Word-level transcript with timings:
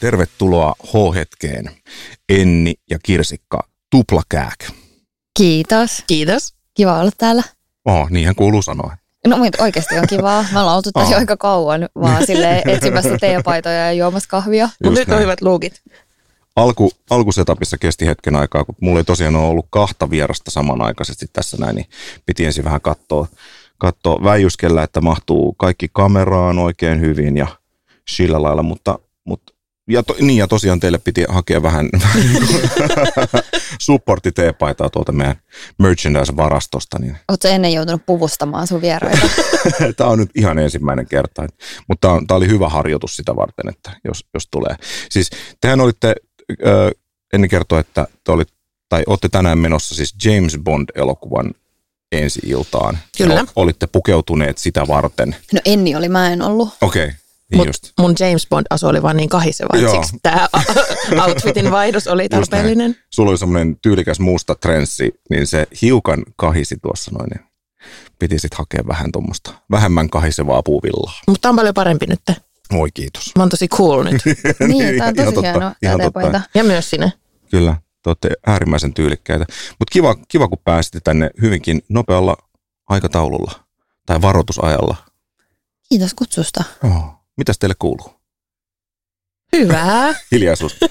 Tervetuloa 0.00 0.74
H-hetkeen, 0.86 1.70
Enni 2.28 2.74
ja 2.90 2.98
Kirsikka 3.02 3.68
Tuplakääk. 3.90 4.58
Kiitos. 5.36 6.04
Kiitos. 6.06 6.54
Kiva 6.74 7.00
olla 7.00 7.10
täällä. 7.18 7.42
Oh, 7.84 8.10
niinhän 8.10 8.34
kuuluu 8.34 8.62
sanoa. 8.62 8.96
No 9.26 9.36
mutta 9.36 9.62
oikeasti 9.62 9.98
on 9.98 10.06
kivaa. 10.08 10.44
Me 10.52 10.60
ollaan 10.60 10.76
oltu 10.76 10.90
tosi 10.92 11.12
Oh. 11.14 11.18
aika 11.18 11.36
kauan 11.36 11.88
vaan 12.02 12.26
sille 12.26 12.62
etsimässä 12.66 13.18
teepaitoja 13.20 13.74
ja 13.76 13.92
juomassa 13.92 14.28
kahvia. 14.28 14.68
Mutta 14.84 14.98
nyt 15.00 15.08
on 15.08 15.12
näin. 15.12 15.22
hyvät 15.22 15.42
luukit. 15.42 15.80
Alku, 16.56 16.90
alkusetapissa 17.10 17.78
kesti 17.78 18.06
hetken 18.06 18.36
aikaa, 18.36 18.64
kun 18.64 18.74
mulla 18.80 18.98
ei 19.00 19.04
tosiaan 19.04 19.36
ole 19.36 19.46
ollut 19.48 19.66
kahta 19.70 20.10
vierasta 20.10 20.50
samanaikaisesti 20.50 21.26
tässä 21.32 21.56
näin, 21.60 21.76
niin 21.76 21.86
piti 22.26 22.44
ensin 22.44 22.64
vähän 22.64 22.80
katsoa, 22.80 23.26
katsoa 23.78 24.24
väijyskellä, 24.24 24.82
että 24.82 25.00
mahtuu 25.00 25.52
kaikki 25.52 25.86
kameraan 25.92 26.58
oikein 26.58 27.00
hyvin 27.00 27.36
ja 27.36 27.46
sillä 28.08 28.42
lailla, 28.42 28.62
mutta, 28.62 28.98
mutta 29.24 29.52
ja, 29.90 30.02
to, 30.02 30.16
niin 30.20 30.38
ja 30.38 30.48
tosiaan 30.48 30.80
teille 30.80 30.98
piti 30.98 31.24
hakea 31.28 31.62
vähän 31.62 31.88
supportti 33.80 34.32
teepaitaa 34.32 34.90
tuolta 34.90 35.12
meidän 35.12 35.36
merchandise-varastosta, 35.78 36.98
niin 36.98 37.16
Oletko 37.28 37.48
ennen 37.48 37.72
joutunut 37.72 38.06
puvustamaan 38.06 38.66
sun 38.66 38.80
vieraita? 38.80 39.28
Tämä 39.96 40.10
on 40.10 40.18
nyt 40.18 40.30
ihan 40.34 40.58
ensimmäinen 40.58 41.06
kerta, 41.06 41.46
mutta 41.88 42.08
tämä, 42.08 42.14
on, 42.14 42.26
tämä 42.26 42.36
oli 42.36 42.48
hyvä 42.48 42.68
harjoitus 42.68 43.16
sitä 43.16 43.36
varten, 43.36 43.68
että 43.68 43.90
jos, 44.04 44.26
jos 44.34 44.48
tulee. 44.50 44.74
Siis 45.10 45.30
tehän 45.60 45.80
olitte, 45.80 46.14
ö, 46.66 46.90
ennen 47.32 47.50
kertoa, 47.50 47.80
että 47.80 48.06
te 48.24 48.32
olit, 48.32 48.48
tai 48.88 49.02
olette 49.06 49.28
tänään 49.28 49.58
menossa 49.58 49.94
siis 49.94 50.14
James 50.24 50.58
Bond-elokuvan 50.58 51.54
ensi 52.12 52.40
iltaan. 52.46 52.98
Kyllä. 53.18 53.40
O- 53.40 53.46
olitte 53.56 53.86
pukeutuneet 53.86 54.58
sitä 54.58 54.86
varten. 54.88 55.36
No 55.52 55.60
Enni 55.64 55.96
oli, 55.96 56.08
mä 56.08 56.32
en 56.32 56.42
ollut. 56.42 56.68
Okei, 56.80 57.04
okay, 57.04 57.16
Mut 57.56 57.66
just. 57.66 57.92
mun 57.98 58.14
James 58.20 58.46
Bond-asu 58.46 58.86
oli 58.86 59.02
vaan 59.02 59.16
niin 59.16 59.28
kahiseva, 59.28 59.78
että 59.78 59.90
siksi 59.90 60.16
tämä 60.22 60.48
outfitin 61.26 61.70
vaihdos 61.70 62.06
oli 62.06 62.28
tarpeellinen. 62.28 62.96
Sulla 63.10 63.30
oli 63.30 63.38
semmoinen 63.38 63.76
tyylikäs 63.82 64.20
musta 64.20 64.54
trenssi, 64.54 65.12
niin 65.30 65.46
se 65.46 65.66
hiukan 65.82 66.22
kahisi 66.36 66.76
tuossa 66.82 67.10
noin. 67.18 67.30
Niin 67.30 67.50
piti 68.18 68.38
sitten 68.38 68.58
hakea 68.58 68.82
vähän 68.88 69.12
tuommoista 69.12 69.54
vähemmän 69.70 70.10
kahisevaa 70.10 70.62
puuvillaa. 70.62 71.20
Mutta 71.28 71.48
on 71.48 71.56
paljon 71.56 71.74
parempi 71.74 72.06
nyt. 72.06 72.20
Oi 72.72 72.88
kiitos. 72.94 73.32
Mä 73.36 73.42
oon 73.42 73.48
tosi 73.48 73.68
cool 73.68 74.02
nyt. 74.02 74.22
Niin, 74.68 74.98
tää 74.98 75.08
on 75.08 75.14
Ihan 75.14 75.14
tosi 75.14 75.32
totta, 75.34 75.40
hieno 75.50 75.72
ihan 75.82 75.98
tää 75.98 76.10
totta. 76.10 76.40
Ja 76.54 76.64
myös 76.64 76.90
sinne. 76.90 77.12
Kyllä, 77.50 77.76
te 78.02 78.10
olette 78.10 78.30
äärimmäisen 78.46 78.94
tyylikkäitä. 78.94 79.44
Mutta 79.78 79.92
kiva, 79.92 80.16
kiva, 80.28 80.48
kun 80.48 80.58
pääsitte 80.64 81.00
tänne 81.04 81.30
hyvinkin 81.42 81.82
nopealla 81.88 82.36
aikataululla 82.88 83.52
tai 84.06 84.22
varoitusajalla. 84.22 84.96
Kiitos 85.88 86.14
kutsusta. 86.14 86.64
Oh. 86.84 87.19
Mitäs 87.36 87.58
teille 87.58 87.74
kuuluu? 87.78 88.10
Hyvää. 89.56 90.14
Hiljaisuus. 90.32 90.76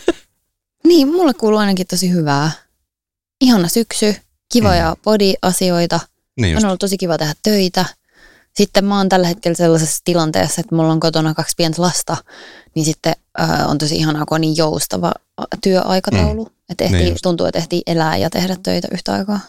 Niin, 0.83 1.07
mulle 1.07 1.33
kuuluu 1.33 1.59
ainakin 1.59 1.87
tosi 1.87 2.11
hyvää. 2.11 2.51
Ihana 3.41 3.67
syksy, 3.67 4.15
kivoja 4.53 4.95
body-asioita. 5.03 5.99
Niin 6.41 6.51
just. 6.51 6.63
On 6.63 6.67
ollut 6.67 6.79
tosi 6.79 6.97
kiva 6.97 7.17
tehdä 7.17 7.33
töitä. 7.43 7.85
Sitten 8.55 8.85
mä 8.85 8.97
oon 8.97 9.09
tällä 9.09 9.27
hetkellä 9.27 9.55
sellaisessa 9.55 10.01
tilanteessa, 10.05 10.61
että 10.61 10.75
mulla 10.75 10.91
on 10.91 10.99
kotona 10.99 11.33
kaksi 11.33 11.53
pientä 11.57 11.81
lasta, 11.81 12.17
niin 12.75 12.85
sitten 12.85 13.15
äh, 13.41 13.69
on 13.69 13.77
tosi 13.77 13.95
ihanaa, 13.95 14.25
kun 14.25 14.35
on 14.35 14.41
niin 14.41 14.57
joustava 14.57 15.11
työaikataulu. 15.63 16.45
Mm. 16.45 16.51
Että 16.69 16.83
ehtii, 16.83 16.99
Niin 16.99 17.09
just. 17.09 17.21
tuntuu, 17.21 17.45
että 17.45 17.59
ehtii 17.59 17.81
elää 17.87 18.17
ja 18.17 18.29
tehdä 18.29 18.57
töitä 18.63 18.87
yhtä 18.91 19.13
aikaa. 19.13 19.39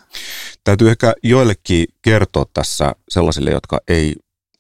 Täytyy 0.65 0.91
ehkä 0.91 1.15
joillekin 1.23 1.87
kertoa 2.03 2.45
tässä 2.55 2.95
sellaisille, 3.09 3.51
jotka 3.51 3.81
ei 3.89 4.15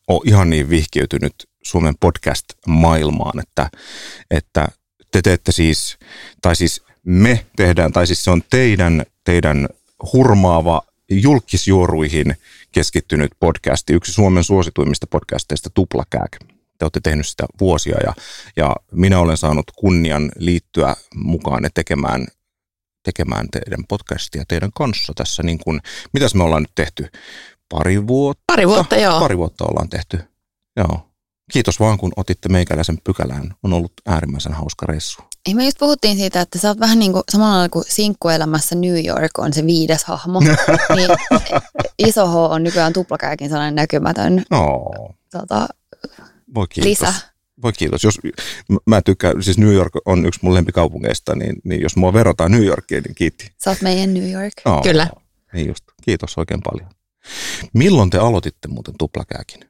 ole 0.09 0.21
ihan 0.25 0.51
niin 0.51 0.71
vihkiytynyt 0.71 1.35
Suomen 1.63 1.95
podcast-maailmaan, 2.01 3.41
että, 3.41 3.71
että 4.31 4.69
te 5.13 5.23
teette 5.23 5.53
siis, 5.53 5.99
tai 6.43 6.57
siis 6.57 6.83
me 7.05 7.47
tehdään, 7.57 7.93
tai 7.93 8.07
siis 8.07 8.25
se 8.25 8.31
on 8.31 8.43
teidän, 8.51 9.07
teidän 9.25 9.69
hurmaava 10.13 10.83
julkisjuoruihin 11.11 12.37
keskittynyt 12.73 13.33
podcasti, 13.41 13.93
yksi 13.93 14.13
Suomen 14.13 14.45
suosituimmista 14.45 15.07
podcasteista 15.07 15.71
Tuplakääk. 15.71 16.37
Te 16.79 16.85
olette 16.85 17.01
tehnyt 17.03 17.27
sitä 17.27 17.45
vuosia 17.61 17.97
ja, 18.05 18.15
ja 18.57 18.77
minä 18.93 19.19
olen 19.19 19.37
saanut 19.37 19.71
kunnian 19.77 20.33
liittyä 20.39 20.97
mukaan 21.15 21.63
tekemään 21.75 22.27
tekemään 23.03 23.49
teidän 23.51 23.85
podcastia 23.89 24.45
teidän 24.49 24.71
kanssa 24.75 25.13
tässä 25.17 25.43
niin 25.43 25.59
kuin, 25.59 25.81
mitäs 26.13 26.35
me 26.35 26.45
ollaan 26.45 26.63
nyt 26.63 26.73
tehty? 26.75 27.09
Pari 27.69 28.07
vuotta? 28.07 28.43
Pari 28.47 28.69
vuotta, 28.69 28.97
joo. 28.97 29.21
Pari 29.21 29.39
vuotta 29.39 29.65
ollaan 29.65 29.89
tehty, 29.89 30.21
joo. 30.77 31.10
Kiitos 31.53 31.81
vaan, 31.81 31.99
kun 31.99 32.13
otitte 32.17 32.49
meikäläisen 32.49 32.99
pykälään. 33.05 33.55
On 33.63 33.73
ollut 33.73 33.93
äärimmäisen 34.07 34.53
hauska 34.53 34.87
reissu. 34.87 35.23
Ei 35.49 35.55
me 35.55 35.65
just 35.65 35.79
puhuttiin 35.79 36.17
siitä, 36.17 36.41
että 36.41 36.59
sä 36.59 36.69
oot 36.69 36.81
vähän 36.81 36.99
niin 36.99 37.13
kuin 37.13 37.23
samalla 37.33 37.53
lailla 37.55 37.69
kuin 37.69 37.85
sinkkuelämässä 37.89 38.75
New 38.75 39.07
York 39.07 39.39
on 39.39 39.53
se 39.53 39.67
viides 39.67 40.05
hahmo. 40.05 40.41
niin 40.97 41.09
iso 41.99 42.27
H 42.27 42.35
on 42.37 42.63
nykyään 42.63 42.93
tuplakääkin 42.93 43.49
sellainen 43.49 43.75
näkymätön 43.75 44.43
No, 44.51 44.91
tota, 45.31 45.69
voi 46.55 46.67
kiitos. 46.69 46.89
lisä. 46.91 47.15
Voi 47.63 47.73
kiitos. 47.73 48.05
Jos, 48.05 48.19
mä 48.87 49.03
tykkään, 49.03 49.43
siis 49.43 49.59
New 49.59 49.73
York 49.73 49.93
on 50.05 50.27
yksi 50.27 50.41
mun 50.43 50.55
lempikaupungeista, 50.55 51.35
niin, 51.35 51.57
niin 51.65 51.81
jos 51.81 51.97
mua 51.97 52.13
verrataan 52.13 52.51
New 52.51 52.65
Yorkiin, 52.65 53.03
niin 53.03 53.15
kiitti. 53.15 53.53
Sä 53.65 53.71
oot 53.71 53.81
meidän 53.83 54.15
New 54.15 54.31
York. 54.31 54.53
Oh, 54.65 54.83
Kyllä. 54.83 55.09
Niin 55.53 55.69
just. 55.69 55.85
Kiitos 56.03 56.39
oikein 56.39 56.61
paljon. 56.71 56.89
Milloin 57.75 58.11
te 58.11 58.19
aloititte 58.19 58.69
muuten 58.69 58.95
tuplakääkin? 58.99 59.70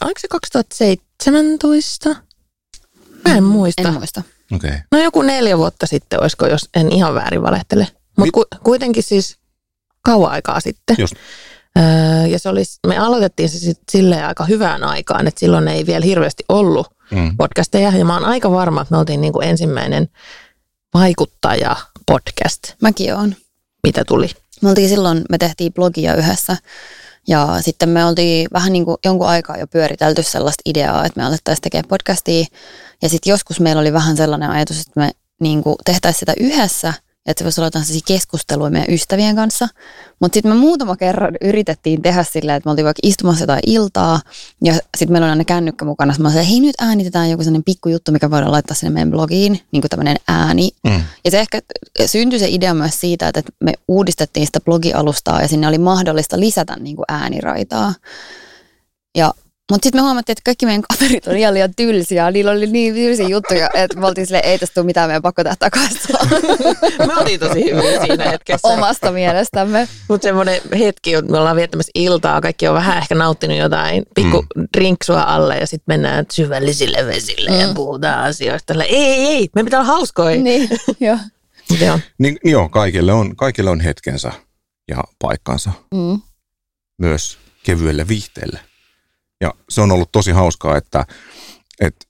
Mm, 0.00 0.06
oliko 0.06 0.20
se 0.20 0.28
2017? 0.28 2.16
Mä 3.28 3.34
en 3.36 3.44
muista. 3.44 3.88
En 3.88 3.94
muista. 3.94 4.22
Okei. 4.54 4.68
Okay. 4.70 4.80
No 4.92 4.98
joku 4.98 5.22
neljä 5.22 5.58
vuotta 5.58 5.86
sitten, 5.86 6.20
olisiko, 6.22 6.46
jos 6.46 6.68
en 6.74 6.92
ihan 6.92 7.14
väärin 7.14 7.42
valehtele. 7.42 7.88
Mutta 8.16 8.32
ku, 8.32 8.44
kuitenkin 8.64 9.02
siis 9.02 9.36
kauan 10.04 10.30
aikaa 10.32 10.60
sitten. 10.60 10.96
Just. 10.98 11.14
Öö, 11.78 12.26
ja 12.26 12.38
se 12.38 12.48
oli, 12.48 12.62
me 12.86 12.98
aloitettiin 12.98 13.48
se 13.48 13.58
sitten 13.58 13.84
silleen 13.90 14.26
aika 14.26 14.44
hyvään 14.44 14.84
aikaan, 14.84 15.26
että 15.28 15.40
silloin 15.40 15.68
ei 15.68 15.86
vielä 15.86 16.04
hirveästi 16.04 16.44
ollut 16.48 16.86
Mm. 17.10 17.36
podcasteja. 17.36 17.90
Ja 17.98 18.04
mä 18.04 18.14
oon 18.14 18.24
aika 18.24 18.50
varma, 18.50 18.80
että 18.82 18.94
me 18.94 18.98
oltiin 18.98 19.20
niin 19.20 19.32
kuin 19.32 19.48
ensimmäinen 19.48 20.08
vaikuttaja 20.94 21.76
podcast, 22.06 22.62
Mäkin 22.82 23.14
oon. 23.14 23.36
mitä 23.82 24.04
tuli. 24.04 24.30
Me 24.62 24.68
oltiin 24.68 24.88
silloin, 24.88 25.24
me 25.30 25.38
tehtiin 25.38 25.72
blogia 25.72 26.14
yhdessä 26.14 26.56
ja 27.28 27.58
sitten 27.60 27.88
me 27.88 28.04
oltiin 28.04 28.48
vähän 28.52 28.72
niin 28.72 28.84
kuin 28.84 28.96
jonkun 29.04 29.28
aikaa 29.28 29.56
jo 29.56 29.66
pyöritelty 29.66 30.22
sellaista 30.22 30.62
ideaa, 30.66 31.04
että 31.04 31.20
me 31.20 31.26
alettaisiin 31.26 31.62
tekemään 31.62 31.88
podcastia. 31.88 32.46
Ja 33.02 33.08
sitten 33.08 33.30
joskus 33.30 33.60
meillä 33.60 33.80
oli 33.80 33.92
vähän 33.92 34.16
sellainen 34.16 34.50
ajatus, 34.50 34.80
että 34.80 35.00
me 35.00 35.10
niin 35.40 35.62
kuin 35.62 35.76
tehtäisiin 35.84 36.20
sitä 36.20 36.34
yhdessä, 36.40 36.94
että 37.26 37.40
se 37.40 37.44
voisi 37.44 37.60
olla 37.60 37.66
jotain 37.66 37.84
sellaisia 37.84 38.16
keskusteluja 38.16 38.70
meidän 38.70 38.94
ystävien 38.94 39.36
kanssa. 39.36 39.68
Mutta 40.20 40.36
sitten 40.36 40.52
me 40.52 40.58
muutama 40.58 40.96
kerran 40.96 41.36
yritettiin 41.40 42.02
tehdä 42.02 42.22
silleen, 42.22 42.56
että 42.56 42.66
me 42.66 42.70
oltiin 42.70 42.84
vaikka 42.84 43.00
istumassa 43.02 43.42
jotain 43.42 43.60
iltaa 43.66 44.20
ja 44.64 44.72
sitten 44.72 45.12
meillä 45.12 45.24
on 45.24 45.30
aina 45.30 45.44
kännykkä 45.44 45.84
mukana. 45.84 46.14
Mä 46.18 46.28
sanoin, 46.30 46.46
hei 46.46 46.60
nyt 46.60 46.74
äänitetään 46.80 47.30
joku 47.30 47.42
sellainen 47.42 47.64
pikkujuttu, 47.64 48.12
mikä 48.12 48.30
voidaan 48.30 48.52
laittaa 48.52 48.74
sinne 48.74 48.90
meidän 48.90 49.10
blogiin, 49.10 49.60
niin 49.72 49.82
kuin 49.82 49.90
tämmöinen 49.90 50.16
ääni. 50.28 50.70
Mm. 50.84 51.02
Ja 51.24 51.30
se 51.30 51.40
ehkä 51.40 51.60
syntyi 52.06 52.38
se 52.38 52.48
idea 52.48 52.74
myös 52.74 53.00
siitä, 53.00 53.28
että 53.28 53.42
me 53.64 53.72
uudistettiin 53.88 54.46
sitä 54.46 54.60
blogialustaa 54.60 55.42
ja 55.42 55.48
sinne 55.48 55.68
oli 55.68 55.78
mahdollista 55.78 56.40
lisätä 56.40 56.76
niin 56.76 56.96
kuin 56.96 57.04
ääniraitaa. 57.08 57.94
Ja, 59.16 59.34
mutta 59.70 59.86
sitten 59.86 59.98
me 60.00 60.02
huomattiin, 60.04 60.32
että 60.32 60.42
kaikki 60.44 60.66
meidän 60.66 60.82
kaverit 60.82 61.26
on 61.26 61.36
ihan 61.36 61.54
liian 61.54 61.74
tylsiä. 61.76 62.30
Niillä 62.30 62.50
oli 62.50 62.66
niin 62.66 62.94
tylsiä 62.94 63.28
juttuja, 63.28 63.70
että 63.74 63.98
me 64.00 64.06
oltiin 64.06 64.26
silleen, 64.26 64.44
ei 64.44 64.58
tästä 64.58 64.74
tule 64.74 64.86
mitään, 64.86 65.08
meidän 65.08 65.22
pakko 65.22 65.44
tehdä 65.44 65.56
takaisin 65.58 65.98
Me 67.06 67.16
oltiin 67.16 67.40
tosi 67.40 67.64
hyviä 67.64 68.00
siinä 68.06 68.30
hetkessä. 68.30 68.68
omasta 68.68 69.12
mielestämme. 69.12 69.88
Mutta 70.08 70.22
semmoinen 70.24 70.60
hetki, 70.78 71.14
että 71.14 71.32
me 71.32 71.38
ollaan 71.38 71.56
viettämässä 71.56 71.90
iltaa, 71.94 72.40
kaikki 72.40 72.68
on 72.68 72.74
vähän 72.74 72.98
ehkä 72.98 73.14
nauttinut 73.14 73.56
jotain 73.58 74.02
pikku 74.14 74.44
mm. 74.56 74.66
drinksua 74.76 75.22
alle 75.22 75.58
ja 75.58 75.66
sitten 75.66 75.84
mennään 75.94 76.26
syvällisille 76.32 77.06
vesille 77.06 77.50
mm. 77.50 77.60
ja 77.60 77.68
puhutaan 77.74 78.24
asioista. 78.24 78.66
Tällä, 78.66 78.84
ei, 78.84 78.96
ei, 78.96 79.26
ei, 79.26 79.48
me 79.54 79.64
pitää 79.64 79.80
olla 79.80 79.92
hauskoja. 79.92 80.40
Niin, 80.42 80.68
joo. 81.00 81.18
Joo. 81.80 81.98
Niin, 82.18 82.38
niin 82.44 82.52
joo, 82.52 82.68
kaikille 82.68 83.12
on, 83.12 83.36
kaikille 83.36 83.70
on 83.70 83.80
hetkensä 83.80 84.32
ja 84.88 85.04
paikkansa 85.18 85.70
Mm. 85.94 86.20
myös 86.98 87.38
kevyelle 87.62 88.08
viihteelle. 88.08 88.60
Ja 89.40 89.54
se 89.68 89.80
on 89.80 89.92
ollut 89.92 90.12
tosi 90.12 90.30
hauskaa, 90.30 90.76
että, 90.76 91.06
että 91.80 92.06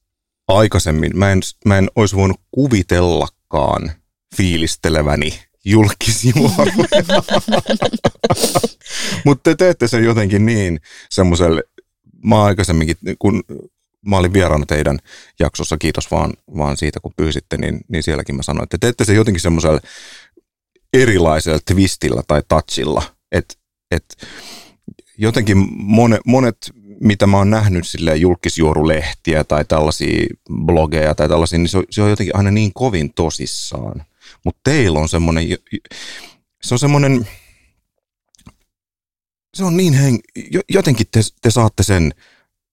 aikaisemmin 0.48 1.18
mä 1.18 1.32
en, 1.32 1.40
mä 1.64 1.78
en 1.78 1.90
olisi 1.96 2.16
voinut 2.16 2.40
kuvitellakaan 2.50 3.92
fiilisteleväni 4.36 5.40
julkisjuoruja. 5.64 6.88
Mutta 9.24 9.50
te 9.50 9.54
teette 9.54 9.88
sen 9.88 10.04
jotenkin 10.04 10.46
niin 10.46 10.80
semmoiselle, 11.10 11.62
mä 12.24 12.44
aikaisemminkin, 12.44 12.96
kun 13.18 13.42
mä 14.06 14.16
olin 14.16 14.32
vieraana 14.32 14.66
teidän 14.66 14.98
jaksossa, 15.40 15.76
kiitos 15.78 16.10
vaan, 16.10 16.32
vaan 16.56 16.76
siitä 16.76 17.00
kun 17.00 17.12
pyysitte, 17.16 17.56
niin, 17.56 17.80
niin 17.88 18.02
sielläkin 18.02 18.36
mä 18.36 18.42
sanoin, 18.42 18.62
että 18.62 18.78
te 18.78 18.86
teette 18.86 19.04
sen 19.04 19.16
jotenkin 19.16 19.40
semmoisella 19.40 19.80
erilaisella 20.92 21.58
twistillä 21.64 22.22
tai 22.28 22.42
touchilla, 22.48 23.02
että 23.32 23.54
et 23.90 24.04
jotenkin 25.18 25.66
monet, 25.70 26.20
monet 26.26 26.56
mitä 27.00 27.26
mä 27.26 27.36
oon 27.36 27.50
nähnyt 27.50 27.88
sille 27.88 28.16
julkisjuorulehtiä 28.16 29.44
tai 29.44 29.64
tällaisia 29.64 30.26
blogeja 30.52 31.14
tai 31.14 31.28
tällaisia, 31.28 31.58
niin 31.58 31.68
se 31.68 31.78
on, 31.78 31.84
se 31.90 32.02
on 32.02 32.10
jotenkin 32.10 32.36
aina 32.36 32.50
niin 32.50 32.72
kovin 32.74 33.14
tosissaan. 33.14 34.04
Mutta 34.44 34.60
teillä 34.64 34.98
on 34.98 35.08
semmoinen, 35.08 35.44
se 36.62 36.74
on 36.74 36.78
semmoinen, 36.78 37.28
se 39.54 39.64
on 39.64 39.76
niin 39.76 39.94
heng, 39.94 40.18
jotenkin 40.68 41.06
te, 41.10 41.20
te 41.42 41.50
saatte 41.50 41.82
sen 41.82 42.12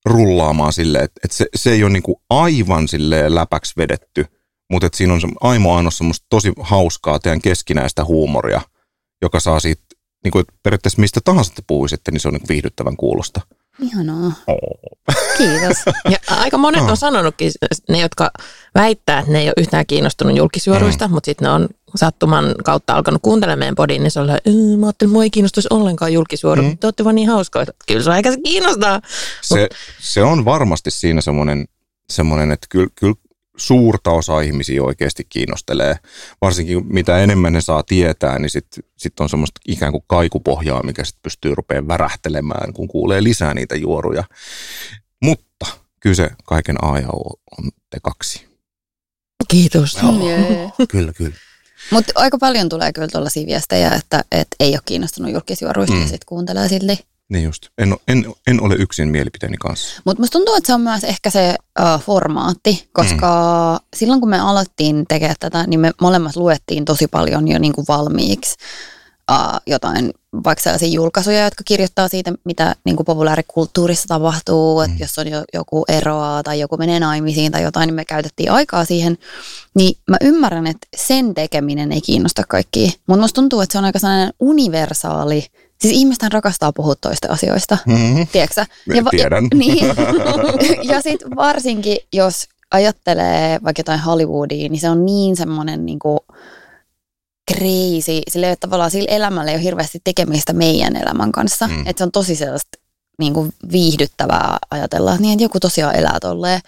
rullaamaan 0.06 0.74
sille, 0.74 1.00
että, 1.00 1.19
että 1.24 1.38
se, 1.38 1.45
se 1.56 1.71
ei 1.71 1.83
ole 1.83 1.94
niinku 1.94 2.21
aivan 2.30 2.88
sille 2.88 3.36
läpäksi 3.36 3.74
vedetty, 3.78 4.25
mutta 4.71 4.89
siinä 4.94 5.13
on 5.13 5.21
aimo 5.42 5.75
ainoa 5.75 5.92
semmoista 5.92 6.25
tosi 6.30 6.54
hauskaa 6.60 7.19
teidän 7.19 7.42
keskinäistä 7.42 8.06
huumoria, 8.06 8.62
joka 9.21 9.39
saa 9.39 9.60
siitä, 9.60 9.83
niinku, 10.24 10.44
periaatteessa 10.63 11.01
mistä 11.01 11.19
tahansa 11.24 11.54
te 11.54 11.63
puhuisitte, 11.68 12.12
niin 12.12 12.19
se 12.19 12.28
on 12.28 12.33
niinku 12.33 12.48
viihdyttävän 12.48 12.98
kuulosta. 12.98 13.42
Ihanaa. 13.81 14.31
Oh. 14.48 14.57
Kiitos. 15.38 15.77
Ja 16.12 16.18
aika 16.30 16.57
monet 16.57 16.81
on 16.81 16.98
sanonutkin, 16.98 17.51
ne 17.89 18.00
jotka 18.00 18.31
väittää, 18.75 19.19
että 19.19 19.31
ne 19.31 19.39
ei 19.39 19.48
ole 19.48 19.54
yhtään 19.57 19.86
kiinnostunut 19.86 20.38
julkisuoruista, 20.38 21.07
mm. 21.07 21.13
mutta 21.13 21.25
sitten 21.25 21.45
ne 21.45 21.51
on 21.51 21.69
sattuman 21.95 22.56
kautta 22.63 22.94
alkanut 22.94 23.22
kuuntelemaan 23.22 23.60
meidän 23.60 23.75
podin, 23.75 24.04
niin 24.04 24.12
se 24.12 24.19
on 24.19 24.30
öö, 24.30 24.38
mä 24.77 24.86
ajattelin, 24.86 24.89
että 24.89 25.07
mua 25.07 25.24
ei 25.24 25.30
kiinnostaisi 25.30 25.68
ollenkaan 25.72 26.13
julkisuoru, 26.13 26.62
mm. 26.62 26.77
te 26.77 26.88
olette 26.88 27.04
vaan 27.04 27.16
niin 27.16 27.30
hauskoja. 27.30 27.66
Kyllä 27.88 28.04
se 28.04 28.12
aika 28.12 28.30
kiinnostaa. 28.44 29.01
Se, 29.42 29.62
Mut... 29.62 29.69
se 30.00 30.24
on 30.24 30.45
varmasti 30.45 30.92
siinä 30.92 31.21
semmoinen, 31.21 31.66
semmoinen 32.10 32.51
että 32.51 32.68
kyllä, 32.69 32.88
kyllä 32.95 33.16
suurta 33.57 34.12
osaa 34.12 34.42
ihmisiä 34.42 34.84
oikeasti 34.84 35.24
kiinnostelee. 35.30 35.96
Varsinkin 36.42 36.94
mitä 36.94 37.18
enemmän 37.18 37.54
ne 37.54 37.62
saa 37.62 37.84
tietää, 37.84 38.40
niin 38.40 38.50
sitten 38.50 38.84
sit 38.98 39.19
on 39.19 39.30
semmoista 39.30 39.62
ikään 39.68 39.92
kuin 39.92 40.04
kaikupohjaa, 40.07 40.84
mikä 40.84 41.04
sitten 41.04 41.22
pystyy 41.24 41.56
rupeamaan 41.56 41.88
värähtelemään, 41.88 42.74
kun 42.74 42.88
kuulee 42.88 43.24
lisää 43.24 43.54
niitä 43.54 43.75
juoruja. 43.75 44.24
Mutta 45.22 45.66
kyllä 46.00 46.16
se 46.16 46.30
kaiken 46.44 46.75
A 46.84 47.00
ja 47.00 47.07
O 47.07 47.30
on 47.57 47.72
te 47.90 47.98
kaksi. 48.04 48.46
Kiitos. 49.48 49.98
Joo, 50.04 50.30
yeah. 50.30 50.72
kyllä, 50.90 51.13
kyllä. 51.13 51.36
Mutta 51.92 52.13
aika 52.16 52.38
paljon 52.38 52.69
tulee 52.69 52.94
kyllä 52.94 53.07
tuollaisia 53.07 53.48
viestejä, 53.48 53.92
että, 53.92 54.24
että 54.31 54.56
ei 54.60 54.72
ole 54.72 54.80
kiinnostunut 54.86 55.31
julkisjuoruista 55.31 55.96
mm. 55.96 56.02
ja 56.02 56.07
sitten 56.07 56.25
kuuntelee 56.25 56.69
silti. 56.69 57.06
Niin 57.30 57.44
just. 57.44 57.68
En, 57.77 57.95
en, 58.07 58.33
en 58.48 58.62
ole 58.62 58.75
yksin 58.75 59.07
mielipiteeni 59.07 59.57
kanssa. 59.57 60.01
Mutta 60.06 60.22
musta 60.22 60.31
tuntuu, 60.31 60.56
että 60.56 60.68
se 60.68 60.74
on 60.74 60.81
myös 60.81 61.04
ehkä 61.04 61.30
se 61.30 61.56
uh, 61.80 62.01
formaatti, 62.01 62.89
koska 62.94 63.30
mm. 63.81 63.88
silloin 63.95 64.19
kun 64.19 64.30
me 64.30 64.39
alettiin 64.39 65.06
tekemään 65.07 65.36
tätä, 65.39 65.63
niin 65.68 65.80
me 65.80 65.92
molemmat 66.01 66.36
luettiin 66.36 66.86
tosi 66.86 67.07
paljon 67.07 67.48
jo 67.48 67.60
niinku 67.60 67.83
valmiiksi 67.88 68.56
uh, 69.31 69.62
jotain 69.68 70.13
vaikka 70.44 70.63
sellaisia 70.63 70.88
julkaisuja, 70.88 71.44
jotka 71.44 71.63
kirjoittaa 71.66 72.07
siitä, 72.07 72.33
mitä 72.44 72.75
niin 72.86 72.95
kuin 72.95 73.06
populaarikulttuurissa 73.06 74.07
tapahtuu, 74.07 74.80
mm. 74.80 74.86
että 74.86 75.04
jos 75.04 75.18
on 75.18 75.28
jo, 75.28 75.44
joku 75.54 75.86
eroa 75.88 76.44
tai 76.44 76.60
joku 76.60 76.78
menee 76.78 77.00
naimisiin 77.00 77.51
tai 77.51 77.63
jotain, 77.63 77.88
niin 77.88 77.95
me 77.95 78.06
käytettiin 78.06 78.51
aikaa 78.51 78.86
siihen. 78.86 79.18
Niin 79.75 79.98
mä 80.10 80.18
ymmärrän, 80.21 80.68
että 80.68 80.88
sen 80.98 81.33
tekeminen 81.33 81.92
ei 81.92 82.01
kiinnosta 82.01 82.44
kaikkia, 82.50 82.92
mutta 83.07 83.21
musta 83.21 83.36
tuntuu, 83.36 83.62
että 83.62 83.71
se 83.71 83.78
on 83.78 83.86
aika 83.86 84.00
sellainen 84.00 84.33
universaali, 84.39 85.45
Siis 85.81 85.94
ihmisethän 85.94 86.31
rakastaa 86.31 86.74
puhua 86.74 86.95
toista 86.95 87.27
asioista, 87.31 87.77
mm-hmm. 87.86 88.27
tiedätkö 88.31 88.66
ja, 88.95 89.04
Tiedän. 89.12 89.44
Ja, 89.51 89.57
niin. 89.57 89.86
ja 90.83 91.01
sitten 91.01 91.36
varsinkin, 91.36 91.98
jos 92.13 92.48
ajattelee 92.72 93.60
vaikka 93.63 93.80
jotain 93.80 94.00
Hollywoodia, 94.00 94.69
niin 94.69 94.80
se 94.80 94.89
on 94.89 95.06
niin 95.06 95.36
semmoinen 95.36 95.86
niin 95.86 96.00
kuin, 96.00 96.19
crazy. 97.51 98.22
Sillä 98.30 98.50
ei 98.50 98.56
tavallaan 98.56 98.92
sillä 98.92 99.12
elämällä 99.12 99.51
ei 99.51 99.57
ole 99.57 99.63
hirveästi 99.63 100.01
tekemistä 100.04 100.54
meidän 100.54 100.95
elämän 100.95 101.31
kanssa. 101.31 101.68
Mm. 101.68 101.80
Että 101.80 101.98
se 101.98 102.04
on 102.04 102.12
tosi 102.12 102.36
sellaista 102.36 102.80
niin 103.19 103.33
kuin 103.33 103.54
viihdyttävää 103.71 104.57
ajatella, 104.71 105.12
että, 105.12 105.21
niin, 105.21 105.33
että 105.33 105.44
joku 105.44 105.60
tosiaan 105.60 105.95
elää 105.95 106.18
tolleen. 106.21 106.62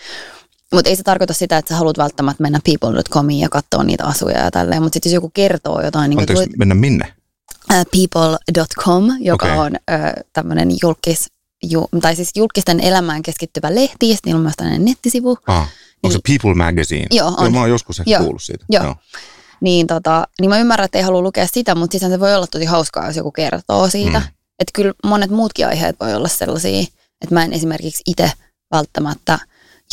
Mutta 0.73 0.89
ei 0.89 0.95
se 0.95 1.03
tarkoita 1.03 1.33
sitä, 1.33 1.57
että 1.57 1.69
sä 1.69 1.77
haluat 1.77 1.97
välttämättä 1.97 2.43
mennä 2.43 2.59
people.comiin 2.65 3.39
ja 3.39 3.49
katsoa 3.49 3.83
niitä 3.83 4.05
asuja 4.05 4.39
ja 4.39 4.51
tälleen. 4.51 4.81
Mutta 4.83 4.95
sitten 4.95 5.09
jos 5.09 5.13
joku 5.13 5.31
kertoo 5.33 5.81
jotain... 5.81 6.09
Niin 6.09 6.19
Anteeksi, 6.19 6.45
tuit, 6.45 6.57
mennä 6.57 6.75
minne? 6.75 7.13
Uh, 7.71 7.85
people.com, 7.91 9.03
joka 9.19 9.45
okay. 9.45 9.57
on 9.57 9.71
uh, 9.71 10.23
tämmöinen 10.33 10.69
julkis, 10.81 11.27
ju, 11.63 11.87
tai 12.01 12.15
siis 12.15 12.31
julkisten 12.35 12.79
elämään 12.79 13.23
keskittyvä 13.23 13.75
lehti, 13.75 14.09
ja 14.09 14.17
niillä 14.25 14.37
on 14.37 14.43
myös 14.43 14.53
tämmöinen 14.57 14.85
nettisivu. 14.85 15.37
Ah, 15.47 15.57
onko 15.57 15.69
se 16.11 16.19
niin- 16.27 16.39
People 16.41 16.65
Magazine? 16.65 17.07
Joo, 17.11 17.27
on. 17.27 17.35
Joo, 17.39 17.49
mä 17.49 17.59
oon 17.59 17.69
joskus 17.69 17.99
ehkä 17.99 18.19
kuullut 18.19 18.43
siitä. 18.43 18.65
Joo. 18.69 18.83
joo 18.83 18.95
niin, 19.61 19.87
tota, 19.87 20.27
niin 20.41 20.49
mä 20.49 20.59
ymmärrän, 20.59 20.85
että 20.85 20.97
ei 20.97 21.03
halua 21.03 21.21
lukea 21.21 21.47
sitä, 21.53 21.75
mutta 21.75 21.99
siis 21.99 22.11
se 22.11 22.19
voi 22.19 22.35
olla 22.35 22.47
tosi 22.47 22.65
hauskaa, 22.65 23.07
jos 23.07 23.15
joku 23.15 23.31
kertoo 23.31 23.89
siitä. 23.89 24.19
Mm. 24.19 24.25
Että 24.59 24.71
kyllä 24.73 24.93
monet 25.03 25.29
muutkin 25.29 25.67
aiheet 25.67 25.95
voi 25.99 26.15
olla 26.15 26.27
sellaisia, 26.27 26.81
että 27.21 27.33
mä 27.33 27.43
en 27.43 27.53
esimerkiksi 27.53 28.03
itse 28.05 28.31
välttämättä 28.71 29.39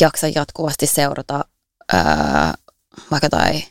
jaksa 0.01 0.27
jatkuvasti 0.27 0.87
seurata 0.87 1.45
ää, 1.93 2.53
vaikka 3.11 3.29
tai 3.29 3.63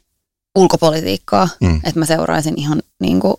ulkopolitiikkaa, 0.54 1.48
mm. 1.60 1.76
että 1.76 2.00
mä 2.00 2.06
seuraisin 2.06 2.54
ihan 2.56 2.82
niin 3.00 3.20
kuin 3.20 3.36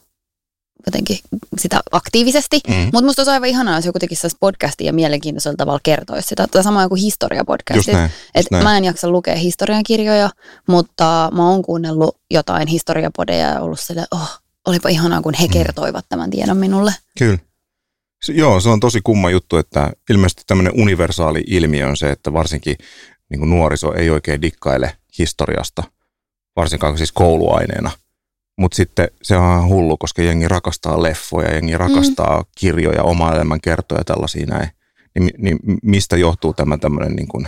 jotenkin 0.86 1.20
sitä 1.58 1.82
aktiivisesti. 1.92 2.60
Mm. 2.68 2.74
Mutta 2.76 3.02
musta 3.02 3.22
olisi 3.22 3.32
aivan 3.32 3.50
ihanaa, 3.50 3.78
jos 3.78 3.86
joku 3.86 4.00
tekisi 4.00 4.22
sellaista 4.22 4.38
podcastia 4.40 4.88
ja 4.88 4.94
mielenkiintoisella 4.94 5.56
tavalla 5.56 5.80
kertoisi 5.84 6.28
sitä. 6.28 6.48
Tai 6.48 6.64
sama 6.64 6.90
kuin 6.90 7.02
historiapodcasti. 7.02 7.92
Että 8.36 8.64
mä 8.64 8.78
en 8.78 8.84
jaksa 8.84 9.10
lukea 9.10 9.36
historiankirjoja, 9.36 10.30
mutta 10.68 11.32
mä 11.36 11.50
oon 11.50 11.62
kuunnellut 11.62 12.18
jotain 12.32 12.68
historiapodeja 12.68 13.48
ja 13.48 13.62
ollut 13.62 13.80
sille, 13.80 14.06
oh, 14.12 14.42
olipa 14.68 14.90
ihanaa, 14.90 15.22
kun 15.22 15.34
he 15.34 15.46
mm. 15.46 15.54
kertoivat 15.54 16.06
tämän 16.10 16.30
tiedon 16.30 16.58
minulle. 16.58 16.94
Kyllä. 17.20 17.38
Joo, 18.28 18.60
se 18.60 18.70
on 18.70 18.80
tosi 18.80 19.02
kumma 19.04 19.30
juttu, 19.30 19.58
että 19.58 19.92
ilmeisesti 20.10 20.44
tämmöinen 20.48 20.74
universaali 20.76 21.44
ilmiö 21.48 21.88
on 21.88 21.98
se, 21.98 22.10
että 22.10 22.34
varsinkin 22.34 22.76
niin 23.30 23.50
nuoriso 23.50 23.94
ei 23.94 24.10
oikein 24.10 24.42
dikkaile 24.42 24.98
historiasta, 25.20 25.84
varsinkaan 26.56 26.98
siis 26.98 27.12
kouluaineena– 27.12 27.92
mutta 28.57 28.75
sitten 28.75 29.07
se 29.22 29.38
on 29.38 29.68
hullu, 29.68 29.98
koska 29.98 30.22
jengi 30.22 30.48
rakastaa 30.48 31.04
leffoja, 31.04 31.54
jengi 31.54 31.78
rakastaa 31.78 32.40
mm. 32.40 32.46
kirjoja, 32.57 33.04
oma 33.04 33.34
elämän 33.34 33.62
kertoja 33.62 34.04
tällaisia 34.04 34.46
näin. 34.46 34.69
Niin, 35.19 35.31
niin 35.38 35.60
mistä 35.84 36.18
johtuu 36.18 36.54
tämä 36.54 36.78
tämmöinen, 36.78 37.16
niin 37.16 37.28
kuin, 37.28 37.48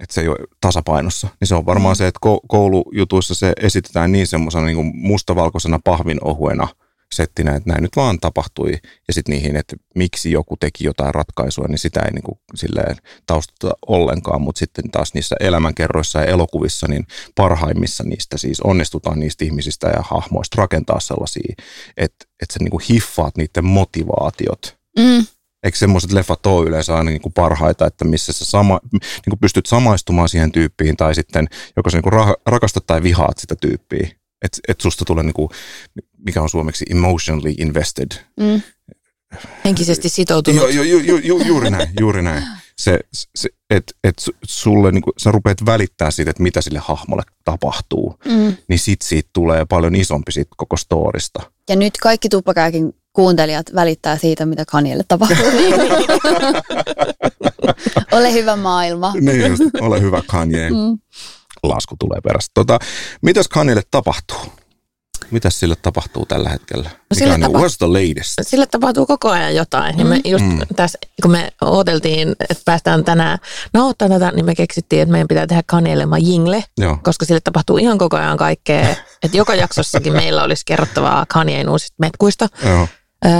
että 0.00 0.14
se 0.14 0.20
ei 0.20 0.28
ole 0.28 0.36
tasapainossa? 0.60 1.28
Niin 1.40 1.48
se 1.48 1.54
on 1.54 1.66
varmaan 1.66 1.94
mm. 1.94 1.96
se, 1.96 2.06
että 2.06 2.20
koulujutuissa 2.48 3.34
se 3.34 3.52
esitetään 3.60 4.12
niin 4.12 4.26
semmoisena 4.26 4.66
niin 4.66 4.96
mustavalkoisena 4.96 5.80
pahvin 5.84 6.18
ohuena– 6.24 6.68
settinä, 7.14 7.54
että 7.54 7.70
näin 7.70 7.82
nyt 7.82 7.96
vaan 7.96 8.18
tapahtui. 8.20 8.72
Ja 9.08 9.14
sitten 9.14 9.34
niihin, 9.34 9.56
että 9.56 9.76
miksi 9.94 10.32
joku 10.32 10.56
teki 10.56 10.84
jotain 10.84 11.14
ratkaisua, 11.14 11.66
niin 11.68 11.78
sitä 11.78 12.00
ei 12.00 12.12
niin 12.12 12.22
kuin 12.22 12.38
silleen 12.54 12.96
taustata 13.26 13.76
ollenkaan. 13.86 14.42
Mutta 14.42 14.58
sitten 14.58 14.90
taas 14.90 15.14
niissä 15.14 15.36
elämänkerroissa 15.40 16.18
ja 16.18 16.24
elokuvissa, 16.24 16.86
niin 16.88 17.06
parhaimmissa 17.34 18.04
niistä 18.04 18.38
siis 18.38 18.60
onnistutaan 18.60 19.20
niistä 19.20 19.44
ihmisistä 19.44 19.88
ja 19.88 20.02
hahmoista 20.02 20.62
rakentaa 20.62 21.00
sellaisia, 21.00 21.54
että, 21.96 22.24
että 22.42 22.52
sä 22.52 22.58
niin 22.58 22.70
kuin 22.70 22.84
hiffaat 22.90 23.36
niiden 23.36 23.64
motivaatiot. 23.64 24.78
Mm. 24.98 25.26
Eikö 25.62 25.78
semmoiset 25.78 26.12
leffat 26.12 26.46
ole 26.46 26.68
yleensä 26.68 26.96
aina 26.96 27.10
niin 27.10 27.20
kuin 27.20 27.32
parhaita, 27.32 27.86
että 27.86 28.04
missä 28.04 28.32
sä 28.32 28.44
sama, 28.44 28.80
niin 28.92 29.30
kuin 29.30 29.40
pystyt 29.40 29.66
samaistumaan 29.66 30.28
siihen 30.28 30.52
tyyppiin 30.52 30.96
tai 30.96 31.14
sitten 31.14 31.48
joko 31.76 31.90
sä 31.90 31.96
niin 31.96 32.10
kuin 32.10 32.36
rakastat 32.46 32.86
tai 32.86 33.02
vihaat 33.02 33.38
sitä 33.38 33.56
tyyppiä. 33.56 34.08
Että 34.42 34.58
et 34.68 34.80
susta 34.80 35.04
tulee 35.04 35.24
niinku, 35.24 35.50
mikä 36.18 36.42
on 36.42 36.48
suomeksi 36.48 36.84
emotionally 36.90 37.54
invested. 37.58 38.08
Mm. 38.40 38.62
Henkisesti 39.64 40.08
sitoutunut. 40.08 40.74
Ju, 40.74 40.82
ju, 40.82 40.98
ju, 40.98 41.16
ju, 41.16 41.38
juuri 41.38 41.70
näin, 41.70 41.88
juuri 42.00 42.22
näin. 42.22 42.42
Se, 42.78 43.00
se, 43.34 43.48
että 43.70 43.92
et 44.04 44.22
sulle, 44.44 44.92
niinku, 44.92 45.12
sä 45.18 45.32
rupeat 45.32 45.66
välittää 45.66 46.10
siitä, 46.10 46.30
että 46.30 46.42
mitä 46.42 46.60
sille 46.60 46.78
hahmolle 46.78 47.22
tapahtuu, 47.44 48.14
mm. 48.24 48.56
niin 48.68 48.78
sit 48.78 49.02
siitä 49.02 49.30
tulee 49.32 49.64
paljon 49.64 49.94
isompi 49.94 50.32
siitä 50.32 50.50
koko 50.56 50.76
storista. 50.76 51.42
Ja 51.68 51.76
nyt 51.76 51.96
kaikki 51.96 52.28
tuppakääkin 52.28 52.94
kuuntelijat 53.12 53.66
välittää 53.74 54.18
siitä, 54.18 54.46
mitä 54.46 54.64
Kanielle 54.64 55.04
tapahtuu. 55.08 55.46
ole 58.12 58.32
hyvä 58.32 58.56
maailma. 58.56 59.12
niin 59.20 59.46
just, 59.46 59.62
ole 59.80 60.00
hyvä 60.00 60.22
Kanye. 60.26 60.70
Mm 60.70 60.98
lasku 61.62 61.96
tulee 61.98 62.20
perässä. 62.20 62.50
Tota, 62.54 62.78
mitäs 63.22 63.48
Kanille 63.48 63.82
tapahtuu? 63.90 64.52
Mitäs 65.30 65.60
sille 65.60 65.74
tapahtuu 65.82 66.26
tällä 66.26 66.48
hetkellä? 66.48 66.90
No 67.10 67.14
sille, 67.14 67.34
on, 67.34 67.40
tapa- 67.40 67.58
what's 67.58 67.76
the 67.78 67.86
latest? 67.86 68.34
sille 68.42 68.66
tapahtuu 68.66 69.06
koko 69.06 69.30
ajan 69.30 69.54
jotain. 69.54 69.96
Mm. 69.96 70.06
me 70.06 70.20
just 70.24 70.44
mm. 70.44 70.60
tässä, 70.76 70.98
kun 71.22 71.30
me 71.30 71.52
odoteltiin, 71.60 72.28
että 72.40 72.62
päästään 72.64 73.04
tänään 73.04 73.38
nauhoittamaan 73.72 74.20
tätä, 74.20 74.36
niin 74.36 74.46
me 74.46 74.54
keksittiin, 74.54 75.02
että 75.02 75.12
meidän 75.12 75.28
pitää 75.28 75.46
tehdä 75.46 75.62
Kanelema 75.66 76.18
jingle, 76.18 76.64
Joo. 76.78 76.98
koska 77.02 77.24
sille 77.24 77.40
tapahtuu 77.40 77.78
ihan 77.78 77.98
koko 77.98 78.16
ajan 78.16 78.36
kaikkea. 78.36 78.88
että 79.22 79.36
joka 79.36 79.54
jaksossakin 79.54 80.12
meillä 80.12 80.42
olisi 80.42 80.62
kerrottavaa 80.66 81.26
Kanien 81.28 81.68
uusista 81.68 81.96
metkuista. 81.98 82.48
Joo. 82.64 82.88
Öö, 83.24 83.32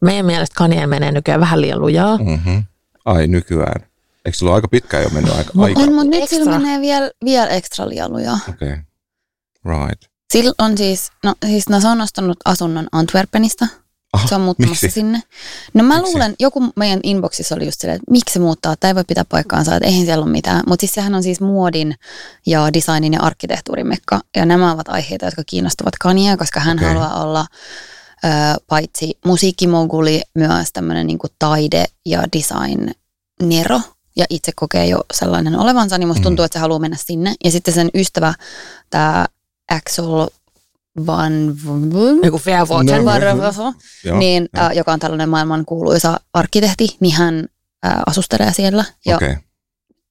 meidän 0.00 0.26
mielestä 0.26 0.54
Kanye 0.56 0.86
menee 0.86 1.12
nykyään 1.12 1.40
vähän 1.40 1.60
liian 1.60 1.80
lujaa. 1.80 2.16
Mm-hmm. 2.18 2.64
Ai 3.04 3.26
nykyään. 3.26 3.86
Eikö 4.26 4.38
sulla 4.38 4.54
aika 4.54 4.68
pitkään 4.68 5.02
jo 5.02 5.10
mennyt 5.10 5.34
aika? 5.34 5.52
aika? 5.58 5.80
On, 5.80 5.94
mutta 5.94 6.10
nyt 6.10 6.30
sillä 6.30 6.58
menee 6.58 6.80
vielä, 6.80 7.10
vielä 7.24 7.48
ekstra 7.48 7.88
lieluja. 7.88 8.38
Okei, 8.48 8.72
okay. 8.72 8.82
right. 9.64 10.02
Sillä 10.32 10.52
on 10.58 10.78
siis, 10.78 11.10
no 11.24 11.34
siis 11.46 11.68
no, 11.68 11.80
se 11.80 11.88
on 11.88 12.00
ostanut 12.00 12.36
asunnon 12.44 12.88
Antwerpenista. 12.92 13.66
Aha, 14.12 14.28
se 14.28 14.34
on 14.34 14.40
muuttamassa 14.40 14.86
miksi? 14.86 14.94
sinne. 14.94 15.22
No 15.74 15.84
mä 15.84 15.96
miksi? 15.96 16.12
luulen, 16.12 16.34
joku 16.38 16.72
meidän 16.76 17.00
inboxissa 17.02 17.54
oli 17.54 17.64
just 17.64 17.80
silleen, 17.80 17.96
että 17.96 18.10
miksi 18.10 18.32
se 18.32 18.38
muuttaa, 18.38 18.76
tämä 18.76 18.90
ei 18.90 18.94
voi 18.94 19.04
pitää 19.04 19.24
paikkaansa, 19.24 19.76
että 19.76 19.88
eihän 19.88 20.06
siellä 20.06 20.24
ole 20.24 20.32
mitään. 20.32 20.62
Mutta 20.66 20.82
siis 20.82 20.94
sehän 20.94 21.14
on 21.14 21.22
siis 21.22 21.40
muodin 21.40 21.94
ja 22.46 22.72
designin 22.72 23.12
ja 23.12 23.20
arkkitehtuurin 23.22 23.86
mekka. 23.86 24.20
Ja 24.36 24.46
nämä 24.46 24.72
ovat 24.72 24.88
aiheita, 24.88 25.24
jotka 25.24 25.42
kiinnostavat 25.46 25.94
Kania, 26.00 26.36
koska 26.36 26.60
hän 26.60 26.78
okay. 26.78 26.88
haluaa 26.88 27.22
olla 27.22 27.46
ö, 28.24 28.28
paitsi 28.66 29.18
musiikkimoguli, 29.24 30.22
myös 30.34 30.68
tämmöinen 30.72 31.06
niin 31.06 31.18
taide- 31.38 31.86
ja 32.06 32.24
design-nero 32.36 33.80
ja 34.16 34.26
itse 34.30 34.52
kokee 34.56 34.86
jo 34.86 35.00
sellainen 35.14 35.56
olevansa, 35.56 35.98
niin 35.98 36.08
musta 36.08 36.22
tuntuu, 36.22 36.42
mm. 36.42 36.46
että 36.46 36.58
se 36.58 36.60
haluaa 36.60 36.78
mennä 36.78 36.96
sinne. 37.06 37.34
Ja 37.44 37.50
sitten 37.50 37.74
sen 37.74 37.90
ystävä, 37.94 38.34
tämä 38.90 39.26
Axel 39.72 40.26
Van... 41.06 41.56
Joku. 44.04 44.14
No, 44.14 44.18
niin, 44.18 44.48
äh, 44.58 44.72
joka 44.72 44.92
on 44.92 44.98
tällainen 44.98 45.28
maailman 45.28 45.64
kuuluisa 45.64 46.20
arkkitehti, 46.32 46.96
niin 47.00 47.14
hän 47.14 47.46
äh, 47.86 47.92
asustelee 48.06 48.52
siellä. 48.52 48.84
Ja 49.06 49.16
okay. 49.16 49.36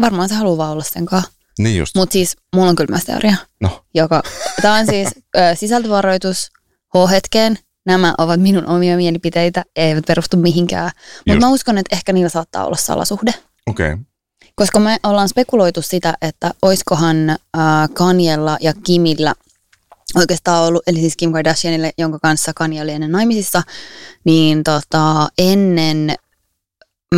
varmaan 0.01 0.29
se 0.29 0.35
haluaa 0.35 0.71
olla 0.71 0.83
sen 0.83 1.05
kanssa. 1.05 1.31
Niin 1.59 1.77
just. 1.77 1.95
Mutta 1.95 2.13
siis 2.13 2.37
mulla 2.55 2.69
on 2.69 2.75
kyllä 2.75 2.91
myös 2.91 3.05
teoria. 3.05 3.35
No. 3.61 3.85
Joka, 3.93 4.23
tämä 4.61 4.75
on 4.75 4.85
siis 4.85 5.07
äh, 5.37 5.57
sisältövaroitus 5.57 6.51
H-hetkeen. 6.95 7.59
Nämä 7.85 8.13
ovat 8.17 8.41
minun 8.41 8.67
omia 8.67 8.97
mielipiteitä, 8.97 9.63
eivät 9.75 10.05
perustu 10.05 10.37
mihinkään. 10.37 10.91
Mutta 11.27 11.45
mä 11.45 11.49
uskon, 11.51 11.77
että 11.77 11.95
ehkä 11.95 12.13
niillä 12.13 12.29
saattaa 12.29 12.65
olla 12.65 12.77
salasuhde. 12.77 13.33
Okei. 13.69 13.93
Okay. 13.93 14.05
Koska 14.55 14.79
me 14.79 14.97
ollaan 15.03 15.29
spekuloitu 15.29 15.81
sitä, 15.81 16.13
että 16.21 16.51
oiskohan 16.61 17.29
äh, 17.29 17.37
Kanjella 17.93 18.57
ja 18.61 18.73
Kimillä 18.83 19.35
oikeastaan 20.15 20.63
ollut, 20.63 20.83
eli 20.87 20.99
siis 20.99 21.17
Kim 21.17 21.31
Kardashianille, 21.31 21.91
jonka 21.97 22.19
kanssa 22.19 22.53
Kanye 22.53 22.81
oli 22.81 22.91
ennen 22.91 23.11
naimisissa, 23.11 23.63
niin 24.23 24.63
tota, 24.63 25.27
ennen 25.37 26.15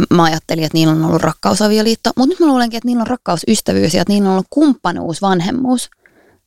mä 0.10 0.24
ajattelin, 0.24 0.64
että 0.64 0.78
niillä 0.78 0.94
on 0.94 1.06
ollut 1.06 1.22
rakkausavioliitto, 1.22 2.12
mutta 2.16 2.30
nyt 2.30 2.40
mä 2.40 2.48
luulenkin, 2.48 2.78
että 2.78 2.88
niillä 2.88 3.02
on 3.02 3.08
rakkausystävyys 3.08 3.94
ja 3.94 4.02
että 4.02 4.14
niillä 4.14 4.28
on 4.28 4.34
ollut 4.34 4.48
kumppanuus, 4.50 5.22
vanhemmuus. 5.22 5.90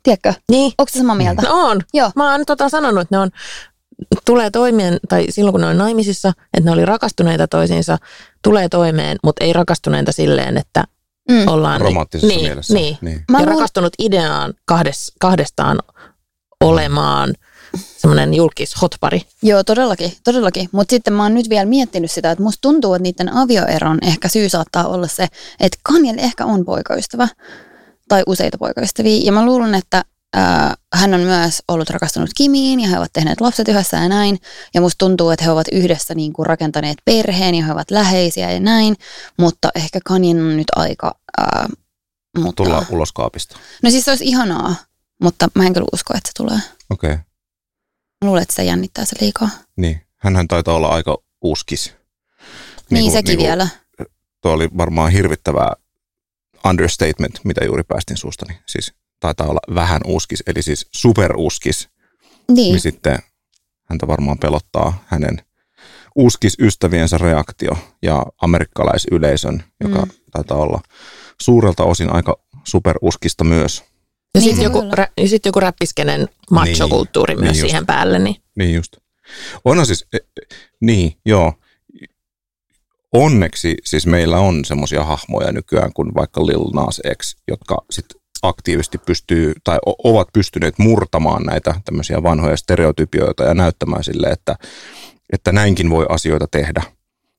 Tiedätkö? 0.02 0.35
Niin. 0.50 0.73
Onko 0.78 0.90
se 0.92 0.99
samaa 0.99 1.16
mieltä? 1.16 1.42
No 1.42 1.69
on. 1.69 1.80
Joo. 1.95 2.11
Mä 2.16 2.33
oon 2.33 2.47
tota 2.47 2.69
sanonut, 2.69 3.00
että 3.02 3.14
ne 3.14 3.19
on, 3.19 3.30
tulee 4.25 4.50
toimeen, 4.50 4.99
tai 5.09 5.26
silloin 5.30 5.52
kun 5.52 5.61
ne 5.61 5.66
on 5.66 5.78
naimisissa, 5.78 6.33
että 6.54 6.64
ne 6.64 6.71
oli 6.71 6.85
rakastuneita 6.85 7.49
toisiinsa, 7.49 7.99
tulee 8.42 8.69
toimeen, 8.69 9.19
mutta 9.25 9.45
ei 9.45 9.52
rakastuneita 9.52 10.12
silleen, 10.12 10.57
että 10.57 10.85
mm. 11.30 11.49
ollaan... 11.49 11.80
Romanttisessa 11.80 12.35
niin, 12.35 12.45
mielessä. 12.45 12.75
Niin. 12.75 12.99
niin. 13.00 13.25
Mä 13.30 13.38
ja 13.38 13.47
luul... 13.47 13.54
rakastunut 13.54 13.92
ideaan 13.99 14.54
kahdes, 14.64 15.12
kahdestaan 15.21 15.78
olemaan 16.61 17.35
semmoinen 17.76 18.35
julkis 18.35 18.83
hotpari. 18.83 19.23
Joo, 19.42 19.64
todellakin, 19.64 20.12
todellakin. 20.25 20.69
Mutta 20.73 20.90
sitten 20.90 21.12
mä 21.12 21.23
oon 21.23 21.35
nyt 21.35 21.49
vielä 21.49 21.66
miettinyt 21.66 22.11
sitä, 22.11 22.30
että 22.30 22.45
musta 22.45 22.59
tuntuu, 22.61 22.95
että 22.95 23.02
niiden 23.02 23.33
avioeron 23.33 23.99
ehkä 24.02 24.28
syy 24.28 24.49
saattaa 24.49 24.87
olla 24.87 25.07
se, 25.07 25.26
että 25.61 25.78
Kanye 25.83 26.14
ehkä 26.19 26.45
on 26.45 26.64
poikaystävä 26.64 27.28
tai 28.09 28.23
useita 28.26 28.59
poikaystäviä. 28.59 29.21
Ja 29.25 29.33
mä 29.33 29.45
luulen, 29.45 29.75
että 29.75 30.04
äh, 30.37 30.76
hän 30.94 31.14
on 31.14 31.20
myös 31.20 31.62
ollut 31.68 31.90
rakastunut 31.90 32.30
Kimiin 32.37 32.80
ja 32.80 32.88
he 32.88 32.99
ovat 32.99 33.12
tehneet 33.12 33.40
lapset 33.40 33.68
yhdessä 33.68 33.96
ja 33.96 34.08
näin. 34.08 34.38
Ja 34.75 34.80
musta 34.80 34.99
tuntuu, 34.99 35.30
että 35.30 35.44
he 35.44 35.50
ovat 35.50 35.66
yhdessä 35.72 36.14
niin 36.14 36.32
kuin 36.32 36.46
rakentaneet 36.46 36.99
perheen 37.04 37.54
ja 37.54 37.64
he 37.64 37.72
ovat 37.72 37.90
läheisiä 37.90 38.52
ja 38.52 38.60
näin. 38.60 38.96
Mutta 39.38 39.68
ehkä 39.75 40.00
Kanye 40.04 40.30
on 40.30 40.56
nyt 40.56 40.70
aika... 40.76 41.14
Äh, 41.40 41.68
mutta... 42.38 42.64
Tulla 42.64 42.87
ulos 42.90 43.12
kaapista. 43.12 43.58
No 43.82 43.90
siis 43.90 44.04
se 44.04 44.10
olisi 44.10 44.25
ihanaa, 44.25 44.75
mutta 45.22 45.49
mä 45.54 45.66
en 45.66 45.72
kyllä 45.72 45.87
usko, 45.92 46.14
että 46.16 46.28
se 46.28 46.32
tulee. 46.37 46.58
Okei. 46.90 47.12
Okay. 47.12 47.25
Mä 48.25 48.26
luulen, 48.26 48.42
että 48.42 48.54
se 48.54 48.64
jännittää 48.64 49.04
se 49.04 49.16
liikaa. 49.20 49.49
Niin, 49.76 50.00
hänhän 50.16 50.49
taitaa 50.49 50.75
olla 50.75 50.88
aika 50.88 51.18
uskis. 51.42 51.94
Niin, 52.90 53.00
niin 53.00 53.12
sekin 53.12 53.37
niin 53.37 53.46
vielä. 53.46 53.68
Tuo 54.42 54.52
oli 54.52 54.68
varmaan 54.76 55.12
hirvittävää 55.12 55.72
understatement, 56.64 57.40
mitä 57.44 57.64
juuri 57.64 57.82
päästin 57.82 58.16
suustani. 58.16 58.60
Siis 58.66 58.94
taitaa 59.21 59.47
olla 59.47 59.75
vähän 59.75 60.00
uskis, 60.07 60.43
eli 60.47 60.62
siis 60.62 60.87
superuskis. 60.93 61.89
Niin. 62.49 62.73
niin 62.73 62.81
sitten 62.81 63.19
häntä 63.91 64.07
varmaan 64.07 64.39
pelottaa 64.39 65.05
hänen 65.07 65.43
uskis-ystäviensä 66.17 67.19
reaktio 67.19 67.79
ja 68.03 68.27
amerikkalaisyleisön, 68.43 69.65
joka 69.81 70.03
mm. 70.03 70.11
taitaa 70.31 70.59
olla 70.59 70.81
suurelta 71.41 71.85
osin 71.85 72.12
aika 72.12 72.37
superuskista 72.65 73.45
myös. 73.45 73.85
Ja 74.35 74.41
sitten 74.41 74.59
niin, 74.59 74.65
joku, 74.65 74.83
rä, 74.93 75.09
sit 75.27 75.47
joku 75.47 75.61
räppiskenen 75.61 76.29
machokulttuuri 76.50 77.35
niin, 77.35 77.45
myös 77.45 77.53
niin 77.53 77.61
siihen 77.61 77.87
päälle. 77.87 78.19
Niin. 78.19 78.37
niin 78.57 78.75
just. 78.75 78.97
Onhan 79.65 79.87
siis, 79.87 80.07
e, 80.12 80.17
e, 80.17 80.55
niin 80.81 81.12
joo. 81.27 81.53
Onneksi 83.12 83.77
siis 83.85 84.07
meillä 84.07 84.39
on 84.39 84.65
semmoisia 84.65 85.05
hahmoja 85.05 85.53
nykyään 85.53 85.93
kuin 85.93 86.15
vaikka 86.15 86.47
Lil 86.47 86.71
Nas 86.75 87.00
X, 87.23 87.37
jotka 87.49 87.79
sitten 87.91 88.20
aktiivisesti 88.42 88.99
pystyy 88.99 89.52
tai 89.64 89.78
ovat 90.04 90.28
pystyneet 90.32 90.78
murtamaan 90.78 91.42
näitä 91.42 91.75
tämmöisiä 91.85 92.23
vanhoja 92.23 92.56
stereotypioita 92.56 93.44
ja 93.44 93.54
näyttämään 93.54 94.04
sille, 94.04 94.26
että, 94.26 94.56
että 95.32 95.52
näinkin 95.52 95.90
voi 95.90 96.06
asioita 96.09 96.47
tehdä. 96.50 96.82
Hän 96.82 96.92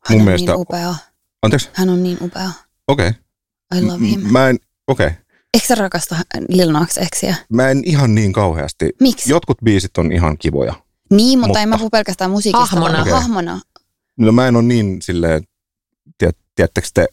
Mun 0.10 0.20
on 0.20 0.26
mielestä, 0.26 0.52
niin 0.52 0.62
upea. 0.62 0.96
Anteeksi? 1.42 1.70
Hän 1.74 1.90
on 1.90 2.04
niin 2.04 2.18
upea. 2.22 2.50
Okei. 2.88 3.08
Okay. 3.08 3.82
I 3.82 3.86
love 3.86 4.06
him. 4.06 4.22
Mä 4.32 4.50
en, 4.50 4.60
okei. 4.88 5.08
Okay. 5.08 5.18
Eikö 5.54 5.68
sä 5.68 5.76
rakasta 5.76 6.16
Lil 6.50 6.72
Nas 6.72 7.00
Xia? 7.16 7.36
Mä 7.54 7.70
en 7.70 7.82
ihan 7.86 8.16
niin 8.16 8.34
kauheasti. 8.34 8.90
Miksi? 9.00 9.32
Jotkut 9.32 9.58
biisit 9.64 9.98
on 9.98 10.12
ihan 10.12 10.38
kivoja. 10.38 10.74
Niin, 11.12 11.40
mutta, 11.40 11.48
mutta 11.48 11.60
en 11.60 11.70
mä 11.70 11.78
puhu 11.78 11.90
pelkästään 11.90 12.32
musiikista, 12.32 12.66
hahmona. 12.66 12.94
vaan 12.94 13.02
okay. 13.02 13.14
hahmona. 13.14 13.60
No 14.18 14.32
mä 14.32 14.48
en 14.48 14.56
ole 14.56 14.64
niin 14.64 15.02
silleen, 15.02 15.44
tiedät, 16.18 16.38
tiedättekö 16.56 16.88
te, 16.94 17.08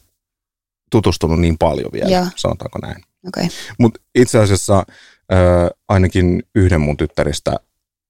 tutustunut 0.91 1.39
niin 1.39 1.57
paljon 1.57 1.91
vielä, 1.93 2.09
Joo. 2.09 2.25
sanotaanko 2.35 2.79
näin. 2.79 3.03
Okay. 3.27 3.47
Mutta 3.79 3.99
itse 4.15 4.39
asiassa 4.39 4.77
äh, 4.77 5.69
ainakin 5.87 6.43
yhden 6.55 6.81
mun 6.81 6.97
tyttäristä 6.97 7.55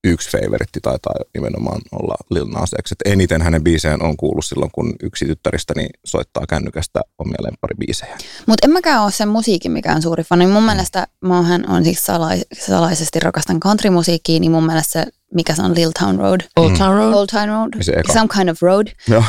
yksi 0.04 0.30
favoritti 0.32 0.80
taitaa 0.82 1.14
nimenomaan 1.34 1.82
olla 1.92 2.16
Lil 2.30 2.46
Nas 2.46 2.76
X. 2.84 2.92
Et 2.92 3.14
eniten 3.14 3.42
hänen 3.42 3.64
biisejään 3.64 4.02
on 4.02 4.18
kuullut 4.18 4.46
silloin, 4.46 4.72
kun 4.72 4.94
yksi 5.04 5.26
tyttäristäni 5.26 5.88
soittaa 6.06 6.46
kännykästä 6.50 7.02
omia 7.18 7.38
lempparibiisejä. 7.40 8.18
Mutta 8.46 8.68
en 8.68 8.72
mäkään 8.72 9.04
ole 9.04 9.12
sen 9.12 9.28
musiikin 9.28 9.72
mikään 9.72 10.02
suuri 10.02 10.24
fani. 10.24 10.48
Mun 10.48 10.64
mm. 10.64 10.66
mielestä 10.66 11.08
hän 11.48 11.70
on 11.70 11.84
siis 11.84 12.06
salais, 12.06 12.46
salaisesti 12.66 13.20
rakastan 13.20 13.60
countrymusiikkiin, 13.60 14.42
niin 14.42 14.52
mun 14.52 14.66
mielestä 14.66 14.92
se, 14.92 15.06
mikä 15.34 15.56
se 15.56 15.62
on 15.62 15.76
Lil 15.76 15.92
Town 16.00 16.20
Road. 16.20 16.42
Old 16.56 16.78
Town 16.78 16.98
Road. 16.98 17.14
Old 17.14 17.28
Town 17.28 17.50
Road. 17.50 17.70
Se 17.82 17.94
Some 18.14 18.28
kind 18.38 18.50
of 18.50 18.62
road. 18.62 18.88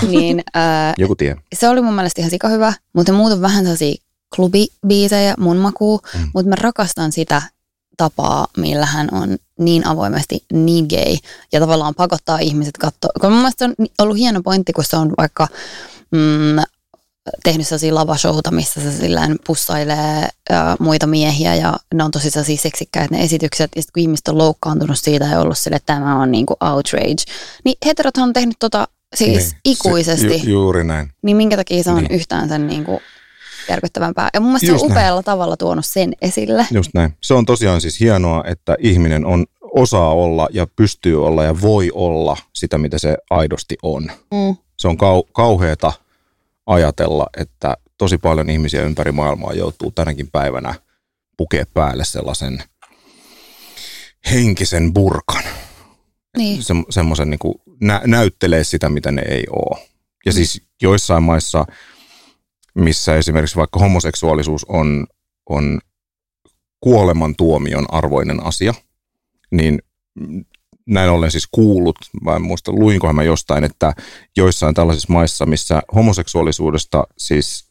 niin, 0.08 0.42
äh, 0.56 0.94
Joku 0.98 1.14
tie. 1.14 1.36
Se 1.54 1.68
oli 1.68 1.80
mun 1.80 1.94
mielestä 1.94 2.20
ihan 2.20 2.30
sika 2.30 2.48
hyvä, 2.48 2.72
mutta 2.92 3.12
muut 3.12 3.32
on 3.32 3.40
vähän 3.40 3.64
sellaisia 3.64 3.94
klubibiisejä 4.36 5.34
mun 5.38 5.56
makuu, 5.56 6.00
mm. 6.14 6.30
mutta 6.34 6.48
mä 6.48 6.56
rakastan 6.56 7.12
sitä 7.12 7.42
tapaa, 7.96 8.46
millä 8.56 8.86
hän 8.86 9.08
on 9.12 9.36
niin 9.58 9.86
avoimesti 9.86 10.44
niin 10.52 10.86
gay 10.90 11.16
ja 11.52 11.60
tavallaan 11.60 11.94
pakottaa 11.94 12.38
ihmiset 12.38 12.78
katsoa. 12.78 13.10
Kun 13.20 13.32
mun 13.32 13.40
mielestä 13.40 13.64
on 13.64 13.74
ollut 13.98 14.18
hieno 14.18 14.42
pointti, 14.42 14.72
kun 14.72 14.84
se 14.84 14.96
on 14.96 15.12
vaikka 15.18 15.48
mm, 16.10 16.56
tehnyt 17.44 17.66
sellaisia 17.66 17.94
lavashouta, 17.94 18.50
missä 18.50 18.80
se 18.80 18.92
silleen 18.92 19.38
pussailee 19.46 20.22
ä, 20.24 20.30
muita 20.78 21.06
miehiä 21.06 21.54
ja 21.54 21.76
ne 21.94 22.04
on 22.04 22.10
tosi 22.10 22.30
sellaisia 22.30 22.56
seksikkäitä 22.56 23.14
ne 23.14 23.22
esitykset. 23.22 23.70
Ja 23.76 23.82
sitten 23.82 23.92
kun 23.92 24.00
ihmiset 24.00 24.28
on 24.28 24.38
loukkaantunut 24.38 24.98
siitä 24.98 25.24
ja 25.24 25.40
ollut 25.40 25.58
sille, 25.58 25.76
että 25.76 25.94
tämä 25.94 26.22
on 26.22 26.30
niinku 26.30 26.56
outrage, 26.60 27.24
niin 27.64 27.76
heterot 27.86 28.16
on 28.16 28.32
tehnyt 28.32 28.56
tota 28.58 28.88
siis 29.16 29.50
niin, 29.50 29.60
ikuisesti. 29.64 30.38
Se, 30.38 30.46
ju, 30.46 30.50
juuri 30.50 30.84
näin. 30.84 31.12
Niin 31.22 31.36
minkä 31.36 31.56
takia 31.56 31.82
se 31.82 31.90
on 31.90 32.02
niin. 32.02 32.14
yhtään 32.14 32.48
sen 32.48 32.66
niinku 32.66 33.00
järkyttävämpää. 33.70 34.28
Ja 34.34 34.40
mun 34.40 34.48
mielestä 34.48 34.66
Just 34.66 34.80
se 34.80 34.84
on 34.84 34.92
upealla 34.92 35.18
näin. 35.18 35.24
tavalla 35.24 35.56
tuonut 35.56 35.86
sen 35.86 36.12
esille. 36.22 36.66
Just 36.70 36.90
näin. 36.94 37.14
Se 37.20 37.34
on 37.34 37.46
tosiaan 37.46 37.80
siis 37.80 38.00
hienoa, 38.00 38.44
että 38.46 38.76
ihminen 38.78 39.26
on 39.26 39.46
osaa 39.74 40.14
olla 40.14 40.48
ja 40.52 40.66
pystyy 40.76 41.26
olla 41.26 41.44
ja 41.44 41.60
voi 41.60 41.90
olla 41.94 42.36
sitä, 42.54 42.78
mitä 42.78 42.98
se 42.98 43.16
aidosti 43.30 43.76
on. 43.82 44.02
Mm. 44.04 44.56
Se 44.76 44.88
on 44.88 44.96
kau- 44.96 45.30
kauheata 45.32 45.92
ajatella, 46.66 47.26
että 47.36 47.76
tosi 47.98 48.18
paljon 48.18 48.50
ihmisiä 48.50 48.82
ympäri 48.82 49.12
maailmaa 49.12 49.52
joutuu 49.52 49.90
tänäkin 49.90 50.28
päivänä 50.32 50.74
pukea 51.36 51.64
päälle 51.74 52.04
sellaisen 52.04 52.62
henkisen 54.30 54.94
burkan. 54.94 55.42
Niin. 56.36 56.62
Se, 56.62 56.74
semmoisen 56.90 57.30
niin 57.30 57.60
nä- 57.80 58.02
näyttelee 58.06 58.64
sitä, 58.64 58.88
mitä 58.88 59.10
ne 59.10 59.22
ei 59.28 59.44
ole. 59.50 59.86
Ja 60.26 60.32
mm. 60.32 60.34
siis 60.34 60.62
joissain 60.82 61.22
maissa– 61.22 61.66
missä 62.82 63.16
esimerkiksi 63.16 63.56
vaikka 63.56 63.80
homoseksuaalisuus 63.80 64.64
on, 64.64 65.06
on 65.48 65.80
kuolemantuomion 66.80 67.86
arvoinen 67.88 68.46
asia, 68.46 68.74
niin 69.50 69.82
näin 70.86 71.10
ollen 71.10 71.30
siis 71.30 71.48
kuullut, 71.50 71.96
vai 72.24 72.36
en 72.36 72.42
muista, 72.42 72.72
luinkohan 72.72 73.16
mä 73.16 73.22
jostain, 73.22 73.64
että 73.64 73.92
joissain 74.36 74.74
tällaisissa 74.74 75.12
maissa, 75.12 75.46
missä 75.46 75.82
homoseksuaalisuudesta 75.94 77.04
siis, 77.18 77.70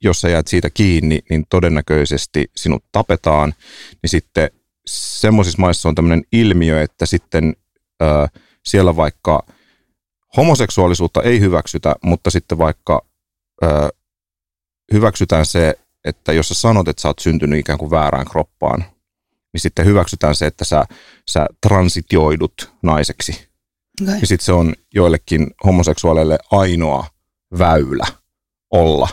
jos 0.00 0.20
sä 0.20 0.28
jäät 0.28 0.46
siitä 0.46 0.70
kiinni, 0.70 1.18
niin 1.30 1.44
todennäköisesti 1.50 2.50
sinut 2.56 2.84
tapetaan, 2.92 3.54
niin 4.02 4.10
sitten 4.10 4.50
semmoisissa 4.86 5.60
maissa 5.60 5.88
on 5.88 5.94
tämmöinen 5.94 6.24
ilmiö, 6.32 6.82
että 6.82 7.06
sitten 7.06 7.56
äh, 8.02 8.30
siellä 8.64 8.96
vaikka 8.96 9.46
homoseksuaalisuutta 10.36 11.22
ei 11.22 11.40
hyväksytä, 11.40 11.94
mutta 12.04 12.30
sitten 12.30 12.58
vaikka 12.58 13.02
ö, 13.62 13.88
hyväksytään 14.92 15.46
se, 15.46 15.74
että 16.04 16.32
jos 16.32 16.48
sä 16.48 16.54
sanot, 16.54 16.88
että 16.88 17.02
sä 17.02 17.08
oot 17.08 17.18
syntynyt 17.18 17.60
ikään 17.60 17.78
kuin 17.78 17.90
väärään 17.90 18.26
kroppaan, 18.26 18.84
niin 19.52 19.60
sitten 19.60 19.86
hyväksytään 19.86 20.34
se, 20.34 20.46
että 20.46 20.64
sä, 20.64 20.84
sä 21.30 21.46
transitioidut 21.66 22.72
naiseksi. 22.82 23.48
Okay. 24.02 24.18
Ja 24.20 24.26
sitten 24.26 24.44
se 24.44 24.52
on 24.52 24.74
joillekin 24.94 25.46
homoseksuaaleille 25.64 26.38
ainoa 26.50 27.06
väylä 27.58 28.06
olla 28.70 29.08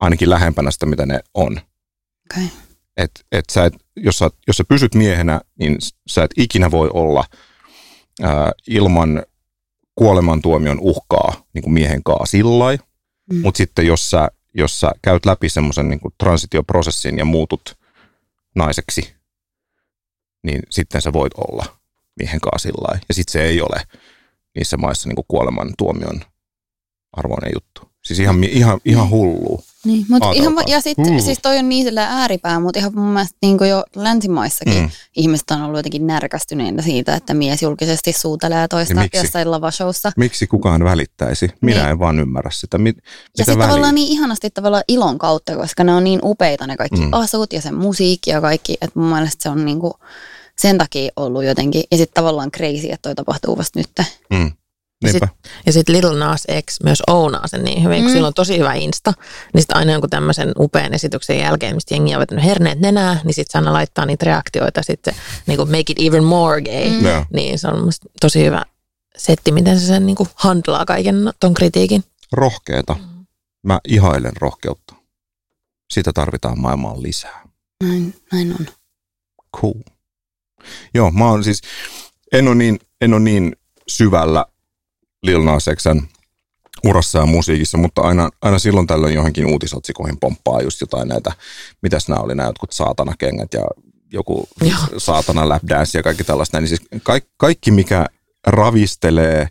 ainakin 0.00 0.30
lähempänä 0.30 0.70
sitä, 0.70 0.86
mitä 0.86 1.06
ne 1.06 1.20
on. 1.34 1.60
Okay. 2.32 2.44
Et, 2.96 3.10
et 3.32 3.44
sä 3.52 3.64
et, 3.64 3.74
jos, 3.96 4.18
sä, 4.18 4.30
jos 4.46 4.56
sä 4.56 4.64
pysyt 4.68 4.94
miehenä, 4.94 5.40
niin 5.58 5.76
sä 6.06 6.24
et 6.24 6.30
ikinä 6.36 6.70
voi 6.70 6.90
olla 6.92 7.24
ää, 8.22 8.52
ilman 8.68 9.22
kuolemantuomion 9.94 10.80
uhkaa 10.80 11.44
niin 11.54 11.62
kuin 11.62 11.72
miehen 11.72 12.02
kanssa 12.02 12.26
sillä 12.26 12.78
mm. 13.32 13.40
Mutta 13.40 13.58
sitten 13.58 13.86
jos 13.86 14.10
sä, 14.10 14.30
jos 14.54 14.80
sä 14.80 14.92
käyt 15.02 15.26
läpi 15.26 15.48
semmoisen 15.48 15.88
niin 15.88 16.00
transitioprosessin 16.18 17.18
ja 17.18 17.24
muutut 17.24 17.78
naiseksi, 18.54 19.14
niin 20.42 20.62
sitten 20.70 21.02
sä 21.02 21.12
voit 21.12 21.32
olla 21.34 21.64
miehen 22.18 22.40
kanssa 22.40 22.68
sillä 22.68 22.98
Ja 23.08 23.14
sitten 23.14 23.32
se 23.32 23.42
ei 23.42 23.60
ole 23.60 23.82
niissä 24.54 24.76
maissa 24.76 25.08
niin 25.08 25.16
kuin 25.16 25.26
kuolemantuomion 25.28 26.20
arvoinen 27.12 27.50
juttu. 27.54 27.90
Siis 28.04 28.20
ihan, 28.20 28.44
ihan, 28.44 28.80
ihan 28.84 29.10
hullu. 29.10 29.64
Niin, 29.84 30.06
mutta 30.08 30.32
ihan, 30.32 30.54
ja 30.66 30.80
sitten 30.80 31.22
siis 31.22 31.38
toi 31.42 31.58
on 31.58 31.68
niin 31.68 31.98
ääripää, 31.98 32.60
mutta 32.60 32.78
ihan 32.78 32.92
mun 32.94 33.08
mielestä 33.08 33.38
niin 33.42 33.58
jo 33.68 33.84
länsimaissakin 33.96 34.82
mm. 34.82 34.90
ihmiset 35.16 35.50
on 35.50 35.62
ollut 35.62 35.78
jotenkin 35.78 36.06
närkästyneinä 36.06 36.82
siitä, 36.82 37.16
että 37.16 37.34
mies 37.34 37.62
julkisesti 37.62 38.12
suutelee 38.12 38.68
toista 38.68 38.94
miksi? 38.94 39.18
jossain 39.18 39.50
lavashowssa. 39.50 40.12
Miksi 40.16 40.46
kukaan 40.46 40.84
välittäisi? 40.84 41.50
Minä 41.60 41.80
niin. 41.80 41.90
en 41.90 41.98
vaan 41.98 42.20
ymmärrä 42.20 42.50
sitä. 42.50 42.78
Mit, 42.78 42.96
ja 43.38 43.44
sitten 43.44 43.58
tavallaan 43.58 43.94
niin 43.94 44.12
ihanasti 44.12 44.50
tavallaan 44.50 44.84
ilon 44.88 45.18
kautta, 45.18 45.56
koska 45.56 45.84
ne 45.84 45.94
on 45.94 46.04
niin 46.04 46.20
upeita 46.22 46.66
ne 46.66 46.76
kaikki 46.76 47.00
mm. 47.00 47.12
asut 47.12 47.52
ja 47.52 47.60
se 47.60 47.70
musiikki 47.70 48.30
ja 48.30 48.40
kaikki, 48.40 48.72
että 48.80 49.00
mun 49.00 49.08
mielestä 49.08 49.42
se 49.42 49.48
on 49.48 49.64
niin 49.64 49.80
kuin 49.80 49.92
sen 50.58 50.78
takia 50.78 51.12
ollut 51.16 51.44
jotenkin, 51.44 51.82
ja 51.90 51.96
sitten 51.96 52.14
tavallaan 52.14 52.50
crazy, 52.50 52.86
että 52.86 53.02
toi 53.02 53.14
tapahtuu 53.14 53.58
vasta 53.58 53.78
nyt. 53.78 53.90
Mm. 54.30 54.50
Ja 55.02 55.12
sitten 55.12 55.28
sit 55.72 55.88
Little 55.88 56.18
Nas 56.18 56.46
X 56.70 56.80
myös 56.84 57.02
ounaa 57.06 57.46
sen 57.46 57.64
niin 57.64 57.84
hyvin, 57.84 58.02
kun 58.02 58.10
mm. 58.10 58.14
sillä 58.14 58.26
on 58.26 58.34
tosi 58.34 58.58
hyvä 58.58 58.74
Insta. 58.74 59.12
Niin 59.54 59.62
sitten 59.62 59.76
aina 59.76 59.92
jonkun 59.92 60.10
tämmöisen 60.10 60.52
upean 60.58 60.94
esityksen 60.94 61.38
jälkeen, 61.38 61.74
mistä 61.74 61.94
jengi 61.94 62.14
on 62.14 62.20
vetänyt 62.20 62.44
herneet 62.44 62.80
nenää, 62.80 63.20
niin 63.24 63.34
sitten 63.34 63.52
Sanna 63.52 63.72
laittaa 63.72 64.06
niitä 64.06 64.24
reaktioita 64.24 64.82
sitten 64.82 65.14
niin 65.46 65.56
kuin 65.56 65.70
make 65.70 65.84
it 65.88 65.98
even 66.00 66.24
more 66.24 66.62
gay. 66.62 66.90
Mm. 66.90 67.04
Yeah. 67.04 67.26
Niin 67.32 67.58
se 67.58 67.68
on 67.68 67.92
tosi 68.20 68.44
hyvä 68.44 68.62
setti, 69.16 69.52
miten 69.52 69.80
se 69.80 69.86
sen 69.86 70.06
niin 70.06 70.16
kuin 70.16 70.28
handlaa 70.34 70.84
kaiken 70.84 71.32
ton 71.40 71.54
kritiikin. 71.54 72.04
Rohkeeta. 72.32 72.94
Mm. 72.94 73.26
Mä 73.62 73.80
ihailen 73.88 74.36
rohkeutta. 74.36 74.94
Sitä 75.92 76.12
tarvitaan 76.12 76.60
maailmaan 76.60 77.02
lisää. 77.02 77.42
Näin, 77.84 78.14
näin 78.32 78.52
on. 78.60 78.66
Cool. 79.56 79.82
Joo, 80.94 81.10
mä 81.10 81.28
oon 81.28 81.44
siis, 81.44 81.62
en 82.32 82.48
ole 82.48 82.54
niin, 82.54 82.80
en 83.00 83.14
ole 83.14 83.20
niin 83.20 83.56
syvällä 83.88 84.46
Lil 85.22 85.42
Nas 85.42 85.64
Xn 85.76 86.00
urassa 86.84 87.18
ja 87.18 87.26
musiikissa, 87.26 87.78
mutta 87.78 88.02
aina, 88.02 88.30
aina 88.42 88.58
silloin 88.58 88.86
tällöin 88.86 89.14
johonkin 89.14 89.46
uutisotsikoihin 89.46 90.18
pomppaa 90.20 90.62
just 90.62 90.80
jotain 90.80 91.08
näitä, 91.08 91.32
mitäs 91.82 92.08
nämä 92.08 92.20
oli 92.20 92.34
nämä 92.34 92.48
jotkut 92.48 92.72
saatanakengät 92.72 93.54
ja 93.54 93.64
joku 94.12 94.48
Joo. 94.60 94.98
saatana 94.98 95.48
lap 95.48 95.62
dance 95.68 95.98
ja 95.98 96.02
kaikki 96.02 96.24
tällaista. 96.24 96.60
Niin 96.60 96.68
siis 96.68 96.82
kaikki, 97.02 97.30
kaikki, 97.36 97.70
mikä 97.70 98.06
ravistelee 98.46 99.48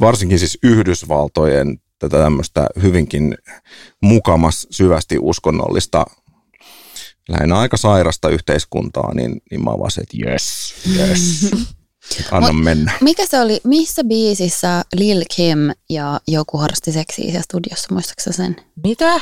varsinkin 0.00 0.38
siis 0.38 0.58
Yhdysvaltojen 0.62 1.78
tätä 1.98 2.18
tämmöistä 2.18 2.66
hyvinkin 2.82 3.38
mukamas 4.02 4.66
syvästi 4.70 5.16
uskonnollista 5.20 6.06
lähinnä 7.28 7.58
aika 7.58 7.76
sairasta 7.76 8.28
yhteiskuntaa, 8.28 9.14
niin, 9.14 9.42
niin 9.50 9.64
mä 9.64 9.70
vaan 9.70 9.90
se, 9.90 10.00
että 10.00 10.16
yes, 10.30 10.74
yes. 10.96 11.50
Anna 12.30 12.52
Mut 12.52 12.64
mennä. 12.64 12.92
Mikä 13.00 13.26
se 13.26 13.40
oli, 13.40 13.60
missä 13.64 14.04
biisissä 14.04 14.82
Lil 14.96 15.24
Kim 15.36 15.58
ja 15.90 16.20
joku 16.28 16.58
harrasti 16.58 16.92
seksiä 16.92 17.24
siellä 17.24 17.42
studiossa, 17.42 17.88
muistaaksä 17.94 18.32
sen? 18.32 18.56
Mitä? 18.84 19.20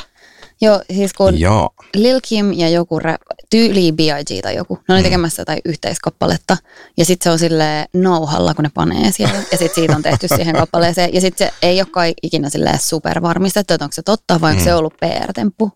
Joo, 0.61 0.81
siis 0.93 1.13
kun 1.13 1.39
Joo. 1.39 1.69
Lil 1.95 2.19
Kim 2.23 2.53
ja 2.53 2.69
joku 2.69 2.99
rap, 2.99 3.21
tyyli 3.49 3.91
B.I.G. 3.91 4.41
tai 4.41 4.55
joku, 4.55 4.79
ne 4.87 4.93
oli 4.93 5.01
mm. 5.01 5.03
tekemässä 5.03 5.41
jotain 5.41 5.59
yhteiskappaletta. 5.65 6.57
Ja 6.97 7.05
sitten 7.05 7.23
se 7.23 7.29
on 7.31 7.39
sille 7.39 7.85
nauhalla, 7.93 8.53
kun 8.53 8.63
ne 8.63 8.71
panee 8.73 9.11
siellä. 9.11 9.37
Ja 9.51 9.57
sitten 9.57 9.75
siitä 9.75 9.95
on 9.95 10.03
tehty 10.03 10.27
siihen 10.27 10.55
kappaleeseen. 10.61 11.13
Ja 11.13 11.21
sitten 11.21 11.47
se 11.47 11.53
ei 11.61 11.79
ole 11.79 11.87
kai 11.91 12.13
ikinä 12.23 12.49
silleen 12.49 12.79
supervarmistettu, 12.79 13.73
että 13.73 13.85
onko 13.85 13.93
se 13.93 14.01
totta 14.01 14.41
vai 14.41 14.51
onko 14.51 14.61
mm. 14.61 14.63
se 14.63 14.73
ollut 14.73 14.93
PR-temppu. 14.93 15.71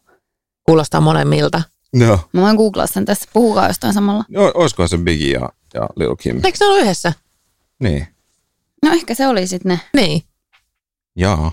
Kuulostaa 0.65 1.01
molemmilta. 1.01 1.61
Joo. 1.93 2.19
Mä 2.33 2.41
voin 2.41 2.55
googlaa 2.55 2.87
sen 2.87 3.05
tässä. 3.05 3.29
Puhukaa 3.33 3.67
jostain 3.67 3.93
samalla. 3.93 4.23
Joo, 4.29 4.51
olisikohan 4.53 4.89
se 4.89 4.97
Biggie 4.97 5.33
ja 5.33 5.49
ja 5.73 5.89
Lil 5.95 6.15
Kim. 6.15 6.35
Eikö 6.45 6.57
ne 6.59 6.65
ollut 6.65 6.81
yhdessä? 6.81 7.13
Niin. 7.79 8.07
No 8.83 8.91
ehkä 8.91 9.15
se 9.15 9.27
oli 9.27 9.47
sitten 9.47 9.69
ne. 9.69 9.79
Niin. 10.01 10.23
Jaa, 11.15 11.51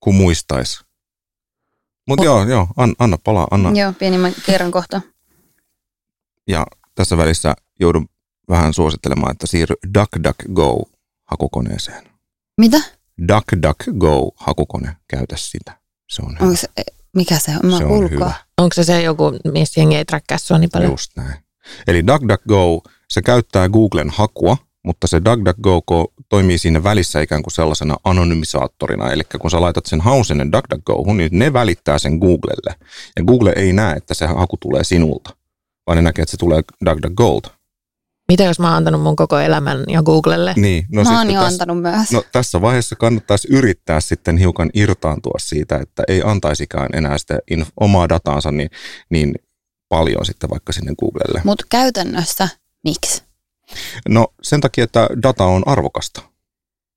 kun 0.00 0.14
muistais. 0.14 0.80
Mutta 2.08 2.24
joo, 2.24 2.44
joo, 2.44 2.66
an, 2.76 2.94
anna 2.98 3.18
palaa, 3.24 3.46
anna. 3.50 3.70
Joo, 3.80 3.92
pieni 3.92 4.18
mä 4.18 4.30
kerron 4.46 4.70
kohta. 4.70 5.00
Ja 6.48 6.66
tässä 6.94 7.16
välissä 7.16 7.54
joudun 7.80 8.08
vähän 8.48 8.74
suosittelemaan, 8.74 9.32
että 9.32 9.46
siirry 9.46 9.74
DuckDuckGo 9.94 10.90
hakukoneeseen. 11.24 12.08
Mitä? 12.58 12.80
DuckDuckGo 13.28 14.32
hakukone, 14.36 14.96
käytä 15.08 15.36
sitä. 15.36 15.78
Se 16.08 16.22
on 16.22 16.36
hyvä. 16.40 16.56
Se, 16.56 16.68
mikä 17.16 17.38
se 17.38 17.50
on? 17.50 17.70
Mä 17.70 17.78
se 17.78 17.84
on 17.84 18.10
hyvä. 18.10 18.32
Onko 18.58 18.74
se 18.74 18.84
se 18.84 19.02
joku, 19.02 19.32
missä 19.52 19.80
jengi 19.80 19.96
ei 19.96 20.04
träkkää 20.04 20.38
sua 20.38 20.58
niin 20.58 20.70
paljon? 20.70 20.92
Just 20.92 21.10
näin. 21.16 21.34
Eli 21.86 22.06
DuckDuckGo 22.06 22.82
se 23.10 23.22
käyttää 23.22 23.68
Googlen 23.68 24.10
hakua, 24.10 24.56
mutta 24.84 25.06
se 25.06 25.20
DuckDuckGo 25.24 26.12
toimii 26.28 26.58
siinä 26.58 26.82
välissä 26.82 27.20
ikään 27.20 27.42
kuin 27.42 27.52
sellaisena 27.52 27.96
anonymisaattorina. 28.04 29.12
Eli 29.12 29.22
kun 29.40 29.50
sä 29.50 29.60
laitat 29.60 29.86
sen 29.86 30.00
haun 30.00 30.24
sinne 30.24 30.46
DuckDuckGohun, 30.52 31.16
niin 31.16 31.30
ne 31.32 31.52
välittää 31.52 31.98
sen 31.98 32.18
Googlelle. 32.18 32.74
Ja 33.16 33.24
Google 33.24 33.52
ei 33.56 33.72
näe, 33.72 33.96
että 33.96 34.14
se 34.14 34.26
haku 34.26 34.56
tulee 34.56 34.84
sinulta, 34.84 35.36
vaan 35.86 35.96
ne 35.96 36.02
näkee, 36.02 36.22
että 36.22 36.30
se 36.30 36.36
tulee 36.36 36.62
DuckDuckGolta. 36.86 37.58
Mitä 38.32 38.44
jos 38.44 38.58
mä 38.60 38.66
oon 38.66 38.76
antanut 38.76 39.02
mun 39.02 39.16
koko 39.16 39.38
elämän 39.38 39.84
jo 39.86 40.02
Googlelle? 40.02 40.54
Niin, 40.56 40.86
no 40.92 41.04
mä 41.04 41.18
oon 41.18 41.30
jo 41.30 41.40
tässä, 41.40 41.46
antanut 41.46 41.82
myös. 41.82 42.12
No, 42.12 42.24
tässä 42.32 42.60
vaiheessa 42.60 42.96
kannattaisi 42.96 43.48
yrittää 43.50 44.00
sitten 44.00 44.36
hiukan 44.36 44.70
irtaantua 44.74 45.38
siitä, 45.38 45.76
että 45.76 46.02
ei 46.08 46.22
antaisikaan 46.24 46.88
enää 46.92 47.18
sitä 47.18 47.38
inf- 47.54 47.72
omaa 47.80 48.08
dataansa 48.08 48.52
niin, 48.52 48.70
niin 49.10 49.34
paljon 49.88 50.26
sitten 50.26 50.50
vaikka 50.50 50.72
sinne 50.72 50.92
Googlelle. 51.00 51.40
Mutta 51.44 51.64
käytännössä 51.68 52.48
Miksi? 52.88 53.22
No 54.08 54.26
sen 54.42 54.60
takia, 54.60 54.84
että 54.84 55.08
data 55.22 55.44
on 55.44 55.62
arvokasta. 55.66 56.22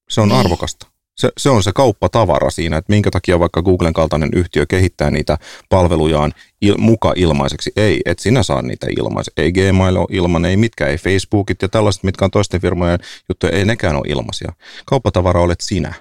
Se 0.10 0.22
on 0.22 0.28
niin. 0.30 0.40
arvokasta. 0.40 0.88
Se, 1.18 1.30
se 1.38 1.50
on 1.50 1.64
se 1.64 1.72
kauppatavara 1.76 2.50
siinä, 2.50 2.78
että 2.78 2.94
minkä 2.94 3.12
takia 3.12 3.40
vaikka 3.40 3.62
Googlen 3.62 3.94
kaltainen 3.94 4.30
yhtiö 4.36 4.66
kehittää 4.66 5.12
niitä 5.12 5.38
palvelujaan 5.70 6.34
il, 6.62 6.78
muka 6.78 7.14
ilmaiseksi. 7.16 7.72
Ei, 7.76 8.02
et 8.06 8.20
sinä 8.20 8.44
saa 8.44 8.62
niitä 8.62 8.88
ilmaiseksi. 8.98 9.42
Ei 9.42 9.52
Gmail 9.52 9.96
ole 9.96 10.08
ilman, 10.10 10.46
ei 10.46 10.58
mitkä, 10.58 10.88
ei 10.88 10.98
Facebookit 10.98 11.62
ja 11.62 11.70
tällaiset, 11.70 12.04
mitkä 12.04 12.26
on 12.26 12.32
toisten 12.32 12.62
firmojen 12.62 13.00
juttuja, 13.30 13.54
ei 13.54 13.66
nekään 13.66 13.96
ole 13.96 14.08
ilmaisia. 14.08 14.54
Kauppatavara 14.86 15.42
olet 15.42 15.62
sinä. 15.62 15.94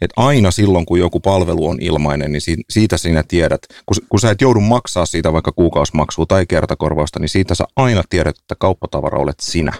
Et 0.00 0.10
aina 0.16 0.50
silloin, 0.50 0.86
kun 0.86 0.98
joku 0.98 1.20
palvelu 1.20 1.68
on 1.68 1.78
ilmainen, 1.80 2.32
niin 2.32 2.42
siitä 2.70 2.96
sinä 2.96 3.22
tiedät, 3.28 3.60
kun, 3.86 3.96
kun 4.08 4.20
sä 4.20 4.30
et 4.30 4.40
joudu 4.40 4.60
maksaa 4.60 5.06
siitä 5.06 5.32
vaikka 5.32 5.52
kuukausimaksua 5.52 6.26
tai 6.26 6.46
kertakorvausta, 6.46 7.20
niin 7.20 7.28
siitä 7.28 7.54
sä 7.54 7.64
aina 7.76 8.02
tiedät, 8.10 8.38
että 8.38 8.54
kauppatavara 8.58 9.18
olet 9.18 9.40
sinä. 9.40 9.72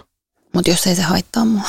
Mutta 0.53 0.69
jos 0.71 0.87
ei 0.87 0.95
se 0.95 1.01
haittaa 1.01 1.45
mua. 1.45 1.67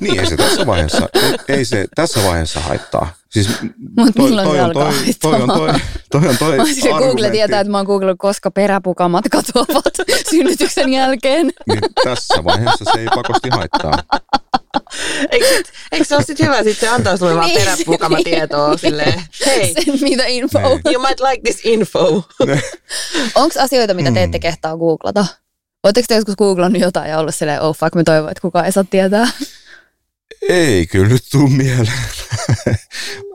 niin, 0.00 0.20
ei 0.20 0.26
se 0.26 0.36
tässä 0.36 0.66
vaiheessa, 0.66 1.08
ei, 1.14 1.56
ei 1.56 1.64
se 1.64 1.86
tässä 1.94 2.24
vaiheessa 2.24 2.60
haittaa. 2.60 3.17
Siis 3.28 3.48
Mutta 3.96 4.22
milloin 4.22 4.48
toi 4.48 4.56
se 4.56 4.62
alkaa 4.62 4.92
toi, 4.92 5.14
toi, 5.20 5.42
on 5.42 5.48
toi, 5.48 5.72
toi, 6.10 6.28
on 6.28 6.36
toi 6.38 6.66
siis 6.66 6.84
Google 6.98 7.30
tietää, 7.30 7.60
että 7.60 7.70
mä 7.70 7.78
oon 7.78 7.86
googlannut, 7.86 8.18
koska 8.18 8.50
peräpukamat 8.50 9.24
katoavat 9.30 9.94
synnytyksen 10.30 10.92
jälkeen. 10.92 11.50
niin 11.68 11.80
tässä 12.04 12.44
vaiheessa 12.44 12.84
se 12.92 13.00
ei 13.00 13.06
pakosti 13.14 13.48
haittaa. 13.48 14.02
eikö, 15.30 15.46
eikö 15.92 16.04
se 16.04 16.14
ole 16.14 16.24
sitten 16.24 16.46
hyvä 16.46 16.62
sitten 16.62 16.92
antaa 16.92 17.16
sulle 17.16 17.34
vaan 17.34 17.46
niin, 17.46 17.60
peräpukama-tietoa 17.60 18.76
silleen, 18.76 19.22
hei. 19.46 19.74
Send 19.74 20.00
me 20.00 20.16
the 20.16 20.24
info. 20.28 20.58
Niin. 20.58 20.80
You 20.92 21.02
might 21.02 21.20
like 21.20 21.42
this 21.44 21.60
info. 21.64 22.22
Onko 23.34 23.60
asioita, 23.60 23.94
mitä 23.94 24.12
te 24.12 24.22
ette 24.22 24.38
kehtaa 24.38 24.76
googlata? 24.76 25.26
Oletteko 25.84 26.04
te 26.08 26.14
joskus 26.14 26.36
googlannut 26.36 26.82
jotain 26.82 27.10
ja 27.10 27.18
ollut 27.18 27.34
silleen, 27.34 27.60
oh 27.60 27.76
fuck, 27.76 27.94
me 27.94 28.04
toivon, 28.04 28.30
että 28.30 28.40
kukaan 28.40 28.64
ei 28.64 28.72
saa 28.72 28.84
tietää? 28.84 29.28
Ei 30.48 30.86
kyllä 30.86 31.08
nyt 31.08 31.24
tuu 31.32 31.48
mieleen. 31.48 31.92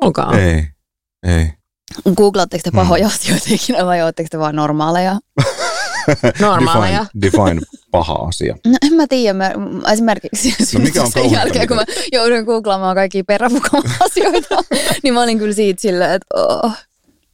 Onkaan. 0.02 0.40
Ei, 0.40 0.68
ei. 1.24 1.54
Googlaatteko 2.16 2.62
te 2.64 2.72
pahoja 2.72 3.08
mm. 3.08 3.14
asioita 3.14 3.46
ikinä 3.50 3.86
vai 3.86 4.04
oletteko 4.04 4.28
te 4.32 4.40
vaan 4.40 4.56
normaaleja? 4.56 5.16
normaaleja. 6.40 7.06
Define, 7.22 7.44
define 7.44 7.62
paha 7.92 8.14
asia? 8.14 8.56
No 8.66 8.78
en 8.82 8.94
mä 8.94 9.08
tiedä. 9.08 9.34
Mä, 9.34 9.52
esimerkiksi 9.94 10.56
no, 10.74 10.80
mikä 10.80 11.02
on 11.02 11.12
sen 11.12 11.32
jälkeen, 11.32 11.68
kun 11.68 11.78
mä 11.78 11.84
joudun 12.12 12.44
googlaamaan 12.44 12.96
kaikkia 12.96 13.24
peräpukama-asioita, 13.24 14.64
niin 15.04 15.14
mä 15.14 15.24
olin 15.24 15.40
kyllä 15.40 15.54
siitä 15.54 15.82
silleen, 15.82 16.12
että 16.12 16.28
oh. 16.36 16.72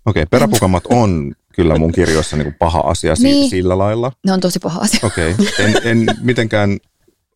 Okei, 0.05 0.23
okay, 0.23 0.25
peräpukamat 0.25 0.83
on 0.89 1.33
kyllä 1.55 1.77
mun 1.77 1.91
kirjoissa 1.91 2.37
niin 2.37 2.45
kuin 2.45 2.55
paha 2.59 2.79
asia 2.79 3.13
niin. 3.19 3.49
sillä 3.49 3.77
lailla. 3.77 4.11
Ne 4.25 4.33
on 4.33 4.39
tosi 4.39 4.59
paha 4.59 4.81
asia. 4.81 4.99
Okei, 5.03 5.31
okay. 5.31 5.45
en, 5.59 5.81
en 5.83 6.05
mitenkään 6.21 6.77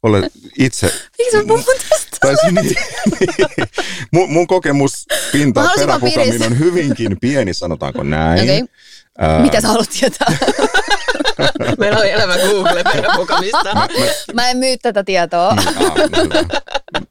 ole 0.04 0.30
itse... 0.60 0.94
Miksi 1.18 1.38
mä 1.38 1.44
puhun 1.48 1.64
tästä? 1.90 2.18
Tai, 2.22 2.36
niin, 2.52 2.66
niin, 2.66 2.76
mun, 4.12 4.32
mun 4.32 4.48
kokemuspinta 4.48 5.70
peräpukaminen 5.76 6.44
on 6.44 6.60
hyvinkin 6.60 7.18
pieni, 7.22 7.54
sanotaanko 7.54 8.04
näin. 8.04 8.44
Okay. 8.44 8.68
Ää... 9.18 9.42
Mitä 9.42 9.62
sä 9.62 9.68
haluat 9.68 9.90
tietää? 10.00 10.28
Meillä 11.80 12.00
on 12.00 12.06
elämä 12.06 12.38
Google 12.38 12.84
peräpukamista. 12.84 13.74
Mä, 13.74 13.74
mä, 13.74 13.88
mä 14.34 14.50
en 14.50 14.58
myy 14.58 14.78
tätä 14.78 15.04
tietoa. 15.04 15.56
Niin, 15.56 15.68
aa, 15.68 16.44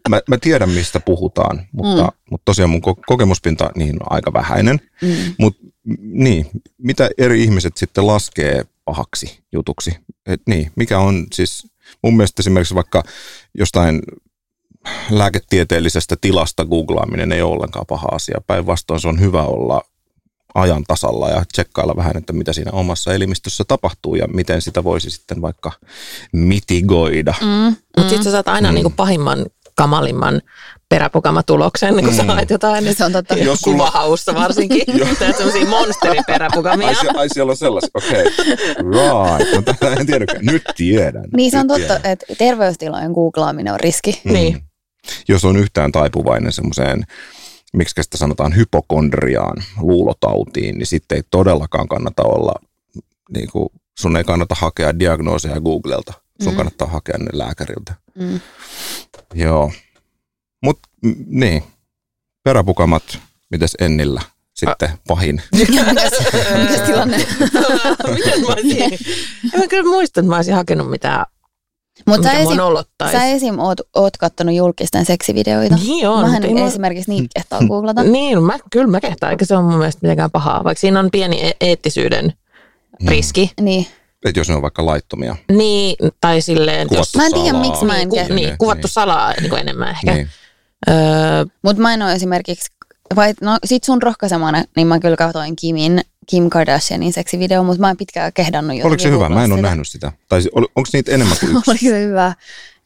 mä, 0.08 0.20
mä 0.28 0.38
tiedän, 0.40 0.70
mistä 0.70 1.00
puhutaan, 1.00 1.66
mutta, 1.72 2.02
mm. 2.02 2.08
mutta 2.30 2.44
tosiaan 2.44 2.70
mun 2.70 2.82
kokemuspinta 3.06 3.70
niin 3.76 3.96
on 4.02 4.12
aika 4.12 4.32
vähäinen. 4.32 4.80
Mm. 5.02 5.34
Mutta 5.38 5.62
niin, 5.98 6.46
mitä 6.78 7.10
eri 7.18 7.42
ihmiset 7.42 7.76
sitten 7.76 8.06
laskee 8.06 8.64
pahaksi 8.84 9.42
jutuksi? 9.52 9.96
Et 10.26 10.40
niin, 10.46 10.72
mikä 10.76 10.98
on 10.98 11.26
siis, 11.32 11.66
mun 12.02 12.16
mielestä 12.16 12.42
esimerkiksi 12.42 12.74
vaikka 12.74 13.02
jostain 13.54 14.02
lääketieteellisestä 15.10 16.16
tilasta 16.20 16.64
googlaaminen 16.64 17.32
ei 17.32 17.42
ole 17.42 17.52
ollenkaan 17.52 17.86
paha 17.86 18.08
asia. 18.12 18.40
Päinvastoin 18.46 19.00
se 19.00 19.08
on 19.08 19.20
hyvä 19.20 19.42
olla 19.42 19.82
ajan 20.54 20.84
tasalla 20.88 21.28
ja 21.28 21.44
tsekkailla 21.52 21.96
vähän, 21.96 22.16
että 22.16 22.32
mitä 22.32 22.52
siinä 22.52 22.70
omassa 22.70 23.14
elimistössä 23.14 23.64
tapahtuu 23.68 24.14
ja 24.14 24.26
miten 24.28 24.62
sitä 24.62 24.84
voisi 24.84 25.10
sitten 25.10 25.42
vaikka 25.42 25.72
mitigoida. 26.32 27.34
Mm, 27.40 27.46
mm. 27.46 27.76
Mutta 27.96 28.08
sitten 28.08 28.24
sä 28.24 28.30
saat 28.30 28.48
aina 28.48 28.68
mm. 28.68 28.74
niinku 28.74 28.92
pahimman, 28.96 29.46
kamalimman 29.74 30.40
peräpukamatuloksen, 30.88 31.94
kun 31.94 32.04
mm. 32.04 32.16
sä 32.16 32.24
haet 32.24 32.50
jotain. 32.50 32.84
Niin 32.84 32.96
se 32.96 33.04
on 33.04 33.12
totta. 33.12 33.34
Jos 33.34 33.60
sulla... 33.60 33.76
Kuvahaussa 33.76 34.34
varsinkin. 34.34 34.82
Teet 35.18 35.36
sellaisia 35.36 35.66
monsteriperäpukamia. 35.66 36.88
Ai, 36.88 36.94
ai 37.16 37.28
siellä 37.28 37.50
on 37.50 37.56
sellaisia, 37.56 37.90
okei. 37.94 38.22
Okay. 38.22 38.44
Right. 38.76 39.54
No, 39.54 39.62
tätä 39.62 39.92
en 40.00 40.06
tiedäkään. 40.06 40.44
Nyt 40.44 40.62
tiedän. 40.76 41.24
Niin 41.36 41.50
se 41.50 41.58
on 41.58 41.66
Nyt 41.66 41.76
totta, 41.78 41.94
tiedän. 41.94 42.12
että 42.12 42.26
terveystilojen 42.38 43.12
googlaaminen 43.12 43.72
on 43.72 43.80
riski. 43.80 44.20
Mm. 44.24 44.32
Niin. 44.32 44.62
Jos 45.28 45.44
on 45.44 45.56
yhtään 45.56 45.92
taipuvainen 45.92 46.52
semmoiseen 46.52 47.04
miksi 47.72 48.02
sitä 48.02 48.16
sanotaan 48.16 48.56
hypokondriaan, 48.56 49.56
luulotautiin, 49.80 50.78
niin 50.78 50.86
sitten 50.86 51.16
ei 51.16 51.22
todellakaan 51.30 51.88
kannata 51.88 52.22
olla, 52.22 52.54
niin 53.34 53.50
kuin, 53.50 53.68
sun 54.00 54.16
ei 54.16 54.24
kannata 54.24 54.54
hakea 54.58 54.98
diagnooseja 54.98 55.60
Googlelta, 55.60 56.12
sun 56.42 56.52
mm. 56.52 56.56
kannattaa 56.56 56.88
hakea 56.88 57.18
ne 57.18 57.30
lääkäriltä. 57.32 57.94
Mm. 58.14 58.40
Joo. 59.34 59.72
Mutta 60.64 60.88
niin, 61.26 61.62
peräpukamat, 62.44 63.18
mites 63.50 63.76
Ennillä 63.80 64.22
sitten 64.54 64.90
A- 64.90 64.96
pahin? 65.08 65.42
Mikäs 65.58 66.80
tilanne? 66.86 67.16
Miten 68.14 68.40
mä 68.40 68.46
olisin? 68.46 68.82
En 69.54 69.60
mä 69.60 69.66
kyllä 69.68 69.90
muista, 69.90 70.20
että 70.20 70.30
mä 70.30 70.36
olisin 70.36 70.54
hakenut 70.54 70.90
mitään 70.90 71.26
mutta 72.06 72.28
sä 72.28 72.32
esim, 72.32 72.58
sä 73.12 73.24
esim. 73.24 73.58
Oot, 73.58 73.80
oot 73.94 74.16
kattonut 74.16 74.54
julkisten 74.54 75.04
seksivideoita. 75.04 75.74
Niin 75.74 76.08
on. 76.08 76.20
Mähän 76.20 76.44
en 76.44 76.58
esimerkiksi 76.58 77.10
niitä 77.10 77.28
kehtaa 77.34 77.60
googlata. 77.68 78.02
niin, 78.02 78.42
mä, 78.42 78.58
kyllä 78.70 78.86
mä 78.86 79.00
kehtaan, 79.00 79.32
eikä 79.32 79.44
se 79.44 79.56
ole 79.56 79.62
mun 79.62 79.78
mielestä 79.78 79.98
mitenkään 80.02 80.30
pahaa, 80.30 80.64
vaikka 80.64 80.80
siinä 80.80 81.00
on 81.00 81.08
pieni 81.12 81.46
e- 81.46 81.56
eettisyyden 81.60 82.32
mm. 83.02 83.08
riski. 83.08 83.52
Niin. 83.60 83.86
Että 84.24 84.40
jos 84.40 84.48
ne 84.48 84.54
on 84.54 84.62
vaikka 84.62 84.86
laittomia. 84.86 85.36
Niin, 85.52 85.96
tai 86.20 86.40
silleen... 86.40 86.88
Kuvattu 86.88 87.00
jos, 87.00 87.16
mä 87.16 87.26
en 87.26 87.42
tiedä, 87.42 87.58
miksi 87.58 87.84
mä 87.84 87.98
en... 87.98 88.08
Niin, 88.08 88.26
ku, 88.26 88.34
niin, 88.34 88.58
kuvattu 88.58 88.86
niin. 88.86 88.92
salaa 88.92 89.32
niin 89.40 89.58
enemmän 89.58 89.90
ehkä. 89.90 90.14
Niin. 90.14 90.28
Öö, 90.88 90.94
Mutta 91.62 91.82
mä 91.82 91.94
en 91.94 92.02
ole 92.02 92.12
esimerkiksi... 92.12 92.72
Vai, 93.16 93.34
no 93.40 93.58
sit 93.64 93.84
sun 93.84 94.02
rohkaisemana, 94.02 94.64
niin 94.76 94.86
mä 94.86 95.00
kyllä 95.00 95.16
katsoin 95.16 95.56
Kimin 95.56 96.00
Kim 96.26 96.50
Kardashianin 96.50 97.12
seksivideo, 97.12 97.64
mutta 97.64 97.80
mä 97.80 97.90
en 97.90 97.96
pitkään 97.96 98.32
kehdannut 98.32 98.76
jo. 98.76 98.86
Oliko 98.86 99.02
se 99.02 99.10
hyvä? 99.10 99.28
Mä 99.28 99.44
en 99.44 99.52
ole 99.52 99.58
sitä. 99.58 99.68
nähnyt 99.68 99.88
sitä. 99.88 100.12
Tai 100.28 100.40
onko 100.54 100.88
niitä 100.92 101.12
enemmän 101.12 101.36
kuin 101.40 101.50
yksi? 101.56 101.70
Oliko 101.70 101.84
se 101.84 102.04
hyvä? 102.04 102.34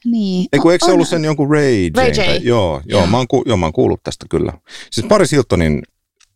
Niin. 0.05 0.47
Ei 0.53 0.61
kun 0.61 0.73
eikö 0.73 0.87
se 0.87 0.93
ollut 0.93 1.09
sen 1.09 1.25
jonkun 1.25 1.51
Ray 1.51 1.87
J? 1.87 1.91
Ray 1.97 2.09
J. 2.11 2.15
Tai, 2.15 2.41
joo, 2.43 2.83
joo, 2.85 3.07
mä 3.07 3.17
oon, 3.17 3.27
joo, 3.47 3.57
mä 3.57 3.67
oon 3.67 3.73
kuullut 3.73 4.03
tästä 4.03 4.27
kyllä. 4.31 4.53
Siis 4.91 5.07
Paris 5.07 5.33
Hiltonin 5.33 5.83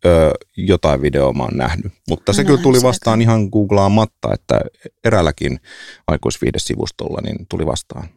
ö, 0.05 0.31
jotain 0.57 1.01
videoa 1.01 1.33
mä 1.33 1.43
oon 1.43 1.57
nähnyt, 1.57 1.93
mutta 2.09 2.33
se 2.33 2.43
kyllä 2.43 2.61
tuli 2.61 2.81
vastaan 2.83 3.19
se. 3.19 3.23
ihan 3.23 3.49
googlaamatta, 3.51 4.33
että 4.33 4.61
eräälläkin 5.03 5.59
aikuisviidesivustolla 6.07 7.21
niin 7.23 7.45
tuli 7.49 7.65
vastaan 7.65 8.09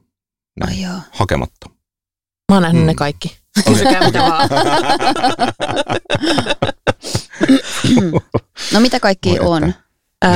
näin, 0.60 0.72
oh, 0.72 0.82
joo. 0.82 1.00
hakematta. 1.10 1.70
Mä 2.52 2.56
oon 2.56 2.62
nähnyt 2.62 2.82
mm. 2.82 2.86
ne 2.86 2.94
kaikki. 2.94 3.36
Kysykää 3.66 4.06
mitä 4.06 4.18
vaan. 4.18 4.48
no 8.72 8.80
mitä 8.80 9.00
kaikki 9.00 9.40
on? 9.40 9.74
Öö, 10.24 10.30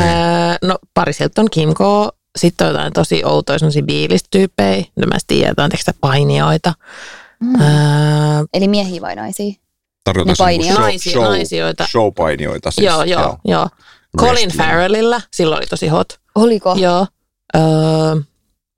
no 0.63 0.79
Paris 0.95 1.21
Hilton, 1.21 1.51
Kimko, 1.51 2.11
sitten 2.39 2.67
on 2.67 2.73
jotain 2.73 2.93
tosi 2.93 3.25
outoja 3.25 3.59
sellaisia 3.59 3.83
biilistyyppejä. 3.83 4.85
No 4.97 5.07
mä 5.07 5.19
tiedä, 5.27 5.49
jotain 5.49 5.71
painioita. 6.01 6.75
Mm. 7.41 7.61
Öö, 7.61 7.67
Eli 8.53 8.69
miehiä 8.69 9.01
vai 9.01 9.17
naisia? 9.17 9.55
Tarkoitan 10.09 10.35
painia. 10.39 10.73
Show, 10.73 10.83
naisia, 10.83 11.13
show, 11.13 11.25
naisioita. 11.25 11.87
Show-painioita 11.87 12.71
siis. 12.71 12.85
Joo, 12.87 13.05
joo, 13.05 13.23
joo. 13.23 13.39
joo. 13.45 13.69
Colin 14.19 14.51
Farrellilla, 14.51 15.21
silloin 15.33 15.59
oli 15.59 15.67
tosi 15.67 15.89
hot. 15.89 16.21
Oliko? 16.35 16.75
Joo. 16.79 17.07
Öö, 17.57 17.63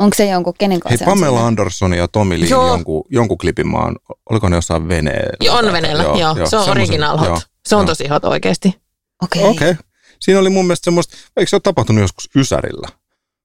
Onko 0.00 0.14
se 0.16 0.26
jonkun, 0.26 0.54
kenen 0.58 0.80
kanssa? 0.80 1.04
Hei, 1.04 1.14
Pamela 1.14 1.46
Anderson 1.46 1.94
ja 1.94 2.08
Tommy 2.08 2.40
Lee 2.40 2.48
jonkun, 2.48 3.04
jonkun 3.10 3.38
klipin 3.38 3.66
maan, 3.66 3.96
oliko 4.30 4.48
ne 4.48 4.56
jossain 4.56 4.88
veneellä? 4.88 5.36
Joo, 5.40 5.56
on 5.56 5.72
veneellä, 5.72 6.02
joo. 6.02 6.18
joo. 6.18 6.36
joo 6.36 6.46
se 6.46 6.56
on 6.56 6.68
original 6.68 7.18
hot. 7.18 7.28
Joo, 7.28 7.40
se 7.68 7.76
on 7.76 7.80
joo. 7.80 7.86
tosi 7.86 8.08
hot 8.08 8.24
oikeasti. 8.24 8.80
Okei. 9.22 9.42
Okay. 9.42 9.52
Okay. 9.52 9.74
Siinä 10.20 10.40
oli 10.40 10.50
mun 10.50 10.64
mielestä 10.66 10.84
semmoista, 10.84 11.16
eikö 11.36 11.48
se 11.48 11.56
ole 11.56 11.60
tapahtunut 11.60 12.00
joskus 12.00 12.30
Ysärillä? 12.36 12.88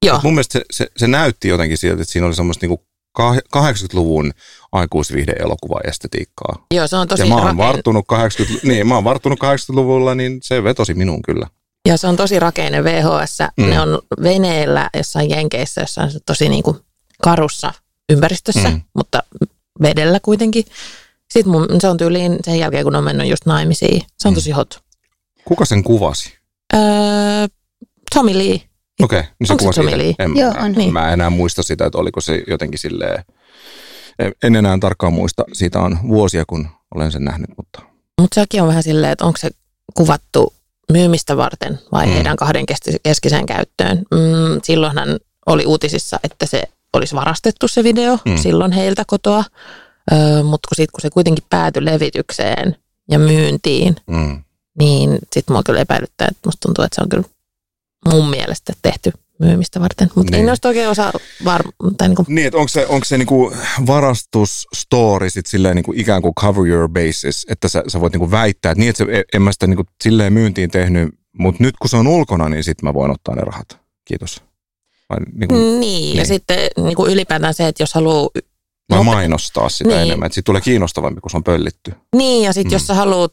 Joo. 0.05 0.19
mun 0.23 0.33
mielestä 0.33 0.59
se, 0.59 0.65
se, 0.71 0.87
se, 0.97 1.07
näytti 1.07 1.47
jotenkin 1.47 1.77
siltä, 1.77 2.01
että 2.01 2.11
siinä 2.11 2.27
oli 2.27 2.35
semmoista 2.35 2.65
niinku 2.65 2.85
80-luvun 3.57 4.31
aikuisviihde-elokuva-estetiikkaa. 4.71 6.65
Joo, 6.73 6.87
se 6.87 6.95
on 6.95 7.07
tosi 7.07 7.21
Ja 7.21 7.27
mä 7.27 7.35
oon 7.35 7.57
varttunut 7.57 8.05
80, 8.07 8.67
niin, 8.67 8.87
mä 8.87 8.95
oon 8.95 9.03
varttunut 9.03 9.39
80-luvulla, 9.39 10.15
niin 10.15 10.39
se 10.41 10.63
vetosi 10.63 10.93
minun 10.93 11.21
kyllä. 11.21 11.47
Ja 11.87 11.97
se 11.97 12.07
on 12.07 12.15
tosi 12.15 12.39
rakeinen 12.39 12.83
VHS. 12.83 13.37
Mm. 13.57 13.69
Ne 13.69 13.79
on 13.79 14.01
veneellä 14.23 14.89
jossain 14.97 15.29
Jenkeissä, 15.29 15.81
jossain 15.81 16.11
tosi 16.25 16.49
niin 16.49 16.63
kuin 16.63 16.77
karussa 17.21 17.73
ympäristössä, 18.09 18.69
mm. 18.69 18.81
mutta 18.93 19.23
vedellä 19.81 20.19
kuitenkin. 20.19 20.65
Sitten 21.31 21.51
mun, 21.51 21.67
se 21.81 21.87
on 21.87 21.97
tyyliin 21.97 22.37
sen 22.45 22.59
jälkeen, 22.59 22.83
kun 22.83 22.95
on 22.95 23.03
mennyt 23.03 23.27
just 23.27 23.45
naimisiin. 23.45 24.01
Se 24.17 24.27
on 24.27 24.33
mm. 24.33 24.35
tosi 24.35 24.51
hot. 24.51 24.79
Kuka 25.45 25.65
sen 25.65 25.83
kuvasi? 25.83 26.33
Öö, 26.73 26.81
Tommy 28.15 28.37
Lee. 28.37 28.61
Okei, 29.03 29.19
okay, 29.19 29.31
niin 29.39 29.47
se 29.47 29.55
kuvasi 29.59 29.85
Lee? 29.85 30.13
En, 30.19 30.37
Joo, 30.37 30.53
on. 30.59 30.71
Niin. 30.71 30.93
Mä 30.93 31.07
en 31.07 31.13
enää 31.13 31.29
muista 31.29 31.63
sitä, 31.63 31.85
että 31.85 31.97
oliko 31.97 32.21
se 32.21 32.43
jotenkin 32.47 32.79
silleen, 32.79 33.23
en 34.43 34.55
enää 34.55 34.77
tarkkaan 34.81 35.13
muista, 35.13 35.43
siitä 35.53 35.79
on 35.79 35.99
vuosia, 36.07 36.43
kun 36.47 36.67
olen 36.95 37.11
sen 37.11 37.25
nähnyt, 37.25 37.49
mutta... 37.57 37.81
Mutta 38.21 38.35
sekin 38.35 38.61
on 38.61 38.67
vähän 38.67 38.83
silleen, 38.83 39.11
että 39.11 39.25
onko 39.25 39.37
se 39.37 39.49
kuvattu 39.93 40.53
myymistä 40.91 41.37
varten 41.37 41.79
vai 41.91 42.05
mm. 42.05 42.11
heidän 42.11 42.35
kahden 42.35 42.65
keskiseen 43.03 43.45
käyttöön. 43.45 43.97
Mm, 43.97 44.59
silloinhan 44.63 45.19
oli 45.45 45.65
uutisissa, 45.65 46.19
että 46.23 46.45
se 46.45 46.63
olisi 46.93 47.15
varastettu 47.15 47.67
se 47.67 47.83
video 47.83 48.17
mm. 48.25 48.37
silloin 48.37 48.71
heiltä 48.71 49.03
kotoa, 49.07 49.43
öö, 50.11 50.43
mutta 50.43 50.67
kun, 50.67 50.75
sit, 50.75 50.91
kun 50.91 51.01
se 51.01 51.09
kuitenkin 51.09 51.45
päätyi 51.49 51.85
levitykseen 51.85 52.75
ja 53.11 53.19
myyntiin, 53.19 53.95
mm. 54.07 54.43
niin 54.79 55.19
sitten 55.33 55.53
mua 55.53 55.63
kyllä 55.63 55.79
epäilyttää, 55.79 56.27
että 56.27 56.41
musta 56.45 56.59
tuntuu, 56.61 56.83
että 56.83 56.95
se 56.95 57.01
on 57.01 57.09
kyllä 57.09 57.34
mun 58.11 58.29
mielestä 58.29 58.73
tehty 58.81 59.11
myymistä 59.39 59.79
varten. 59.79 60.09
Mutta 60.15 60.31
niin. 60.31 60.39
ei 60.41 60.45
noista 60.45 60.67
oikein 60.67 60.89
osaa 60.89 61.13
varmaan. 61.45 61.95
Niin, 62.01 62.15
kuin... 62.15 62.25
niin, 62.29 62.55
onko 62.55 62.67
se, 62.67 62.87
onko 62.87 63.05
se 63.05 63.17
niinku 63.17 63.53
varastusstory 63.87 65.29
sit 65.29 65.45
silleen 65.45 65.75
niinku 65.75 65.93
ikään 65.95 66.21
kuin 66.21 66.33
cover 66.33 66.67
your 66.67 66.89
bases, 66.89 67.45
että 67.49 67.67
sä, 67.67 67.83
sä 67.87 67.99
voit 67.99 68.13
niinku 68.13 68.31
väittää, 68.31 68.71
että 68.71 68.79
niin, 68.79 68.89
että 68.89 69.05
se, 69.05 69.23
en 69.33 69.41
mä 69.41 69.51
sitä 69.51 69.67
niinku 69.67 69.83
silleen 70.03 70.33
myyntiin 70.33 70.71
tehnyt, 70.71 71.09
mutta 71.39 71.63
nyt 71.63 71.75
kun 71.77 71.89
se 71.89 71.97
on 71.97 72.07
ulkona, 72.07 72.49
niin 72.49 72.63
sitten 72.63 72.89
mä 72.89 72.93
voin 72.93 73.11
ottaa 73.11 73.35
ne 73.35 73.41
rahat. 73.41 73.79
Kiitos. 74.05 74.43
Vai, 75.09 75.17
niin, 75.33 75.47
kuin, 75.47 75.61
niin, 75.61 75.79
niin, 75.79 76.17
ja 76.17 76.25
sitten 76.25 76.57
niin 76.77 76.95
kuin 76.95 77.11
ylipäätään 77.11 77.53
se, 77.53 77.67
että 77.67 77.83
jos 77.83 77.93
haluaa 77.93 78.29
Vai 78.89 79.03
mainostaa 79.03 79.69
sitä 79.69 79.89
niin. 79.89 80.01
enemmän, 80.01 80.25
että 80.25 80.33
siitä 80.33 80.45
tulee 80.45 80.61
kiinnostavampi, 80.61 81.21
kun 81.21 81.31
se 81.31 81.37
on 81.37 81.43
pöllitty. 81.43 81.93
Niin, 82.15 82.43
ja 82.43 82.53
sitten 82.53 82.71
mm. 82.71 82.73
jos 82.73 82.87
sä 82.87 82.93
haluat 82.93 83.31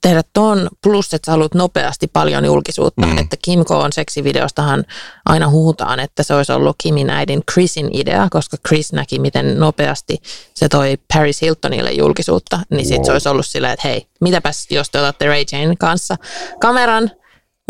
tehdä 0.00 0.22
ton, 0.32 0.68
plus 0.82 1.14
että 1.14 1.26
sä 1.26 1.32
haluat 1.32 1.54
nopeasti 1.54 2.06
paljon 2.06 2.44
julkisuutta, 2.44 3.06
mm. 3.06 3.18
että 3.18 3.36
Kim 3.42 3.64
on 3.68 3.92
seksivideostahan 3.92 4.84
aina 5.24 5.48
huutaan, 5.48 6.00
että 6.00 6.22
se 6.22 6.34
olisi 6.34 6.52
ollut 6.52 6.76
Kimin 6.82 7.10
äidin 7.10 7.42
Chrisin 7.52 7.90
idea, 7.92 8.28
koska 8.30 8.56
Chris 8.68 8.92
näki, 8.92 9.18
miten 9.18 9.60
nopeasti 9.60 10.18
se 10.54 10.68
toi 10.68 10.98
Paris 11.14 11.40
Hiltonille 11.40 11.92
julkisuutta, 11.92 12.60
niin 12.70 12.86
sitten 12.86 12.98
wow. 12.98 13.06
se 13.06 13.12
olisi 13.12 13.28
ollut 13.28 13.46
silleen, 13.46 13.72
että 13.72 13.88
hei, 13.88 14.06
mitäpäs 14.20 14.66
jos 14.70 14.90
te 14.90 14.98
otatte 14.98 15.26
Ray 15.26 15.44
Jane 15.52 15.76
kanssa 15.76 16.16
kameran, 16.60 17.10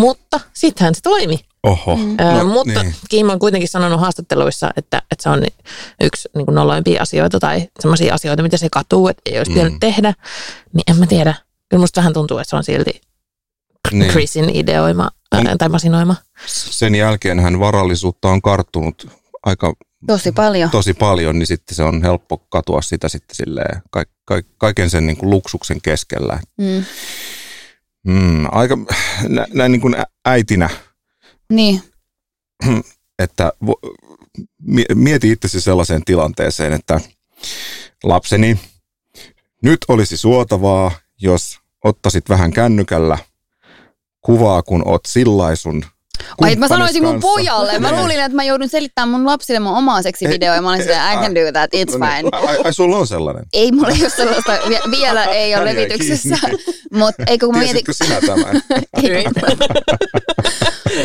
mutta 0.00 0.40
sittenhän 0.54 0.94
se 0.94 1.00
toimi. 1.00 1.38
Oho. 1.62 1.96
Mm. 1.96 2.16
no, 2.38 2.44
mutta 2.44 2.82
niin. 2.82 2.94
Kim 3.08 3.30
on 3.30 3.38
kuitenkin 3.38 3.68
sanonut 3.68 4.00
haastatteluissa, 4.00 4.70
että, 4.76 5.02
että 5.10 5.22
se 5.22 5.28
on 5.28 5.44
yksi 6.00 6.28
niin 6.34 6.46
kuin 6.46 6.54
noloimpia 6.54 7.02
asioita 7.02 7.40
tai 7.40 7.68
sellaisia 7.80 8.14
asioita, 8.14 8.42
mitä 8.42 8.56
se 8.56 8.68
katuu, 8.72 9.08
että 9.08 9.22
ei 9.26 9.38
olisi 9.38 9.50
mm. 9.50 9.54
pitänyt 9.54 9.80
tehdä. 9.80 10.14
Niin 10.72 10.84
en 10.90 10.96
mä 10.96 11.06
tiedä. 11.06 11.34
Kyllä 11.68 11.80
musta 11.80 12.00
vähän 12.00 12.12
tuntuu, 12.12 12.38
että 12.38 12.50
se 12.50 12.56
on 12.56 12.64
silti 12.64 13.00
niin. 13.92 14.10
Chrisin 14.10 14.50
ideoima 14.56 15.10
ää, 15.32 15.56
tai 15.58 15.68
masinoima. 15.68 16.16
Sen 16.46 16.94
jälkeen 16.94 17.40
hän 17.40 17.60
varallisuutta 17.60 18.28
on 18.28 18.42
karttunut 18.42 19.08
aika 19.42 19.74
Tosi 20.06 20.32
paljon. 20.32 20.70
Tosi 20.70 20.94
paljon, 20.94 21.38
niin 21.38 21.46
sitten 21.46 21.74
se 21.74 21.82
on 21.82 22.02
helppo 22.02 22.36
katua 22.36 22.82
sitä 22.82 23.08
sitten 23.08 23.36
silleen, 23.36 23.82
ka, 23.90 24.04
ka, 24.24 24.42
kaiken 24.58 24.90
sen 24.90 25.06
niin 25.06 25.16
kuin 25.16 25.30
luksuksen 25.30 25.80
keskellä. 25.80 26.40
Mm. 26.58 26.84
Mm, 28.06 28.46
aika 28.52 28.78
nä, 29.28 29.46
näin 29.54 29.72
niin 29.72 29.80
kuin 29.80 29.96
äitinä. 30.24 30.70
Niin. 31.50 31.82
Että 33.18 33.52
mieti 34.94 35.30
itsesi 35.30 35.60
sellaiseen 35.60 36.04
tilanteeseen, 36.04 36.72
että 36.72 37.00
lapseni, 38.04 38.60
nyt 39.62 39.78
olisi 39.88 40.16
suotavaa, 40.16 40.92
jos 41.20 41.58
ottaisit 41.84 42.28
vähän 42.28 42.52
kännykällä 42.52 43.18
kuvaa, 44.20 44.62
kun 44.62 44.88
oot 44.88 45.00
sillaisun 45.06 45.84
Ai, 46.40 46.56
mä 46.56 46.68
sanoisin 46.68 47.04
mun 47.04 47.20
pojalle. 47.20 47.78
Mä 47.78 48.00
luulin, 48.00 48.20
että 48.20 48.36
mä 48.36 48.44
joudun 48.44 48.68
selittämään 48.68 49.08
mun 49.08 49.26
lapsille 49.26 49.60
mun 49.60 49.76
omaa 49.76 50.02
seksivideoa 50.02 50.54
ja 50.54 50.62
mä 50.62 50.68
olin 50.68 50.82
silleen, 50.82 51.12
I 51.12 51.16
can 51.22 51.34
do 51.34 51.40
that, 51.52 51.70
it's 51.74 51.98
no 51.98 52.06
niin. 52.06 52.16
fine. 52.16 52.28
Ai, 52.32 52.58
ai, 52.64 52.72
sulla 52.72 52.96
on 52.96 53.06
sellainen? 53.06 53.44
Ei 53.52 53.72
mulla 53.72 53.88
ole 53.88 54.10
sellaista, 54.10 54.52
vielä 54.98 55.24
ei 55.24 55.56
ole 55.56 55.64
levityksessä. 55.64 56.36
Mutta 56.92 57.22
eikö 57.26 57.46
kun 57.46 57.54
mä 57.54 57.60
mietin... 57.60 57.82
sinä 57.90 58.20
tämän? 58.20 58.62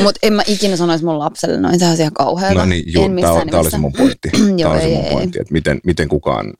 Mutta 0.03 0.19
en 0.23 0.33
mä 0.33 0.43
ikinä 0.47 0.75
sanoisi 0.75 1.05
mun 1.05 1.19
lapselle 1.19 1.57
noin, 1.57 1.79
se 1.79 1.85
on 1.85 1.95
ihan 1.99 2.13
kauheata. 2.13 2.59
No 2.59 2.65
niin, 2.65 2.93
juu, 2.93 3.09
tämä 3.49 3.59
oli 3.59 3.71
se 3.71 3.77
mun 3.77 3.93
pointti. 3.93 4.29
Joo, 4.57 4.75
ei, 4.75 4.95
mun 4.95 5.05
pointti, 5.05 5.39
että 5.41 5.53
miten, 5.53 5.79
miten 5.83 6.09
kukaan 6.09 6.53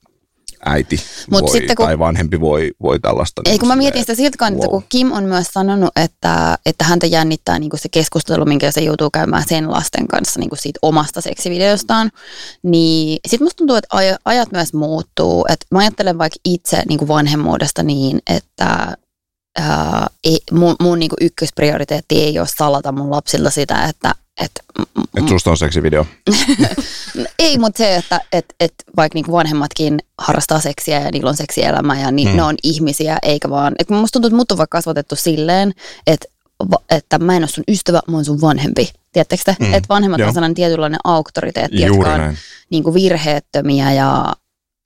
äiti 0.66 1.00
Mut 1.32 1.42
voi, 1.42 1.52
sitten, 1.52 1.76
kun, 1.76 1.86
tai 1.86 2.00
vanhempi 2.00 2.40
voi, 2.40 2.72
voi 2.82 3.00
tällaista. 3.00 3.42
Ei, 3.46 3.52
niin 3.52 3.60
kun 3.60 3.68
mä 3.68 3.76
mietin 3.76 4.02
sitä 4.02 4.16
siltä 4.16 4.38
kannalta, 4.38 4.68
wow. 4.68 4.72
kun 4.72 4.84
Kim 4.90 5.12
on 5.12 5.24
myös 5.24 5.48
sanonut, 5.48 5.90
että, 5.96 6.58
että 6.66 6.86
häntä 6.86 7.06
jännittää 7.06 7.60
niin 7.60 7.72
se 7.76 7.90
keskustelu, 7.90 8.46
minkä 8.46 8.72
se 8.72 8.82
joutuu 8.82 9.10
käymään 9.10 9.44
sen 9.48 9.72
lasten 9.72 10.08
kanssa 10.08 10.40
niin 10.40 10.50
siitä 10.56 10.80
omasta 10.82 11.22
seksivideostaan, 11.22 12.12
niin 12.64 13.20
sitten 13.28 13.46
musta 13.46 13.58
tuntuu, 13.58 13.76
että 13.76 14.18
ajat 14.26 14.52
myös 14.52 14.74
muuttuu. 14.74 15.46
Että 15.50 15.66
mä 15.72 15.80
ajattelen 15.80 16.18
vaikka 16.18 16.40
itse 16.46 16.84
niin 16.90 17.08
vanhemmuudesta 17.08 17.84
niin, 17.84 18.20
että 18.30 18.98
ää, 19.60 20.08
ei, 20.24 20.40
mun, 20.52 20.76
mun 20.82 21.00
niin 21.00 21.12
ykkösprioriteetti 21.22 22.24
ei 22.24 22.40
ole 22.40 22.48
salata 22.58 22.92
mun 22.92 23.12
lapsilta 23.12 23.50
sitä, 23.50 23.86
että 23.86 24.16
et, 24.42 24.52
et 25.18 25.28
susta 25.28 25.52
on 25.52 25.58
seksivideo? 25.58 26.06
Ei, 27.40 27.58
mutta 27.58 27.78
se, 27.78 27.96
että 27.96 28.22
et, 28.32 28.46
et 28.60 28.74
vaikka 28.98 29.16
niinku 29.16 29.32
vanhemmatkin 29.32 30.00
harrastaa 30.18 30.60
seksiä 30.60 31.00
ja 31.00 31.12
niillä 31.12 31.30
on 31.30 31.38
seksielämä 31.38 32.00
ja 32.00 32.12
niin, 32.12 32.30
mm. 32.30 32.36
ne 32.36 32.44
on 32.44 32.56
ihmisiä, 32.64 33.18
eikä 33.24 33.50
vaan... 33.50 33.76
Et 33.80 33.90
musta 33.90 34.14
tuntuu, 34.14 34.28
että 34.28 34.38
mut 34.38 34.52
on 34.52 34.58
vaikka 34.58 34.78
kasvatettu 34.78 35.16
silleen, 35.16 35.74
että 36.08 36.28
että 36.90 37.20
mä 37.20 37.36
en 37.36 37.42
ole 37.42 37.48
sun 37.48 37.64
ystävä, 37.68 38.00
mä 38.08 38.18
oon 38.18 38.26
sun 38.26 38.42
vanhempi. 38.42 38.90
Tiedättekö 39.12 39.44
te? 39.46 39.56
Mm. 39.60 39.74
Että 39.74 39.90
vanhemmat 39.90 40.20
Joo. 40.20 40.28
on 40.28 40.34
sellainen 40.34 40.56
tietynlainen 40.56 41.00
auktoriteetti, 41.04 41.86
Juuri 41.86 41.98
jotka 41.98 42.14
on 42.14 42.20
näin. 42.20 42.38
Niin 42.70 42.84
virheettömiä 42.94 43.94
ja 43.94 44.34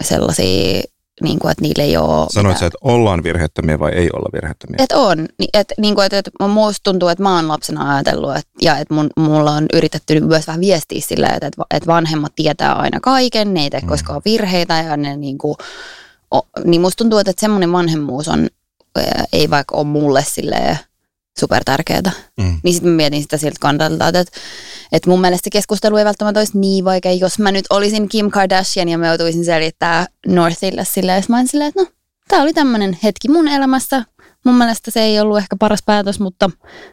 sellaisia 0.04 0.82
niin 1.22 1.40
kuin, 1.40 1.52
että 1.52 1.62
niillä 1.62 1.84
ei 1.84 1.98
ole... 1.98 2.28
Sanoit 2.34 2.58
sä, 2.58 2.66
että 2.66 2.78
ollaan 2.82 3.24
virheettömiä 3.24 3.80
vai 3.80 3.92
ei 3.92 4.10
olla 4.14 4.30
virheettömiä? 4.34 4.76
Että 4.80 4.98
on. 4.98 5.26
Että, 5.54 5.74
niin 5.78 5.96
kuin, 5.96 6.06
että, 6.06 6.18
että 6.18 6.48
musta 6.48 6.84
tuntuu, 6.84 7.10
että 7.10 7.24
mä 7.24 7.36
oon 7.36 7.48
lapsena 7.48 7.96
ajatellut 7.96 8.36
että, 8.36 8.52
ja 8.62 8.78
että 8.78 8.94
mun, 8.94 9.10
mulla 9.18 9.52
on 9.52 9.66
yritetty 9.74 10.20
myös 10.20 10.48
vähän 10.48 10.62
viestiä 10.62 11.02
sillä, 11.02 11.28
että, 11.28 11.48
että 11.48 11.88
vanhemmat 11.88 12.36
tietää 12.36 12.74
aina 12.74 13.00
kaiken, 13.00 13.54
ne 13.54 13.64
ei 13.64 13.70
tee 13.70 13.80
mm. 13.80 13.88
koskaan 13.88 14.22
virheitä 14.26 14.84
ja 14.84 14.98
ne 14.98 15.18
niin 15.18 15.38
kuin, 15.38 15.56
niin 16.66 16.82
musta 16.82 16.98
tuntuu, 16.98 17.20
että 17.20 17.34
semmoinen 17.38 17.72
vanhemmuus 17.72 18.28
on, 18.28 18.48
ei 19.34 19.50
vaikka 19.50 19.76
ole 19.76 19.88
mulle 19.88 20.24
silleen 20.28 20.80
super 21.40 21.64
tärkeää. 21.64 22.12
Mm. 22.38 22.60
Niin 22.64 22.74
sitten 22.74 22.92
mietin 22.92 23.22
sitä 23.22 23.38
siltä 23.38 23.58
kannalta, 23.60 24.08
että, 24.08 24.24
että 24.92 25.10
mun 25.10 25.22
mielestä 25.22 25.44
se 25.44 25.50
keskustelu 25.50 25.98
ei 25.98 26.06
välttämättä 26.06 26.40
olisi 26.40 26.60
niin 26.60 26.86
vaikea, 26.86 27.12
jos 27.12 27.40
mä 27.40 27.52
nyt 27.52 27.66
olisin 27.70 28.10
Kim 28.10 28.32
Kardashian 28.32 28.90
ja 28.90 28.98
mä 28.98 29.08
joutuisin 29.08 29.46
selittää 29.46 30.06
Northille 30.28 30.86
silleen, 30.86 31.18
että 31.18 31.34
mä 31.34 31.38
olisin 31.38 31.52
silleen, 31.52 31.70
että 31.70 31.82
no, 31.82 31.88
tää 32.28 32.42
oli 32.42 32.54
tämmöinen 32.54 32.98
hetki 33.04 33.30
mun 33.30 33.48
elämässä. 33.48 34.04
Mun 34.46 34.56
mielestä 34.56 34.92
se 34.92 35.02
ei 35.02 35.20
ollut 35.20 35.38
ehkä 35.38 35.56
paras 35.60 35.84
päätös, 35.86 36.20
mutta 36.20 36.50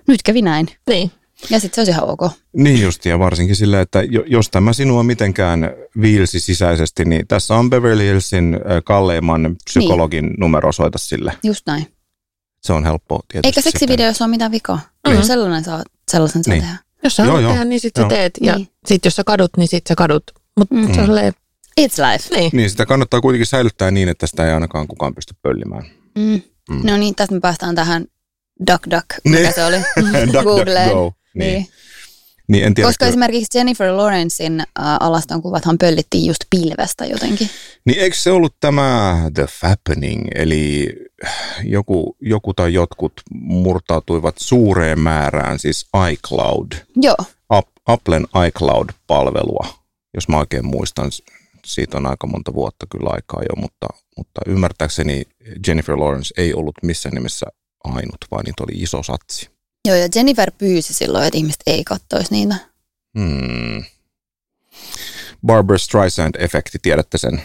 nyt 0.08 0.22
kävi 0.22 0.42
näin. 0.42 0.68
Niin. 0.88 1.10
Ja 1.50 1.60
sitten 1.60 1.74
se 1.74 1.80
olisi 1.80 1.90
ihan 1.90 2.08
ok. 2.08 2.20
Niin 2.56 2.82
just, 2.82 3.04
ja 3.04 3.18
varsinkin 3.18 3.56
sillä, 3.56 3.80
että 3.80 4.02
jos 4.26 4.50
tämä 4.50 4.72
sinua 4.72 5.02
mitenkään 5.02 5.70
viilsi 6.00 6.40
sisäisesti, 6.40 7.04
niin 7.04 7.26
tässä 7.26 7.54
on 7.54 7.70
Beverly 7.70 8.04
Hillsin 8.04 8.60
kalleimman 8.84 9.56
psykologin 9.64 10.24
niin. 10.24 10.34
numero, 10.38 10.72
soita 10.72 10.98
sille. 10.98 11.32
Just 11.42 11.66
näin. 11.66 11.86
Se 12.64 12.72
on 12.72 12.84
helppo 12.84 13.20
tietysti. 13.28 13.48
Eikä 13.48 13.60
seksivideossa 13.60 14.24
ole 14.24 14.30
mitään 14.30 14.50
vikaa. 14.50 14.80
Mm-hmm. 15.08 15.22
Sellainen 15.22 15.64
saa, 15.64 15.82
sellaisen 16.10 16.44
saa 16.44 16.54
niin. 16.54 16.62
tehdä. 16.62 16.76
Jos 17.04 17.16
sä 17.16 17.24
haluat 17.24 17.46
tehdä, 17.46 17.64
niin 17.64 17.80
sitten 17.80 18.08
teet. 18.08 18.38
Ja 18.40 18.56
niin. 18.56 18.68
sitten 18.86 19.06
jos 19.08 19.16
sä 19.16 19.24
kadut, 19.24 19.50
niin 19.56 19.68
sitten 19.68 19.90
sä 19.90 19.94
kadut. 19.94 20.22
Mutta 20.56 20.74
mm. 20.74 20.94
se 20.94 21.00
on 21.00 21.08
It's 21.80 22.12
life. 22.12 22.36
Niin. 22.36 22.50
niin, 22.52 22.70
sitä 22.70 22.86
kannattaa 22.86 23.20
kuitenkin 23.20 23.46
säilyttää 23.46 23.90
niin, 23.90 24.08
että 24.08 24.26
sitä 24.26 24.46
ei 24.46 24.52
ainakaan 24.52 24.88
kukaan 24.88 25.14
pysty 25.14 25.34
pöllimään. 25.42 25.84
Mm. 26.18 26.40
Mm. 26.70 26.80
No 26.90 26.96
niin, 26.96 27.14
tästä 27.14 27.34
me 27.34 27.40
päästään 27.40 27.74
tähän 27.74 28.04
duck 28.70 28.90
duck, 28.90 29.06
mikä 29.24 29.42
niin. 29.42 29.54
se 29.54 29.64
oli. 29.64 29.76
duck, 30.32 30.32
duck, 30.32 30.44
go. 30.92 31.12
Niin. 31.34 31.52
niin. 31.52 31.68
Niin, 32.48 32.64
en 32.64 32.74
tiedä, 32.74 32.88
Koska 32.88 33.04
kyllä. 33.04 33.08
esimerkiksi 33.08 33.58
Jennifer 33.58 33.96
Lawrencein 33.96 34.60
äh, 34.60 34.66
alaston 35.00 35.42
kuvathan 35.42 35.78
pöllittiin 35.78 36.26
just 36.26 36.40
pilvestä 36.50 37.06
jotenkin. 37.06 37.50
Niin 37.84 38.00
eikö 38.00 38.16
se 38.16 38.30
ollut 38.30 38.56
tämä 38.60 39.16
The 39.34 39.46
Fappening, 39.60 40.26
eli 40.34 40.88
joku, 41.62 42.16
joku 42.20 42.54
tai 42.54 42.74
jotkut 42.74 43.12
murtautuivat 43.34 44.34
suureen 44.38 45.00
määrään, 45.00 45.58
siis 45.58 45.88
iCloud. 46.12 46.72
Joo. 46.96 47.16
Applen 47.86 48.26
iCloud-palvelua, 48.46 49.68
jos 50.14 50.28
mä 50.28 50.38
oikein 50.38 50.66
muistan. 50.66 51.10
Siitä 51.66 51.96
on 51.96 52.06
aika 52.06 52.26
monta 52.26 52.54
vuotta 52.54 52.86
kyllä 52.90 53.10
aikaa 53.12 53.42
jo, 53.42 53.62
mutta, 53.62 53.86
mutta 54.16 54.40
ymmärtääkseni 54.46 55.22
Jennifer 55.66 56.00
Lawrence 56.00 56.34
ei 56.36 56.54
ollut 56.54 56.74
missään 56.82 57.14
nimessä 57.14 57.46
ainut, 57.84 58.18
vaan 58.30 58.44
niitä 58.44 58.64
oli 58.64 58.82
iso 58.82 59.02
satsi. 59.02 59.50
Joo, 59.88 59.96
ja 59.96 60.08
Jennifer 60.14 60.52
pyysi 60.58 60.94
silloin, 60.94 61.24
että 61.24 61.38
ihmiset 61.38 61.62
ei 61.66 61.84
kattoisi 61.84 62.32
niitä. 62.32 62.56
Hmm. 63.18 63.84
Barbara 65.46 65.78
Streisand-efekti, 65.78 66.78
tiedätte 66.82 67.18
sen? 67.18 67.42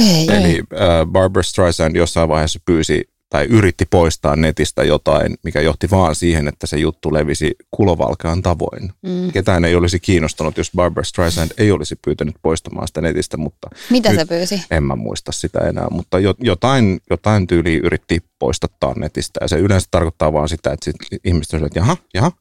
Ei. 0.00 0.26
Eli 0.36 0.62
äh, 0.72 1.06
Barbara 1.06 1.42
Streisand 1.42 1.96
jossain 1.96 2.28
vaiheessa 2.28 2.58
pyysi 2.64 3.08
tai 3.30 3.44
yritti 3.44 3.84
poistaa 3.90 4.36
netistä 4.36 4.84
jotain, 4.84 5.34
mikä 5.44 5.60
johti 5.60 5.90
vaan 5.90 6.14
siihen, 6.14 6.48
että 6.48 6.66
se 6.66 6.76
juttu 6.76 7.12
levisi 7.12 7.54
kulovalkean 7.70 8.42
tavoin. 8.42 8.92
Mm. 9.02 9.32
Ketään 9.32 9.64
ei 9.64 9.74
olisi 9.74 10.00
kiinnostunut, 10.00 10.56
jos 10.58 10.70
Barbara 10.76 11.04
Streisand 11.04 11.50
ei 11.58 11.70
olisi 11.70 11.96
pyytänyt 12.04 12.34
poistamaan 12.42 12.88
sitä 12.88 13.00
netistä, 13.00 13.36
mutta... 13.36 13.70
Mitä 13.90 14.14
se 14.14 14.24
pyysi? 14.24 14.62
En 14.70 14.82
mä 14.82 14.96
muista 14.96 15.32
sitä 15.32 15.58
enää, 15.58 15.86
mutta 15.90 16.18
jotain, 16.40 17.00
jotain 17.10 17.46
tyyliä 17.46 17.80
yritti 17.82 18.22
poistattaa 18.38 18.94
netistä. 18.96 19.40
Ja 19.40 19.48
se 19.48 19.58
yleensä 19.58 19.88
tarkoittaa 19.90 20.32
vaan 20.32 20.48
sitä, 20.48 20.72
että 20.72 20.84
sit 20.84 21.20
ihmiset 21.24 21.54
on 21.54 21.66
että 21.66 21.78
jaha, 21.78 21.96
jaha, 22.14 22.32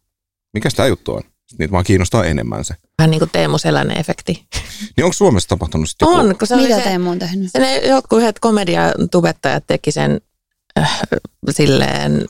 mikä 0.54 0.70
tämä 0.76 0.88
juttu 0.88 1.16
on? 1.16 1.22
Niitä 1.60 1.72
vaan 1.72 1.84
kiinnostaa 1.84 2.26
enemmän 2.26 2.66
se. 2.66 2.76
Vähän 2.98 3.12
niin 3.12 3.20
kuin 3.20 3.30
Teemu 3.32 3.58
Selänen 3.58 3.98
efekti. 4.00 4.46
Niin 4.98 5.06
onko 5.06 5.14
Suomessa 5.14 5.50
tapahtunut 5.50 5.90
sitten 5.90 6.08
On, 6.08 6.38
kun 6.38 6.48
se 6.48 6.56
Mitä 6.56 6.76
se, 6.76 6.82
Teemu 6.82 7.10
on 7.10 7.20
tehnyt? 7.20 7.52
Ne 7.58 7.78
jotkut 7.78 8.20
yhdet 8.20 8.40
komediatubettajat 8.40 9.64
teki 9.68 9.92
sen 9.92 10.22
äh, 10.80 11.00
silleen 11.50 12.26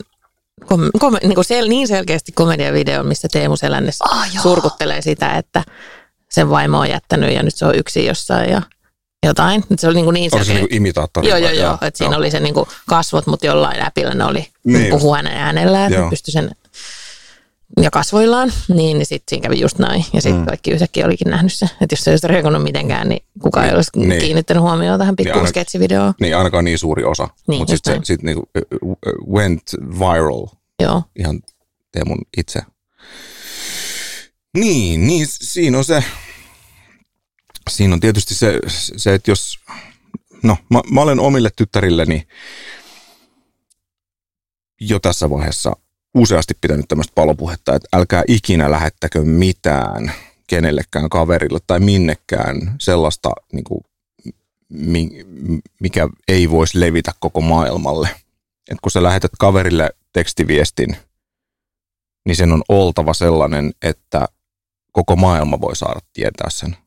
kom, 0.65 0.81
kom, 0.99 1.15
niin, 1.23 1.35
kuin 1.35 1.45
sel, 1.45 1.67
niin 1.67 1.87
selkeästi 1.87 2.31
komediavideo, 2.31 3.03
missä 3.03 3.27
Teemu 3.31 3.57
Selänne 3.57 3.91
oh, 4.11 4.41
surkuttelee 4.41 5.01
sitä, 5.01 5.37
että 5.37 5.63
sen 6.29 6.49
vaimo 6.49 6.79
on 6.79 6.89
jättänyt 6.89 7.33
ja 7.33 7.43
nyt 7.43 7.55
se 7.55 7.65
on 7.65 7.75
yksi 7.75 8.05
jossain 8.05 8.49
ja 8.49 8.61
jotain. 9.25 9.63
Se 9.77 9.87
oli 9.87 9.95
niin, 9.95 10.05
kuin 10.05 10.13
niin 10.13 10.31
selkeä. 10.31 10.45
se 10.45 10.53
niin 10.53 10.67
kuin 10.67 10.75
imitaattori? 10.75 11.27
Joo, 11.27 11.37
joo, 11.37 11.51
joo. 11.51 11.77
Että 11.81 11.97
siinä 11.97 12.17
oli 12.17 12.31
se 12.31 12.39
niin 12.39 12.53
kuin 12.53 12.65
kasvot, 12.87 13.27
mutta 13.27 13.45
jollain 13.45 13.79
läpillä 13.79 14.13
ne 14.13 14.25
oli 14.25 14.47
niin 14.63 14.89
puhuu 14.89 15.15
hänen 15.15 15.33
äänellään, 15.33 15.93
että 15.93 16.09
pystyi 16.09 16.31
sen 16.31 16.51
ja 17.81 17.91
kasvoillaan, 17.91 18.51
niin, 18.67 18.97
niin 18.97 19.05
sitten 19.05 19.29
siinä 19.29 19.43
kävi 19.43 19.59
just 19.59 19.79
näin. 19.79 20.05
Ja 20.13 20.21
sitten 20.21 20.41
mm. 20.41 20.45
kaikki 20.45 20.71
yhtäkkiä 20.71 21.05
olikin 21.05 21.29
nähnyt 21.29 21.53
se. 21.53 21.65
Että 21.65 21.93
jos 21.93 21.99
se 21.99 22.11
ei 22.11 22.13
olisi 22.13 22.27
reagoinut 22.27 22.63
mitenkään, 22.63 23.09
niin 23.09 23.23
kukaan 23.41 23.63
niin, 23.63 23.69
ei 23.69 23.75
olisi 23.75 23.91
niin. 23.95 24.21
kiinnittänyt 24.21 24.63
huomioon 24.63 24.99
tähän 24.99 25.15
pikkuun 25.15 25.43
niin 25.43 25.49
sketsivideoon. 25.49 26.13
Niin, 26.21 26.37
ainakaan 26.37 26.65
niin 26.65 26.77
suuri 26.77 27.03
osa. 27.03 27.27
Niin, 27.47 27.59
Mutta 27.61 27.75
sitten 27.75 27.93
se 27.93 27.99
sit 28.03 28.23
niinku 28.23 28.49
went 29.31 29.63
viral. 29.99 30.47
Joo. 30.81 31.03
Ihan 31.19 31.39
Teemun 31.91 32.17
itse. 32.37 32.61
Niin, 34.57 35.07
niin 35.07 35.27
siinä 35.29 35.77
on 35.77 35.85
se, 35.85 36.03
siinä 37.69 37.93
on 37.93 37.99
tietysti 37.99 38.35
se, 38.35 38.59
se 38.97 39.13
että 39.13 39.31
jos, 39.31 39.59
no 40.43 40.57
mä, 40.69 40.81
mä 40.91 41.01
olen 41.01 41.19
omille 41.19 41.49
tyttärilleni 41.55 42.27
jo 44.81 44.99
tässä 44.99 45.29
vaiheessa 45.29 45.75
useasti 46.15 46.53
pitänyt 46.61 46.85
tämmöistä 46.87 47.11
palopuhetta, 47.15 47.75
että 47.75 47.87
älkää 47.93 48.23
ikinä 48.27 48.71
lähettäkö 48.71 49.21
mitään 49.21 50.11
kenellekään 50.47 51.09
kaverille 51.09 51.59
tai 51.67 51.79
minnekään 51.79 52.75
sellaista, 52.79 53.29
niin 53.53 53.63
kuin, 53.63 53.81
mikä 55.79 56.09
ei 56.27 56.49
voisi 56.51 56.79
levitä 56.79 57.11
koko 57.19 57.41
maailmalle. 57.41 58.09
Et 58.71 58.77
kun 58.81 58.91
sä 58.91 59.03
lähetät 59.03 59.31
kaverille 59.39 59.89
tekstiviestin, 60.13 60.97
niin 62.25 62.35
sen 62.35 62.51
on 62.51 62.63
oltava 62.69 63.13
sellainen, 63.13 63.73
että 63.81 64.27
koko 64.91 65.15
maailma 65.15 65.61
voi 65.61 65.75
saada 65.75 65.99
tietää 66.13 66.49
sen. 66.49 66.77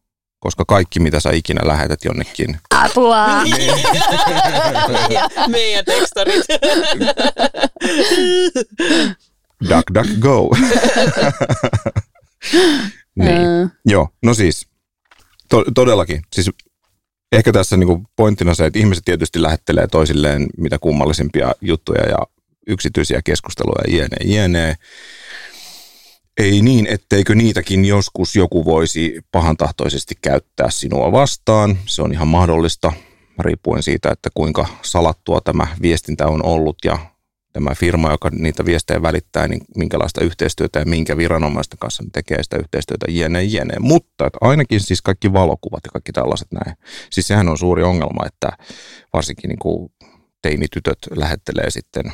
Koska 0.42 0.64
kaikki, 0.64 1.00
mitä 1.00 1.20
sä 1.20 1.30
ikinä 1.30 1.60
lähetät 1.64 2.04
jonnekin. 2.04 2.58
Apua! 2.70 3.26
Meidän 5.48 5.84
tekstarit. 5.84 6.44
duck, 9.68 9.94
duck, 9.94 10.10
go. 10.20 10.50
niin. 13.16 13.40
Mm. 13.40 13.70
Joo, 13.86 14.08
no 14.22 14.34
siis 14.34 14.66
to- 15.48 15.64
todellakin. 15.74 16.22
Siis 16.32 16.50
ehkä 17.32 17.52
tässä 17.52 17.76
niinku 17.76 18.02
pointtina 18.16 18.54
se, 18.54 18.66
että 18.66 18.78
ihmiset 18.78 19.04
tietysti 19.04 19.42
lähettelee 19.42 19.86
toisilleen 19.86 20.46
mitä 20.58 20.78
kummallisimpia 20.78 21.52
juttuja 21.60 22.08
ja 22.08 22.18
yksityisiä 22.66 23.20
keskusteluja 23.24 23.96
jne, 23.96 24.16
jne. 24.24 24.76
Ei 26.38 26.62
niin, 26.62 26.86
etteikö 26.86 27.34
niitäkin 27.34 27.84
joskus 27.84 28.36
joku 28.36 28.64
voisi 28.64 29.20
pahantahtoisesti 29.32 30.14
käyttää 30.22 30.70
sinua 30.70 31.12
vastaan. 31.12 31.78
Se 31.86 32.02
on 32.02 32.12
ihan 32.12 32.28
mahdollista, 32.28 32.92
riippuen 33.38 33.82
siitä, 33.82 34.10
että 34.10 34.30
kuinka 34.34 34.66
salattua 34.82 35.40
tämä 35.40 35.66
viestintä 35.82 36.26
on 36.26 36.44
ollut 36.44 36.76
ja 36.84 36.98
tämä 37.52 37.74
firma, 37.74 38.10
joka 38.10 38.30
niitä 38.30 38.64
viestejä 38.64 39.02
välittää, 39.02 39.48
niin 39.48 39.60
minkälaista 39.76 40.24
yhteistyötä 40.24 40.78
ja 40.78 40.86
minkä 40.86 41.16
viranomaisten 41.16 41.78
kanssa 41.78 42.04
tekee 42.12 42.42
sitä 42.42 42.56
yhteistyötä, 42.56 43.06
jne, 43.08 43.42
jne. 43.42 43.74
Mutta 43.80 44.26
että 44.26 44.38
ainakin 44.40 44.80
siis 44.80 45.02
kaikki 45.02 45.32
valokuvat 45.32 45.80
ja 45.84 45.90
kaikki 45.90 46.12
tällaiset 46.12 46.48
näin. 46.52 46.76
Siis 47.10 47.26
sehän 47.26 47.48
on 47.48 47.58
suuri 47.58 47.82
ongelma, 47.82 48.26
että 48.26 48.48
varsinkin 49.12 49.48
niin 49.48 49.58
kuin 49.58 49.92
teinitytöt 50.42 50.98
lähettelee 51.10 51.70
sitten 51.70 52.04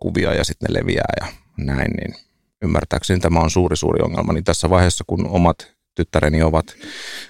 kuvia 0.00 0.34
ja 0.34 0.44
sitten 0.44 0.66
ne 0.72 0.80
leviää 0.80 1.12
ja 1.20 1.26
näin, 1.56 1.90
niin 1.90 2.29
ymmärtääkseni 2.62 3.20
tämä 3.20 3.40
on 3.40 3.50
suuri, 3.50 3.76
suuri 3.76 4.02
ongelma. 4.02 4.32
Niin 4.32 4.44
tässä 4.44 4.70
vaiheessa, 4.70 5.04
kun 5.06 5.26
omat 5.26 5.72
tyttäreni 5.94 6.42
ovat, 6.42 6.66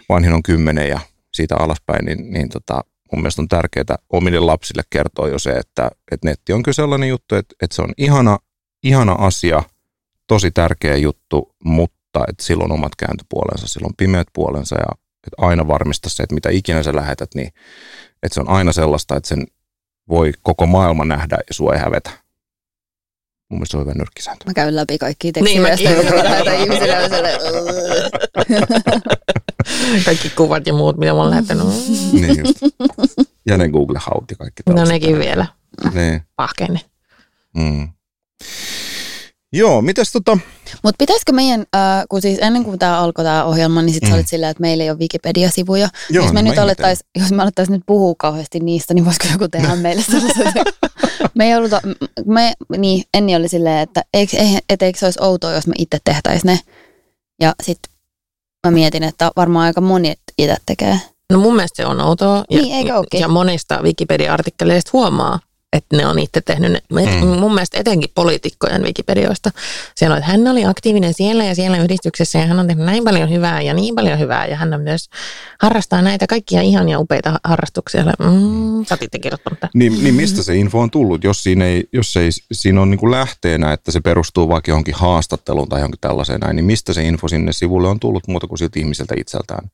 vanhin 0.09 0.33
on 0.33 0.43
kymmenen 0.43 0.88
ja 0.88 1.01
siitä 1.33 1.57
alaspäin, 1.57 2.05
niin, 2.05 2.31
niin 2.33 2.49
tota, 2.49 2.85
mun 3.12 3.23
mielestä 3.23 3.43
on 3.43 3.49
tärkeää 3.49 3.97
omille 4.12 4.38
lapsille 4.40 4.83
kertoa 4.90 5.29
jo 5.29 5.38
se, 5.38 5.51
että, 5.51 5.90
että 6.12 6.29
netti 6.29 6.53
on 6.53 6.62
kyllä 6.62 6.75
sellainen 6.75 7.09
juttu, 7.09 7.35
että, 7.35 7.55
että 7.62 7.77
se 7.77 7.83
on 7.83 7.93
ihana, 7.99 8.38
ihana 8.83 9.12
asia, 9.12 9.62
tosi 10.27 10.51
tärkeä 10.51 10.97
juttu, 10.97 11.55
mutta 11.64 12.25
että 12.29 12.45
silloin 12.45 12.73
omat 12.73 12.97
kääntöpuolensa, 12.97 13.66
silloin 13.66 13.95
pimeät 13.97 14.29
puolensa 14.33 14.77
ja 14.77 14.87
että 15.27 15.47
aina 15.47 15.69
varmista 15.69 16.09
se, 16.09 16.23
että 16.23 16.35
mitä 16.35 16.51
ikinä 16.51 16.83
sä 16.83 16.97
lähetät, 16.97 17.31
niin 17.35 17.49
että 18.23 18.35
se 18.35 18.40
on 18.40 18.49
aina 18.49 18.73
sellaista, 18.73 19.16
että 19.16 19.29
sen 19.29 19.47
voi 20.09 20.33
koko 20.43 20.66
maailma 20.66 21.05
nähdä 21.05 21.37
ja 21.37 21.55
sua 21.55 21.75
ei 21.75 21.81
hävetä. 21.81 22.11
Mun 23.51 23.59
mielestä 23.59 23.71
se 23.73 23.77
on 23.77 23.83
hyvä 23.85 23.95
nyrkkisääntö. 23.95 24.45
Mä 24.47 24.55
käyn 24.55 24.77
läpi 24.77 24.99
kaikki 24.99 25.33
tekstiviestejä, 25.33 25.91
niin, 25.91 26.07
jotka 26.07 26.25
lähetän 26.25 26.55
ihmisille. 26.55 26.97
kaikki 30.05 30.31
kuvat 30.31 30.67
ja 30.67 30.73
muut, 30.73 30.97
mitä 30.97 31.13
mä 31.13 31.19
oon 31.19 31.31
lähettänyt. 31.31 31.67
niin 32.13 32.39
just. 32.39 32.59
Ja 33.47 33.59
ne 33.59 33.69
Google-haut 33.69 34.31
ja 34.31 34.37
kaikki 34.37 34.63
No 34.67 34.85
nekin 34.85 35.19
vielä. 35.19 35.47
Niin. 35.95 36.23
Pahkenne. 36.37 36.81
Mm. 37.57 37.89
Joo, 39.53 39.83
mitäs 39.83 40.13
tota... 40.13 40.39
Mutta 40.83 40.99
pitäisikö 40.99 41.33
meidän, 41.33 41.61
äh, 41.61 42.05
kun 42.09 42.23
siis 42.23 42.39
ennen 42.43 42.65
kuin 42.65 42.79
tämä 42.79 42.99
alkoi 42.99 43.25
tämä 43.25 43.45
ohjelma, 43.45 43.83
niin 43.83 43.93
sitten 43.93 44.09
mm. 44.09 44.11
sä 44.11 44.17
olit 44.17 44.29
silleen, 44.29 44.51
että 44.51 44.61
meillä 44.61 44.85
ei 44.85 44.91
ole 44.91 44.99
Wikipedia-sivuja. 44.99 45.89
Joo, 46.11 46.25
jos, 46.25 46.33
me 46.33 46.43
no 46.43 46.51
nyt 46.51 46.59
alettais, 46.59 47.05
jos 47.19 47.33
me 47.33 47.43
alettaisiin 47.43 47.73
nyt 47.73 47.83
puhua 47.87 48.15
kauheasti 48.19 48.61
niistä, 48.61 48.95
niin 48.95 49.05
voisiko 49.05 49.27
joku 49.33 49.49
tehdä 49.49 49.77
meille 49.87 50.03
sellaiset? 50.03 50.47
me 51.35 51.47
ei 51.47 51.57
ollut, 51.57 51.73
me, 52.27 52.53
niin, 52.79 53.05
Enni 53.15 53.37
oli 53.37 53.49
silleen, 53.49 53.79
että 53.79 54.05
eikö, 54.15 54.37
et, 54.69 54.83
eikö 54.83 54.99
se 54.99 55.07
olisi 55.07 55.23
outoa, 55.23 55.53
jos 55.53 55.67
me 55.67 55.75
itse 55.79 55.99
tehtäisiin 56.05 56.47
ne. 56.53 56.61
Ja 57.41 57.55
sitten 57.63 57.93
mä 58.67 58.71
mietin, 58.71 59.03
että 59.03 59.31
varmaan 59.37 59.67
aika 59.67 59.81
moni 59.81 60.15
itse 60.39 60.57
tekee. 60.67 61.01
No 61.33 61.39
mun 61.39 61.57
mielestä 61.57 61.83
se 61.83 61.87
on 61.87 62.01
outoa. 62.01 62.45
Ja, 62.51 62.61
niin, 62.61 62.75
eikö 62.75 63.19
ja 63.19 63.29
monista 63.29 63.81
Wikipedia-artikkeleista 63.83 64.91
huomaa, 64.93 65.39
että 65.73 65.97
ne 65.97 66.07
on 66.07 66.19
itse 66.19 66.41
tehnyt 66.41 66.73
ne. 66.73 66.83
Mm. 66.91 67.27
Mun 67.27 67.55
mielestä 67.55 67.81
etenkin 67.81 68.11
poliitikkojen 68.15 68.83
Wikipedioista. 68.83 69.51
Siellä 69.95 70.15
on, 70.15 70.19
että 70.19 70.31
hän 70.31 70.49
oli 70.49 70.65
aktiivinen 70.65 71.15
siellä 71.15 71.45
ja 71.45 71.55
siellä 71.55 71.79
yhdistyksessä 71.79 72.39
ja 72.39 72.47
hän 72.47 72.59
on 72.59 72.67
tehnyt 72.67 72.87
näin 72.87 73.05
paljon 73.05 73.31
hyvää 73.31 73.63
ja 73.63 73.75
niin 73.75 73.95
paljon 73.95 74.19
hyvää. 74.19 74.47
Ja 74.47 74.57
hän 74.57 74.75
on 74.75 74.81
myös 74.81 75.09
harrastaa 75.63 76.03
näitä 76.03 76.27
kaikkia 76.27 76.63
ihania 76.63 76.99
upeita 76.99 77.41
harrastuksia. 77.45 78.05
Mm, 78.05 78.85
sä 78.85 78.95
oot 78.95 79.23
kirjoittanut 79.23 79.59
niin, 79.75 80.05
niin, 80.05 80.15
mistä 80.15 80.43
se 80.43 80.57
info 80.57 80.81
on 80.81 80.91
tullut, 80.91 81.25
jos, 81.25 81.43
siinä 81.43 81.65
ei, 81.65 81.85
jos 81.93 82.17
ei, 82.17 82.29
siinä 82.53 82.81
on 82.81 82.91
niin 82.91 82.99
kuin 82.99 83.11
lähteenä, 83.11 83.73
että 83.73 83.93
se 83.93 84.01
perustuu 84.01 84.49
vaikka 84.49 84.71
johonkin 84.71 84.95
haastatteluun 84.95 85.69
tai 85.69 85.81
johonkin 85.81 86.01
tällaiseen 86.01 86.41
näin, 86.41 86.57
niin 86.57 86.65
mistä 86.65 86.93
se 86.93 87.05
info 87.05 87.29
sinne 87.29 87.53
sivulle 87.53 87.89
on 87.89 88.01
tullut 88.01 88.29
muuta 88.29 88.47
kuin 88.47 88.59
siltä 88.59 88.81
ihmiseltä 88.81 89.15
itseltään. 89.19 89.71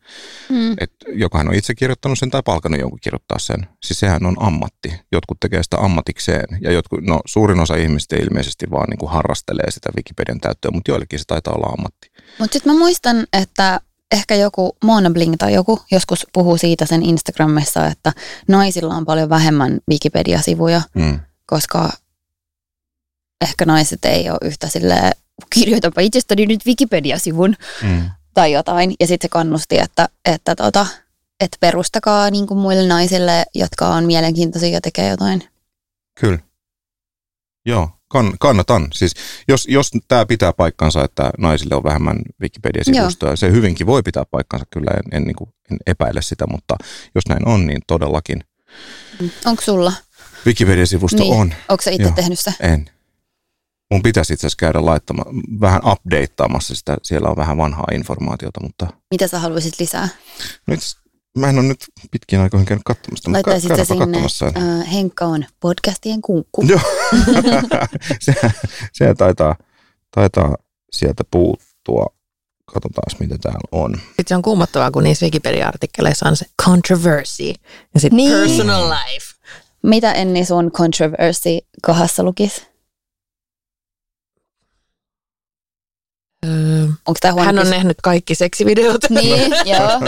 Mm. 0.49 0.73
Et 0.81 0.93
jokainen 1.13 1.51
on 1.51 1.59
itse 1.59 1.75
kirjoittanut 1.75 2.19
sen 2.19 2.31
tai 2.31 2.43
palkannut 2.45 2.81
jonkun 2.81 2.99
kirjoittaa 3.03 3.39
sen. 3.39 3.69
Siis 3.85 4.01
sehän 4.01 4.27
on 4.27 4.37
ammatti. 4.41 4.93
Jotkut 5.13 5.41
tekee 5.41 5.63
sitä 5.63 5.77
ammatikseen. 5.87 6.59
Ja 6.61 6.73
jotkut, 6.73 7.01
no, 7.03 7.21
suurin 7.27 7.61
osa 7.61 7.77
ihmistä 7.77 8.17
ilmeisesti 8.17 8.67
vaan 8.71 8.89
niin 8.91 8.99
kuin 8.99 9.11
harrastelee 9.11 9.71
sitä 9.71 9.91
Wikipedian 9.97 10.41
täyttöä, 10.41 10.71
mutta 10.71 10.91
joillekin 10.91 11.19
se 11.19 11.25
taitaa 11.27 11.55
olla 11.55 11.75
ammatti. 11.79 12.11
Mutta 12.39 12.53
sitten 12.53 12.73
mä 12.73 12.79
muistan, 12.79 13.27
että 13.33 13.81
ehkä 14.13 14.35
joku 14.35 14.77
Mona 14.85 15.11
Bling 15.11 15.35
tai 15.39 15.55
joku 15.55 15.81
joskus 15.91 16.27
puhuu 16.33 16.57
siitä 16.57 16.87
sen 16.87 17.03
Instagramissa, 17.03 17.87
että 17.87 18.13
naisilla 18.49 18.95
on 18.95 19.05
paljon 19.05 19.29
vähemmän 19.29 19.81
Wikipedia-sivuja, 19.91 20.83
mm. 20.95 21.21
koska 21.47 21.93
ehkä 23.41 23.65
naiset 23.65 24.05
ei 24.05 24.31
ole 24.31 24.39
yhtä 24.43 24.69
silleen, 24.69 25.13
kirjoitapa 25.55 26.01
itsestäni 26.01 26.47
nyt 26.47 26.67
Wikipedia-sivun 26.67 27.55
mm. 27.83 28.11
tai 28.35 28.53
jotain. 28.53 28.95
Ja 29.01 29.07
sitten 29.07 29.25
se 29.25 29.29
kannusti, 29.29 29.79
että, 29.79 30.09
että, 30.25 30.55
tota, 30.55 30.87
että 31.41 31.57
perustakaa 31.61 32.31
niin 32.31 32.47
kuin 32.47 32.59
muille 32.59 32.89
naisille, 32.89 33.45
jotka 33.55 33.89
on 33.89 34.05
mielenkiintoisia 34.05 34.69
ja 34.69 34.81
tekee 34.81 35.09
jotain. 35.09 35.43
Kyllä. 36.21 36.39
Joo, 37.67 37.91
kann, 38.13 38.33
kannatan. 38.41 38.89
Siis 38.95 39.15
jos, 39.49 39.67
jos 39.69 39.91
tämä 40.09 40.27
pitää 40.27 40.53
paikkansa, 40.53 41.05
että 41.05 41.31
naisille 41.39 41.75
on 41.75 41.85
vähemmän 41.85 42.19
Wikipedia-sivustoja, 42.43 43.37
se 43.37 43.51
hyvinkin 43.51 43.87
voi 43.87 44.03
pitää 44.03 44.25
paikkansa, 44.31 44.67
kyllä 44.71 44.91
en, 44.91 45.17
en, 45.17 45.23
niin 45.23 45.37
kuin, 45.37 45.51
en 45.71 45.79
epäile 45.87 46.23
sitä, 46.23 46.47
mutta 46.51 46.77
jos 47.15 47.29
näin 47.29 47.49
on, 47.49 47.67
niin 47.67 47.83
todellakin. 47.87 48.45
Onko 49.45 49.63
sulla? 49.63 49.93
Wikipedia-sivusto 50.47 51.23
niin. 51.23 51.35
on. 51.35 51.55
Onko 51.69 51.83
sä 51.83 51.91
itse 51.91 52.13
tehnyt 52.17 52.41
se? 52.41 52.55
En. 52.61 52.91
Mun 53.91 54.03
pitäisi 54.03 54.33
itse 54.33 54.47
asiassa 54.47 54.61
käydä 54.61 54.85
laittamaan, 54.85 55.27
vähän 55.61 55.81
updateaamassa 55.85 56.75
sitä, 56.75 56.97
siellä 57.03 57.29
on 57.29 57.37
vähän 57.37 57.57
vanhaa 57.57 57.87
informaatiota, 57.93 58.61
mutta... 58.63 58.87
Mitä 59.11 59.29
sä 59.29 59.39
haluaisit 59.39 59.75
lisää? 59.81 60.09
No 60.67 60.75
itse 60.75 60.97
Mä 61.37 61.49
en 61.49 61.59
ole 61.59 61.67
nyt 61.67 61.85
pitkin 62.11 62.41
aikoihin 62.41 62.67
käynyt 62.67 62.83
katsomassa, 62.85 63.31
mutta 63.31 63.51
Laittaisit 63.51 63.87
sinne, 63.87 64.07
katsomassa. 64.07 64.47
Uh, 64.47 64.93
Henkka 64.93 65.25
on 65.25 65.45
podcastien 65.61 66.23
kunkku. 66.23 66.63
Joo, 66.63 66.81
se, 68.25 68.35
se 68.93 69.15
taitaa, 69.15 69.57
taitaa 70.15 70.57
sieltä 70.93 71.25
puuttua. 71.31 72.07
Katsotaan, 72.73 73.17
mitä 73.21 73.39
täällä 73.39 73.69
on. 73.73 73.95
Sitten 73.95 74.25
se 74.27 74.37
on 74.37 74.43
kuumottavaa, 74.43 74.91
kun 74.91 75.03
niissä 75.05 75.27
Wikipedia-artikkeleissa 75.27 76.29
on 76.29 76.37
se 76.37 76.47
controversy 76.65 77.53
ja 77.95 78.01
sitten 78.01 78.17
niin. 78.17 78.33
personal 78.33 78.91
life. 78.91 79.27
Mitä 79.83 80.13
Enni 80.13 80.45
sun 80.45 80.71
controversy 80.73 81.59
kohdassa 81.83 82.23
lukisi? 82.23 82.76
Öö, 86.47 86.83
Onko 87.07 87.19
tämä 87.21 87.45
hän 87.45 87.59
on 87.59 87.71
nähnyt 87.71 87.97
kaikki 88.03 88.35
seksivideot. 88.35 89.01
Niin, 89.11 89.53
joo. 89.73 90.01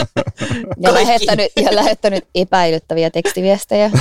Ja 0.78 0.94
lähettänyt, 0.94 1.52
ja 1.56 1.74
lähettänyt 1.74 2.24
epäilyttäviä 2.34 3.10
tekstiviestejä. 3.10 3.90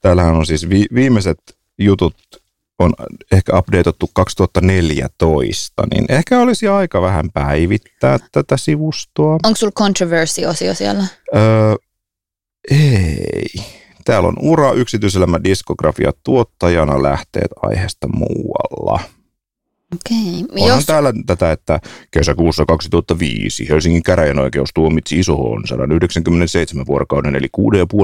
Täällähän 0.00 0.34
on 0.34 0.46
siis 0.46 0.68
vi- 0.68 0.86
viimeiset 0.94 1.38
jutut 1.78 2.16
on 2.78 2.92
ehkä 3.32 3.58
updateattu 3.58 4.10
2014, 4.12 5.82
niin 5.94 6.04
ehkä 6.08 6.40
olisi 6.40 6.68
aika 6.68 7.02
vähän 7.02 7.30
päivittää 7.34 8.18
tätä 8.32 8.56
sivustoa. 8.56 9.32
Onko 9.32 9.56
sulla 9.56 9.72
controversy-osio 9.72 10.74
siellä? 10.74 11.04
Öö, 11.36 11.74
ei. 12.70 13.64
Täällä 14.04 14.28
on 14.28 14.36
ura, 14.40 14.72
yksityiselämä, 14.72 15.44
diskografia, 15.44 16.12
tuottajana, 16.24 17.02
lähteet 17.02 17.50
aiheesta 17.62 18.08
muualla. 18.08 19.00
Okei. 19.94 20.44
Onhan 20.50 20.78
Jos... 20.78 20.86
täällä 20.86 21.12
tätä, 21.26 21.52
että 21.52 21.80
kesäkuussa 22.10 22.64
2005 22.66 23.68
Helsingin 23.68 24.02
käräjänoikeus 24.02 24.70
tuomitsi 24.74 25.18
Isohoon 25.18 25.62
197 25.66 26.86
vuorokauden 26.86 27.36
eli 27.36 27.46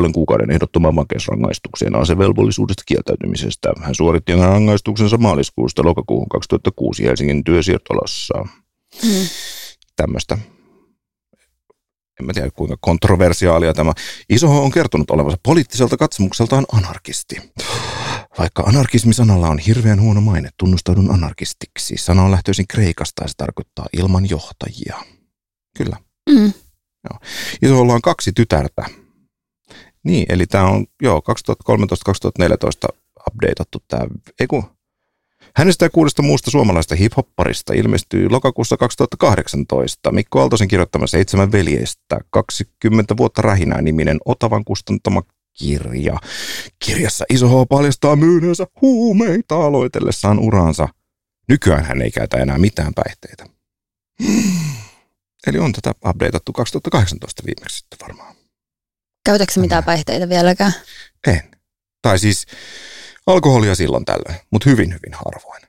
6,5 0.07 0.12
kuukauden 0.12 0.51
ehdottoman 0.51 0.97
vankeusrangaistukseen 0.97 1.97
asevelvollisuudesta 1.97 2.82
kieltäytymisestä. 2.86 3.72
Hän 3.80 3.95
suoritti 3.95 4.36
rangaistuksensa 4.36 5.16
maaliskuusta 5.16 5.84
lokakuuhun 5.84 6.28
2006 6.28 7.05
Helsingin 7.05 7.45
työsiirtolassa. 7.45 8.34
Hmm. 9.03 9.26
Tämmöistä 9.97 10.38
en 12.20 12.26
mä 12.26 12.32
tiedä 12.32 12.51
kuinka 12.55 12.76
kontroversiaalia 12.80 13.74
tämä. 13.74 13.93
Isoho 14.30 14.64
on 14.64 14.70
kertonut 14.70 15.11
olevansa 15.11 15.38
poliittiselta 15.43 15.97
katsomukseltaan 15.97 16.66
anarkisti. 16.72 17.36
Vaikka 18.41 18.62
anarkismi-sanalla 18.62 19.49
on 19.49 19.59
hirveän 19.59 20.01
huono 20.01 20.20
maine, 20.20 20.49
tunnustaudun 20.57 21.11
anarkistiksi. 21.14 21.97
Sana 21.97 22.22
on 22.22 22.30
lähtöisin 22.30 22.66
Kreikasta 22.68 23.24
ja 23.24 23.28
se 23.28 23.34
tarkoittaa 23.36 23.86
ilman 23.93 24.30
johtajia. 24.30 24.97
Kyllä. 25.76 25.97
Mm. 26.30 26.53
Joo. 27.11 27.18
Isoholla 27.62 27.95
on 27.95 28.03
kaksi 28.03 28.32
tytärtä. 28.32 28.84
Niin, 30.05 30.26
eli 30.28 30.47
tämä 30.47 30.66
on 30.66 30.86
joo 31.03 31.22
2013-2014 32.91 32.97
updateattu 33.26 33.78
tämä, 33.88 34.07
ei 34.41 34.47
kun, 34.47 34.64
Hänestä 35.57 35.84
ja 35.84 35.91
kuudesta 35.91 36.22
muusta 36.22 36.51
suomalaista 36.51 36.95
hiphopparista 36.95 37.72
ilmestyy 37.72 38.30
lokakuussa 38.30 38.76
2018 38.76 40.12
Mikko 40.12 40.41
Aaltosen 40.41 40.68
kirjoittama 40.68 41.07
Seitsemän 41.07 41.53
veljeistä 41.53 42.20
20 42.30 43.16
vuotta 43.16 43.43
rähinää 43.43 43.82
niminen 43.82 44.18
Otavan 44.24 44.64
kustantama 44.64 45.22
kirja. 45.59 46.16
Kirjassa 46.84 47.24
Iso 47.30 47.48
H 47.48 47.66
paljastaa 47.68 48.16
myyneensä 48.16 48.66
huumeita 48.80 49.57
aloitellessaan 49.57 50.38
uransa. 50.38 50.88
Nykyään 51.48 51.84
hän 51.84 52.03
ei 52.03 52.11
käytä 52.11 52.36
enää 52.36 52.59
mitään 52.59 52.92
päihteitä. 52.94 53.46
Eli 55.46 55.59
on 55.59 55.72
tätä 55.72 55.92
updateattu 56.07 56.53
2018 56.53 57.42
viimeksi 57.46 57.78
sitten 57.78 57.98
varmaan. 58.03 58.34
Käytätkö 59.24 59.61
mitään 59.61 59.84
päihteitä 59.84 60.28
vieläkään? 60.28 60.72
En. 61.26 61.51
Tai 62.03 62.18
siis 62.18 62.46
alkoholia 63.26 63.74
silloin 63.74 64.05
tällöin, 64.05 64.40
mutta 64.51 64.70
hyvin, 64.70 64.88
hyvin 64.88 65.14
harvoin. 65.14 65.62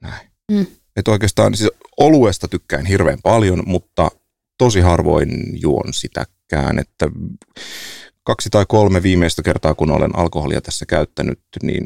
Näin. 0.00 0.30
Mm. 0.52 0.66
Että 0.96 1.10
oikeastaan 1.10 1.54
siis 1.54 1.70
oluesta 1.96 2.48
tykkään 2.48 2.86
hirveän 2.86 3.18
paljon, 3.22 3.62
mutta 3.66 4.10
tosi 4.58 4.80
harvoin 4.80 5.60
juon 5.62 5.94
sitäkään, 5.94 6.78
että 6.78 7.06
kaksi 8.30 8.50
tai 8.50 8.64
kolme 8.68 9.02
viimeistä 9.02 9.42
kertaa, 9.42 9.74
kun 9.74 9.90
olen 9.90 10.18
alkoholia 10.18 10.60
tässä 10.60 10.86
käyttänyt, 10.86 11.40
niin 11.62 11.84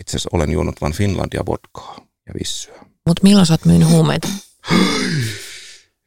itse 0.00 0.10
asiassa 0.10 0.30
olen 0.32 0.52
juonut 0.52 0.80
vain 0.80 0.92
Finlandia 0.92 1.42
vodkaa 1.46 1.96
ja 2.26 2.34
vissyä. 2.40 2.78
Mutta 3.06 3.22
milloin 3.22 3.46
sä 3.46 3.52
oot 3.52 3.64
myynyt 3.64 3.88
huumeita? 3.88 4.28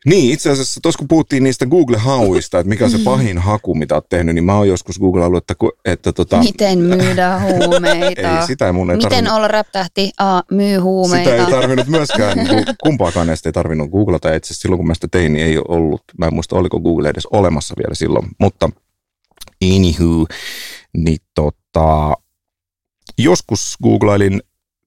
Niin, 0.06 0.34
itse 0.34 0.50
asiassa 0.50 0.80
tuossa 0.84 0.98
kun 0.98 1.08
puhuttiin 1.08 1.44
niistä 1.44 1.66
Google-hauista, 1.66 2.60
että 2.60 2.70
mikä 2.70 2.86
on 2.86 2.92
se 2.92 2.98
mm. 2.98 3.04
pahin 3.04 3.38
haku, 3.38 3.76
mitä 3.76 3.96
olet 3.96 4.10
tehnyt, 4.10 4.36
niin 4.36 4.44
mä 4.44 4.58
oon 4.58 4.68
joskus 4.68 5.00
Google-alue, 5.00 5.38
että, 5.38 5.56
että 5.86 6.12
tota, 6.12 6.40
Miten 6.40 6.80
myydä 6.80 7.40
huumeita? 7.40 8.22
ei, 8.40 8.48
sitä 8.48 8.74
mun 8.74 8.92
ei 8.92 8.98
Miten 8.98 9.10
tarvinnut, 9.10 9.34
olla 9.34 9.48
räptähti 9.48 10.12
A, 10.20 10.42
myy 10.52 10.78
huumeita? 10.78 11.30
Sitä 11.30 11.46
ei 11.46 11.52
tarvinnut 11.52 11.88
myöskään, 11.88 12.38
kumpaakaan 12.84 13.28
näistä 13.28 13.50
ei 13.50 13.54
tarvinnut 13.54 13.92
googlata. 13.92 14.34
Itse 14.34 14.48
asiassa 14.48 14.62
silloin 14.62 14.78
kun 14.78 14.88
mä 14.88 14.94
sitä 14.94 15.08
tein, 15.12 15.34
niin 15.34 15.46
ei 15.46 15.58
ollut, 15.68 16.04
mä 16.18 16.26
en 16.26 16.34
muista 16.34 16.56
oliko 16.56 16.80
Google 16.80 17.10
edes 17.10 17.26
olemassa 17.26 17.74
vielä 17.78 17.96
silloin, 17.96 18.28
mutta 18.40 18.70
anywho, 19.62 20.26
niin 20.98 21.18
tota, 21.36 22.14
joskus 23.18 23.78
googlailin, 23.84 24.42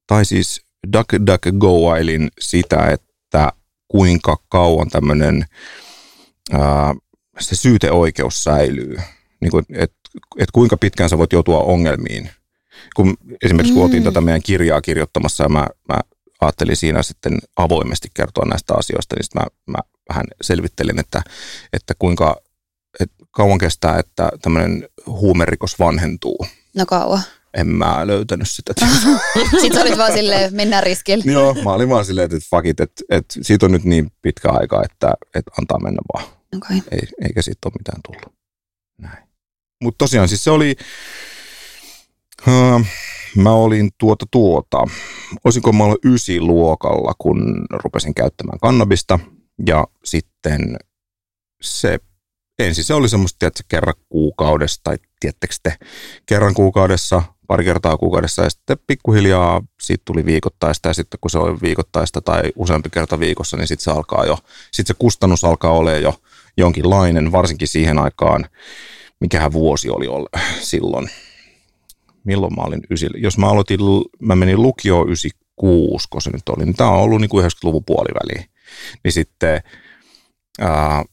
tai 0.06 0.24
siis 0.24 0.64
DuckDuckGoailin 0.92 2.30
sitä, 2.40 2.86
että 2.86 3.52
kuinka 3.88 4.36
kauan 4.48 4.88
tämmöinen 4.90 5.44
se 7.40 7.56
syyteoikeus 7.56 8.44
säilyy. 8.44 8.96
Niin 9.40 9.50
kuin, 9.50 9.64
et, 9.74 9.92
et 10.38 10.50
kuinka 10.50 10.76
pitkään 10.76 11.10
sä 11.10 11.18
voit 11.18 11.32
joutua 11.32 11.60
ongelmiin. 11.60 12.30
Kun 12.96 13.16
esimerkiksi 13.44 13.74
kun 13.74 13.84
otin 13.84 13.98
mm. 13.98 14.04
tätä 14.04 14.20
meidän 14.20 14.42
kirjaa 14.42 14.80
kirjoittamassa 14.80 15.44
ja 15.44 15.48
mä, 15.48 15.66
mä 15.88 16.00
ajattelin 16.40 16.76
siinä 16.76 17.02
sitten 17.02 17.38
avoimesti 17.56 18.08
kertoa 18.14 18.44
näistä 18.44 18.74
asioista, 18.74 19.16
niin 19.16 19.24
mä, 19.34 19.46
mä 19.66 19.78
vähän 20.08 20.26
selvittelin, 20.42 21.00
että, 21.00 21.22
että 21.72 21.94
kuinka 21.98 22.36
kauan 23.34 23.58
kestää, 23.58 23.98
että 23.98 24.28
tämmöinen 24.42 24.88
huumerikos 25.06 25.78
vanhentuu. 25.78 26.46
No 26.76 26.86
kauan 26.86 27.22
en 27.54 27.66
mä 27.66 28.06
löytänyt 28.06 28.50
sitä. 28.50 28.72
Sitten 29.60 29.82
olit 29.82 29.98
vaan 29.98 30.12
silleen, 30.12 30.54
mennään 30.54 30.82
riskille. 30.82 31.24
Joo, 31.32 31.54
mä 31.54 31.72
olin 31.72 31.88
vaan 31.88 32.04
silleen, 32.04 32.24
että 32.24 32.48
fuck 32.50 32.66
it, 32.66 32.80
että, 32.80 33.04
että 33.10 33.34
siitä 33.42 33.66
on 33.66 33.72
nyt 33.72 33.84
niin 33.84 34.12
pitkä 34.22 34.50
aika, 34.50 34.82
että, 34.84 35.14
että 35.34 35.50
antaa 35.60 35.80
mennä 35.80 36.00
vaan. 36.14 36.24
Okay. 36.56 36.76
Ei, 36.90 37.08
eikä 37.24 37.42
siitä 37.42 37.68
ole 37.68 37.74
mitään 37.78 38.00
tullut. 38.04 38.38
Näin. 38.98 39.28
Mutta 39.82 39.98
tosiaan 39.98 40.28
siis 40.28 40.44
se 40.44 40.50
oli, 40.50 40.76
uh, 42.48 42.86
mä 43.36 43.52
olin 43.52 43.90
tuota 43.98 44.26
tuota, 44.30 44.84
olisinko 45.44 45.72
mä 45.72 45.84
ollut 45.84 46.00
luokalla, 46.38 47.12
kun 47.18 47.66
rupesin 47.70 48.14
käyttämään 48.14 48.58
kannabista 48.58 49.18
ja 49.66 49.86
sitten 50.04 50.76
se 51.62 51.98
ensin 52.58 52.84
se 52.84 52.94
oli 52.94 53.08
semmoista, 53.08 53.46
että 53.46 53.62
kerran 53.68 53.94
kuukaudessa 54.08 54.80
tai 54.84 54.96
tiettekö 55.20 55.54
te, 55.62 55.76
kerran 56.26 56.54
kuukaudessa 56.54 57.22
pari 57.46 57.64
kertaa 57.64 57.96
kuukaudessa 57.96 58.42
ja 58.42 58.50
sitten 58.50 58.76
pikkuhiljaa 58.86 59.62
siitä 59.80 60.02
tuli 60.04 60.24
viikoittaista 60.24 60.88
ja 60.88 60.94
sitten 60.94 61.18
kun 61.20 61.30
se 61.30 61.38
on 61.38 61.58
viikoittaista 61.62 62.20
tai 62.20 62.42
useampi 62.56 62.90
kerta 62.90 63.18
viikossa, 63.20 63.56
niin 63.56 63.66
sitten 63.66 63.84
se 63.84 63.90
alkaa 63.90 64.26
jo, 64.26 64.38
sitten 64.72 64.94
se 64.94 64.98
kustannus 64.98 65.44
alkaa 65.44 65.70
olla 65.70 65.92
jo 65.92 66.14
jonkinlainen, 66.56 67.32
varsinkin 67.32 67.68
siihen 67.68 67.98
aikaan, 67.98 68.46
mikähän 69.20 69.52
vuosi 69.52 69.90
oli 69.90 70.06
silloin. 70.60 71.10
Milloin 72.24 72.54
mä 72.54 72.62
olin 72.62 72.80
ysi, 72.90 73.06
jos 73.16 73.38
mä 73.38 73.48
aloitin, 73.50 73.80
mä 74.20 74.36
menin 74.36 74.62
lukio 74.62 75.04
96, 75.04 76.08
kun 76.10 76.22
se 76.22 76.30
nyt 76.30 76.48
oli, 76.48 76.64
niin 76.64 76.76
tämä 76.76 76.90
on 76.90 77.00
ollut 77.00 77.20
niin 77.20 77.28
kuin 77.28 77.44
90-luvun 77.44 77.84
puoliväliin. 77.84 78.50
Niin 79.04 79.12
sitten, 79.12 79.62
ää, 80.60 81.04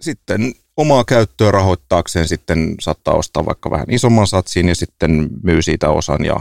sitten 0.00 0.52
omaa 0.76 1.04
käyttöä 1.04 1.50
rahoittaakseen 1.50 2.28
sitten 2.28 2.74
saattaa 2.80 3.14
ostaa 3.14 3.46
vaikka 3.46 3.70
vähän 3.70 3.90
isomman 3.90 4.26
satsin 4.26 4.68
ja 4.68 4.74
sitten 4.74 5.30
myy 5.42 5.62
siitä 5.62 5.90
osan 5.90 6.24
ja 6.24 6.40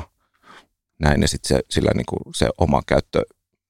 näin. 0.99 1.21
Ja 1.21 1.27
sitten 1.27 1.57
se, 1.57 1.63
sillä 1.69 1.91
niin 1.95 2.05
kuin 2.05 2.19
se 2.35 2.49
oma 2.57 2.81
käyttö 2.87 3.23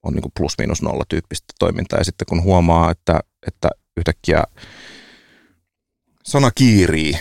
on 0.04 0.14
niin 0.14 0.22
kuin 0.22 0.32
plus 0.38 0.58
minus 0.58 0.82
nolla 0.82 1.04
tyyppistä 1.10 1.54
toimintaa. 1.60 2.00
Ja 2.00 2.06
sitten 2.06 2.26
kun 2.30 2.44
huomaa, 2.44 2.92
että, 2.92 3.20
että 3.48 3.70
yhtäkkiä 3.98 4.44
sana 6.24 6.52
kiirii, 6.52 7.14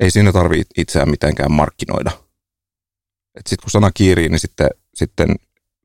ei 0.00 0.10
siinä 0.10 0.32
tarvitse 0.32 0.74
itseään 0.76 1.10
mitenkään 1.10 1.52
markkinoida. 1.52 2.10
Sitten 3.36 3.62
kun 3.62 3.70
sana 3.70 3.90
kiirii, 3.90 4.28
niin 4.28 4.40
sitten, 4.40 4.68
sitten 4.94 5.28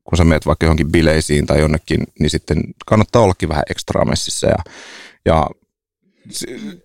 kun 0.04 0.18
sä 0.18 0.24
meet 0.24 0.46
vaikka 0.46 0.66
johonkin 0.66 0.92
bileisiin 0.92 1.46
tai 1.46 1.60
jonnekin, 1.60 2.06
niin 2.20 2.30
sitten 2.30 2.62
kannattaa 2.86 3.22
ollakin 3.22 3.48
vähän 3.48 3.64
ekstra 3.70 4.04
messissä 4.04 4.46
ja, 4.46 4.72
ja 5.24 5.46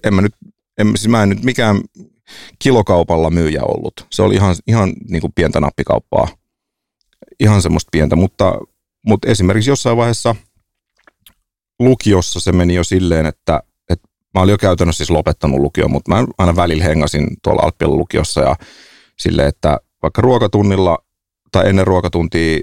en 0.04 0.14
mä 0.14 0.22
nyt, 0.22 0.36
en, 0.78 0.88
siis 0.88 1.08
mä 1.08 1.24
en 1.24 1.30
nyt 1.30 1.44
mikään 1.44 1.82
kilokaupalla 2.60 3.30
myyjä 3.30 3.62
ollut. 3.64 4.08
Se 4.12 4.22
oli 4.22 4.36
ihan, 4.36 4.56
ihan 4.68 4.94
niin 5.10 5.22
kuin 5.22 5.34
pientä 5.36 5.60
nappikauppaa. 5.60 6.28
Ihan 7.40 7.62
semmoista 7.62 7.90
pientä, 7.92 8.16
mutta, 8.16 8.58
mutta 9.06 9.28
esimerkiksi 9.28 9.70
jossain 9.70 9.98
vaiheessa 9.98 10.36
lukiossa 11.80 12.40
se 12.40 12.52
meni 12.52 12.76
jo 12.76 12.84
silleen, 12.84 13.26
että, 13.26 13.64
että 13.90 14.08
mä 14.34 14.42
olin 14.42 14.52
jo 14.52 14.58
käytännössä 14.58 14.98
siis 14.98 15.10
lopettanut 15.10 15.60
lukio, 15.60 15.88
mutta 15.88 16.12
mä 16.12 16.26
aina 16.38 16.56
välillä 16.56 16.84
hengasin 16.84 17.28
tuolla 17.44 17.62
Alppien 17.62 17.98
lukiossa 17.98 18.42
ja 18.42 18.56
silleen, 19.20 19.48
että 19.48 19.80
vaikka 20.02 20.22
ruokatunnilla 20.22 20.98
tai 21.52 21.70
ennen 21.70 21.88
ruokatuntia, 21.88 22.60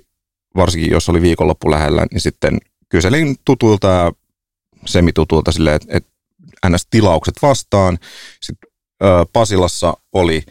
varsinkin 0.56 0.90
jos 0.90 1.08
oli 1.08 1.22
viikonloppu 1.22 1.70
lähellä, 1.70 2.06
niin 2.10 2.20
sitten 2.20 2.58
kyselin 2.88 3.36
tutuilta 3.44 3.88
ja 3.88 4.12
semitutulta 4.86 5.52
silleen, 5.52 5.76
että, 5.76 5.96
että 5.96 6.10
NS-tilaukset 6.68 7.34
vastaan. 7.42 7.98
Sitten 8.40 8.70
Pasilassa 9.32 9.94
oli, 10.12 10.42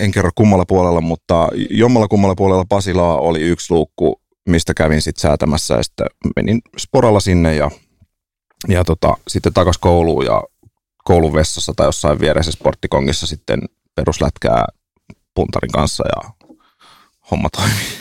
en 0.00 0.10
kerro 0.10 0.30
kummalla 0.34 0.64
puolella, 0.66 1.00
mutta 1.00 1.48
jommalla 1.70 2.08
kummalla 2.08 2.34
puolella 2.34 2.64
Pasilaa 2.68 3.16
oli 3.20 3.40
yksi 3.40 3.74
luukku, 3.74 4.20
mistä 4.48 4.74
kävin 4.74 5.02
sitten 5.02 5.20
säätämässä 5.20 5.74
ja 5.74 5.82
sitten 5.82 6.06
menin 6.36 6.60
sporalla 6.78 7.20
sinne 7.20 7.54
ja, 7.54 7.70
ja 8.68 8.84
tota, 8.84 9.16
sitten 9.28 9.54
takas 9.54 9.78
kouluun 9.78 10.24
ja 10.24 10.42
koulun 11.04 11.34
vessassa 11.34 11.72
tai 11.76 11.86
jossain 11.86 12.20
vieressä 12.20 12.52
sporttikongissa 12.52 13.26
sitten 13.26 13.60
peruslätkää 13.94 14.64
puntarin 15.34 15.72
kanssa 15.72 16.04
ja 16.06 16.30
homma 17.30 17.48
toimii. 17.50 17.98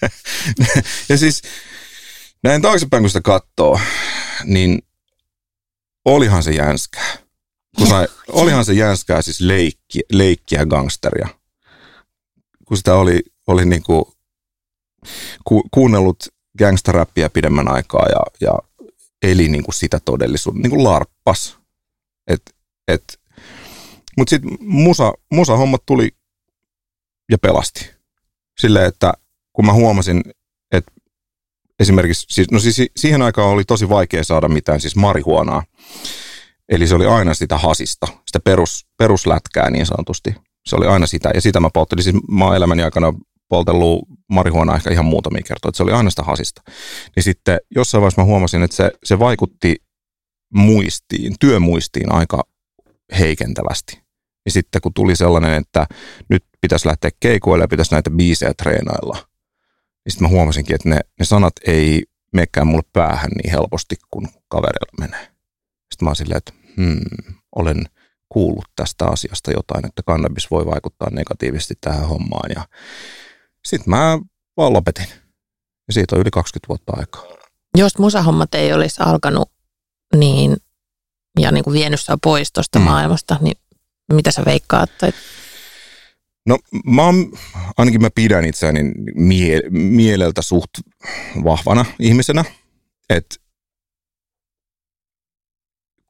ja 1.08 1.18
siis 1.18 1.42
näin 2.42 2.62
taaksepäin 2.62 3.02
kun 3.02 3.10
sitä 3.10 3.20
katsoo, 3.20 3.80
niin 4.44 4.78
olihan 6.14 6.42
se 6.42 6.50
jänskää. 6.50 7.16
Kun 7.78 7.86
sai, 7.86 8.08
olihan 8.32 8.64
se 8.64 8.72
jänskää 8.72 9.22
siis 9.22 9.40
leikki, 9.40 10.00
leikkiä 10.12 10.66
gangsteria. 10.66 11.28
kun 12.64 12.76
sitä 12.76 12.94
oli, 12.94 13.20
oli 13.46 13.64
niin 13.64 13.82
kuin 13.82 14.04
ku, 15.44 15.62
kuunnellut 15.70 16.24
gangsteräppiä 16.58 17.30
pidemmän 17.30 17.68
aikaa 17.68 18.06
ja, 18.06 18.20
ja 18.40 18.58
eli 19.22 19.48
niin 19.48 19.64
kuin 19.64 19.74
sitä 19.74 20.00
todellisuutta, 20.04 20.62
niin 20.62 20.70
kuin 20.70 20.84
larppas. 20.84 21.58
Et, 22.26 22.56
et, 22.88 23.20
Mutta 24.18 24.30
sitten 24.30 24.58
musa, 24.60 25.12
musa-hommat 25.32 25.82
tuli 25.86 26.10
ja 27.30 27.38
pelasti. 27.38 27.90
Silleen, 28.60 28.86
että 28.86 29.12
kun 29.52 29.66
mä 29.66 29.72
huomasin, 29.72 30.22
esimerkiksi, 31.80 32.26
siis, 32.30 32.50
no 32.50 32.58
siis 32.58 32.82
siihen 32.96 33.22
aikaan 33.22 33.48
oli 33.48 33.64
tosi 33.64 33.88
vaikea 33.88 34.24
saada 34.24 34.48
mitään 34.48 34.80
siis 34.80 34.96
marihuonaa. 34.96 35.62
Eli 36.68 36.86
se 36.86 36.94
oli 36.94 37.06
aina 37.06 37.34
sitä 37.34 37.58
hasista, 37.58 38.06
sitä 38.26 38.40
perus, 38.40 38.86
peruslätkää 38.98 39.70
niin 39.70 39.86
sanotusti. 39.86 40.34
Se 40.66 40.76
oli 40.76 40.86
aina 40.86 41.06
sitä, 41.06 41.30
ja 41.34 41.40
sitä 41.40 41.60
mä 41.60 41.70
polttelin. 41.74 42.04
Siis 42.04 42.16
mä 42.30 42.44
oon 42.44 42.56
elämäni 42.56 42.82
aikana 42.82 43.12
poltellut 43.48 44.08
marihuonaa 44.28 44.76
ehkä 44.76 44.90
ihan 44.90 45.04
muutamia 45.04 45.42
kertoja, 45.42 45.68
että 45.68 45.76
se 45.76 45.82
oli 45.82 45.92
aina 45.92 46.10
sitä 46.10 46.22
hasista. 46.22 46.62
Niin 47.16 47.24
sitten 47.24 47.58
jossain 47.76 48.00
vaiheessa 48.02 48.22
mä 48.22 48.26
huomasin, 48.26 48.62
että 48.62 48.76
se, 48.76 48.90
se 49.04 49.18
vaikutti 49.18 49.76
muistiin, 50.54 51.34
työmuistiin 51.40 52.12
aika 52.12 52.44
heikentävästi. 53.18 54.00
Ja 54.44 54.50
sitten 54.50 54.80
kun 54.80 54.94
tuli 54.94 55.16
sellainen, 55.16 55.54
että 55.54 55.86
nyt 56.28 56.44
pitäisi 56.60 56.88
lähteä 56.88 57.10
keikoille 57.20 57.64
ja 57.64 57.68
pitäisi 57.68 57.92
näitä 57.92 58.10
biisejä 58.10 58.54
treenailla, 58.54 59.29
niin 60.04 60.12
sitten 60.12 60.28
mä 60.28 60.34
huomasinkin, 60.36 60.74
että 60.74 60.88
ne, 60.88 61.00
ne 61.18 61.24
sanat 61.24 61.52
ei 61.66 62.04
menekään 62.32 62.66
mulle 62.66 62.82
päähän 62.92 63.30
niin 63.30 63.50
helposti 63.50 63.96
kuin 64.10 64.28
kavereilla 64.48 65.00
menee. 65.00 65.24
Sitten 65.90 66.06
mä 66.06 66.08
oon 66.08 66.16
silleen, 66.16 66.38
että 66.38 66.52
hmm, 66.76 67.36
olen 67.56 67.84
kuullut 68.28 68.64
tästä 68.76 69.06
asiasta 69.06 69.50
jotain, 69.50 69.86
että 69.86 70.02
kannabis 70.06 70.50
voi 70.50 70.66
vaikuttaa 70.66 71.10
negatiivisesti 71.10 71.74
tähän 71.80 72.08
hommaan. 72.08 72.50
Ja 72.54 72.64
sitten 73.64 73.90
mä 73.90 74.18
vaan 74.56 74.72
lopetin. 74.72 75.06
Ja 75.88 75.92
siitä 75.92 76.16
on 76.16 76.20
yli 76.20 76.30
20 76.30 76.68
vuotta 76.68 76.92
aikaa. 76.96 77.24
Jos 77.76 77.98
musahommat 77.98 78.54
ei 78.54 78.72
olisi 78.72 78.96
alkanut 79.00 79.50
niin, 80.16 80.56
ja 81.38 81.52
niin 81.52 81.64
kuin 81.64 81.74
vienyt 81.74 82.00
pois 82.22 82.52
tuosta 82.52 82.78
mm. 82.78 82.84
maailmasta, 82.84 83.36
niin 83.40 83.56
mitä 84.12 84.30
sä 84.30 84.42
veikkaat? 84.44 84.90
Tai... 84.98 85.12
No 86.46 86.58
mä 86.84 87.04
oon, 87.04 87.32
ainakin 87.76 88.02
mä 88.02 88.08
pidän 88.14 88.44
itseäni 88.44 88.80
mie- 89.14 89.70
mieleltä 89.70 90.42
suht 90.42 90.70
vahvana 91.44 91.84
ihmisenä, 91.98 92.44
että 93.10 93.36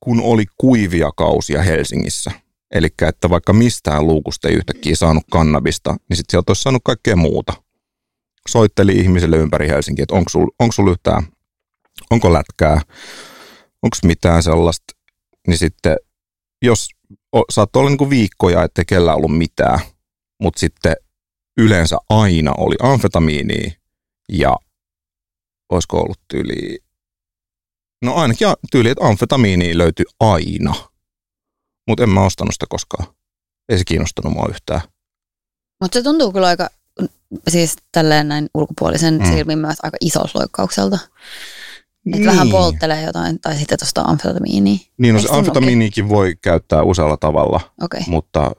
kun 0.00 0.20
oli 0.20 0.44
kuivia 0.58 1.10
kausia 1.16 1.62
Helsingissä, 1.62 2.30
eli 2.70 2.88
että 3.08 3.30
vaikka 3.30 3.52
mistään 3.52 4.06
luukusta 4.06 4.48
ei 4.48 4.54
yhtäkkiä 4.54 4.96
saanut 4.96 5.24
kannabista, 5.30 5.96
niin 6.08 6.16
sitten 6.16 6.30
sieltä 6.32 6.50
olisi 6.50 6.62
saanut 6.62 6.82
kaikkea 6.84 7.16
muuta. 7.16 7.52
Soitteli 8.48 8.92
ihmisille 8.92 9.36
ympäri 9.36 9.68
Helsinkiä, 9.68 10.02
että 10.02 10.14
onko 10.14 10.28
sulla 10.28 10.54
onko 10.58 10.72
sul 10.72 10.88
yhtään, 10.88 11.22
onko 12.10 12.32
lätkää, 12.32 12.80
onko 13.82 13.96
mitään 14.04 14.42
sellaista, 14.42 14.94
niin 15.46 15.58
sitten 15.58 15.96
jos 16.62 16.88
saattoi 17.50 17.80
olla 17.80 17.90
niin 17.90 18.10
viikkoja, 18.10 18.64
ettei 18.64 18.84
kellä 18.84 19.14
ollut 19.14 19.38
mitään, 19.38 19.80
mutta 20.40 20.60
sitten 20.60 20.96
yleensä 21.56 21.96
aina 22.08 22.52
oli 22.58 22.76
amfetamiinia 22.82 23.70
ja 24.28 24.56
olisiko 25.72 26.00
ollut 26.00 26.20
tyyli, 26.28 26.78
no 28.04 28.14
ainakin 28.14 28.48
tyyli, 28.70 28.88
että 28.88 29.04
amfetamiinia 29.04 29.78
löytyi 29.78 30.04
aina, 30.20 30.74
mutta 31.88 32.02
en 32.02 32.10
mä 32.10 32.24
ostanut 32.24 32.54
sitä 32.54 32.66
koskaan. 32.68 33.06
Ei 33.68 33.78
se 33.78 33.84
kiinnostanut 33.84 34.32
mua 34.32 34.46
yhtään. 34.50 34.80
Mutta 35.80 35.98
se 35.98 36.02
tuntuu 36.02 36.32
kyllä 36.32 36.46
aika, 36.46 36.70
siis 37.48 37.76
tälleen 37.92 38.28
näin 38.28 38.48
ulkopuolisen 38.54 39.18
mm. 39.18 39.24
silmin 39.24 39.58
myös 39.58 39.76
aika 39.82 39.96
isolta 40.00 40.98
että 42.06 42.18
niin. 42.18 42.26
vähän 42.26 42.50
polttelee 42.50 43.02
jotain, 43.02 43.40
tai 43.40 43.56
sitten 43.56 43.78
tuosta 43.78 44.02
amfetamiiniä. 44.02 44.78
Niin, 44.98 45.14
no 45.14 45.20
se 45.20 45.28
amfetamiiniikin 45.30 46.08
voi 46.08 46.36
käyttää 46.42 46.82
usealla 46.82 47.16
tavalla, 47.16 47.60
okay. 47.82 48.00
mutta... 48.06 48.50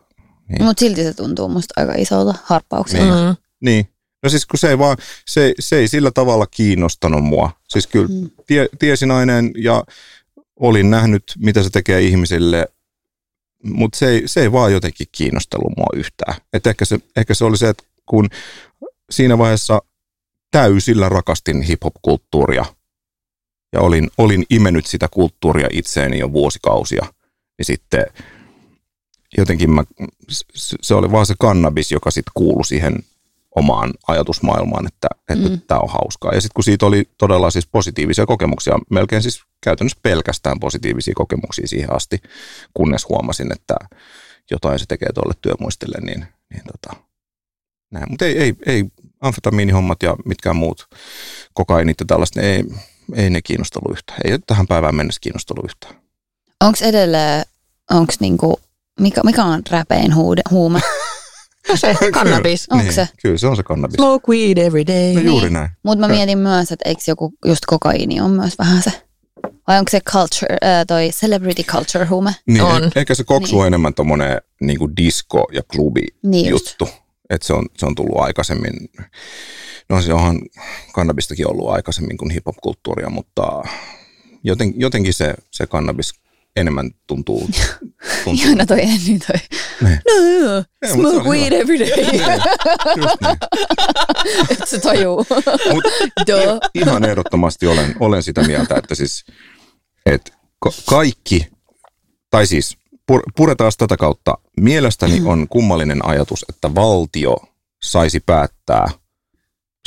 Niin. 0.51 0.63
Mutta 0.63 0.79
silti 0.79 1.03
se 1.03 1.13
tuntuu 1.13 1.49
musta 1.49 1.73
aika 1.77 1.93
isolta 1.93 2.33
harppaukselta. 2.43 3.15
Niin. 3.15 3.29
Mm. 3.29 3.35
niin. 3.61 3.87
No 4.23 4.29
siis 4.29 4.45
kun 4.45 4.59
se 4.59 4.69
ei 4.69 4.77
vaan, 4.77 4.97
se, 5.27 5.53
se 5.59 5.77
ei 5.77 5.87
sillä 5.87 6.11
tavalla 6.11 6.47
kiinnostanut 6.47 7.23
mua. 7.23 7.51
Siis 7.69 7.87
kyllä 7.87 8.07
mm. 8.07 8.29
tie, 8.47 8.69
tiesin 8.79 9.11
aineen 9.11 9.51
ja 9.57 9.83
olin 10.59 10.91
nähnyt, 10.91 11.23
mitä 11.37 11.63
se 11.63 11.69
tekee 11.69 12.01
ihmisille, 12.01 12.67
mutta 13.63 13.97
se 13.97 14.09
ei, 14.09 14.23
se 14.25 14.41
ei 14.41 14.51
vaan 14.51 14.73
jotenkin 14.73 15.07
kiinnostellut 15.11 15.73
mua 15.77 15.87
yhtään. 15.93 16.35
Et 16.53 16.67
ehkä, 16.67 16.85
se, 16.85 16.99
ehkä 17.15 17.33
se 17.33 17.45
oli 17.45 17.57
se, 17.57 17.69
että 17.69 17.83
kun 18.05 18.29
siinä 19.11 19.37
vaiheessa 19.37 19.81
täysillä 20.51 21.09
rakastin 21.09 21.61
hip-hop-kulttuuria– 21.61 22.65
ja 23.73 23.81
olin, 23.81 24.09
olin 24.17 24.45
imennyt 24.49 24.85
sitä 24.85 25.07
kulttuuria 25.11 25.67
itseeni 25.71 26.19
jo 26.19 26.31
vuosikausia, 26.31 27.05
niin 27.57 27.65
sitten 27.65 28.05
jotenkin 29.37 29.71
mä, 29.71 29.83
se 30.81 30.95
oli 30.95 31.11
vaan 31.11 31.25
se 31.25 31.33
kannabis, 31.39 31.91
joka 31.91 32.11
sitten 32.11 32.31
kuului 32.33 32.65
siihen 32.65 33.03
omaan 33.55 33.93
ajatusmaailmaan, 34.07 34.87
että, 34.87 35.07
että 35.29 35.49
mm. 35.49 35.61
tämä 35.67 35.79
on 35.79 35.89
hauskaa. 35.89 36.33
Ja 36.33 36.41
sitten 36.41 36.53
kun 36.55 36.63
siitä 36.63 36.85
oli 36.85 37.09
todella 37.17 37.51
siis 37.51 37.67
positiivisia 37.67 38.25
kokemuksia, 38.25 38.79
melkein 38.89 39.21
siis 39.21 39.43
käytännössä 39.63 39.99
pelkästään 40.03 40.59
positiivisia 40.59 41.13
kokemuksia 41.17 41.67
siihen 41.67 41.95
asti, 41.95 42.21
kunnes 42.73 43.09
huomasin, 43.09 43.51
että 43.51 43.75
jotain 44.51 44.79
se 44.79 44.85
tekee 44.85 45.09
tuolle 45.13 45.33
työmuistille, 45.41 45.97
niin, 46.01 46.27
niin 46.53 46.63
tota, 46.71 47.03
näin. 47.91 48.05
Mutta 48.09 48.25
ei, 48.25 48.37
ei, 48.37 48.55
ei 48.65 48.85
amfetamiinihommat 49.21 50.03
ja 50.03 50.15
mitkään 50.25 50.55
muut 50.55 50.87
kokainit 51.53 51.99
ja 51.99 52.05
tällaista, 52.05 52.41
ei, 52.41 52.63
ei 53.15 53.29
ne 53.29 53.41
kiinnostellut 53.41 53.91
yhtään. 53.91 54.19
Ei 54.25 54.33
ole 54.33 54.39
tähän 54.47 54.67
päivään 54.67 54.95
mennessä 54.95 55.19
kiinnostellut 55.21 55.65
yhtään. 55.65 55.95
Onko 56.63 56.77
edelleen, 56.81 57.45
onko 57.91 58.13
niinku, 58.19 58.59
mikä, 58.99 59.21
mikä 59.23 59.43
on 59.43 59.61
räpein 59.69 60.15
huude, 60.15 60.41
huume? 60.51 60.79
se 61.75 61.95
kannabis. 62.11 62.67
Onko 62.69 62.83
niin, 62.83 62.93
se? 62.93 63.07
Kyllä 63.21 63.37
se 63.37 63.47
on 63.47 63.55
se 63.55 63.63
kannabis. 63.63 63.95
Smoke 63.95 64.31
weed 64.31 64.57
every 64.57 64.87
day. 64.87 65.13
No 65.13 65.19
juuri 65.21 65.45
niin. 65.45 65.53
näin. 65.53 65.69
Mutta 65.83 66.07
mä 66.07 66.13
mietin 66.13 66.37
myös, 66.37 66.71
että 66.71 66.89
eikö 66.89 67.01
joku 67.07 67.33
just 67.45 67.65
kokaini 67.67 68.21
on 68.21 68.31
myös 68.31 68.57
vähän 68.59 68.83
se. 68.83 68.91
Vai 69.67 69.79
onko 69.79 69.89
se 69.89 70.01
culture, 70.01 70.57
äh, 70.63 70.85
toi 70.87 71.09
celebrity 71.09 71.63
culture 71.63 72.05
huume? 72.05 72.35
Niin, 72.45 72.63
on. 72.63 72.83
Eh, 72.83 72.91
ehkä 72.95 73.15
se 73.15 73.23
koksu 73.23 73.55
niin. 73.55 73.61
on 73.61 73.67
enemmän 73.67 73.93
tommonen 73.93 74.41
niinku 74.61 74.89
disco 74.97 75.47
ja 75.51 75.61
klubi 75.75 76.07
niin 76.23 76.49
juttu. 76.49 76.89
Että 77.29 77.47
se 77.47 77.53
on, 77.53 77.65
se 77.77 77.85
on 77.85 77.95
tullut 77.95 78.21
aikaisemmin 78.21 78.73
No 79.91 80.01
se 80.01 80.13
onhan 80.13 80.41
kannabistakin 80.93 81.47
ollut 81.47 81.69
aikaisemmin 81.69 82.17
kuin 82.17 82.31
hip-hop-kulttuuria, 82.31 83.09
mutta 83.09 83.63
joten, 84.43 84.73
jotenkin 84.75 85.13
se, 85.13 85.33
se 85.51 85.67
kannabis 85.67 86.13
enemmän 86.55 86.91
tuntuu. 87.07 87.39
tuntuu. 88.23 88.33
Ihana 88.33 88.65
toi 88.65 88.81
Enni 88.81 89.19
toi. 89.19 89.39
Ne. 89.81 90.01
No, 90.07 90.55
no, 90.55 90.63
smoke 90.93 91.29
weed 91.29 91.51
every 91.51 91.79
day. 91.79 91.87
Niin, 91.87 92.11
niin. 92.11 92.41
se 94.69 94.79
tajuu. 94.79 95.25
Mut 95.73 95.83
ihan 96.81 97.05
ehdottomasti 97.05 97.67
olen, 97.67 97.95
olen 97.99 98.23
sitä 98.23 98.43
mieltä, 98.43 98.75
että 98.75 98.95
siis 98.95 99.25
että 100.05 100.31
kaikki, 100.85 101.47
tai 102.29 102.47
siis 102.47 102.77
puretaan 103.35 103.71
tätä 103.77 103.97
kautta. 103.97 104.37
Mielestäni 104.59 105.21
on 105.25 105.47
kummallinen 105.47 106.05
ajatus, 106.05 106.45
että 106.49 106.75
valtio 106.75 107.37
saisi 107.83 108.19
päättää– 108.19 108.87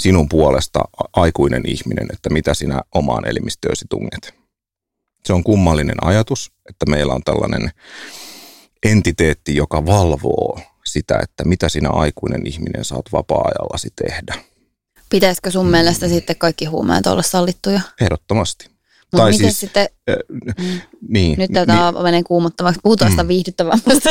sinun 0.00 0.28
puolesta 0.28 0.84
aikuinen 1.12 1.62
ihminen, 1.66 2.06
että 2.12 2.30
mitä 2.30 2.54
sinä 2.54 2.80
omaan 2.94 3.28
elimistöösi 3.28 3.84
tunget. 3.90 4.34
Se 5.26 5.32
on 5.32 5.44
kummallinen 5.44 5.96
ajatus, 6.04 6.52
että 6.70 6.86
meillä 6.86 7.14
on 7.14 7.22
tällainen 7.24 7.70
entiteetti, 8.84 9.56
joka 9.56 9.86
valvoo 9.86 10.60
sitä, 10.84 11.18
että 11.22 11.44
mitä 11.44 11.68
sinä 11.68 11.90
aikuinen 11.90 12.46
ihminen 12.46 12.84
saat 12.84 13.12
vapaa-ajallasi 13.12 13.88
tehdä. 13.96 14.34
Pitäisikö 15.10 15.50
sun 15.50 15.66
mm. 15.66 15.70
mielestä 15.70 16.08
sitten 16.08 16.36
kaikki 16.36 16.64
huumeet 16.64 17.06
olla 17.06 17.22
sallittuja? 17.22 17.80
Ehdottomasti. 18.00 18.66
Mutta 19.12 19.24
tai 19.24 19.30
miten 19.30 19.46
siis, 19.46 19.60
sitten, 19.60 19.88
äh, 20.10 20.16
niin, 21.08 21.38
nyt 21.38 21.52
tätä 21.52 21.92
niin, 21.92 22.02
menee 22.02 22.22
kuumottavaksi, 22.22 22.80
puhutaan 22.82 23.10
sitä 23.10 23.22
mm. 23.22 23.28
viihdyttävämmästä. 23.28 24.10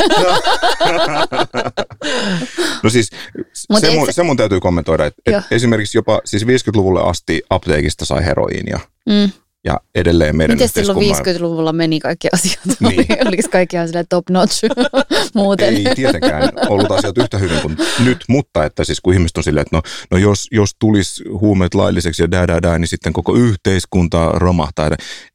no 2.82 2.90
siis 2.90 3.10
se, 3.52 3.90
mun, 3.94 4.12
se 4.12 4.22
mun 4.22 4.36
täytyy 4.36 4.60
kommentoida, 4.60 5.06
että 5.06 5.22
et 5.26 5.44
esimerkiksi 5.50 5.98
jopa 5.98 6.20
siis 6.24 6.42
50-luvulle 6.42 7.02
asti 7.02 7.42
apteekista 7.50 8.04
sai 8.04 8.24
heroiinia. 8.24 8.80
Mm 9.06 9.32
ja 9.64 9.80
edelleen 9.94 10.36
meidän 10.36 10.56
Miten 10.56 10.68
silloin 10.68 10.98
50-luvulla 10.98 11.72
meni 11.72 12.00
kaikki 12.00 12.28
asiat? 12.32 12.80
Niin. 12.80 13.06
Oliko 13.28 13.48
kaikki 13.50 13.76
ihan 13.76 13.88
top 14.08 14.30
notch 14.30 14.64
muuten? 15.34 15.74
Ei 15.74 15.94
tietenkään 15.94 16.50
ollut 16.68 16.90
asiat 16.90 17.18
yhtä 17.18 17.38
hyvin 17.38 17.60
kuin 17.62 17.76
nyt, 18.04 18.24
mutta 18.28 18.64
että 18.64 18.84
siis 18.84 19.00
kun 19.00 19.14
ihmiset 19.14 19.36
on 19.36 19.44
silleen, 19.44 19.62
että 19.62 19.76
no, 19.76 19.82
no 20.10 20.18
jos, 20.18 20.48
jos 20.50 20.70
tulisi 20.78 21.24
huumeet 21.28 21.74
lailliseksi 21.74 22.22
ja 22.22 22.30
dää, 22.30 22.48
dää, 22.48 22.62
dää, 22.62 22.78
niin 22.78 22.88
sitten 22.88 23.12
koko 23.12 23.34
yhteiskunta 23.34 24.28
romahtaa. 24.28 24.90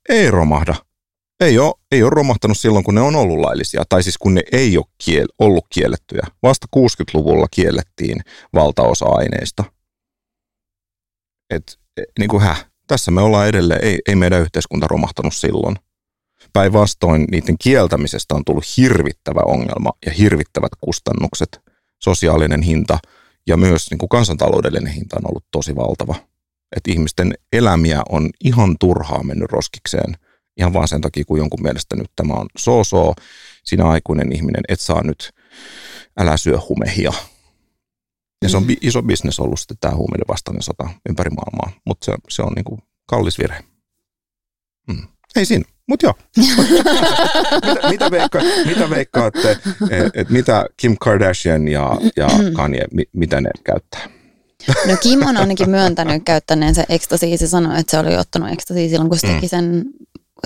Ei 0.10 0.32
romahda. 0.32 0.76
ei 1.40 1.60
ole, 1.60 1.74
ei 1.92 2.04
ole 2.04 2.10
romahtanut 2.10 2.58
silloin, 2.58 2.84
kun 2.84 2.96
ne 2.96 3.02
on 3.02 3.16
ollut 3.16 3.40
laillisia, 3.40 3.84
tai 3.90 4.04
siis 4.04 4.18
kun 4.18 4.34
ne 4.34 4.42
ei 4.52 4.78
ole 4.78 4.86
kiel, 5.06 5.28
ollut 5.40 5.66
kiellettyjä. 5.74 6.28
Vasta 6.44 6.68
60-luvulla 6.78 7.48
kiellettiin 7.52 8.22
valtaosa 8.54 9.06
aineista. 9.06 9.64
Et, 11.50 11.80
e, 11.98 12.04
niin 12.20 12.30
kuin 12.30 12.44
häh, 12.44 12.69
tässä 12.90 13.12
me 13.12 13.22
ollaan 13.22 13.48
edelleen, 13.48 13.84
ei, 13.84 14.00
ei 14.08 14.16
meidän 14.16 14.42
yhteiskunta 14.42 14.88
romahtanut 14.88 15.34
silloin. 15.34 15.76
Päinvastoin 16.54 17.26
niiden 17.32 17.56
kieltämisestä 17.62 18.36
on 18.36 18.46
tullut 18.46 18.78
hirvittävä 18.78 19.42
ongelma 19.46 19.92
ja 20.06 20.12
hirvittävät 20.12 20.72
kustannukset, 20.82 21.60
sosiaalinen 22.00 22.62
hinta 22.62 23.00
ja 23.48 23.58
myös 23.58 23.90
niin 23.92 23.98
kuin 23.98 24.10
kansantaloudellinen 24.10 24.94
hinta 24.94 25.16
on 25.20 25.30
ollut 25.30 25.46
tosi 25.52 25.76
valtava. 25.76 26.16
Että 26.76 26.92
ihmisten 26.92 27.34
elämiä 27.54 28.02
on 28.10 28.30
ihan 28.44 28.76
turhaa 28.80 29.24
mennyt 29.24 29.52
roskikseen– 29.52 30.16
ihan 30.60 30.74
vaan 30.74 30.88
sen 30.88 31.02
takia, 31.02 31.26
kun 31.26 31.38
jonkun 31.38 31.62
mielestä 31.62 31.96
nyt 31.96 32.12
tämä 32.16 32.34
on 32.34 32.48
so-so, 32.58 33.14
sinä 33.64 33.86
aikuinen 33.86 34.32
ihminen, 34.32 34.64
et 34.68 34.80
saa 34.80 35.04
nyt, 35.04 35.32
älä 36.20 36.38
syö 36.38 36.60
humehia. 36.70 37.14
Ja 38.42 38.50
se 38.50 38.58
on 38.58 38.64
mm. 38.64 38.76
iso 38.82 39.04
bisnes 39.04 39.40
ollut 39.40 39.60
sitten 39.60 39.78
tämä 39.82 39.96
huumeiden 39.96 40.28
vastainen 40.28 40.62
sota 40.62 40.90
ympäri 41.10 41.30
maailmaa, 41.30 41.82
mutta 41.86 42.06
se, 42.06 42.14
se 42.30 42.42
on 42.42 42.54
niinku 42.54 42.80
kallis 43.06 43.40
virhe. 43.40 43.64
Mm. 44.88 45.08
Ei 45.36 45.46
siinä, 45.46 45.66
mutta 45.88 46.06
joo. 46.06 46.14
mitä, 47.62 47.90
mitä, 47.90 48.12
veikka, 48.12 48.40
mitä 48.66 48.90
veikkaatte, 48.90 49.52
että 49.52 49.70
et 50.14 50.30
mitä 50.30 50.66
Kim 50.78 50.98
Kardashian 51.00 51.68
ja, 51.68 51.98
ja 52.16 52.28
Kanye, 52.54 52.86
mitä 53.14 53.42
ne 53.42 53.50
käyttää? 53.64 54.10
No 54.88 54.98
Kim 55.02 55.28
on 55.28 55.38
ainakin 55.38 55.70
myöntänyt 55.80 56.24
käyttäneen 56.26 56.76
ekstasia. 56.90 57.38
Se 57.38 57.48
sanoi, 57.48 57.80
että 57.80 57.92
se 57.92 58.00
oli 58.00 58.18
ottanut 58.18 58.52
ekstasia 58.52 58.90
silloin, 58.90 59.10
kun 59.10 59.20
se 59.20 59.28
teki 59.28 59.46
mm. 59.46 59.50
sen 59.50 59.86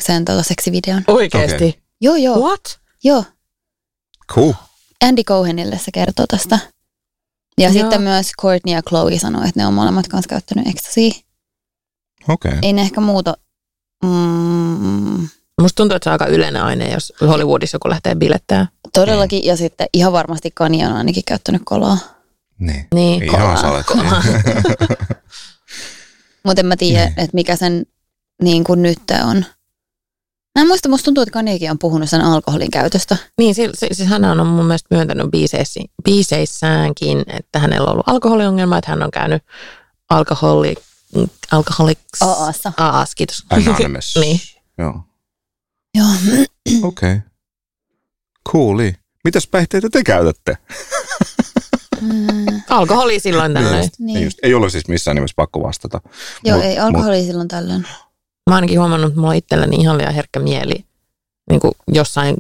sen 0.02 0.26
tota 0.26 0.44
seksivideon. 0.44 1.04
Oikeesti? 1.08 1.56
Okay. 1.56 1.82
Joo, 2.02 2.16
joo. 2.16 2.40
What? 2.40 2.80
Joo. 3.04 3.24
Cool. 4.34 4.54
Andy 5.04 5.24
Cohenille 5.24 5.78
se 5.78 5.92
kertoo 5.92 6.28
tästä. 6.28 6.60
Ja 7.58 7.70
joo. 7.70 7.72
sitten 7.74 8.02
myös 8.02 8.32
Courtney 8.42 8.76
ja 8.76 8.82
Chloe 8.82 9.20
sanoi, 9.20 9.48
että 9.48 9.60
ne 9.60 9.68
on 9.68 9.74
molemmat 9.74 10.08
kanssa 10.08 10.30
käyttänyt 10.30 10.68
ekstasia. 10.68 11.12
Okei. 12.30 12.50
Okay. 12.50 12.60
Ei 12.62 12.74
ne 12.74 12.82
ehkä 12.82 13.02
muuta. 13.02 13.38
Mm. 14.04 15.28
Musta 15.62 15.76
tuntuu, 15.76 15.96
että 15.96 16.04
se 16.04 16.10
on 16.10 16.12
aika 16.12 16.26
yleinen 16.26 16.64
aine, 16.64 16.92
jos 16.92 17.14
Hollywoodissa 17.22 17.76
joku 17.76 17.90
lähtee 17.90 18.16
bilettää. 18.16 18.68
Todellakin, 18.94 19.44
mm. 19.44 19.48
ja 19.48 19.58
sitten 19.58 19.88
ihan 19.94 20.14
varmasti 20.14 20.52
Kanye 20.54 20.88
on 20.88 20.94
ainakin 20.94 21.24
käyttänyt 21.28 21.62
kolaa. 21.66 21.98
Niin, 22.60 22.88
niin 22.94 23.24
ihan 23.24 23.58
Mutta 26.44 26.60
en 26.62 26.66
mä 26.66 26.78
tiedä, 26.78 27.06
niin. 27.06 27.20
että 27.20 27.34
mikä 27.34 27.56
sen 27.56 27.86
niin 28.42 28.64
kuin 28.64 28.82
nyt 28.82 29.00
on. 29.26 29.46
Mä 30.56 30.62
en 30.62 30.68
muista, 30.68 30.90
musta 30.90 31.06
tuntuu, 31.06 31.22
että 31.22 31.34
Kaniekin 31.34 31.72
on 31.72 31.80
puhunut 31.80 32.10
sen 32.10 32.22
alkoholin 32.22 32.72
käytöstä. 32.72 33.18
Niin, 33.38 33.56
siis, 33.56 33.72
siis 33.92 34.10
hän 34.10 34.26
on 34.26 34.48
mun 34.48 34.66
mielestä 34.66 34.96
myöntänyt 34.96 35.32
biiseissä, 35.32 35.80
biiseissäänkin, 36.04 37.24
että 37.28 37.60
hänellä 37.60 37.86
on 37.86 37.92
ollut 37.92 38.08
alkoholiongelma, 38.08 38.78
että 38.78 38.92
hän 38.92 39.04
on 39.04 39.12
käynyt 39.12 39.44
alkoholi, 40.10 40.76
alkoholiks... 41.52 42.22
AAssa. 42.22 42.74
AAs, 42.78 43.16
kiitos. 43.16 43.46
Anonymous. 43.50 44.14
niin. 44.22 44.40
Joo. 44.78 45.02
Joo. 45.98 46.08
Okei. 46.84 47.12
Okay. 47.12 47.22
Cooli. 48.50 48.96
Mitäs 49.24 49.48
päihteitä 49.48 49.90
te 49.90 50.04
käytätte? 50.04 50.58
Mm. 52.02 52.62
Alkoholi 52.70 53.20
silloin 53.20 53.54
tällöin. 53.54 53.74
Niin. 53.80 53.92
Niin. 54.00 54.18
Ei, 54.18 54.24
just, 54.24 54.38
ei 54.44 54.54
ole 54.54 54.70
siis 54.70 54.88
missään 54.88 55.16
nimessä 55.16 55.34
pakko 55.36 55.64
vastata. 55.64 56.02
Joo, 56.44 56.58
mut, 56.58 56.66
ei 56.66 56.80
alkoholi 56.80 57.18
mut, 57.18 57.26
silloin 57.26 57.48
tällöin. 57.48 57.88
Mä 58.50 58.56
ainakin 58.56 58.80
huomannut, 58.80 59.08
että 59.08 59.20
mulla 59.20 59.32
on 59.32 59.36
itselläni 59.36 59.76
ihan 59.76 59.98
liian 59.98 60.14
herkkä 60.14 60.40
mieli 60.40 60.86
niin 61.50 61.60
kuin 61.60 61.72
jossain 61.88 62.36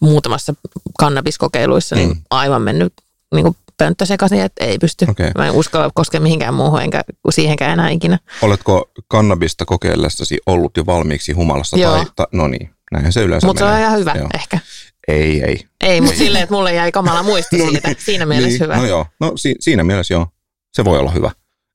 muutamassa 0.00 0.54
kannabiskokeiluissa 0.98 1.96
niin 1.96 2.08
mm. 2.08 2.20
aivan 2.30 2.62
mennyt 2.62 2.92
niin 3.34 3.44
kuin 3.44 3.56
pönttö 3.76 4.06
sekaisin, 4.06 4.40
että 4.40 4.64
ei 4.64 4.78
pysty. 4.78 5.06
Okay. 5.10 5.30
Mä 5.38 5.46
en 5.46 5.52
uskalla 5.52 5.90
koskea 5.94 6.20
mihinkään 6.20 6.54
muuhun 6.54 6.82
enkä 6.82 7.02
siihenkään 7.30 7.72
enää 7.72 7.90
ikinä. 7.90 8.18
Oletko 8.42 8.90
kannabista 9.08 9.64
kokeillessasi 9.64 10.38
ollut 10.46 10.76
jo 10.76 10.86
valmiiksi 10.86 11.32
humalassa? 11.32 11.78
Joo. 11.78 11.92
Tai, 11.96 12.04
ta, 12.16 12.28
no 12.32 12.48
niin, 12.48 12.70
näinhän 12.92 13.12
se 13.12 13.22
yleensä 13.22 13.46
Mutta 13.46 13.58
se 13.66 13.72
on 13.72 13.78
ihan 13.78 13.98
hyvä 13.98 14.14
joo. 14.18 14.28
ehkä. 14.34 14.58
Ei, 15.08 15.42
ei. 15.42 15.66
Ei, 15.80 16.00
mutta 16.00 16.18
silleen, 16.18 16.42
että 16.42 16.54
mulle 16.54 16.74
jäi 16.74 16.92
kamala 16.92 17.22
muisti 17.22 17.58
no, 17.58 17.70
siitä. 17.70 17.88
Niin. 17.88 17.96
Siinä 18.00 18.26
mielessä 18.26 18.48
niin, 18.48 18.62
hyvä. 18.62 18.76
No 18.76 18.86
joo, 18.86 19.06
no 19.20 19.32
si- 19.36 19.56
siinä 19.60 19.84
mielessä 19.84 20.14
joo. 20.14 20.26
Se 20.72 20.84
voi 20.84 20.98
olla 20.98 21.10
hyvä. 21.10 21.30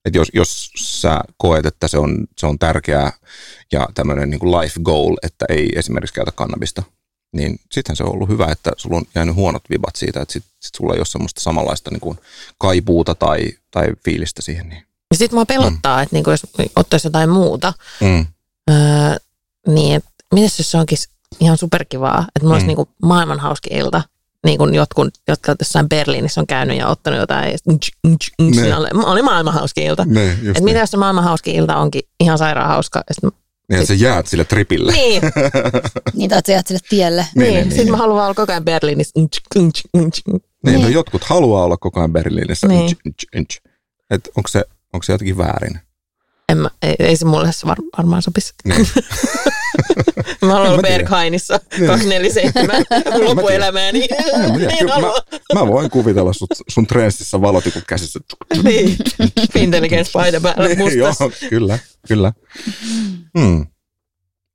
Että 0.10 0.20
jos, 0.20 0.28
jos 0.34 0.72
sä 0.78 1.22
koet, 1.38 1.66
että 1.66 1.88
se 1.88 1.97
on, 1.97 2.28
se 2.38 2.47
on 2.47 2.60
tärkeää 2.60 3.12
ja 3.72 3.88
tämmöinen 3.93 4.30
niin 4.30 4.39
kuin 4.39 4.51
life 4.51 4.80
goal, 4.84 5.18
että 5.24 5.45
ei 5.49 5.70
esimerkiksi 5.76 6.14
käytä 6.14 6.32
kannabista, 6.32 6.84
niin 7.34 7.60
sittenhän 7.72 7.97
se 7.97 8.03
on 8.03 8.14
ollut 8.14 8.30
hyvä, 8.30 8.47
että 8.51 8.72
sulla 8.78 8.97
on 8.97 9.05
jäänyt 9.16 9.36
huonot 9.36 9.64
vibat 9.70 9.95
siitä, 9.95 10.22
että 10.22 10.34
sit, 10.34 10.43
sit 10.60 10.76
sulla 10.76 10.93
ei 10.93 10.99
ole 10.99 11.05
semmoista 11.05 11.41
samanlaista 11.41 11.91
niin 11.91 11.99
kuin 11.99 12.18
kaipuuta 12.57 13.16
tai, 13.16 13.51
tai 13.72 13.88
fiilistä 14.05 14.41
siihen. 14.41 14.70
Niin. 14.70 14.84
Sitten 15.16 15.38
mua 15.38 15.45
pelottaa, 15.45 15.97
mm. 15.97 16.03
että 16.03 16.16
niin 16.16 16.24
kuin 16.24 16.32
jos 16.32 16.47
ottaisi 16.76 17.07
jotain 17.07 17.30
muuta, 17.30 17.74
mm. 18.01 18.26
öö, 18.70 18.76
niin 19.68 19.95
että 19.95 20.10
mitäs 20.34 20.60
jos 20.60 20.72
se 20.72 20.78
onkin 20.78 20.97
ihan 21.39 21.57
superkivaa, 21.57 22.20
että 22.20 22.39
mulla 22.39 22.53
mm. 22.53 22.55
olisi 22.55 22.68
niin 22.68 22.76
kuin 22.76 22.89
maailman 23.01 23.39
hauski 23.39 23.70
ilta, 23.72 24.03
niin 24.45 24.57
kuin 24.57 24.73
jotkut, 24.75 25.07
jotka 25.27 25.55
jossain 25.59 25.89
Berliinissä 25.89 26.41
on 26.41 26.47
käynyt 26.47 26.77
ja 26.77 26.87
ottanut 26.87 27.19
jotain, 27.19 27.55
ja 28.67 28.77
oli, 28.77 28.87
oli 29.05 29.21
maailman 29.21 29.53
hauski 29.53 29.85
ilta. 29.85 30.05
Ne, 30.05 30.31
että 30.31 30.63
mitä 30.63 30.79
jos 30.79 30.91
se 30.91 30.97
maailman 30.97 31.23
hauski 31.23 31.51
ilta 31.51 31.77
onkin 31.77 32.01
ihan 32.19 32.37
sairaan 32.37 32.69
hauska. 32.69 33.03
Ja 33.07 33.29
niin, 33.77 33.87
sä 33.87 33.93
jäät 33.93 34.27
sille 34.27 34.45
tripille. 34.45 34.91
Niin. 34.91 35.21
niin, 36.15 36.29
tai 36.29 36.41
sä 36.45 36.51
jäät 36.51 36.67
sille 36.67 36.79
tielle. 36.89 37.27
Niin, 37.35 37.43
niin, 37.43 37.53
niin 37.53 37.63
sitten 37.63 37.85
niin. 37.85 37.91
mä 37.91 37.97
haluan 37.97 38.23
olla 38.23 38.33
koko 38.33 38.51
ajan 38.51 38.65
Berliinissä. 38.65 39.19
Niin, 39.19 39.29
no 39.93 40.09
niin, 40.65 40.81
no 40.81 40.87
jotkut 40.87 41.23
haluaa 41.23 41.63
olla 41.63 41.77
koko 41.77 41.99
ajan 41.99 42.13
Berliinissä. 42.13 42.67
Niin. 42.67 42.95
Että 44.09 44.29
onko 44.37 44.47
se, 44.47 44.65
onko 44.93 45.03
se 45.03 45.11
jotenkin 45.11 45.37
väärin? 45.37 45.79
En 46.49 46.57
mä, 46.57 46.69
ei, 46.81 46.95
ei 46.99 47.15
se 47.15 47.25
mulle 47.25 47.49
var, 47.65 47.77
varmaan 47.97 48.21
sopisi. 48.21 48.53
Niin. 48.65 48.87
mä 50.41 50.53
haluan 50.53 50.71
olla 50.71 50.81
Berghainissa 50.81 51.59
niin. 51.77 51.87
247 51.87 52.85
loppuelämääni. 53.27 53.99
Niin, 54.57 54.85
mä, 54.85 55.59
mä, 55.59 55.67
voin 55.67 55.89
kuvitella 55.89 56.33
sut, 56.33 56.49
sun 56.67 56.87
trenssissä 56.87 57.41
valotikut 57.41 57.83
käsissä. 57.87 58.19
niin, 58.63 58.97
intelligence 59.55 60.11
paita 60.11 60.41
päällä 60.41 60.67
niin, 60.67 60.77
mustas. 60.77 61.19
Joo, 61.19 61.31
kyllä, 61.49 61.79
kyllä. 62.07 62.33
Hmm. 63.39 63.67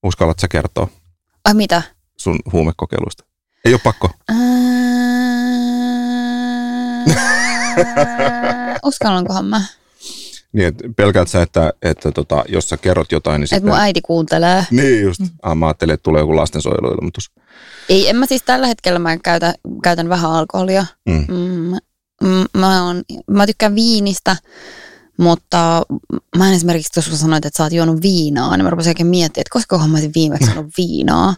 Uskallat 0.03 0.38
sä 0.38 0.49
kertoa? 0.49 0.88
Ai 1.45 1.55
mitä? 1.55 1.82
Sun 2.16 2.38
huumekokeiluista. 2.53 3.24
Ei 3.64 3.72
ole 3.72 3.80
pakko. 3.84 4.11
uskallankohan 8.84 9.45
mä? 9.45 9.64
Niin, 10.55 10.69
että 10.69 10.85
pelkäät 10.97 11.29
sä, 11.29 11.43
että, 11.43 11.73
että 11.83 12.13
tota, 12.13 12.45
jos 12.49 12.69
sä 12.69 12.77
kerrot 12.77 13.13
jotain, 13.13 13.41
niin 13.41 13.49
sitten... 13.49 13.59
Että 13.59 13.71
mun 13.71 13.81
äiti 13.81 14.01
kuuntelee. 14.01 14.67
Niin 14.71 15.03
just. 15.03 15.21
Mm. 15.21 15.29
Ah, 15.43 15.57
mä 15.57 15.67
ajattelin, 15.67 15.95
että 15.95 16.03
tulee 16.03 16.21
joku 16.21 16.37
lastensuojeluilmoitus. 16.37 17.31
Ei, 17.89 18.09
en 18.09 18.17
mä 18.17 18.27
siis 18.27 18.43
tällä 18.43 18.67
hetkellä 18.67 18.99
mä 18.99 19.17
käytän, 19.17 19.55
käytän 19.83 20.09
vähän 20.09 20.31
alkoholia. 20.31 20.87
Mm. 21.09 21.27
Mm, 22.23 22.45
mä, 22.57 22.85
on, 22.85 23.03
mä 23.31 23.47
tykkään 23.47 23.75
viinistä, 23.75 24.37
mutta 25.19 25.83
mä 26.37 26.49
en 26.49 26.55
esimerkiksi, 26.55 26.99
jos 26.99 27.07
sä 27.07 27.17
sanoit, 27.17 27.45
että 27.45 27.57
sä 27.57 27.63
oot 27.63 27.73
juonut 27.73 28.03
viinaa, 28.03 28.57
niin 28.57 28.65
mä 28.65 28.71
rupesin 28.71 28.91
oikein 28.91 29.07
miettimään, 29.07 29.43
että 29.43 29.53
koska 29.53 29.79
mä 29.79 29.95
olisin 29.95 30.13
viimeksi 30.15 30.51
juonut 30.51 30.73
viinaa. 30.79 31.35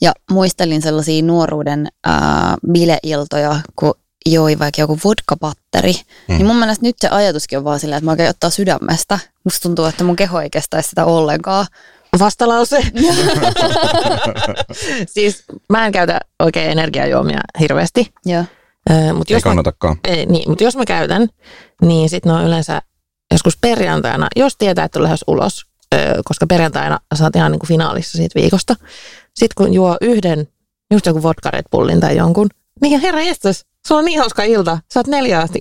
Ja 0.00 0.12
muistelin 0.30 0.82
sellaisia 0.82 1.22
nuoruuden 1.22 1.88
ää, 2.04 2.56
bileiltoja, 2.72 3.60
kun 3.76 3.94
joi 4.26 4.58
vaikka 4.58 4.80
joku 4.80 4.98
vodka-patteri, 5.04 5.92
mm. 5.92 6.34
niin 6.34 6.46
mun 6.46 6.56
mielestä 6.56 6.86
nyt 6.86 6.96
se 7.00 7.08
ajatuskin 7.08 7.58
on 7.58 7.64
vaan 7.64 7.80
silleen, 7.80 7.98
että 7.98 8.04
mä 8.04 8.10
oikein 8.10 8.30
ottaa 8.30 8.50
sydämestä. 8.50 9.18
Musta 9.44 9.62
tuntuu, 9.62 9.84
että 9.84 10.04
mun 10.04 10.16
keho 10.16 10.40
ei 10.40 10.50
kestäisi 10.50 10.88
sitä 10.88 11.04
ollenkaan. 11.04 11.66
Vastalause. 12.18 12.76
siis 15.14 15.44
mä 15.68 15.86
en 15.86 15.92
käytä 15.92 16.20
oikein 16.38 16.70
energiajuomia 16.70 17.40
hirveästi. 17.60 18.12
Joo. 18.24 18.44
Äh, 18.90 19.14
mut 19.14 19.30
jos 19.30 19.38
ei 19.38 19.42
kannatakaan. 19.42 19.96
Mä, 20.08 20.14
ei, 20.14 20.26
niin, 20.26 20.48
mutta 20.48 20.64
jos 20.64 20.76
mä 20.76 20.84
käytän, 20.84 21.28
niin 21.82 22.10
sitten 22.10 22.32
ne 22.32 22.38
on 22.38 22.46
yleensä 22.46 22.82
joskus 23.32 23.56
perjantaina, 23.60 24.28
jos 24.36 24.56
tietää, 24.56 24.84
että 24.84 24.98
on 24.98 25.02
lähes 25.02 25.24
ulos, 25.26 25.66
äh, 25.94 26.00
koska 26.24 26.46
perjantaina 26.46 26.98
saat 27.14 27.36
ihan 27.36 27.52
niin 27.52 27.60
kuin 27.60 27.68
finaalissa 27.68 28.16
siitä 28.16 28.40
viikosta. 28.40 28.76
Sitten 29.34 29.64
kun 29.64 29.74
juo 29.74 29.96
yhden, 30.00 30.48
just 30.90 31.06
joku 31.06 31.22
vodka 31.22 31.50
Red 31.50 31.64
Bullin 31.70 32.00
tai 32.00 32.16
jonkun, 32.16 32.48
niin 32.80 33.00
herra 33.00 33.20
jestas, 33.20 33.64
Sulla 33.86 33.98
on 33.98 34.04
niin 34.04 34.18
hauska 34.18 34.42
ilta. 34.42 34.78
Sä 34.94 35.00
oot 35.00 35.06
neljä 35.06 35.40
asti. 35.40 35.60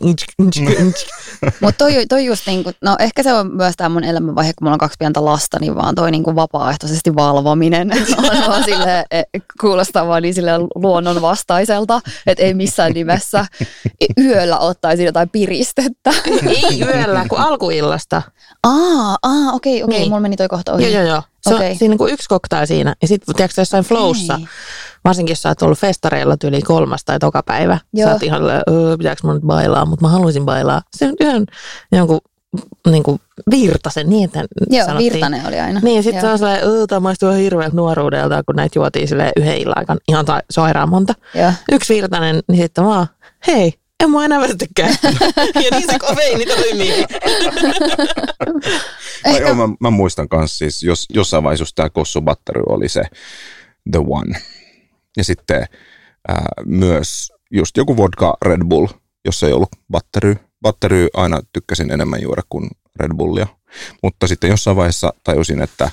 Mutta 1.61 1.78
toi, 1.78 2.05
toi 2.09 2.26
just 2.26 2.47
niinku, 2.47 2.71
no 2.82 2.95
ehkä 2.99 3.23
se 3.23 3.34
on 3.34 3.55
myös 3.55 3.73
tämä 3.78 3.89
mun 3.89 4.03
elämänvaihe, 4.03 4.53
kun 4.53 4.65
mulla 4.65 4.73
on 4.73 4.80
kaksi 4.80 4.95
pientä 4.99 5.26
lasta, 5.26 5.59
niin 5.59 5.76
vaan 5.76 5.95
toi 5.95 6.11
niinku 6.11 6.36
vapaaehtoisesti 6.36 7.15
valvominen 7.15 7.91
on 8.17 8.47
vaan 8.47 8.63
sille, 8.63 9.05
e, 9.11 9.23
kuulostaa 9.61 10.07
vaan 10.07 10.21
niin 10.21 10.34
sille 10.34 10.51
luonnon 10.76 11.21
vastaiselta, 11.21 12.01
että 12.28 12.43
ei 12.43 12.53
missään 12.53 12.91
nimessä 12.91 13.45
yöllä 14.17 14.57
ottaisi 14.57 15.03
jotain 15.03 15.30
piristettä. 15.30 16.13
ei 16.47 16.82
yöllä, 16.82 17.26
kun 17.30 17.39
alkuillasta. 17.39 18.21
Aa, 18.63 19.17
aa 19.23 19.51
okei, 19.53 19.84
okei, 19.84 19.99
niin. 19.99 20.09
mulla 20.09 20.21
meni 20.21 20.36
toi 20.36 20.47
kohta 20.47 20.73
ohi. 20.73 20.84
Joo, 20.84 20.91
joo, 20.91 21.13
joo. 21.13 21.21
Se 21.41 21.55
okay. 21.55 21.69
on 21.69 21.76
siinä 21.76 21.95
niin 21.99 22.13
yksi 22.13 22.30
koktail 22.30 22.65
siinä. 22.65 22.95
Ja 23.01 23.07
sitten 23.07 23.36
tiedätkö 23.36 23.61
jossain 23.61 23.84
flowssa, 23.84 24.38
Hei. 24.38 24.47
Varsinkin 25.06 25.32
jos 25.32 25.41
sä 25.41 25.49
oot 25.49 25.62
ollut 25.62 25.80
festareilla 25.80 26.38
tyyli 26.38 26.62
kolmas 26.62 27.06
tai 27.06 27.20
toka 27.20 27.43
päivä, 27.43 27.78
Joo. 27.93 28.08
sä 28.08 28.14
oot 28.14 28.24
ihan, 28.24 28.41
pitääkö 28.97 29.22
mun 29.24 29.34
nyt 29.34 29.43
bailaa, 29.43 29.86
mutta 29.86 30.06
mä 30.06 30.10
haluaisin 30.10 30.45
bailaa. 30.45 30.82
Se 30.95 31.06
on 31.06 31.16
yhden 31.20 31.45
jonkun 31.91 32.20
niin 32.89 33.03
kuin 33.03 33.22
virtasen, 33.51 34.10
niin 34.10 34.24
että 34.24 34.43
Joo, 34.70 34.86
sanottiin. 34.86 35.14
Virtanen 35.14 35.47
oli 35.47 35.60
aina. 35.60 35.80
Niin, 35.84 36.03
sitten 36.03 36.22
se 36.22 36.28
on 36.28 36.38
sellainen, 36.38 36.88
tämä 36.88 36.99
maistuu 36.99 37.32
hirveältä 37.32 37.76
nuoruudelta, 37.76 38.43
kun 38.43 38.56
näitä 38.56 38.80
juotiin 38.80 39.08
sille 39.08 39.32
yhden 39.38 39.58
illan 39.58 39.78
aikana 39.78 39.99
ihan 40.08 40.26
sairaan 40.49 40.89
monta. 40.89 41.14
Joo. 41.36 41.51
Yksi 41.72 41.95
virtanen, 41.95 42.39
niin 42.47 42.62
sitten 42.62 42.84
vaan, 42.84 43.08
hei, 43.47 43.74
en 44.03 44.12
mä 44.12 44.26
enää 44.26 44.39
väsytäkään. 44.39 44.95
ja 45.64 45.70
niin 45.72 45.91
se 45.91 45.99
kofeiini 45.99 46.45
toimii. 46.45 47.06
Ehkä... 49.26 49.53
Mä, 49.53 49.68
mä, 49.68 49.74
mä, 49.80 49.89
muistan 49.89 50.28
myös 50.34 50.58
siis, 50.58 50.84
jos, 50.84 51.06
jossain 51.14 51.43
vaiheessa 51.43 51.76
tämä 51.76 51.89
Kossu 51.89 52.22
Batteri 52.22 52.62
oli 52.70 52.89
se 52.89 53.03
the 53.91 53.99
one. 54.08 54.41
Ja 55.18 55.24
sitten 55.24 55.66
ää, 56.28 56.45
myös 56.66 57.34
just 57.51 57.78
joku 57.78 57.97
vodka 57.97 58.38
Red 58.41 58.63
Bull, 58.66 58.88
jos 59.26 59.43
ei 59.43 59.53
ollut 59.53 59.70
batteri. 59.91 60.36
Batteri 60.61 61.07
aina 61.13 61.41
tykkäsin 61.53 61.91
enemmän 61.91 62.22
juoda 62.22 62.41
kuin 62.49 62.70
Red 62.95 63.11
Bullia. 63.18 63.47
Mutta 64.03 64.28
sitten 64.28 64.49
jossain 64.49 64.78
vaiheessa 64.78 65.13
tajusin, 65.24 65.61
että, 65.61 65.91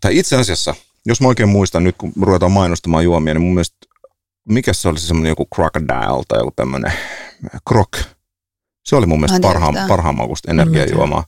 tai 0.00 0.18
itse 0.18 0.36
asiassa, 0.36 0.74
jos 1.06 1.20
mä 1.20 1.28
oikein 1.28 1.48
muistan 1.48 1.84
nyt, 1.84 1.94
kun 1.98 2.12
ruvetaan 2.22 2.52
mainostamaan 2.52 3.04
juomia, 3.04 3.34
niin 3.34 3.42
mun 3.42 3.54
mielestä 3.54 3.76
mikä 4.48 4.72
se 4.72 4.88
oli 4.88 4.98
se 4.98 5.06
semmoinen 5.06 5.28
joku 5.28 5.46
crocodile 5.54 6.22
tai 6.28 6.38
joku 6.38 6.52
tämmöinen 6.56 6.92
croc. 7.68 8.04
Se 8.84 8.96
oli 8.96 9.06
mun 9.06 9.20
mielestä 9.20 9.40
parhaan, 9.40 9.74
parhaan 9.88 10.16
makusta 10.16 10.50
energiajuomaa. 10.50 11.24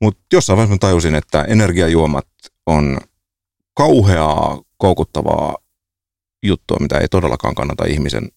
Mutta 0.00 0.20
jossain 0.32 0.56
vaiheessa 0.56 0.74
mä 0.74 0.78
tajusin, 0.78 1.14
että 1.14 1.42
energiajuomat 1.42 2.26
on 2.66 2.98
kauheaa, 3.74 4.62
koukuttavaa 4.76 5.56
juttua, 6.44 6.76
mitä 6.80 6.98
ei 6.98 7.08
todellakaan 7.08 7.54
kannata 7.54 7.84
ihmisen 7.84 8.28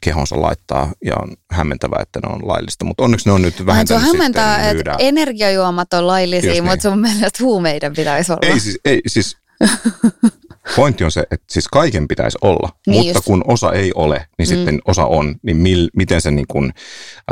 kehonsa 0.00 0.42
laittaa 0.42 0.92
ja 1.04 1.14
on 1.16 1.36
hämmentävää, 1.50 2.02
että 2.02 2.20
ne 2.24 2.34
on 2.34 2.48
laillista, 2.48 2.84
mutta 2.84 3.04
onneksi 3.04 3.28
ne 3.28 3.32
on 3.32 3.42
nyt 3.42 3.66
vähentänyt 3.66 4.02
Se 4.02 4.08
on 4.08 4.12
hämmentää, 4.12 4.70
että 4.70 4.96
energiajuomat 4.98 5.92
on 5.92 6.06
laillisia, 6.06 6.54
Just 6.54 6.62
mutta 6.62 6.76
niin. 6.76 6.82
sun 6.82 7.00
mielestä 7.00 7.44
huumeiden 7.44 7.94
pitäisi 7.94 8.32
olla. 8.32 8.52
Ei 8.52 8.60
siis, 8.60 8.78
ei, 8.84 9.00
siis 9.06 9.36
Pointti 10.76 11.04
on 11.04 11.10
se, 11.10 11.20
että 11.20 11.46
siis 11.50 11.68
kaiken 11.68 12.08
pitäisi 12.08 12.38
olla, 12.40 12.68
niin 12.86 12.96
mutta 12.96 13.18
just. 13.18 13.26
kun 13.26 13.44
osa 13.46 13.72
ei 13.72 13.92
ole, 13.94 14.26
niin 14.38 14.48
mm. 14.48 14.54
sitten 14.54 14.80
osa 14.84 15.06
on, 15.06 15.34
niin 15.42 15.56
mil, 15.56 15.88
miten, 15.96 16.20
se 16.20 16.30
niin 16.30 16.46
kuin, 16.48 16.72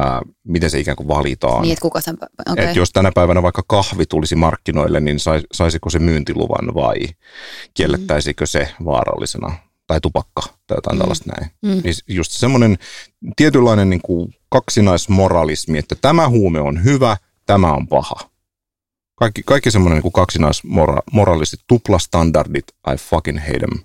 äh, 0.01 0.21
miten 0.45 0.71
se 0.71 0.79
ikään 0.79 0.97
kuin 0.97 1.09
valitaan. 1.09 1.63
Niin, 1.63 1.73
että 1.73 1.83
kuka 1.83 2.01
sen, 2.01 2.19
okay. 2.49 2.65
Et 2.65 2.77
jos 2.77 2.91
tänä 2.91 3.13
päivänä 3.15 3.43
vaikka 3.43 3.63
kahvi 3.67 4.07
tulisi 4.07 4.37
markkinoille, 4.37 5.01
niin 5.01 5.21
sais, 5.21 5.45
saisiko 5.53 5.91
se 5.91 5.99
myyntiluvan 5.99 6.75
vai 6.75 6.97
kiellettäisikö 7.75 8.45
mm. 8.45 8.49
se 8.49 8.69
vaarallisena? 8.85 9.70
Tai 9.91 10.01
tupakka 10.01 10.43
tai 10.67 10.77
jotain 10.77 10.97
mm. 10.97 11.01
tällaista 11.01 11.33
näin. 11.37 11.51
Mm. 11.63 11.83
Niin 11.85 11.95
just 12.09 12.33
semmoinen 12.33 12.79
tietynlainen 13.37 13.91
niin 13.91 14.03
kuin 14.03 14.35
kaksinaismoralismi, 14.49 15.79
että 15.79 15.95
tämä 16.01 16.29
huume 16.29 16.61
on 16.61 16.85
hyvä, 16.85 17.17
tämä 17.47 17.73
on 17.73 17.89
paha 17.89 18.31
kaikki, 19.21 19.43
kaikki 19.43 19.71
semmoinen 19.71 20.03
niin 20.03 20.13
kaksinaismoraaliset 20.13 21.61
tuplastandardit, 21.67 22.65
I 22.93 22.97
fucking 22.97 23.39
hate 23.39 23.59
them. 23.59 23.79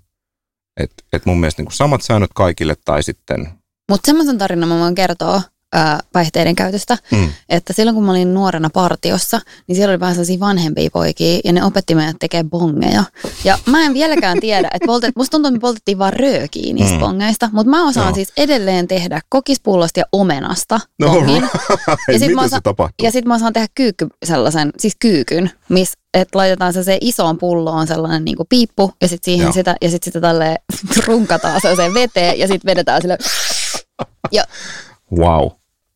Et, 0.77 0.91
et 1.13 1.25
mun 1.25 1.39
mielestä 1.39 1.61
niin 1.61 1.65
kuin 1.65 1.75
samat 1.75 2.01
säännöt 2.01 2.31
kaikille 2.35 2.75
tai 2.85 3.03
sitten... 3.03 3.49
Mutta 3.91 4.05
semmoisen 4.05 4.37
tarinan 4.37 4.69
mä 4.69 4.79
voin 4.79 4.95
kertoa, 4.95 5.41
ää, 5.75 5.99
päihteiden 6.13 6.55
käytöstä. 6.55 6.97
Mm. 7.11 7.29
Että 7.49 7.73
silloin 7.73 7.95
kun 7.95 8.03
mä 8.03 8.11
olin 8.11 8.33
nuorena 8.33 8.69
partiossa, 8.69 9.41
niin 9.67 9.75
siellä 9.75 9.91
oli 9.91 9.99
vähän 9.99 10.15
sellaisia 10.15 10.39
vanhempia 10.39 10.89
poikia 10.93 11.39
ja 11.43 11.53
ne 11.53 11.63
opetti 11.63 11.95
meidät 11.95 12.15
tekee 12.19 12.43
bongeja. 12.43 13.03
Ja 13.43 13.57
mä 13.65 13.81
en 13.81 13.93
vieläkään 13.93 14.39
tiedä, 14.39 14.69
että 14.73 14.85
poltet, 14.85 15.15
musta 15.15 15.31
tuntuu, 15.31 15.47
että 15.47 15.57
me 15.57 15.61
poltettiin 15.61 15.99
vaan 15.99 16.13
röökiä 16.13 16.73
niistä 16.73 16.93
mm. 16.93 16.99
bongeista, 16.99 17.49
mutta 17.53 17.69
mä 17.69 17.87
osaan 17.87 18.07
no. 18.07 18.15
siis 18.15 18.33
edelleen 18.37 18.87
tehdä 18.87 19.21
kokispullosta 19.29 19.99
ja 19.99 20.05
omenasta 20.11 20.79
no, 20.99 21.09
bongin. 21.09 21.43
ja 22.11 22.19
sitten 22.19 22.35
mä, 22.35 22.41
osaan, 22.41 22.61
ja 23.03 23.11
sit 23.11 23.25
mä 23.25 23.35
osaan 23.35 23.53
tehdä 23.53 23.67
kyykky 23.75 24.07
sellaisen, 24.25 24.71
siis 24.77 24.95
kyykyn, 24.99 25.51
missä 25.69 25.99
että 26.13 26.37
laitetaan 26.37 26.73
se, 26.73 26.83
se 26.83 26.97
isoon 27.01 27.37
pulloon 27.37 27.87
sellainen 27.87 28.25
niin 28.25 28.37
kuin 28.37 28.47
piippu 28.49 28.93
ja 29.01 29.07
sitten 29.07 29.25
siihen 29.25 29.45
Joo. 29.45 29.53
sitä, 29.53 29.75
ja 29.81 29.89
sitten 29.89 30.05
sitä 30.05 30.21
tälleen 30.21 30.57
runkataan 31.07 31.61
sellaiseen 31.61 31.93
veteen 31.93 32.39
ja 32.39 32.47
sitten 32.47 32.69
vedetään 32.69 33.01
sille 33.01 33.17
ja 34.31 34.43
Wow. 35.11 35.49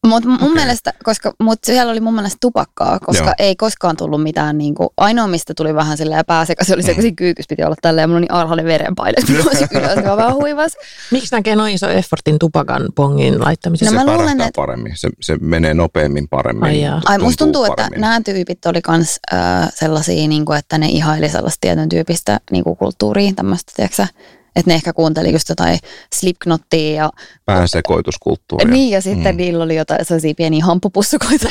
Mutta 0.08 0.30
mun 0.30 0.38
okay. 0.42 0.54
mielestä, 0.54 0.94
koska 1.04 1.34
mut 1.40 1.60
siellä 1.64 1.92
oli 1.92 2.00
mun 2.00 2.14
mielestä 2.14 2.38
tupakkaa, 2.42 3.00
koska 3.00 3.26
Joo. 3.26 3.34
ei 3.40 3.56
koskaan 3.56 3.98
tullut 3.98 4.24
mitään, 4.24 4.58
niin 4.58 4.76
kuin, 4.76 4.90
ainoa 4.98 5.28
mistä 5.28 5.54
tuli 5.54 5.76
vähän 5.76 5.98
silleen 5.98 6.26
pääsekäs, 6.28 6.72
oli 6.72 6.84
se, 6.84 6.94
kun 6.94 7.02
siinä 7.02 7.16
kyykys 7.16 7.46
piti 7.50 7.64
olla 7.64 7.76
tälleen, 7.82 8.04
ja 8.04 8.08
mulla 8.08 8.18
oli 8.18 8.26
niin 8.26 8.34
alhainen 8.34 8.66
verenpaine, 8.66 9.14
että 9.18 9.32
mä 9.32 9.40
olisin 9.48 9.68
ylös, 9.78 10.04
mä 10.04 10.18
vähän 10.18 10.34
huivas. 10.34 10.72
Miksi 11.12 11.36
näkee 11.36 11.56
noin 11.56 11.74
iso 11.74 11.90
effortin 11.90 12.40
tupakan 12.40 12.90
pongin 12.96 13.40
laittamisessa? 13.40 13.96
No, 13.96 14.02
se 14.02 14.18
luulen, 14.18 14.42
että... 14.42 14.52
paremmin, 14.56 14.94
se, 14.96 15.10
se 15.22 15.38
menee 15.42 15.74
nopeammin 15.74 16.28
paremmin. 16.30 16.64
Ai, 16.64 17.02
Ai 17.06 17.18
musta 17.18 17.46
tuntuu, 17.46 17.68
paremmin. 17.68 17.94
että 17.94 18.00
nämä 18.00 18.22
tyypit 18.22 18.66
oli 18.66 18.82
kans 18.82 19.20
äh, 19.34 19.70
sellaisia, 19.76 20.28
niin 20.28 20.46
kuin, 20.46 20.60
että 20.60 20.78
ne 20.78 20.88
ihaili 20.88 21.30
sellaista 21.30 21.58
tietyn 21.62 21.90
tyypistä 21.90 22.40
niin 22.52 22.64
kuin 22.64 22.78
kulttuuria, 22.78 23.34
tämmöistä, 23.36 23.72
tiedätkö 23.76 24.08
että 24.56 24.72
ne 24.72 24.76
ehkä 24.76 24.94
kuunteli 24.94 25.32
just 25.32 25.50
jotain 25.50 25.80
Slipknottia 26.16 26.96
ja... 26.96 27.10
Pääsekoituskulttuuria. 27.46 28.68
Niin, 28.68 28.90
ja 28.90 29.02
sitten 29.02 29.36
mm. 29.36 29.38
niillä 29.38 29.64
oli 29.64 29.76
jotain 29.76 30.06
sellaisia 30.06 30.34
pieniä 30.38 30.66
hamppupussukoita. 30.66 31.50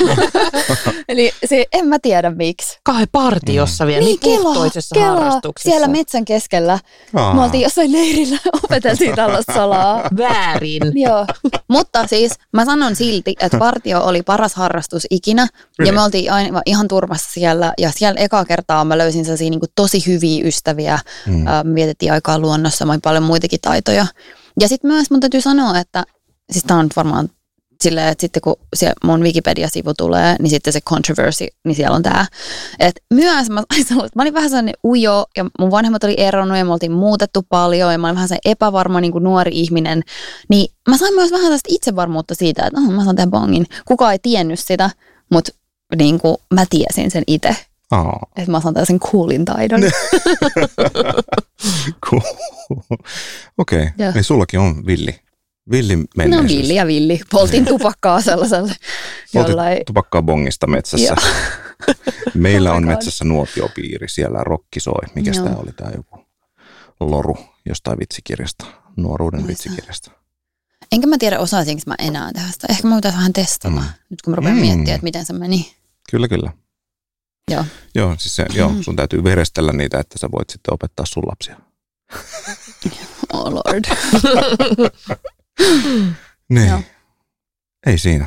Eli 1.09 1.32
se, 1.44 1.66
en 1.72 1.86
mä 1.86 1.99
tiedä 1.99 2.30
miksi. 2.30 2.78
Kai 2.82 3.07
partiossa 3.12 3.84
mm. 3.84 3.88
vielä, 3.88 4.05
niin, 4.05 4.18
niin 4.24 4.42
puhtoisessa 4.42 4.94
kela, 4.94 5.07
harrastuksessa. 5.07 5.70
siellä 5.70 5.88
metsän 5.88 6.24
keskellä. 6.24 6.78
Aa. 7.14 7.34
Me 7.34 7.42
oltiin 7.42 7.62
jossain 7.62 7.92
leirillä, 7.92 8.38
opeteltiin 8.64 9.14
tällaista 9.14 9.55
salaa. 9.55 10.09
Väärin. 10.18 10.82
Joo, 10.94 11.26
mutta 11.68 12.07
siis 12.07 12.32
mä 12.53 12.64
sanon 12.64 12.96
silti, 12.96 13.34
että 13.40 13.59
partio 13.59 14.05
oli 14.05 14.22
paras 14.22 14.55
harrastus 14.55 15.07
ikinä. 15.11 15.49
Really? 15.78 15.88
Ja 15.88 15.92
me 15.92 16.03
oltiin 16.03 16.32
aina, 16.32 16.62
ihan 16.66 16.88
turvassa 16.88 17.30
siellä. 17.32 17.72
Ja 17.78 17.90
siellä 17.96 18.20
eka 18.20 18.44
kertaa 18.44 18.84
mä 18.84 18.99
löysin 18.99 19.24
sellaisia 19.24 19.51
niin 19.51 19.61
tosi 19.74 20.07
hyviä 20.07 20.46
ystäviä. 20.46 20.99
Mm. 21.26 21.46
Äh, 21.46 21.64
vietettiin 21.74 22.12
aikaa 22.12 22.38
luonnossa 22.38 22.86
samoin 22.99 23.03
paljon 23.03 23.22
muitakin 23.22 23.61
taitoja. 23.61 24.07
Ja 24.61 24.68
sitten 24.68 24.90
myös 24.90 25.11
mun 25.11 25.20
täytyy 25.20 25.40
sanoa, 25.40 25.78
että 25.78 26.05
siis 26.51 26.64
tämä 26.64 26.80
on 26.80 26.88
varmaan 26.96 27.28
silleen, 27.82 28.09
että 28.09 28.20
sitten 28.20 28.42
kun 28.42 28.57
se 28.76 28.92
mun 29.05 29.22
Wikipedia-sivu 29.22 29.94
tulee, 29.94 30.36
niin 30.38 30.51
sitten 30.51 30.72
se 30.72 30.80
controversy, 30.80 31.46
niin 31.64 31.74
siellä 31.74 31.96
on 31.96 32.03
tämä. 32.03 32.26
Että 32.78 33.01
myös 33.14 33.51
mä, 33.51 33.62
mä 34.14 34.22
olin 34.22 34.34
vähän 34.34 34.51
sellainen 34.51 34.74
ujo 34.84 35.26
ja 35.36 35.46
mun 35.59 35.70
vanhemmat 35.70 36.05
oli 36.05 36.14
eronnut 36.18 36.59
ja 36.59 36.64
me 36.64 36.72
oltiin 36.72 36.92
muutettu 36.92 37.42
paljon 37.49 37.92
ja 37.92 37.99
mä 37.99 38.07
olin 38.07 38.16
vähän 38.16 38.28
sellainen 38.28 38.53
epävarma 38.53 39.01
niin 39.01 39.12
kuin 39.12 39.24
nuori 39.24 39.51
ihminen. 39.55 40.03
Niin 40.49 40.72
mä 40.88 40.96
sain 40.96 41.14
myös 41.14 41.32
vähän 41.32 41.53
tästä 41.53 41.68
itsevarmuutta 41.72 42.34
siitä, 42.34 42.66
että 42.66 42.80
oh, 42.80 42.90
mä 42.90 43.05
saan 43.05 43.16
tämän 43.16 43.30
bongin. 43.30 43.66
Kukaan 43.84 44.12
ei 44.12 44.18
tiennyt 44.18 44.59
sitä, 44.59 44.90
mutta 45.30 45.53
niin 45.96 46.20
kuin 46.20 46.36
mä 46.55 46.64
tiesin 46.70 47.11
sen 47.11 47.24
itse. 47.26 47.57
Oh. 47.93 48.30
Että 48.36 48.51
mä 48.51 48.61
saan 48.61 48.74
tällaisen 48.74 49.01
coolin 49.01 49.45
taidon. 49.45 49.80
cool. 52.07 52.20
Okei, 53.59 53.82
okay. 53.82 54.12
eli 54.14 54.22
sullakin 54.22 54.61
on 54.61 54.86
villi. 54.86 55.20
Villi 55.70 55.97
menneisyys. 56.16 56.53
No 56.53 56.59
villi 56.59 56.74
ja 56.74 56.86
villi. 56.86 57.20
Poltin 57.30 57.64
tupakkaa 57.64 58.20
sellaiselle 58.20 58.72
jollain... 59.34 59.78
tupakkaa 59.86 60.22
bongista 60.22 60.66
metsässä. 60.66 61.16
Meillä 62.34 62.72
on 62.72 62.86
metsässä 62.86 63.24
nuotiopiiri, 63.24 64.09
siellä 64.09 64.45
rokki 64.45 64.80
soi. 64.80 65.03
Mikäs 65.14 65.39
tämä 65.39 65.57
oli 65.57 65.72
tämä 65.72 65.91
joku 65.97 66.24
loru 67.01 67.36
jostain 67.66 67.99
vitsikirjasta, 67.99 68.66
nuoruuden 68.97 69.41
Muista. 69.41 69.49
vitsikirjasta. 69.49 70.11
Enkä 70.93 71.07
mä 71.07 71.18
tiedä 71.18 71.39
osaisinko 71.39 71.82
mä 71.86 71.95
enää 71.99 72.32
tehdä 72.32 72.49
sitä. 72.53 72.66
Ehkä 72.70 72.89
mä 72.89 72.97
pitäisi 72.97 73.18
vähän 73.18 73.32
testata, 73.32 73.74
mm. 73.74 73.82
nyt 74.11 74.22
kun 74.22 74.30
mä 74.32 74.36
rupean 74.36 74.55
mm. 74.55 74.61
miettimään, 74.61 74.95
että 74.95 75.05
miten 75.05 75.26
se 75.26 75.32
meni. 75.32 75.72
Kyllä, 76.11 76.28
kyllä. 76.28 76.53
Joo. 77.49 77.64
Joo, 77.94 78.14
siis 78.18 78.36
se, 78.36 78.46
joo, 78.55 78.74
sun 78.80 78.96
täytyy 78.96 79.24
verestellä 79.24 79.72
niitä, 79.72 79.99
että 79.99 80.18
sä 80.18 80.28
voit 80.32 80.51
sitten 80.51 80.74
opettaa 80.74 81.07
sun 81.07 81.22
lapsia. 81.26 81.57
oh 83.32 83.53
lord. 83.53 83.84
niin. 86.49 86.68
Joo. 86.68 86.80
Ei 87.86 87.99
siinä. 87.99 88.26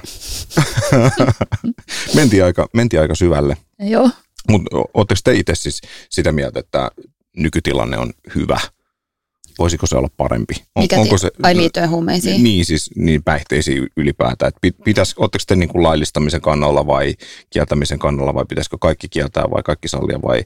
mentiin, 2.16 2.44
aika, 2.46 2.68
mentiin 2.74 3.02
aika 3.02 3.16
syvälle. 3.16 3.58
Joo. 3.80 4.10
Mutta 4.50 4.78
ootteko 4.94 5.20
te 5.24 5.34
itse 5.34 5.56
siis 5.56 5.82
sitä 6.10 6.32
mieltä, 6.32 6.60
että 6.60 6.92
nykytilanne 7.38 7.98
on 7.98 8.14
hyvä– 8.36 8.60
voisiko 9.60 9.88
se 9.88 9.98
olla 9.98 10.10
parempi? 10.18 10.54
On, 10.76 10.84
Mikä 10.84 11.00
onko 11.00 11.18
se, 11.18 11.32
ai 11.44 11.56
liittyen 11.56 11.90
huumeisiin? 11.90 12.44
Niin, 12.44 12.66
siis 12.66 12.90
niin 12.96 13.24
päihteisiin 13.24 13.88
ylipäätään. 13.98 14.48
Että 14.50 14.84
pitäis, 14.84 15.18
oletteko 15.18 15.44
te 15.48 15.56
niin 15.56 15.70
kuin 15.70 15.84
laillistamisen 15.84 16.42
kannalla 16.42 16.88
vai 16.88 17.16
kieltämisen 17.50 18.00
kannalla 18.00 18.34
vai 18.34 18.46
pitäisikö 18.46 18.78
kaikki 18.80 19.10
kieltää 19.10 19.44
vai 19.52 19.64
kaikki 19.64 19.88
sallia 19.88 20.20
vai 20.22 20.44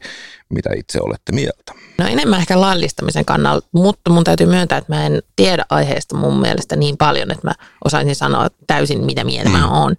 mitä 0.49 0.69
itse 0.77 1.01
olette 1.01 1.31
mieltä? 1.31 1.73
No 1.97 2.07
enemmän 2.07 2.39
ehkä 2.39 2.61
laillistamisen 2.61 3.25
kannalla, 3.25 3.61
mutta 3.71 4.09
mun 4.09 4.23
täytyy 4.23 4.47
myöntää, 4.47 4.77
että 4.77 4.93
mä 4.93 5.05
en 5.05 5.21
tiedä 5.35 5.65
aiheesta 5.69 6.17
mun 6.17 6.39
mielestä 6.39 6.75
niin 6.75 6.97
paljon, 6.97 7.31
että 7.31 7.47
mä 7.47 7.53
osaisin 7.85 8.15
sanoa 8.15 8.47
täysin 8.67 9.05
mitä 9.05 9.23
mieltä 9.23 9.49
mm. 9.49 9.57
mä 9.57 9.81
oon, 9.81 9.95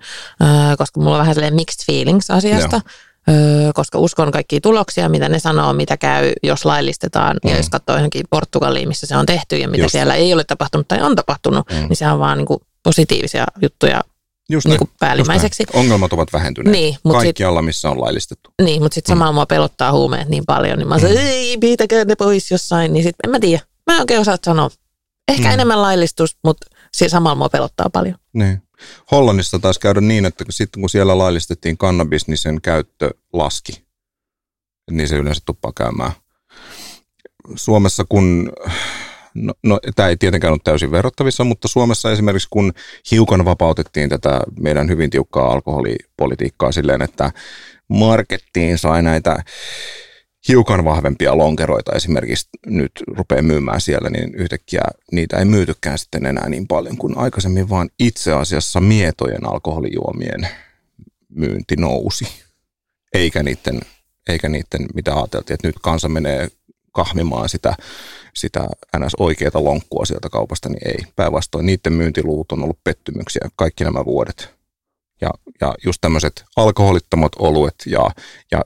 koska 0.79 1.01
mulla 1.01 1.17
on 1.17 1.21
vähän 1.21 1.35
sellainen 1.35 1.57
mixed 1.57 1.87
feelings 1.87 2.31
asiasta. 2.31 2.77
Joo 2.77 3.06
Öö, 3.31 3.73
koska 3.75 3.99
uskon 3.99 4.31
kaikkia 4.31 4.61
tuloksia, 4.61 5.09
mitä 5.09 5.29
ne 5.29 5.39
sanoo, 5.39 5.73
mitä 5.73 5.97
käy, 5.97 6.33
jos 6.43 6.65
laillistetaan. 6.65 7.37
Mm. 7.45 7.51
Ja 7.51 7.57
jos 7.57 7.69
katsoo 7.69 7.97
johonkin 7.97 8.27
Portugaliin, 8.31 8.89
missä 8.89 9.07
se 9.07 9.17
on 9.17 9.27
tehty 9.27 9.57
ja 9.57 9.69
mitä 9.69 9.85
Just. 9.85 9.93
siellä 9.93 10.15
ei 10.15 10.33
ole 10.33 10.45
tapahtunut 10.45 10.89
tai 10.89 11.03
on 11.03 11.17
tapahtunut, 11.17 11.71
mm. 11.71 11.89
niin 11.89 11.97
se 11.97 12.09
on 12.09 12.19
vaan 12.19 12.39
niin 12.39 12.47
kuin 12.47 12.61
positiivisia 12.83 13.47
juttuja 13.63 14.01
Just 14.49 14.67
niin 14.67 14.79
kuin 14.79 14.91
päällimmäiseksi. 15.01 15.63
Just 15.63 15.75
Ongelmat 15.75 16.13
ovat 16.13 16.33
vähentyneet 16.33 16.77
niin, 16.77 16.97
mutta 17.03 17.19
kaikkialla, 17.19 17.61
sit, 17.61 17.67
missä 17.67 17.91
on 17.91 18.01
laillistettu. 18.01 18.51
Niin, 18.63 18.83
mutta 18.83 18.95
sitten 18.95 19.13
samalla 19.13 19.33
mm. 19.33 19.35
mua 19.35 19.47
pelottaa 19.47 19.93
huumeet 19.93 20.29
niin 20.29 20.45
paljon, 20.47 20.79
niin 20.79 20.89
mä 20.89 20.99
sanon, 20.99 21.15
mm. 21.15 21.21
ei, 21.23 21.59
pitäkää 21.59 22.05
ne 22.05 22.15
pois 22.17 22.51
jossain. 22.51 22.93
Niin 22.93 23.03
sitten 23.03 23.29
en 23.29 23.31
mä 23.31 23.41
tiedä. 23.41 23.63
Mä 23.87 23.95
en 23.95 24.01
oikein 24.01 24.21
osaa 24.21 24.37
sanoa. 24.45 24.71
Ehkä 25.29 25.49
mm. 25.49 25.55
enemmän 25.55 25.83
laillistus, 25.83 26.37
mutta 26.45 26.67
samalla 27.09 27.35
mua 27.35 27.49
pelottaa 27.49 27.91
paljon. 27.93 28.15
Niin. 28.33 28.63
Hollannissa 29.11 29.59
taisi 29.59 29.81
käydä 29.81 30.01
niin, 30.01 30.25
että 30.25 30.45
sitten 30.51 30.81
kun 30.81 30.91
siellä 30.91 31.19
laillistettiin 31.19 31.79
kannabis, 31.79 32.29
niin 32.29 32.39
sen 32.39 32.61
käyttö 32.61 33.11
laski. 33.33 33.87
Niin 34.91 35.09
se 35.09 35.17
yleensä 35.17 35.43
tuppaa 35.47 35.73
käymään. 35.77 36.13
Suomessa 37.55 38.05
kun, 38.09 38.53
no, 39.35 39.55
no 39.63 39.81
tämä 39.97 40.09
ei 40.09 40.17
tietenkään 40.17 40.53
ole 40.53 40.61
täysin 40.65 40.91
verrattavissa, 40.91 41.45
mutta 41.45 41.69
Suomessa 41.69 42.13
esimerkiksi 42.13 42.49
kun 42.51 42.73
hiukan 43.11 43.45
vapautettiin 43.45 44.09
tätä 44.09 44.41
meidän 44.61 44.89
hyvin 44.89 45.11
tiukkaa 45.11 45.53
alkoholipolitiikkaa 45.53 46.73
silleen, 46.73 47.03
että 47.03 47.33
markettiin 47.89 48.79
sai 48.79 49.03
näitä 49.03 49.45
hiukan 50.49 50.85
vahvempia 50.85 51.39
lonkeroita 51.39 51.93
esimerkiksi 51.93 52.49
nyt 52.67 52.93
rupeaa 53.07 53.43
myymään 53.43 53.81
siellä, 53.81 54.11
niin 54.11 54.35
yhtäkkiä 54.35 54.83
niitä 55.13 55.39
ei 55.39 55.45
myytykään 55.45 55.99
sitten 55.99 56.27
enää 56.27 56.49
niin 56.49 56.67
paljon 56.67 56.97
kuin 56.97 57.19
aikaisemmin, 57.19 57.69
vaan 57.69 57.91
itse 57.99 58.33
asiassa 58.33 58.81
mietojen 58.81 59.47
alkoholijuomien 59.47 60.49
myynti 61.29 61.77
nousi. 61.77 62.29
Eikä 63.13 63.43
niiden, 63.43 63.81
eikä 64.29 64.49
niiden 64.49 64.87
mitä 64.95 65.15
ajateltiin, 65.17 65.55
että 65.55 65.69
nyt 65.69 65.77
kansa 65.83 66.09
menee 66.09 66.49
kahmimaan 66.93 67.49
sitä, 67.49 67.75
sitä 68.35 68.67
ns. 68.99 69.15
oikeata 69.19 69.65
lonkkua 69.65 70.05
sieltä 70.05 70.29
kaupasta, 70.29 70.69
niin 70.69 70.89
ei. 70.89 70.99
Päinvastoin 71.17 71.67
niiden 71.67 71.93
myyntiluvut 71.93 72.53
on 72.53 72.63
ollut 72.63 72.85
pettymyksiä 72.85 73.49
kaikki 73.57 73.85
nämä 73.85 74.05
vuodet. 74.05 74.51
Ja, 75.21 75.31
ja 75.61 75.75
just 75.85 76.01
tämmöiset 76.01 76.45
alkoholittomat 76.57 77.33
oluet 77.39 77.75
ja, 77.87 78.11
ja 78.53 78.63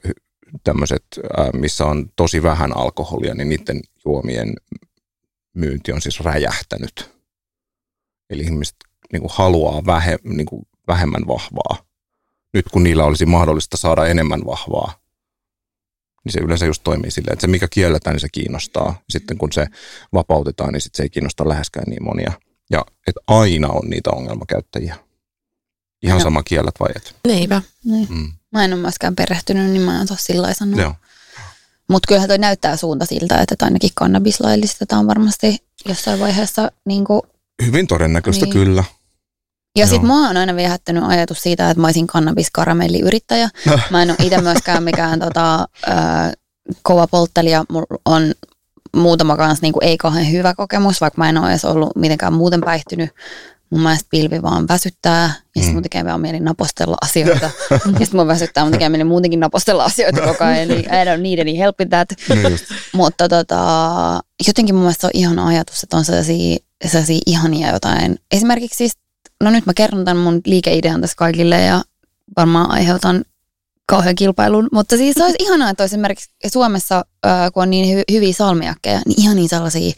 tämmöiset, 0.64 1.04
missä 1.52 1.86
on 1.86 2.10
tosi 2.16 2.42
vähän 2.42 2.76
alkoholia, 2.76 3.34
niin 3.34 3.48
niiden 3.48 3.80
juomien 4.04 4.54
myynti 5.54 5.92
on 5.92 6.00
siis 6.00 6.20
räjähtänyt. 6.20 7.10
Eli 8.30 8.42
ihmiset 8.42 8.76
niin 9.12 9.20
kuin 9.20 9.32
haluaa 9.34 9.86
vähe, 9.86 10.18
niin 10.24 10.46
kuin 10.46 10.62
vähemmän 10.88 11.26
vahvaa. 11.26 11.84
Nyt 12.54 12.68
kun 12.72 12.82
niillä 12.82 13.04
olisi 13.04 13.26
mahdollista 13.26 13.76
saada 13.76 14.06
enemmän 14.06 14.40
vahvaa, 14.46 14.92
niin 16.24 16.32
se 16.32 16.40
yleensä 16.40 16.66
just 16.66 16.82
toimii 16.84 17.10
silleen, 17.10 17.32
että 17.32 17.40
se 17.40 17.46
mikä 17.46 17.68
kielletään, 17.70 18.14
niin 18.14 18.20
se 18.20 18.28
kiinnostaa. 18.32 19.02
Sitten 19.08 19.38
kun 19.38 19.52
se 19.52 19.66
vapautetaan, 20.12 20.72
niin 20.72 20.80
sit 20.80 20.94
se 20.94 21.02
ei 21.02 21.10
kiinnosta 21.10 21.48
läheskään 21.48 21.90
niin 21.90 22.04
monia. 22.04 22.32
Ja 22.70 22.84
että 23.06 23.20
aina 23.26 23.68
on 23.68 23.90
niitä 23.90 24.10
ongelmakäyttäjiä. 24.10 24.96
Ihan 26.02 26.18
no. 26.18 26.24
sama 26.24 26.42
kiellät 26.42 26.74
vai 26.80 26.88
et. 26.96 27.16
Niinpä. 27.26 27.62
Niin. 27.84 28.06
Mm. 28.10 28.32
Mä 28.52 28.64
en 28.64 28.72
ole 28.72 28.80
myöskään 28.80 29.16
perehtynyt, 29.16 29.70
niin 29.70 29.82
mä 29.82 29.96
en 29.96 30.02
osaa 30.02 30.16
sillä 30.20 30.54
sanoa. 30.54 30.94
Mutta 31.88 32.06
kyllähän 32.08 32.28
toi 32.28 32.38
näyttää 32.38 32.76
suunta 32.76 33.06
siltä, 33.06 33.40
että 33.40 33.64
ainakin 33.64 33.90
kannabis 33.94 34.40
laillistetaan 34.40 35.06
varmasti 35.06 35.58
jossain 35.88 36.20
vaiheessa. 36.20 36.72
Niin 36.84 37.04
kuin, 37.04 37.22
Hyvin 37.66 37.86
todennäköistä 37.86 38.44
niin. 38.44 38.52
kyllä. 38.52 38.84
Ja 39.76 39.86
sitten 39.86 40.06
mua 40.06 40.28
on 40.28 40.36
aina 40.36 40.56
viehättänyt 40.56 41.04
ajatus 41.06 41.42
siitä, 41.42 41.70
että 41.70 41.80
mä 41.80 41.86
olisin 41.86 42.06
kannabiskaramelliyrittäjä. 42.06 43.48
Mä 43.90 44.02
en 44.02 44.10
ole 44.10 44.16
itse 44.22 44.40
myöskään 44.52 44.82
mikään 44.82 45.20
tota, 45.20 45.68
ö, 45.88 45.92
kova 46.82 47.06
polttelija. 47.06 47.64
Mulla 47.68 47.86
on 48.04 48.34
muutama 48.96 49.36
kanssa 49.36 49.62
niin 49.62 49.72
kuin 49.72 49.84
ei 49.84 49.96
kauhean 49.96 50.32
hyvä 50.32 50.54
kokemus, 50.54 51.00
vaikka 51.00 51.18
mä 51.18 51.28
en 51.28 51.38
ole 51.38 51.50
edes 51.50 51.64
ollut 51.64 51.96
mitenkään 51.96 52.32
muuten 52.32 52.60
päihtynyt 52.60 53.10
mun 53.70 53.80
mielestä 53.82 54.08
pilvi 54.10 54.42
vaan 54.42 54.68
väsyttää 54.68 55.22
ja 55.22 55.32
sitten 55.54 55.68
mm. 55.68 55.72
mun 55.74 55.82
tekee 55.82 56.04
vaan 56.04 56.20
mieli 56.20 56.40
napostella 56.40 56.96
asioita. 57.02 57.50
ja 57.70 57.78
sitten 57.78 58.16
mun 58.16 58.26
väsyttää, 58.26 58.64
mun 58.64 58.72
tekee 58.72 58.88
mieli 58.88 59.04
muutenkin 59.04 59.40
napostella 59.40 59.84
asioita 59.84 60.20
koko 60.20 60.44
ajan, 60.44 60.68
niin 60.68 60.80
I 60.80 61.04
don't 61.04 61.20
need 61.20 61.38
any 61.38 61.58
help 61.58 61.80
in 61.80 61.90
that. 61.90 62.08
Niin 62.28 62.60
Mutta 62.92 63.28
tota, 63.28 63.60
jotenkin 64.46 64.74
mun 64.74 64.82
mielestä 64.82 65.00
se 65.00 65.06
on 65.06 65.10
ihana 65.14 65.46
ajatus, 65.46 65.82
että 65.82 65.96
on 65.96 66.04
sellaisia, 66.04 66.56
sellaisia 66.86 67.18
ihania 67.26 67.72
jotain. 67.72 68.18
Esimerkiksi 68.32 68.76
siis, 68.76 68.92
no 69.44 69.50
nyt 69.50 69.66
mä 69.66 69.74
kerron 69.74 70.04
tämän 70.04 70.22
mun 70.22 70.40
liikeidean 70.46 71.00
tässä 71.00 71.16
kaikille 71.16 71.60
ja 71.60 71.82
varmaan 72.36 72.70
aiheutan 72.70 73.24
kauhean 73.86 74.14
kilpailun, 74.14 74.68
mutta 74.72 74.96
siis 74.96 75.14
se 75.14 75.24
olisi 75.24 75.36
ihanaa, 75.40 75.70
että 75.70 75.84
esimerkiksi 75.84 76.30
Suomessa, 76.46 77.04
kun 77.54 77.62
on 77.62 77.70
niin 77.70 77.98
hy- 77.98 78.04
hyviä 78.12 78.32
salmiakkeja, 78.32 79.00
niin 79.06 79.20
ihan 79.20 79.36
niin 79.36 79.48
sellaisia 79.48 79.92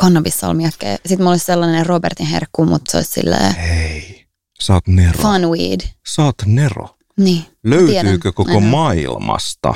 kannabissalmiakkeja. 0.00 0.96
Sitten 0.96 1.18
mulla 1.18 1.30
olisi 1.30 1.44
sellainen 1.44 1.86
Robertin 1.86 2.26
herkku, 2.26 2.64
mutta 2.64 2.90
se 2.90 2.96
olisi 2.96 3.12
silleen... 3.12 3.54
Hei, 3.54 4.26
sä 4.60 4.72
oot 4.74 4.86
Nero. 4.86 5.22
Fun 5.22 5.50
weed. 5.50 5.80
Sä 6.14 6.22
oot 6.22 6.36
Nero. 6.46 6.96
Niin. 7.16 7.44
Löytyykö 7.64 7.92
tiedän, 7.92 8.18
koko 8.20 8.50
aina. 8.50 8.60
maailmasta 8.60 9.74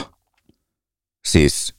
siis 1.26 1.74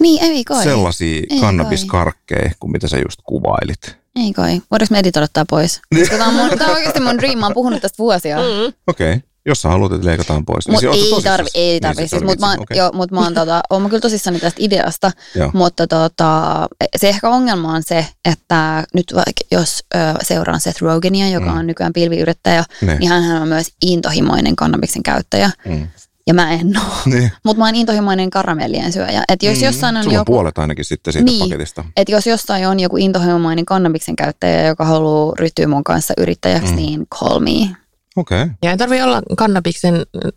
niin, 0.00 0.22
ei 0.22 0.44
kai. 0.44 0.64
sellaisia 0.64 1.22
ei 1.30 1.40
kannabiskarkkeja 1.40 2.50
kuin 2.60 2.70
mitä 2.70 2.88
sä 2.88 2.96
just 2.96 3.20
kuvailit? 3.24 3.96
Ei 4.16 4.32
kai. 4.32 4.62
Voidaanko 4.70 4.92
me 4.92 4.98
editoida 4.98 5.28
tää 5.32 5.44
pois? 5.50 5.80
Koska 5.98 6.16
tää 6.16 6.26
on, 6.26 6.34
mun, 6.34 6.58
tää 6.58 6.66
on 6.66 6.74
oikeasti 6.74 7.00
mun 7.00 7.18
dream. 7.18 7.38
Mä 7.38 7.46
oon 7.46 7.54
puhunut 7.54 7.82
tästä 7.82 7.98
vuosia. 7.98 8.36
Mm. 8.36 8.72
Okei. 8.86 9.12
Okay. 9.12 9.31
Jos 9.46 9.62
sä 9.62 9.68
haluat, 9.68 9.92
että 9.92 10.06
leikataan 10.06 10.44
pois. 10.44 10.68
Niin 10.68 10.74
mut 10.74 10.94
ei, 10.94 11.22
tarvi, 11.22 11.48
ei 11.54 11.80
tarvi, 11.80 12.00
niin 12.00 12.08
siis, 12.08 12.22
mutta 12.22 12.46
mä, 12.46 12.52
okay. 12.52 12.76
jo, 12.76 12.90
mut 12.94 13.10
mä 13.10 13.20
oon, 13.20 13.34
tota, 13.34 13.60
oon 13.70 13.82
mä 13.82 13.88
kyllä 13.88 14.00
tosissani 14.00 14.40
tästä 14.40 14.60
ideasta, 14.62 15.10
mutta 15.52 15.86
tota, 15.86 16.66
se 16.96 17.08
ehkä 17.08 17.28
ongelma 17.28 17.72
on 17.72 17.82
se, 17.82 18.06
että 18.24 18.84
nyt 18.94 19.12
vaikka 19.14 19.44
jos 19.50 19.84
ö, 19.94 19.98
seuraan 20.22 20.60
Seth 20.60 20.82
Rogenia, 20.82 21.28
joka 21.28 21.52
mm. 21.52 21.58
on 21.58 21.66
nykyään 21.66 21.92
pilviyrittäjä, 21.92 22.64
ne. 22.82 22.98
niin 22.98 23.08
hän 23.08 23.42
on 23.42 23.48
myös 23.48 23.66
intohimoinen 23.82 24.56
kannabiksen 24.56 25.02
käyttäjä. 25.02 25.50
Mm. 25.64 25.88
Ja 26.26 26.34
mä 26.34 26.52
en 26.52 26.66
ole. 26.66 27.14
Niin. 27.16 27.32
Mutta 27.44 27.58
mä 27.58 27.64
oon 27.64 27.74
intohimoinen 27.74 28.30
karamellien 28.30 28.92
syöjä. 28.92 29.24
Et 29.28 29.42
jos 29.42 29.58
mm, 29.58 29.64
jossain 29.64 29.96
on 29.96 30.04
Sulla 30.04 30.16
joku... 30.16 30.32
puolet 30.32 30.58
ainakin 30.58 30.84
sitten 30.84 31.12
siitä 31.12 31.24
niin, 31.24 31.48
paketista. 31.48 31.84
Et 31.96 32.08
jos 32.08 32.26
jossain 32.26 32.68
on 32.68 32.80
joku 32.80 32.96
intohimoinen 32.96 33.64
kannabiksen 33.64 34.16
käyttäjä, 34.16 34.66
joka 34.66 34.84
haluaa 34.84 35.32
ryhtyä 35.38 35.66
mun 35.66 35.84
kanssa 35.84 36.14
yrittäjäksi, 36.18 36.70
mm. 36.70 36.76
niin 36.76 37.06
call 37.06 37.38
me. 37.38 37.76
Okei. 38.16 38.42
Okay. 38.42 38.54
Ja 38.62 38.70
ei 38.70 38.76
tarvitse 38.76 39.04
olla 39.04 39.22
kannabiksen 39.36 39.94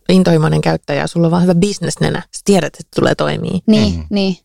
intohimoinen 0.10 0.62
käyttäjä, 0.62 1.08
sulla 1.08 1.28
on 1.28 1.32
vaan 1.32 1.44
hyvä 1.44 1.56
bisnesnenä. 1.56 2.22
Sä 2.22 2.42
tiedät, 2.46 2.76
että 2.80 2.92
tulee 2.96 3.16
toimii. 3.16 3.60
Niin, 3.68 3.96
mm. 3.96 4.06
niin. 4.10 4.38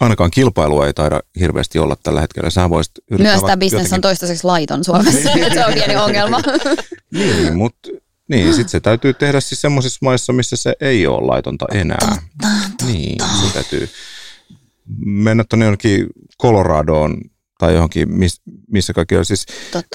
Ainakaan 0.00 0.30
kilpailua 0.30 0.86
ei 0.86 0.94
taida 0.94 1.20
hirveästi 1.40 1.78
olla 1.78 1.96
tällä 2.02 2.20
hetkellä. 2.20 2.50
Sä 2.50 2.70
voisit 2.70 2.92
yrittää 3.10 3.32
Myös 3.32 3.42
tämä 3.42 3.56
bisnes 3.56 3.92
on 3.92 4.00
toistaiseksi 4.00 4.44
laiton 4.44 4.84
Suomessa. 4.84 5.30
se 5.54 5.66
on 5.66 5.74
pieni 5.74 5.96
ongelma. 5.96 6.40
niin, 7.18 7.56
mutta 7.56 7.88
niin, 8.28 8.48
sitten 8.48 8.68
se 8.68 8.80
täytyy 8.80 9.14
tehdä 9.14 9.40
siis 9.40 9.60
semmoisissa 9.60 9.98
maissa, 10.02 10.32
missä 10.32 10.56
se 10.56 10.74
ei 10.80 11.06
ole 11.06 11.26
laitonta 11.26 11.66
enää. 11.72 11.98
Totta, 12.00 12.48
totta. 12.68 12.84
Niin, 12.84 13.18
se 13.46 13.52
täytyy 13.54 13.88
mennä 15.04 15.44
tuonne 15.48 15.64
jonnekin 15.64 16.06
Coloradoon 16.42 17.20
tai 17.58 17.74
johonkin, 17.74 18.10
miss, 18.10 18.40
missä 18.70 18.92
kaikki 18.92 19.16
on. 19.16 19.24
Siis 19.24 19.46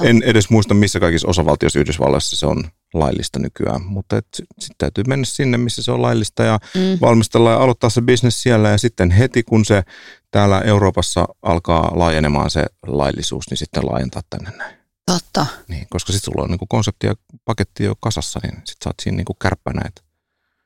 en 0.01 0.23
edes 0.23 0.49
muista, 0.49 0.73
missä 0.73 0.99
kaikissa 0.99 1.27
osavaltioissa 1.27 1.79
Yhdysvalloissa 1.79 2.37
se 2.37 2.45
on 2.45 2.63
laillista 2.93 3.39
nykyään, 3.39 3.81
mutta 3.85 4.15
sitten 4.35 4.75
täytyy 4.77 5.03
mennä 5.07 5.25
sinne, 5.25 5.57
missä 5.57 5.83
se 5.83 5.91
on 5.91 6.01
laillista 6.01 6.43
ja 6.43 6.59
mm. 6.75 6.97
valmistella 7.01 7.51
ja 7.51 7.57
aloittaa 7.57 7.89
se 7.89 8.01
bisnes 8.01 8.43
siellä 8.43 8.69
ja 8.69 8.77
sitten 8.77 9.11
heti 9.11 9.43
kun 9.43 9.65
se 9.65 9.83
täällä 10.31 10.61
Euroopassa 10.61 11.27
alkaa 11.41 11.91
laajenemaan 11.95 12.49
se 12.49 12.65
laillisuus, 12.87 13.49
niin 13.49 13.57
sitten 13.57 13.85
laajentaa 13.85 14.21
tänne 14.29 14.51
näin. 14.57 14.75
Totta. 15.05 15.45
Niin, 15.67 15.87
koska 15.89 16.13
sitten 16.13 16.33
sulla 16.33 16.43
on 16.43 16.49
niinku 16.49 16.67
konsepti 16.69 17.07
ja 17.07 17.15
paketti 17.45 17.83
jo 17.83 17.95
kasassa, 17.99 18.39
niin 18.43 18.55
sitten 18.55 18.83
sä 18.83 18.89
oot 18.89 18.99
siinä 19.01 19.15
niinku 19.15 19.33
kärppänä, 19.33 19.81
että 19.85 20.01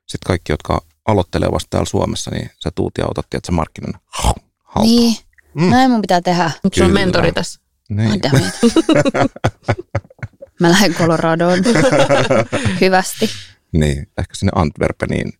sitten 0.08 0.28
kaikki, 0.28 0.52
jotka 0.52 0.82
aloittelee 1.06 1.52
vasta 1.52 1.68
täällä 1.70 1.90
Suomessa, 1.90 2.32
niin 2.32 2.50
sä 2.64 2.72
tuut 2.76 2.94
ja 2.98 3.06
otat, 3.08 3.30
tiedät, 3.30 3.52
markkinan 3.52 3.94
halpaa. 4.06 4.84
Niin, 4.84 5.18
Mm. 5.56 5.70
Näin 5.70 5.92
mun 5.92 6.02
pitää 6.02 6.22
tehdä. 6.22 6.52
Onko 6.64 6.78
sun 6.78 6.92
mentori 6.94 7.32
tässä? 7.32 7.60
Niin. 7.90 8.22
Mä 10.60 10.70
lähden 10.72 10.94
Coloradoon 10.94 11.60
hyvästi. 12.82 13.30
Niin, 13.72 14.08
ehkä 14.18 14.36
sinne 14.36 14.52
Antwerpeniin. 14.56 15.34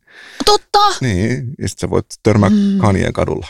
Totta! 0.46 0.80
Niin, 1.02 1.54
ja 1.60 1.70
sitten 1.70 1.88
sä 1.88 1.90
voit 1.90 2.06
törmää 2.24 2.50
mm. 2.50 2.78
Kanien 2.78 3.14
kadulla. 3.14 3.48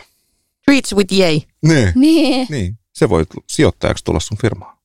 Reach 0.68 0.96
with 0.96 1.14
yay. 1.14 1.42
Niin. 1.62 1.92
niin. 1.96 2.48
niin. 2.50 2.78
Se 2.94 3.10
voit 3.10 3.30
sijoittajaksi 3.48 4.04
tulla 4.04 4.20
sun 4.20 4.38
firmaan. 4.38 4.78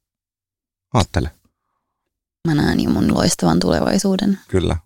Aattele. 0.94 1.30
Mä 2.48 2.54
näen 2.54 2.80
jo 2.80 2.90
mun 2.90 3.14
loistavan 3.14 3.60
tulevaisuuden. 3.60 4.38
Kyllä. 4.48 4.76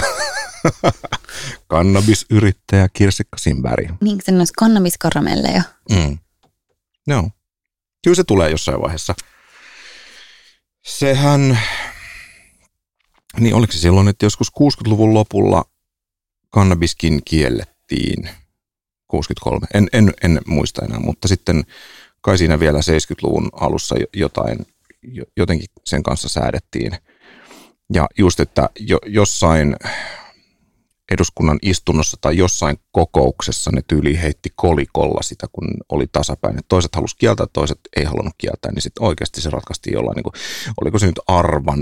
Kannabisyrittäjä 1.68 2.88
Kirsikka 2.92 3.38
Simberg. 3.38 3.90
Niin, 4.00 4.18
se 4.24 4.32
on 4.32 4.46
kannabiskaramelleja. 4.56 5.62
Mm. 5.90 6.18
Joo. 7.06 7.30
Kyllä 8.04 8.14
se 8.14 8.24
tulee 8.24 8.50
jossain 8.50 8.80
vaiheessa. 8.80 9.14
Sehän, 10.86 11.58
niin 13.40 13.54
oliko 13.54 13.72
se 13.72 13.78
silloin, 13.78 14.08
että 14.08 14.26
joskus 14.26 14.52
60-luvun 14.60 15.14
lopulla 15.14 15.64
kannabiskin 16.50 17.20
kiellettiin 17.24 18.30
63. 19.06 19.66
En, 19.74 19.88
en, 19.92 20.12
en 20.22 20.40
muista 20.46 20.84
enää, 20.84 21.00
mutta 21.00 21.28
sitten 21.28 21.64
kai 22.20 22.38
siinä 22.38 22.60
vielä 22.60 22.78
70-luvun 22.78 23.48
alussa 23.52 23.96
jotain, 24.14 24.66
jotenkin 25.36 25.68
sen 25.84 26.02
kanssa 26.02 26.28
säädettiin. 26.28 26.92
Ja 27.92 28.06
just, 28.18 28.40
että 28.40 28.70
jo, 28.78 28.98
jossain 29.06 29.76
eduskunnan 31.12 31.58
istunnossa 31.62 32.16
tai 32.20 32.36
jossain 32.36 32.78
kokouksessa 32.92 33.70
ne 33.74 33.82
tyyli 33.88 34.20
heitti 34.20 34.52
kolikolla 34.56 35.22
sitä, 35.22 35.46
kun 35.52 35.68
oli 35.88 36.06
tasapäin. 36.12 36.58
Et 36.58 36.68
toiset 36.68 36.94
halusi 36.94 37.16
kieltää, 37.18 37.46
toiset 37.52 37.80
ei 37.96 38.04
halunnut 38.04 38.34
kieltää, 38.38 38.72
niin 38.72 38.82
sitten 38.82 39.04
oikeasti 39.04 39.40
se 39.40 39.50
ratkaistiin 39.50 39.94
jollain, 39.94 40.16
niin 40.16 40.22
kuin, 40.22 40.32
oliko 40.80 40.98
se 40.98 41.06
nyt 41.06 41.20
arvan, 41.26 41.78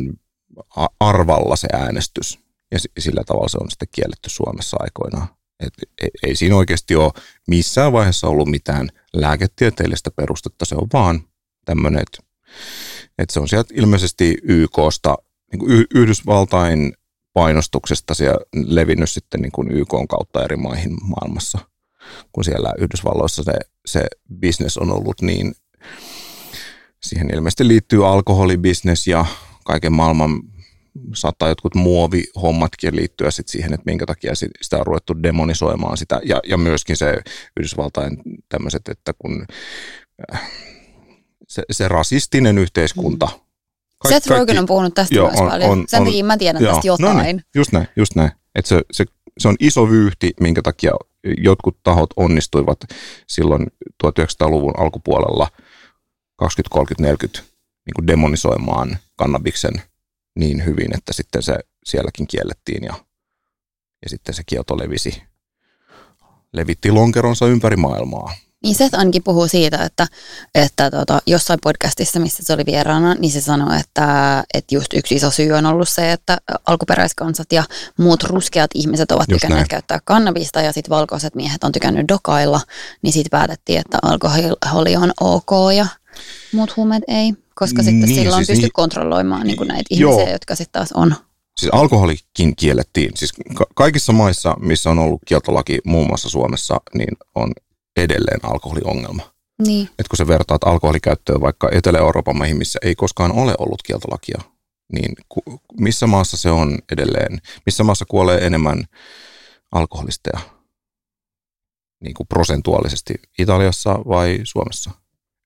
arvalla 1.00 1.56
se 1.56 1.68
äänestys. 1.72 2.38
Ja 2.72 2.78
sillä 2.98 3.22
tavalla 3.26 3.48
se 3.48 3.58
on 3.60 3.70
sitten 3.70 3.88
kielletty 3.92 4.30
Suomessa 4.30 4.76
aikoinaan. 4.80 5.28
Et 5.60 5.72
ei, 6.02 6.10
ei 6.22 6.36
siinä 6.36 6.56
oikeasti 6.56 6.96
ole 6.96 7.12
missään 7.48 7.92
vaiheessa 7.92 8.28
ollut 8.28 8.48
mitään 8.48 8.88
lääketieteellistä 9.12 10.10
perustetta, 10.10 10.64
se 10.64 10.74
on 10.74 10.86
vaan 10.92 11.20
tämmöinen, 11.64 12.02
että, 12.02 12.18
että 13.18 13.32
se 13.32 13.40
on 13.40 13.48
sieltä 13.48 13.74
ilmeisesti 13.76 14.38
YKsta, 14.42 15.16
niin 15.52 15.86
Yhdysvaltain 15.94 16.92
painostuksesta 17.34 18.14
siellä 18.14 18.38
levinnyt 18.66 19.10
sitten 19.10 19.40
niin 19.40 19.52
kuin 19.52 19.70
YK 19.70 19.94
kautta 20.08 20.44
eri 20.44 20.56
maihin 20.56 20.96
maailmassa, 21.02 21.58
kun 22.32 22.44
siellä 22.44 22.74
Yhdysvalloissa 22.78 23.42
se, 23.42 23.52
se 23.86 24.06
business 24.40 24.78
on 24.78 24.90
ollut 24.90 25.20
niin, 25.20 25.54
siihen 27.02 27.34
ilmeisesti 27.34 27.68
liittyy 27.68 28.08
alkoholibisnes 28.08 29.06
ja 29.06 29.26
kaiken 29.64 29.92
maailman 29.92 30.42
saattaa 31.14 31.48
jotkut 31.48 31.74
muovihommatkin 31.74 32.96
liittyä 32.96 33.30
sit 33.30 33.48
siihen, 33.48 33.74
että 33.74 33.84
minkä 33.86 34.06
takia 34.06 34.32
sitä 34.34 34.78
on 34.78 34.86
ruvettu 34.86 35.22
demonisoimaan 35.22 35.96
sitä. 35.96 36.20
Ja, 36.24 36.40
ja 36.48 36.56
myöskin 36.56 36.96
se 36.96 37.22
Yhdysvaltain 37.56 38.16
tämmöiset, 38.48 38.88
että 38.88 39.12
kun 39.18 39.46
äh, 40.32 40.50
se, 41.48 41.62
se 41.70 41.88
rasistinen 41.88 42.58
yhteiskunta. 42.58 43.26
Mm. 43.26 43.43
Kaik, 44.08 44.14
Seth 44.14 44.30
Rogen 44.30 44.58
on 44.58 44.66
puhunut 44.66 44.94
tästä 44.94 45.14
joo, 45.14 45.28
myös 45.28 45.40
on, 45.40 45.48
paljon. 45.48 45.70
On, 45.70 45.84
Sen 45.88 46.00
on, 46.00 46.06
takia 46.06 46.24
mä 46.24 46.36
tiedän 46.36 46.62
joo, 46.62 46.72
tästä 46.72 46.86
jotain. 46.86 47.16
No 47.16 47.22
niin, 47.22 47.42
just 47.54 47.72
näin, 47.72 47.88
just 47.96 48.14
näin. 48.14 48.30
Että 48.54 48.68
se, 48.68 48.82
se, 48.92 49.04
se 49.38 49.48
on 49.48 49.56
iso 49.60 49.90
vyyhti, 49.90 50.32
minkä 50.40 50.62
takia 50.62 50.92
jotkut 51.38 51.76
tahot 51.82 52.10
onnistuivat 52.16 52.78
silloin 53.26 53.66
1900-luvun 54.04 54.78
alkupuolella 54.78 55.48
20, 56.36 56.74
30, 56.74 57.02
40 57.02 57.54
niin 57.86 57.94
kuin 57.94 58.06
demonisoimaan 58.06 58.98
kannabiksen– 59.16 59.72
niin 60.36 60.64
hyvin, 60.64 60.94
että 60.94 61.12
sitten 61.12 61.42
se 61.42 61.58
sielläkin 61.84 62.26
kiellettiin 62.26 62.84
ja, 62.84 62.94
ja 64.02 64.08
sitten 64.08 64.34
se 64.34 64.42
kielto 64.46 64.78
levisi, 64.78 65.22
levitti 66.52 66.90
lonkeronsa 66.90 67.46
ympäri 67.46 67.76
maailmaa. 67.76 68.34
Niin 68.64 68.74
Seth 68.74 68.98
ainakin 68.98 69.22
puhuu 69.22 69.48
siitä, 69.48 69.84
että, 69.84 70.06
että 70.54 70.90
tota, 70.90 71.22
jossain 71.26 71.58
podcastissa, 71.62 72.20
missä 72.20 72.42
se 72.42 72.52
oli 72.52 72.62
vieraana, 72.66 73.14
niin 73.14 73.32
se 73.32 73.40
sanoi, 73.40 73.80
että, 73.80 74.44
että 74.54 74.74
just 74.74 74.94
yksi 74.94 75.14
iso 75.14 75.30
syy 75.30 75.52
on 75.52 75.66
ollut 75.66 75.88
se, 75.88 76.12
että 76.12 76.38
alkuperäiskansat 76.66 77.52
ja 77.52 77.64
muut 77.98 78.22
ruskeat 78.22 78.70
ihmiset 78.74 79.12
ovat 79.12 79.28
just 79.28 79.40
tykänneet 79.40 79.58
näin. 79.58 79.68
käyttää 79.68 80.00
kannabista 80.04 80.60
ja 80.60 80.72
sitten 80.72 80.90
valkoiset 80.90 81.34
miehet 81.34 81.64
on 81.64 81.72
tykännyt 81.72 82.08
dokailla, 82.08 82.60
niin 83.02 83.12
sitten 83.12 83.30
päätettiin, 83.30 83.80
että 83.80 83.98
alkoholi 84.02 84.96
on 84.96 85.12
ok 85.20 85.50
ja 85.76 85.86
muut 86.52 86.76
huumeet 86.76 87.02
ei 87.08 87.34
koska 87.54 87.82
sitten 87.82 88.08
niin, 88.08 88.14
silloin 88.14 88.46
siis 88.46 88.56
pystyy 88.56 88.66
niin, 88.66 88.72
kontrolloimaan 88.72 89.46
niin 89.46 89.56
kuin 89.56 89.68
näitä 89.68 89.94
joo. 89.94 90.12
ihmisiä, 90.12 90.32
jotka 90.32 90.54
sitten 90.54 90.72
taas 90.72 90.92
on. 90.92 91.14
Siis 91.60 91.74
alkoholikin 91.74 92.56
kiellettiin. 92.56 93.10
Siis 93.14 93.32
ka- 93.54 93.66
kaikissa 93.74 94.12
maissa, 94.12 94.56
missä 94.60 94.90
on 94.90 94.98
ollut 94.98 95.20
kieltolaki, 95.26 95.78
muun 95.84 96.06
muassa 96.06 96.28
Suomessa, 96.28 96.80
niin 96.94 97.16
on 97.34 97.52
edelleen 97.96 98.40
alkoholiongelma. 98.42 99.34
Niin. 99.66 99.88
Et 99.98 100.08
kun 100.08 100.16
sä 100.16 100.26
vertaat 100.26 100.64
alkoholikäyttöä 100.64 101.40
vaikka 101.40 101.68
Etelä-Euroopan 101.72 102.36
maihin, 102.36 102.56
missä 102.56 102.78
ei 102.82 102.94
koskaan 102.94 103.32
ole 103.32 103.54
ollut 103.58 103.82
kieltolakia, 103.82 104.40
niin 104.92 105.14
ku- 105.28 105.60
missä 105.80 106.06
maassa 106.06 106.36
se 106.36 106.50
on 106.50 106.78
edelleen, 106.92 107.40
missä 107.66 107.84
maassa 107.84 108.04
kuolee 108.04 108.46
enemmän 108.46 108.84
alkoholisteja 109.72 110.40
niin 112.04 112.14
kuin 112.14 112.26
prosentuaalisesti, 112.26 113.14
Italiassa 113.38 113.90
vai 114.08 114.40
Suomessa? 114.44 114.90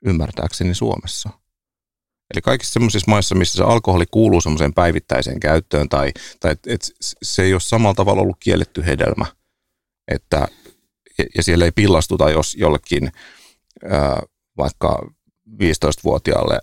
Ymmärtääkseni 0.04 0.74
Suomessa. 0.74 1.30
Eli 2.34 2.40
kaikissa 2.42 2.72
semmoisissa 2.72 3.10
maissa, 3.10 3.34
missä 3.34 3.56
se 3.56 3.62
alkoholi 3.62 4.04
kuuluu 4.10 4.40
semmoiseen 4.40 4.74
päivittäiseen 4.74 5.40
käyttöön 5.40 5.88
tai, 5.88 6.12
tai 6.40 6.52
et, 6.52 6.66
et 6.66 6.80
se 7.22 7.42
ei 7.42 7.52
ole 7.52 7.60
samalla 7.60 7.94
tavalla 7.94 8.22
ollut 8.22 8.36
kielletty 8.40 8.86
hedelmä, 8.86 9.26
että, 10.08 10.48
ja 11.36 11.42
siellä 11.42 11.64
ei 11.64 11.72
pillastuta, 11.72 12.30
jos 12.30 12.54
jollekin 12.54 13.12
ää, 13.90 14.22
vaikka 14.56 15.10
15-vuotiaalle 15.62 16.60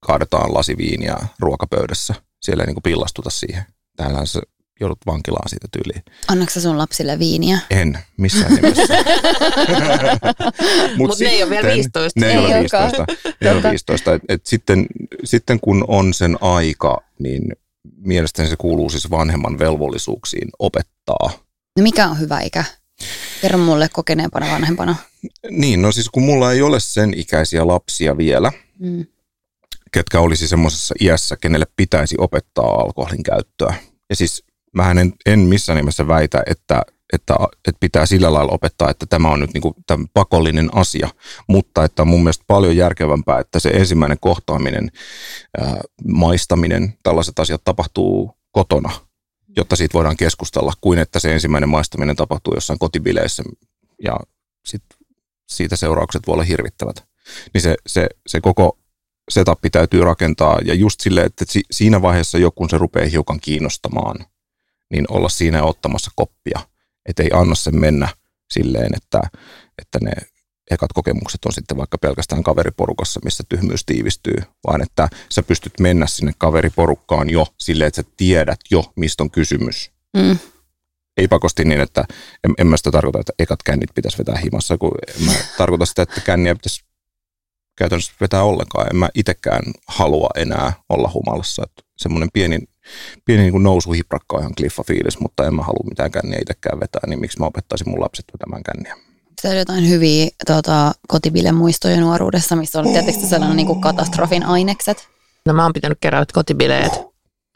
kaadetaan 0.00 0.54
lasi 0.54 0.76
viiniä 0.76 1.16
ruokapöydässä. 1.38 2.14
Siellä 2.42 2.62
ei 2.62 2.66
niin 2.66 2.82
pillastuta 2.82 3.30
siihen. 3.30 3.62
Täällä 3.96 4.26
se 4.26 4.40
joudut 4.80 4.98
vankilaan 5.06 5.48
siitä 5.48 5.68
tyyliin. 5.72 6.04
Annatko 6.28 6.60
sun 6.60 6.78
lapsille 6.78 7.18
viiniä? 7.18 7.58
En, 7.70 7.98
missään 8.16 8.54
nimessä. 8.54 8.82
Mutta 10.96 11.16
Mut 11.16 11.18
ne 11.20 11.28
ei 11.28 11.42
ole 11.42 11.50
vielä 11.50 11.68
15. 11.68 12.20
Ne 12.20 12.26
ei, 12.26 12.32
ei 12.32 12.38
ole 12.38 12.60
15. 12.60 13.04
Ne 13.40 13.50
ole 13.50 13.62
15. 13.62 14.14
Et, 14.14 14.22
et 14.28 14.46
sitten, 14.46 14.86
sitten 15.24 15.60
kun 15.60 15.84
on 15.88 16.14
sen 16.14 16.36
aika, 16.40 17.02
niin 17.18 17.42
mielestäni 17.96 18.48
se 18.48 18.56
kuuluu 18.56 18.90
siis 18.90 19.10
vanhemman 19.10 19.58
velvollisuuksiin 19.58 20.48
opettaa. 20.58 21.30
No 21.76 21.82
mikä 21.82 22.08
on 22.08 22.18
hyvä 22.18 22.40
ikä? 22.40 22.64
Kerro 23.42 23.58
mulle 23.58 23.88
kokeneempana 23.92 24.50
vanhempana. 24.50 24.96
Niin, 25.50 25.82
no 25.82 25.92
siis 25.92 26.08
kun 26.08 26.22
mulla 26.22 26.52
ei 26.52 26.62
ole 26.62 26.80
sen 26.80 27.14
ikäisiä 27.16 27.66
lapsia 27.66 28.16
vielä, 28.16 28.52
mm. 28.78 29.06
ketkä 29.92 30.20
olisi 30.20 30.48
semmoisessa 30.48 30.94
iässä, 31.00 31.36
kenelle 31.36 31.66
pitäisi 31.76 32.14
opettaa 32.18 32.80
alkoholin 32.80 33.22
käyttöä. 33.22 33.74
Ja 34.10 34.16
siis 34.16 34.44
mä 34.72 34.90
en, 34.90 35.12
en 35.26 35.38
missään 35.38 35.76
nimessä 35.76 36.08
väitä, 36.08 36.42
että, 36.46 36.82
että, 37.12 37.34
että 37.68 37.78
pitää 37.80 38.06
sillä 38.06 38.32
lailla 38.32 38.52
opettaa, 38.52 38.90
että 38.90 39.06
tämä 39.06 39.30
on 39.30 39.40
nyt 39.40 39.54
niin 39.54 39.62
kuin 39.62 39.74
pakollinen 40.14 40.68
asia, 40.74 41.08
mutta 41.48 41.84
että 41.84 42.02
on 42.02 42.08
mun 42.08 42.22
mielestä 42.22 42.44
paljon 42.46 42.76
järkevämpää, 42.76 43.40
että 43.40 43.58
se 43.58 43.68
ensimmäinen 43.68 44.18
kohtaaminen, 44.20 44.90
ää, 45.60 45.80
maistaminen, 46.08 46.94
tällaiset 47.02 47.38
asiat 47.38 47.64
tapahtuu 47.64 48.34
kotona, 48.52 48.90
jotta 49.56 49.76
siitä 49.76 49.92
voidaan 49.92 50.16
keskustella, 50.16 50.72
kuin 50.80 50.98
että 50.98 51.18
se 51.18 51.32
ensimmäinen 51.32 51.68
maistaminen 51.68 52.16
tapahtuu 52.16 52.54
jossain 52.54 52.78
kotibileissä 52.78 53.42
ja 54.02 54.16
sit 54.66 54.82
siitä 55.48 55.76
seuraukset 55.76 56.26
voi 56.26 56.32
olla 56.32 56.44
hirvittävät. 56.44 57.04
Niin 57.54 57.62
se, 57.62 57.74
se, 57.86 58.08
se 58.26 58.40
koko 58.40 58.78
setup 59.30 59.58
täytyy 59.72 60.04
rakentaa 60.04 60.58
ja 60.64 60.74
just 60.74 61.00
silleen, 61.00 61.26
että 61.26 61.44
siinä 61.70 62.02
vaiheessa 62.02 62.38
joku 62.38 62.68
se 62.68 62.78
rupeaa 62.78 63.08
hiukan 63.08 63.40
kiinnostamaan– 63.40 64.16
niin 64.90 65.04
olla 65.08 65.28
siinä 65.28 65.62
ottamassa 65.62 66.10
koppia. 66.16 66.60
Että 67.06 67.22
ei 67.22 67.30
anna 67.32 67.54
sen 67.54 67.80
mennä 67.80 68.08
silleen, 68.50 68.94
että, 68.96 69.20
että 69.78 69.98
ne 70.02 70.12
ekat 70.70 70.92
kokemukset 70.92 71.44
on 71.44 71.52
sitten 71.52 71.76
vaikka 71.76 71.98
pelkästään 71.98 72.42
kaveriporukassa, 72.42 73.20
missä 73.24 73.44
tyhmyys 73.48 73.84
tiivistyy, 73.84 74.36
vaan 74.66 74.82
että 74.82 75.08
sä 75.30 75.42
pystyt 75.42 75.80
mennä 75.80 76.06
sinne 76.06 76.32
kaveriporukkaan 76.38 77.30
jo 77.30 77.46
silleen, 77.58 77.88
että 77.88 78.02
sä 78.02 78.08
tiedät 78.16 78.60
jo, 78.70 78.92
mistä 78.96 79.22
on 79.22 79.30
kysymys. 79.30 79.90
Mm. 80.16 80.38
Ei 81.16 81.28
pakosti 81.28 81.64
niin, 81.64 81.80
että 81.80 82.04
en, 82.44 82.54
en 82.58 82.66
mä 82.66 82.76
sitä 82.76 82.90
tarkoita, 82.90 83.20
että 83.20 83.32
ekat 83.38 83.62
kännit 83.62 83.90
pitäisi 83.94 84.18
vetää 84.18 84.36
himassa, 84.36 84.78
kun 84.78 84.92
en 85.16 85.26
mä 85.26 85.32
tarkoita 85.58 85.86
sitä, 85.86 86.02
että 86.02 86.20
känniä 86.20 86.54
pitäisi 86.54 86.84
käytännössä 87.76 88.12
vetää 88.20 88.42
ollenkaan. 88.42 88.86
En 88.90 88.96
mä 88.96 89.08
itsekään 89.14 89.62
halua 89.88 90.28
enää 90.36 90.72
olla 90.88 91.10
humalassa. 91.14 91.62
Että 91.62 91.82
semmoinen 91.96 92.28
pieni 92.32 92.58
pieni 93.24 93.50
niin 93.50 93.62
nousu 93.62 93.92
hiprakka 93.92 94.36
on 94.36 94.42
ihan 94.42 94.54
kliffa 94.54 94.82
fiilis, 94.86 95.20
mutta 95.20 95.46
en 95.46 95.54
mä 95.54 95.62
halua 95.62 95.88
mitään 95.88 96.10
känniä 96.10 96.38
itsekään 96.42 96.80
vetää, 96.80 97.00
niin 97.06 97.20
miksi 97.20 97.38
mä 97.38 97.46
opettaisin 97.46 97.88
mun 97.88 98.00
lapset 98.00 98.24
vetämään 98.32 98.62
känniä. 98.62 99.09
On 99.48 99.56
jotain 99.56 99.88
hyviä 99.88 100.28
tota, 100.46 100.92
muistoja 101.54 102.00
nuoruudessa, 102.00 102.56
missä 102.56 102.78
on 102.78 102.92
tietysti 102.92 103.26
sellainen 103.26 103.56
niin 103.56 103.80
katastrofin 103.80 104.46
ainekset. 104.46 105.08
No 105.46 105.52
mä 105.52 105.62
oon 105.62 105.72
pitänyt 105.72 105.98
kerätä 106.00 106.32
kotibileet 106.34 107.09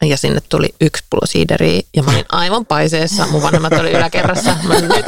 ja 0.08 0.16
sinne 0.16 0.40
tuli 0.48 0.74
yksi 0.80 1.04
pullo 1.10 1.26
siideriä 1.26 1.80
ja 1.96 2.02
mä 2.02 2.10
olin 2.10 2.24
aivan 2.32 2.66
paiseessa. 2.66 3.26
Mun 3.26 3.42
vanhemmat 3.42 3.72
oli 3.72 3.90
yläkerrassa. 3.90 4.56
Mä 4.68 4.74
olin, 4.74 4.88
nyt 4.88 5.06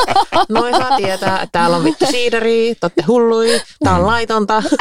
noin 0.48 0.76
saa 0.76 0.96
tietää, 0.96 1.42
että 1.42 1.58
täällä 1.58 1.76
on 1.76 1.84
vittu 1.84 2.06
siideriä, 2.06 2.74
te 2.74 2.78
olette 2.82 3.02
hullui, 3.02 3.60
tää 3.84 3.94
on 3.94 4.06
laitonta. 4.06 4.62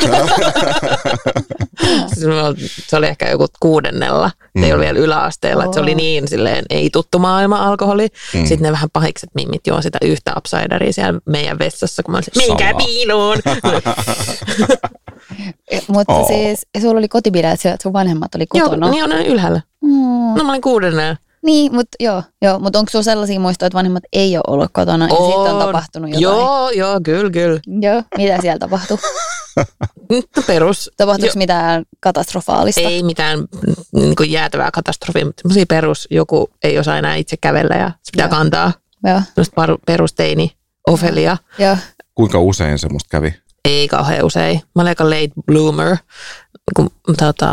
se 2.87 2.97
oli 2.97 3.07
ehkä 3.07 3.29
joku 3.29 3.45
kuudennella, 3.59 4.31
se 4.59 4.65
ei 4.65 4.73
ollut 4.73 4.85
vielä 4.85 4.99
yläasteella, 4.99 5.63
että 5.63 5.73
se 5.73 5.79
oli 5.79 5.95
niin 5.95 6.27
silleen 6.27 6.65
ei 6.69 6.89
tuttu 6.89 7.19
maailma 7.19 7.57
alkoholi. 7.57 8.07
Mm. 8.33 8.45
Sitten 8.45 8.61
ne 8.61 8.71
vähän 8.71 8.89
pahikset 8.93 9.29
mimmit 9.35 9.67
juo 9.67 9.81
sitä 9.81 9.97
yhtä 10.01 10.33
upsideria 10.37 10.93
siellä 10.93 11.19
meidän 11.25 11.59
vessassa, 11.59 12.03
kun 12.03 12.11
mä 12.11 12.17
olisin, 12.17 12.33
menkää 12.47 12.73
piiloon. 12.73 13.37
Mutta 15.87 16.23
siis 16.23 16.67
sulla 16.81 16.99
oli 16.99 17.07
kotibileet 17.07 17.65
että 17.65 17.83
sun 17.83 17.93
vanhemmat 17.93 18.35
oli 18.35 18.47
kotona. 18.47 18.87
Joo, 18.87 19.07
niin 19.07 19.19
on 19.19 19.25
ylhäällä. 19.25 19.61
Mm. 19.85 20.37
No 20.37 20.43
mä 20.43 20.49
olin 20.49 20.61
kuudennella. 20.61 21.17
Niin, 21.45 21.75
mutta 21.75 21.95
joo, 21.99 22.23
joo. 22.41 22.59
Mutta 22.59 22.79
onko 22.79 22.89
sulla 22.91 23.03
sellaisia 23.03 23.39
muistoja, 23.39 23.67
että 23.67 23.77
vanhemmat 23.77 24.03
ei 24.13 24.37
ole 24.37 24.43
ollut 24.47 24.69
kotona 24.73 25.05
on. 25.05 25.09
ja 25.09 25.15
sitten 25.15 25.53
on 25.53 25.65
tapahtunut 25.65 26.09
jotain? 26.09 26.21
Joo, 26.21 26.69
joo, 26.69 26.99
kyllä, 27.03 27.31
kyllä. 27.31 27.59
Joo, 27.81 28.03
mitä 28.17 28.41
siellä 28.41 28.59
tapahtui? 28.59 28.97
perus. 30.47 30.91
Tapahtuiko 30.97 31.33
jo. 31.35 31.37
mitään 31.39 31.83
katastrofaalista? 31.99 32.81
Ei 32.81 33.03
mitään 33.03 33.39
niin 33.93 34.15
kuin 34.15 34.31
jäätävää 34.31 34.71
katastrofia, 34.71 35.25
mutta 35.25 35.41
semmoisia 35.41 35.65
perus, 35.69 36.07
joku 36.11 36.49
ei 36.63 36.79
osaa 36.79 36.97
enää 36.97 37.15
itse 37.15 37.37
kävellä 37.37 37.75
ja 37.75 37.91
se 38.03 38.11
pitää 38.11 38.25
joo. 38.25 38.37
kantaa. 38.37 38.73
Joo. 39.03 39.21
perusteini, 39.85 40.51
Ofelia. 40.87 41.37
Joo. 41.59 41.77
Kuinka 42.15 42.39
usein 42.39 42.79
semmoista 42.79 43.07
kävi? 43.11 43.33
Ei 43.65 43.87
kauhean 43.87 44.25
usein. 44.25 44.61
Mä 44.75 44.81
olen 44.81 44.89
aika 44.89 45.05
late 45.09 45.31
bloomer. 45.45 45.97
Kun, 46.75 46.89
tota, 47.17 47.47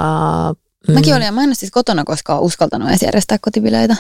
mm. 0.89 0.95
Mäkin 0.95 1.15
olin, 1.15 1.35
mä 1.35 1.43
en 1.43 1.49
ole 1.49 1.55
siis 1.55 1.73
kotona 1.73 2.05
koskaan 2.05 2.41
uskaltanut 2.41 2.89
edes 2.89 3.03
järjestää 3.03 3.39
kotibileitä. 3.41 3.97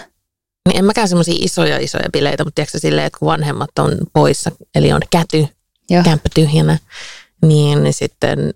Niin 0.68 0.78
en 0.78 0.84
mäkään 0.84 1.08
semmoisia 1.08 1.34
isoja 1.38 1.78
isoja 1.78 2.10
bileitä, 2.12 2.44
mutta 2.44 2.54
tiedätkö 2.54 2.78
silleen, 2.78 3.06
että 3.06 3.18
kun 3.18 3.26
vanhemmat 3.26 3.78
on 3.78 3.98
poissa, 4.12 4.50
eli 4.74 4.92
on 4.92 5.00
käty, 5.10 5.46
Joo. 5.90 6.02
kämppä 6.02 6.28
tyhjänä, 6.34 6.78
niin 7.42 7.78
sitten 7.90 8.54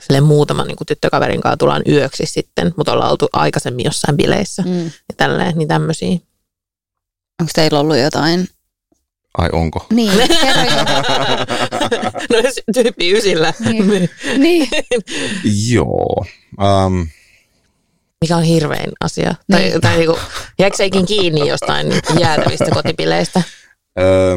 sille 0.00 0.20
muutaman 0.20 0.66
niin 0.66 0.76
kuin 0.76 0.86
tyttökaverin 0.86 1.40
kanssa 1.40 1.56
tullaan 1.56 1.82
yöksi 1.88 2.26
sitten, 2.26 2.74
mutta 2.76 2.92
ollaan 2.92 3.10
oltu 3.10 3.28
aikaisemmin 3.32 3.84
jossain 3.84 4.16
bileissä 4.16 4.62
mm. 4.62 4.84
ja 4.84 5.14
tälleen, 5.16 5.58
niin 5.58 5.68
tämmöisiä. 5.68 6.18
Onko 7.40 7.52
teillä 7.54 7.80
ollut 7.80 7.96
jotain 7.96 8.48
Ai 9.38 9.48
onko? 9.52 9.86
Niin, 9.90 10.12
no 12.30 12.36
tyyppi 12.74 13.12
ysillä. 13.12 13.54
Niin. 13.60 14.10
niin. 14.38 14.68
Joo. 15.72 16.24
Um, 16.86 17.06
Mikä 18.24 18.36
on 18.36 18.42
hirvein 18.42 18.92
asia? 19.00 19.34
Tai, 19.50 19.60
niin. 19.60 19.80
tai 19.80 19.96
niinku, 19.96 20.18
jääkö 20.58 20.76
kiinni 21.06 21.48
jostain 21.48 21.86
jäätävistä 22.20 22.70
kotipileistä? 22.70 23.42
Öö, 24.00 24.36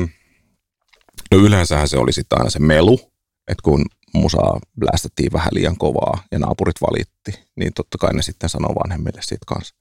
no 1.32 1.38
yleensähän 1.38 1.88
se 1.88 1.98
oli 1.98 2.14
sitten 2.14 2.40
aina 2.40 2.50
se 2.50 2.60
melu, 2.60 3.00
että 3.48 3.62
kun 3.64 3.86
musaa 4.14 4.60
blästettiin 4.80 5.34
vähän 5.34 5.50
liian 5.52 5.78
kovaa 5.78 6.24
ja 6.32 6.40
naapurit 6.40 6.82
valitti, 6.82 7.48
niin 7.56 7.74
totta 7.74 7.98
kai 7.98 8.14
ne 8.14 8.22
sitten 8.22 8.50
sanoo 8.50 8.76
vanhemmille 8.76 9.22
siitä 9.22 9.46
kanssa. 9.48 9.76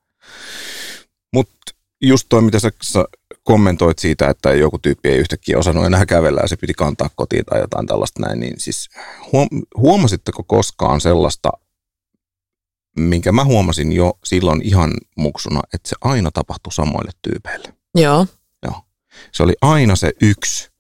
Mutta 1.35 1.73
just 2.03 2.27
toi, 2.29 2.43
mitä 2.43 2.59
sä 2.59 2.71
kommentoit 3.45 3.99
siitä, 3.99 4.29
että 4.29 4.55
joku 4.55 4.79
tyyppi 4.79 5.09
ei 5.09 5.19
yhtäkkiä 5.19 5.59
osannut 5.59 5.87
enää 5.87 6.07
kävellä 6.07 6.41
ja 6.41 6.49
se 6.49 6.57
piti 6.57 6.75
kantaa 6.75 7.11
kotiin 7.17 7.45
tai 7.45 7.61
jotain 7.61 7.87
tällaista 7.87 8.21
näin, 8.21 8.41
niin 8.41 8.61
siis 8.61 8.89
huomasitteko 9.77 10.43
koskaan 10.43 11.01
sellaista, 11.01 11.51
minkä 12.97 13.33
mä 13.33 13.45
huomasin 13.45 13.93
jo 13.93 14.19
silloin 14.25 14.63
ihan 14.63 14.93
muksuna, 15.17 15.61
että 15.75 15.89
se 15.89 15.97
aina 16.01 16.31
tapahtui 16.31 16.73
samoille 16.73 17.11
tyypeille. 17.23 17.75
Joo. 17.95 18.27
Joo. 18.63 18.81
Se 19.33 19.43
oli 19.43 19.55
aina 19.61 19.97
se 19.97 20.13
yksi 20.21 20.71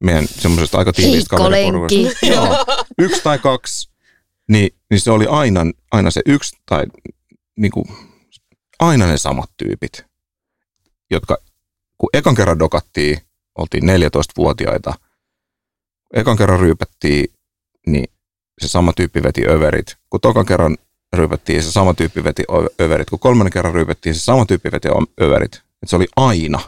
meidän 0.00 0.28
semmoisesta 0.28 0.78
aika 0.78 0.92
tiiviistä 0.92 1.36
kaveriporukasta. 1.36 2.26
Joo. 2.34 2.64
Yksi 2.98 3.22
tai 3.22 3.38
kaksi, 3.38 3.90
niin, 4.48 4.70
niin 4.90 5.00
se 5.00 5.10
oli 5.10 5.26
aina, 5.26 5.60
aina 5.90 6.10
se 6.10 6.20
yksi 6.26 6.56
tai 6.66 6.84
niin 7.56 7.72
kuin, 7.72 7.84
aina 8.78 9.06
ne 9.06 9.18
samat 9.18 9.50
tyypit, 9.56 10.04
jotka 11.10 11.38
kun 11.98 12.10
ekan 12.12 12.34
kerran 12.34 12.58
dokattiin, 12.58 13.18
oltiin 13.58 13.84
14-vuotiaita, 13.84 14.94
ekan 16.14 16.36
kerran 16.36 16.60
ryypättiin, 16.60 17.32
niin 17.86 18.04
se 18.60 18.68
sama 18.68 18.92
tyyppi 18.92 19.22
veti 19.22 19.48
överit. 19.48 19.96
Kun 20.10 20.20
tokan 20.20 20.46
kerran 20.46 20.76
ryypättiin, 21.16 21.62
se 21.62 21.72
sama 21.72 21.94
tyyppi 21.94 22.24
veti 22.24 22.44
överit. 22.80 23.10
Kun 23.10 23.18
kolmannen 23.18 23.52
kerran 23.52 23.74
ryypättiin, 23.74 24.14
se 24.14 24.20
sama 24.20 24.46
tyyppi 24.46 24.72
veti 24.72 24.88
överit. 25.20 25.62
Et 25.82 25.88
se 25.88 25.96
oli 25.96 26.06
aina, 26.16 26.60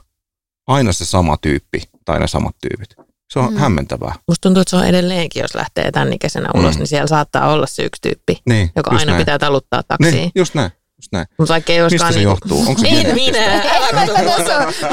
aina 0.67 0.93
se 0.93 1.05
sama 1.05 1.37
tyyppi 1.37 1.83
tai 2.05 2.21
ne 2.21 2.27
samat 2.27 2.57
tyypit. 2.61 3.11
Se 3.33 3.39
on 3.39 3.53
mm. 3.53 3.59
hämmentävää. 3.59 4.15
Musta 4.29 4.43
tuntuu, 4.43 4.61
että 4.61 4.71
se 4.71 4.77
on 4.77 4.87
edelleenkin, 4.87 5.41
jos 5.41 5.55
lähtee 5.55 5.93
tämän 5.93 6.13
ikäisenä 6.13 6.49
ulos, 6.55 6.75
mm. 6.75 6.79
niin 6.79 6.87
siellä 6.87 7.07
saattaa 7.07 7.53
olla 7.53 7.67
se 7.67 7.83
yksi 7.83 8.03
tyyppi, 8.03 8.43
niin, 8.47 8.71
joka 8.77 8.91
aina 8.91 9.05
näin. 9.05 9.19
pitää 9.19 9.39
taluttaa 9.39 9.83
taksiin. 9.83 10.15
Niin, 10.15 10.31
just 10.35 10.55
näin. 10.55 10.71
Just 11.01 11.13
näin. 11.13 11.27
Mutta 11.39 11.53
vaikka 11.53 11.73
ei 11.73 11.83
Mistä 11.83 12.13
se 12.13 12.19
niin... 12.19 12.23
johtuu? 12.23 12.59
Onko 12.59 12.81
se 12.81 12.89
en 12.89 13.15
minä. 13.15 13.63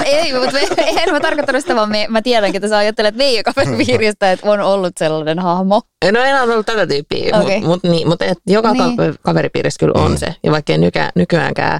ei, 0.05 0.33
mutta 0.33 0.59
en 1.01 1.13
mä 1.13 1.19
tarkoittanut 1.19 1.61
sitä, 1.61 1.75
vaan 1.75 1.89
me, 1.89 2.05
mä 2.09 2.21
tiedänkin, 2.21 2.59
että 2.59 2.69
sä 2.69 2.77
ajattelet 2.77 3.15
meidän 3.15 3.43
kaveripiiristä, 3.43 4.31
että 4.31 4.51
on 4.51 4.59
ollut 4.59 4.93
sellainen 4.97 5.39
hahmo. 5.39 5.81
No 6.11 6.19
en 6.19 6.41
ole 6.43 6.53
ollut 6.53 6.65
tätä 6.65 6.87
tyyppiä, 6.87 7.37
okay. 7.37 7.59
mutta 7.59 7.67
mut, 7.67 7.83
niin, 7.83 8.07
mut, 8.07 8.19
joka 8.47 8.73
niin. 8.73 8.95
kaveripiirissä 9.21 9.79
kyllä 9.79 10.03
on 10.03 10.11
mm. 10.11 10.17
se. 10.17 10.35
Ja 10.43 10.51
vaikka 10.51 10.73
ei 10.73 10.77
nyky, 10.79 10.99
nykyäänkään 11.15 11.79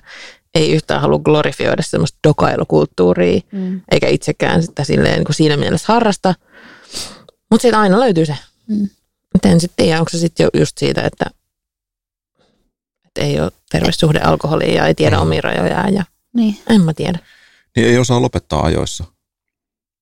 ei 0.55 0.71
yhtään 0.71 1.01
halua 1.01 1.19
glorifioida 1.19 1.83
semmoista 1.83 2.19
dokailukulttuuria, 2.27 3.41
mm. 3.51 3.81
eikä 3.91 4.07
itsekään 4.07 4.63
sitä 4.63 4.83
silleen, 4.83 5.15
niin 5.15 5.25
kuin 5.25 5.35
siinä 5.35 5.57
mielessä 5.57 5.93
harrasta. 5.93 6.35
Mutta 7.51 7.61
siitä 7.61 7.79
aina 7.79 7.99
löytyy 7.99 8.25
se. 8.25 8.35
Mm. 8.67 8.89
En 9.45 9.59
sitten 9.59 9.85
tiedä, 9.85 9.99
onko 9.99 10.09
se 10.09 10.17
sitten 10.17 10.49
just 10.53 10.77
siitä, 10.77 11.01
että 11.01 11.25
ei 13.17 13.39
ole 13.39 13.51
terve 13.71 13.91
suhde 13.91 14.19
alkoholiin 14.19 14.73
ja 14.73 14.87
ei 14.87 14.95
tiedä 14.95 15.15
mm. 15.15 15.21
omia 15.21 15.41
rajojaan. 15.41 15.93
Ja 15.93 16.03
niin. 16.33 16.57
En 16.69 16.81
mä 16.81 16.93
tiedä. 16.93 17.19
Niin 17.75 17.87
ei 17.87 17.97
osaa 17.97 18.21
lopettaa 18.21 18.61
ajoissa. 18.61 19.03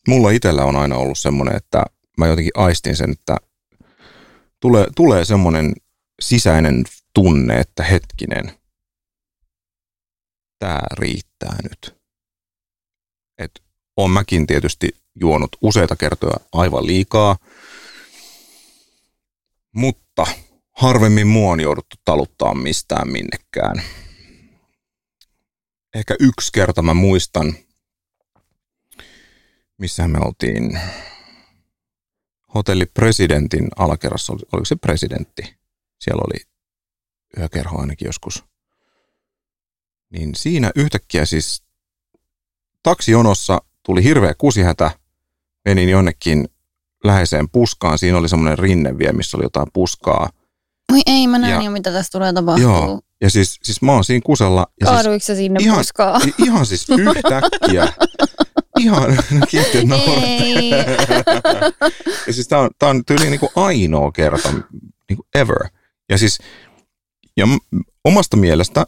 Mulla 0.08 0.32
itsellä 0.32 0.64
on 0.64 0.76
aina 0.76 0.96
ollut 0.96 1.20
semmoinen, 1.20 1.56
että 1.56 1.86
mä 2.18 2.28
jotenkin 2.28 2.52
aistin 2.56 2.96
sen, 2.96 3.12
että 3.12 3.38
tulee, 4.60 4.88
tulee 4.96 5.26
semmoinen 5.26 5.74
sisäinen 6.22 6.84
tunne, 7.14 7.60
että 7.60 7.84
hetkinen, 7.84 8.52
tämä 10.60 10.80
riittää 10.92 11.56
nyt. 11.64 11.96
Et 13.38 13.52
on 13.98 14.12
mäkin 14.12 14.48
tietysti 14.48 14.90
juonut 15.16 15.56
useita 15.62 15.96
kertoja 15.96 16.36
aivan 16.52 16.86
liikaa, 16.86 17.38
mutta 19.72 20.28
harvemmin 20.76 21.28
mua 21.28 21.52
on 21.52 21.60
jouduttu 21.60 21.96
taluttaa 22.06 22.56
mistään 22.56 23.12
minnekään. 23.12 23.82
Ehkä 25.96 26.16
yksi 26.20 26.52
kerta 26.54 26.82
mä 26.82 26.94
muistan, 26.94 27.54
missä 29.78 30.08
me 30.08 30.20
oltiin 30.26 30.80
hotelli 32.56 32.86
presidentin 32.86 33.68
alakerrassa, 33.76 34.34
oliko 34.34 34.66
se 34.66 34.76
presidentti? 34.76 35.56
Siellä 36.00 36.24
oli 36.28 36.46
yökerho 37.38 37.82
ainakin 37.82 38.06
joskus. 38.06 38.44
Niin 40.10 40.36
siinä 40.36 40.72
yhtäkkiä 40.76 41.26
siis 41.26 41.64
taksijonossa 42.84 43.62
tuli 43.84 44.04
hirveä 44.04 44.34
kusihätä, 44.38 44.92
menin 45.66 45.90
jonnekin 45.90 46.50
läheiseen 47.04 47.50
puskaan, 47.50 48.00
siinä 48.00 48.18
oli 48.18 48.30
semmoinen 48.30 48.60
rinne 48.60 48.98
vielä, 48.98 49.14
missä 49.14 49.38
oli 49.38 49.46
jotain 49.46 49.68
puskaa– 49.74 50.30
Oi 50.94 51.02
ei, 51.06 51.28
mä 51.28 51.38
näen 51.38 51.66
jo 51.66 51.72
mitä 51.72 51.92
tässä 51.92 52.12
tulee 52.12 52.34
tapahtuu. 52.34 52.64
Joo, 52.64 53.02
ja 53.22 53.30
siis, 53.30 53.60
siis 53.64 53.82
mä 53.82 53.92
oon 53.92 54.04
siinä 54.04 54.22
kusella. 54.26 54.68
Ja 54.82 55.04
siis, 55.04 55.26
sinne 55.38 55.60
ihan, 55.62 55.78
puskaan? 55.78 56.22
Ihan 56.46 56.66
siis 56.66 56.88
yhtäkkiä. 56.90 57.94
ihan 58.80 59.18
kiitti 59.50 59.78
Ei. 60.22 60.72
ja 62.28 62.34
siis 62.34 62.48
tää 62.48 62.60
on, 62.60 62.70
tää 62.80 62.90
on 62.90 63.06
tyyli 63.06 63.30
niinku 63.30 63.52
ainoa 63.56 64.12
kerta 64.12 64.54
niinku 65.10 65.28
ever. 65.36 65.70
Ja 66.10 66.18
siis 66.18 66.40
ja 67.38 67.48
omasta 68.04 68.38
mielestä 68.38 68.86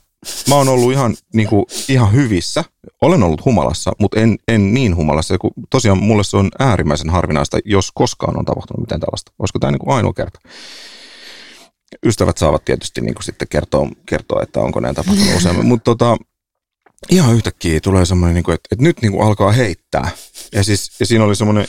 mä 0.50 0.56
oon 0.56 0.70
ollut 0.70 0.92
ihan, 0.92 1.16
niinku, 1.34 1.68
ihan 1.90 2.14
hyvissä. 2.14 2.64
Olen 3.02 3.24
ollut 3.24 3.46
humalassa, 3.46 3.92
mutta 4.00 4.20
en, 4.20 4.38
en 4.48 4.74
niin 4.74 4.96
humalassa. 4.96 5.38
Kun 5.38 5.52
tosiaan 5.70 6.04
mulle 6.04 6.24
se 6.24 6.38
on 6.38 6.50
äärimmäisen 6.60 7.10
harvinaista, 7.10 7.60
jos 7.66 7.92
koskaan 7.92 8.40
on 8.40 8.46
tapahtunut 8.46 8.82
mitään 8.82 9.02
tällaista. 9.02 9.32
Olisiko 9.40 9.60
tämä 9.60 9.72
niinku 9.72 9.92
ainoa 9.92 10.14
kerta? 10.14 10.40
Ystävät 12.06 12.38
saavat 12.38 12.66
tietysti 12.66 13.02
niin 13.02 13.16
kuin 13.16 13.24
sitten 13.24 13.48
kertoa, 13.48 13.90
kertoa, 14.06 14.44
että 14.44 14.60
onko 14.60 14.80
näin 14.80 14.96
tapahtunut 14.96 15.36
useammin. 15.36 15.66
Mutta 15.66 15.84
tota, 15.84 16.18
ihan 17.10 17.36
yhtäkkiä 17.36 17.80
tulee 17.80 18.06
semmoinen, 18.06 18.36
niin 18.36 18.44
kuin, 18.44 18.56
että, 18.56 18.68
että 18.72 18.84
nyt 18.84 19.02
niin 19.02 19.12
kuin 19.12 19.28
alkaa 19.28 19.52
heittää. 19.52 20.10
Ja, 20.54 20.64
siis, 20.64 21.00
ja 21.00 21.06
siinä 21.06 21.24
oli 21.24 21.36
semmoinen, 21.36 21.68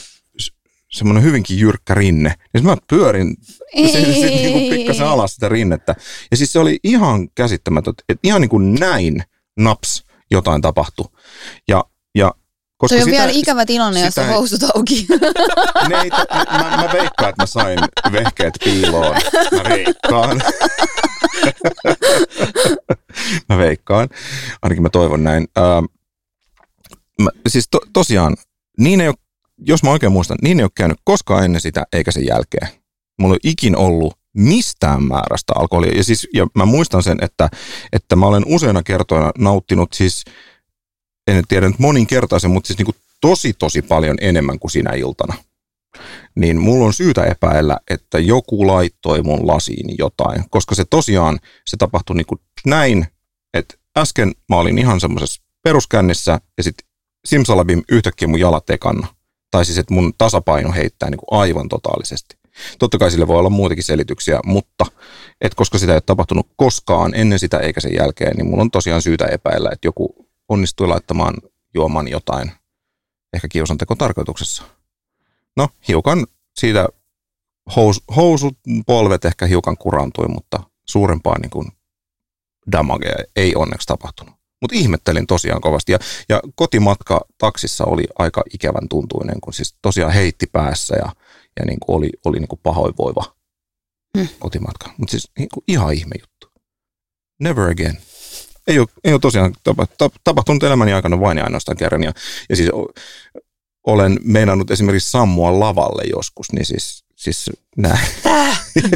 semmoinen 0.91 1.23
hyvinkin 1.23 1.59
jyrkkä 1.59 1.95
rinne. 1.95 2.35
Ja 2.55 2.63
mä 2.63 2.77
pyörin 2.89 3.37
sitten 3.75 4.15
sit, 4.23 4.23
niin 4.23 4.53
kuin 4.53 4.71
pikkasen 4.71 5.07
alas 5.07 5.35
sitä 5.35 5.49
rinnettä. 5.49 5.95
Ja 6.31 6.37
siis 6.37 6.53
se 6.53 6.59
oli 6.59 6.81
ihan 6.85 7.29
käsittämätöntä, 7.35 8.03
että 8.09 8.29
ihan 8.29 8.41
niin 8.41 8.49
kuin 8.49 8.75
näin 8.75 9.23
naps 9.57 10.05
jotain 10.31 10.63
tapahtui. 10.63 11.07
Ja 11.69 11.85
koska 12.79 12.97
se 12.97 13.03
on 13.03 13.11
sitä, 13.11 13.17
vielä 13.17 13.33
ikävä 13.35 13.67
tilanne, 13.67 14.01
jos 14.01 14.19
on 14.19 14.27
housut 14.27 14.61
auki. 14.75 15.07
Ne 15.89 16.01
ei, 16.03 16.11
mä, 16.53 16.77
mä 16.77 16.89
veikkaan, 16.93 17.31
että 17.31 17.43
mä 17.43 17.47
sain 17.47 17.79
vehkeet 18.13 18.55
piiloon. 18.65 19.17
Mä 19.53 19.69
veikkaan. 19.69 20.43
mä 23.49 23.59
veikkaan. 23.59 24.09
Ainakin 24.63 24.83
mä 24.83 24.91
toivon 24.91 25.25
näin. 25.25 25.49
Ähm, 25.59 25.85
mä, 27.23 27.31
siis 27.49 27.69
to, 27.71 27.81
tosiaan, 27.93 28.37
niin 28.79 29.01
ei 29.01 29.09
ole, 29.09 29.17
jos 29.59 29.83
mä 29.83 29.91
oikein 29.91 30.13
muistan, 30.13 30.39
niin 30.43 30.61
ei 30.61 30.65
ole 30.65 30.71
käynyt 30.75 30.99
koskaan 31.05 31.45
ennen 31.45 31.61
sitä 31.61 31.87
eikä 31.93 32.13
sen 32.13 32.27
jälkeen. 32.27 32.69
Mulla 33.19 33.35
ei 33.35 33.51
ikin 33.51 33.77
ollut 33.77 34.15
mistään 34.35 35.03
määrästä 35.03 35.53
alkoholia. 35.57 35.97
Ja, 35.97 36.05
siis, 36.05 36.29
ja 36.35 36.47
mä 36.55 36.65
muistan 36.65 37.03
sen, 37.03 37.19
että, 37.23 37.49
että 37.93 38.17
mä 38.17 38.27
olen 38.27 38.45
useina 38.47 38.83
kertoina 38.83 39.31
nauttinut 39.39 39.93
siis– 39.93 40.25
en 41.29 41.45
tiedä 41.49 41.69
nyt 41.69 41.79
moninkertaisen, 41.79 42.51
mutta 42.51 42.67
siis 42.67 42.79
niin 42.79 42.87
kuin 42.87 42.97
tosi 43.21 43.53
tosi 43.53 43.83
paljon 43.83 44.17
enemmän 44.21 44.59
kuin 44.59 44.71
sinä 44.71 44.93
iltana. 44.93 45.35
Niin 46.35 46.61
mulla 46.61 46.87
on 46.87 46.93
syytä 46.93 47.25
epäillä, 47.25 47.79
että 47.91 48.19
joku 48.19 48.67
laittoi 48.67 49.23
mun 49.23 49.47
lasiin 49.47 49.95
jotain, 49.99 50.45
koska 50.51 50.75
se 50.75 50.85
tosiaan, 50.85 51.39
se 51.65 51.77
tapahtui 51.77 52.17
niin 52.17 52.27
kuin 52.27 52.41
näin, 52.67 53.07
että 53.55 53.75
äsken 53.99 54.33
mä 54.49 54.57
olin 54.57 54.79
ihan 54.79 55.01
semmoisessa 55.01 55.43
peruskännissä 55.63 56.41
ja 56.57 56.63
sitten 56.63 56.89
simsalabim 57.25 57.83
yhtäkkiä 57.89 58.29
mun 58.29 58.41
jalat 58.41 58.71
ekanna. 58.71 59.07
Tai 59.51 59.65
siis, 59.65 59.79
että 59.79 59.95
mun 59.95 60.13
tasapaino 60.19 60.73
heittää 60.73 61.11
niin 61.11 61.19
kuin 61.19 61.41
aivan 61.41 61.69
totaalisesti. 61.69 62.39
Totta 62.79 62.99
kai 62.99 63.11
sille 63.11 63.27
voi 63.27 63.39
olla 63.39 63.51
muitakin 63.51 63.85
selityksiä, 63.85 64.41
mutta 64.45 64.87
et 65.41 65.55
koska 65.55 65.79
sitä 65.79 65.93
ei 65.93 65.97
ole 65.97 66.03
tapahtunut 66.07 66.49
koskaan 66.57 67.15
ennen 67.15 67.39
sitä 67.39 67.59
eikä 67.59 67.81
sen 67.81 67.95
jälkeen, 67.95 68.37
niin 68.37 68.47
mulla 68.47 68.63
on 68.63 68.71
tosiaan 68.71 69.03
syytä 69.03 69.27
epäillä, 69.27 69.71
että 69.73 69.89
joku 69.89 70.28
onnistui 70.49 70.87
laittamaan 70.87 71.35
juoman 71.75 72.09
jotain, 72.09 72.53
ehkä 73.35 73.49
kiusanteko 73.49 73.95
tarkoituksessa. 73.95 74.63
No, 75.57 75.69
hiukan 75.89 76.27
siitä 76.59 76.89
hous, 77.77 78.03
housut, 78.17 78.59
polvet 78.87 79.25
ehkä 79.25 79.47
hiukan 79.47 79.77
kurantui, 79.77 80.29
mutta 80.29 80.61
suurempaa 80.85 81.39
niin 81.39 81.51
kuin 81.51 81.69
damagea 82.73 83.17
ei 83.37 83.55
onneksi 83.55 83.87
tapahtunut. 83.87 84.35
Mutta 84.61 84.77
ihmettelin 84.77 85.27
tosiaan 85.27 85.61
kovasti. 85.61 85.93
Ja, 85.93 85.99
ja 86.29 86.41
kotimatka 86.55 87.21
taksissa 87.39 87.85
oli 87.85 88.05
aika 88.19 88.43
ikävän 88.55 88.89
tuntuinen, 88.89 89.41
kun 89.41 89.53
siis 89.53 89.77
tosiaan 89.83 90.13
heitti 90.13 90.47
päässä 90.47 90.97
ja, 90.97 91.13
ja 91.61 91.65
niin 91.67 91.81
kuin 91.81 91.97
oli, 91.97 92.11
oli 92.25 92.39
niin 92.39 92.49
kuin 92.49 92.61
pahoinvoiva 92.63 93.25
hmm. 94.19 94.29
kotimatka. 94.39 94.91
Mutta 94.97 95.11
siis 95.11 95.31
niin 95.39 95.49
kuin 95.55 95.65
ihan 95.69 95.95
ihme 95.95 96.15
juttu. 96.21 96.61
Never 97.41 97.71
again. 97.71 97.99
Ei 98.69 98.79
ole, 98.79 98.89
ei 99.05 99.13
ole 99.13 99.21
tosiaan 99.21 99.55
tapahtunut 100.25 100.63
elämäni 100.63 100.93
aikana 100.93 101.21
vain 101.21 101.39
ja 101.39 101.45
ainoastaan 101.45 101.77
kerran. 101.77 102.03
Ja, 102.03 102.13
ja 102.49 102.57
siis 102.57 102.71
olen 103.87 104.19
meinannut 104.25 104.71
esimerkiksi 104.71 105.11
sammua 105.11 105.61
lavalle 105.61 106.03
joskus, 106.17 106.53
niin 106.53 106.67
siis, 106.67 107.05
siis 107.17 107.51
näin. 107.77 108.09
Äh. 108.27 108.65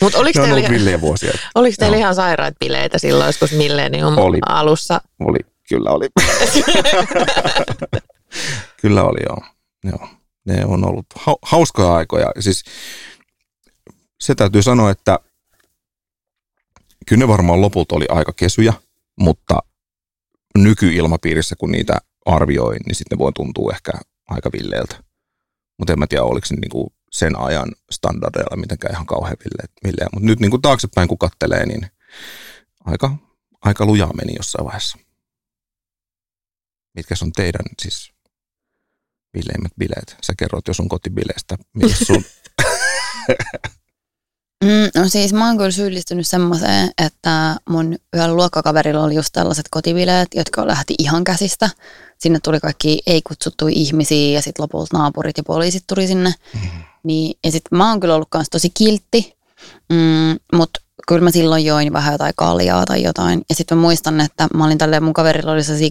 Mutta 0.00 0.18
oliko 0.18 0.40
teillä, 0.42 0.58
ihan, 0.58 1.00
vuosia. 1.00 1.32
Oliko 1.54 1.76
teillä 1.78 1.96
ihan 1.96 2.14
sairaat 2.14 2.54
bileitä 2.60 2.98
silloin 2.98 3.26
joskus 3.26 3.52
Millennium 3.52 4.18
oli, 4.18 4.38
alussa? 4.48 5.00
Oli, 5.20 5.38
kyllä 5.68 5.90
oli. 5.90 6.08
kyllä 8.82 9.04
oli, 9.04 9.18
joo. 9.28 9.38
joo. 9.84 10.08
Ne 10.46 10.64
on 10.64 10.88
ollut 10.88 11.06
hauskoja 11.42 11.94
aikoja. 11.94 12.32
Siis 12.40 12.64
se 14.20 14.34
täytyy 14.34 14.62
sanoa, 14.62 14.90
että 14.90 15.18
kyllä 17.06 17.20
ne 17.20 17.28
varmaan 17.28 17.60
lopulta 17.60 17.96
oli 17.96 18.06
aika 18.08 18.32
kesyjä, 18.32 18.72
mutta 19.20 19.58
nykyilmapiirissä, 20.58 21.56
kun 21.56 21.72
niitä 21.72 21.98
arvioi, 22.26 22.76
niin 22.86 22.94
sitten 22.94 23.16
ne 23.16 23.24
voi 23.24 23.32
tuntua 23.32 23.72
ehkä 23.74 23.92
aika 24.28 24.50
villeeltä. 24.52 25.04
Mutta 25.78 25.92
en 25.92 25.98
mä 25.98 26.06
tiedä, 26.06 26.24
oliko 26.24 26.46
se 26.46 26.54
niinku 26.54 26.92
sen 27.12 27.38
ajan 27.38 27.72
standardeilla 27.90 28.56
mitenkään 28.56 28.94
ihan 28.94 29.06
kauhean 29.06 29.36
villeä. 29.84 30.08
Mutta 30.12 30.26
nyt 30.26 30.40
niin 30.40 30.50
kuin 30.50 30.62
taaksepäin 30.62 31.08
kun 31.08 31.18
kattelee, 31.18 31.66
niin 31.66 31.86
aika, 32.84 33.16
aika 33.60 33.86
lujaa 33.86 34.12
meni 34.12 34.34
jossain 34.36 34.64
vaiheessa. 34.64 34.98
Mitkä 36.94 37.14
on 37.22 37.32
teidän 37.32 37.64
siis 37.82 38.12
villeimmät 39.34 39.72
bileet? 39.78 40.16
Sä 40.22 40.32
kerrot 40.38 40.68
jo 40.68 40.74
sun 40.74 40.88
kotibileistä. 40.88 41.56
sun? 42.06 42.24
Mm, 44.64 45.00
no 45.02 45.08
siis 45.08 45.32
mä 45.32 45.46
oon 45.46 45.56
kyllä 45.56 45.70
syyllistynyt 45.70 46.26
semmoiseen, 46.26 46.90
että 46.98 47.56
mun 47.68 47.96
yhdellä 48.12 48.34
luokkakaverilla 48.34 49.04
oli 49.04 49.14
just 49.14 49.32
tällaiset 49.32 49.66
kotibileet, 49.70 50.28
jotka 50.34 50.66
lähti 50.66 50.94
ihan 50.98 51.24
käsistä. 51.24 51.70
Sinne 52.18 52.38
tuli 52.44 52.60
kaikki 52.60 52.98
ei-kutsuttuja 53.06 53.74
ihmisiä 53.76 54.34
ja 54.34 54.42
sitten 54.42 54.62
lopulta 54.62 54.98
naapurit 54.98 55.36
ja 55.38 55.42
poliisit 55.42 55.84
tuli 55.86 56.06
sinne. 56.06 56.34
Mm. 56.54 56.60
Niin, 57.02 57.38
ja 57.44 57.52
sitten 57.52 57.78
mä 57.78 57.88
oon 57.90 58.00
kyllä 58.00 58.14
ollut 58.14 58.28
kanssa 58.30 58.50
tosi 58.50 58.70
kiltti, 58.70 59.36
mm, 59.92 60.36
mutta 60.52 60.80
kyllä 61.08 61.24
mä 61.24 61.30
silloin 61.30 61.64
join 61.64 61.92
vähän 61.92 62.14
jotain 62.14 62.32
kaljaa 62.36 62.86
tai 62.86 63.02
jotain. 63.02 63.42
Ja 63.48 63.54
sitten 63.54 63.78
mä 63.78 63.82
muistan, 63.82 64.20
että 64.20 64.48
mä 64.54 64.64
olin 64.64 64.78
tälleen, 64.78 65.02
mun 65.02 65.14
kaverilla 65.14 65.52
oli 65.52 65.62
sellaisia 65.62 65.90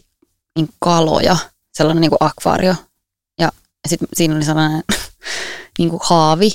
niin 0.55 0.69
kaloja, 0.79 1.37
sellainen 1.73 2.01
niin 2.01 2.11
kuin 2.11 2.17
akvaario. 2.19 2.75
Ja 3.39 3.51
sitten 3.87 4.07
siinä 4.13 4.35
oli 4.35 4.45
sellainen 4.45 4.83
niin 5.79 5.89
kuin 5.89 6.01
haavi. 6.03 6.51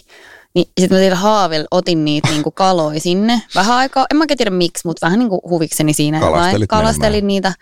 Niin 0.54 0.68
sitten 0.80 0.98
mä 0.98 1.02
sillä 1.02 1.16
haavilla 1.16 1.68
otin 1.70 2.04
niitä 2.04 2.28
niinku 2.28 2.50
kaloja 2.50 3.00
sinne 3.00 3.42
vähän 3.54 3.76
aikaa. 3.76 4.06
En 4.10 4.16
mä 4.16 4.24
tiedä 4.36 4.50
miksi, 4.50 4.86
mutta 4.86 5.06
vähän 5.06 5.18
niinku 5.18 5.40
huvikseni 5.48 5.92
siinä. 5.92 6.20
Kalastelit 6.20 6.68
Kalastelin 6.68 7.26
niitä. 7.26 7.54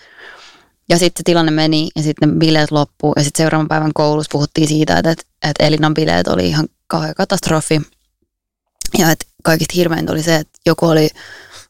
Ja 0.88 0.98
sitten 0.98 1.24
tilanne 1.24 1.52
meni 1.52 1.88
ja 1.96 2.02
sitten 2.02 2.38
bileet 2.38 2.70
loppuu. 2.70 3.12
Ja 3.16 3.24
sitten 3.24 3.44
seuraavan 3.44 3.68
päivän 3.68 3.92
koulussa 3.94 4.30
puhuttiin 4.32 4.68
siitä, 4.68 4.98
että, 4.98 5.10
että 5.42 5.66
Elinan 5.66 5.94
bileet 5.94 6.28
oli 6.28 6.48
ihan 6.48 6.68
kauhean 6.86 7.14
katastrofi. 7.14 7.80
Ja 8.98 9.10
että 9.10 9.26
kaikista 9.42 9.74
hirveintä 9.76 10.12
oli 10.12 10.22
se, 10.22 10.36
että 10.36 10.58
joku 10.66 10.86
oli 10.86 11.08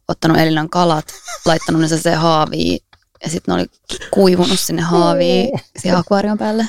ottanut 0.08 0.38
Elinan 0.38 0.70
kalat, 0.70 1.04
laittanut 1.46 1.80
ne 1.80 1.88
se 1.88 2.14
haaviin 2.14 2.78
ja 3.24 3.30
sitten 3.30 3.54
ne 3.54 3.60
oli 3.60 3.66
kuivunut 4.10 4.60
sinne 4.60 4.82
haaviin 4.82 5.60
siihen 5.78 5.98
akvaarion 5.98 6.38
päälle. 6.38 6.66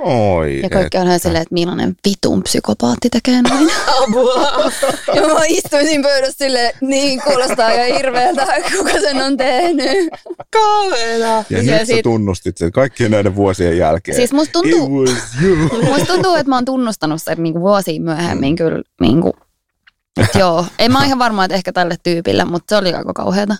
Oi, 0.00 0.60
ja 0.62 0.70
kaikki 0.70 0.98
on 0.98 1.20
silleen, 1.20 1.42
että 1.42 1.54
millainen 1.54 1.96
vitun 2.08 2.42
psykopaatti 2.42 3.08
tekee 3.10 3.42
noin. 3.42 3.70
Apua. 4.02 4.42
ja 5.16 5.22
mä 5.22 5.40
istuisin 5.48 6.02
pöydässä 6.02 6.38
silleen, 6.38 6.72
niin 6.80 7.22
kuulostaa 7.22 7.66
aika 7.66 7.96
hirveältä, 7.96 8.46
kuka 8.76 8.92
sen 8.92 9.22
on 9.22 9.36
tehnyt. 9.36 10.08
Kauheena. 10.50 11.44
Ja, 11.50 11.62
ja 11.62 11.62
nyt 11.62 11.86
sit... 11.86 11.96
sä 11.96 12.02
tunnustit 12.02 12.56
sen 12.56 12.72
kaikkien 12.72 13.10
näiden 13.10 13.36
vuosien 13.36 13.78
jälkeen. 13.78 14.16
Siis 14.16 14.32
musta 14.32 14.52
tuntuu, 14.52 14.88
musta 15.90 16.06
tuntuu 16.06 16.34
että 16.34 16.48
mä 16.48 16.56
oon 16.56 16.64
tunnustanut 16.64 17.22
sen 17.22 17.42
niinku 17.42 17.60
vuosia 17.60 18.00
myöhemmin 18.00 18.52
mm. 18.52 18.56
kyllä. 18.56 18.82
Niinku, 19.00 19.36
joo, 20.38 20.66
en 20.78 20.92
mä 20.92 20.98
ole 20.98 21.06
ihan 21.06 21.18
varma, 21.18 21.44
että 21.44 21.54
ehkä 21.54 21.72
tälle 21.72 21.96
tyypille, 22.02 22.44
mutta 22.44 22.64
se 22.68 22.76
oli 22.76 22.94
aika 22.94 23.12
kauheata. 23.12 23.56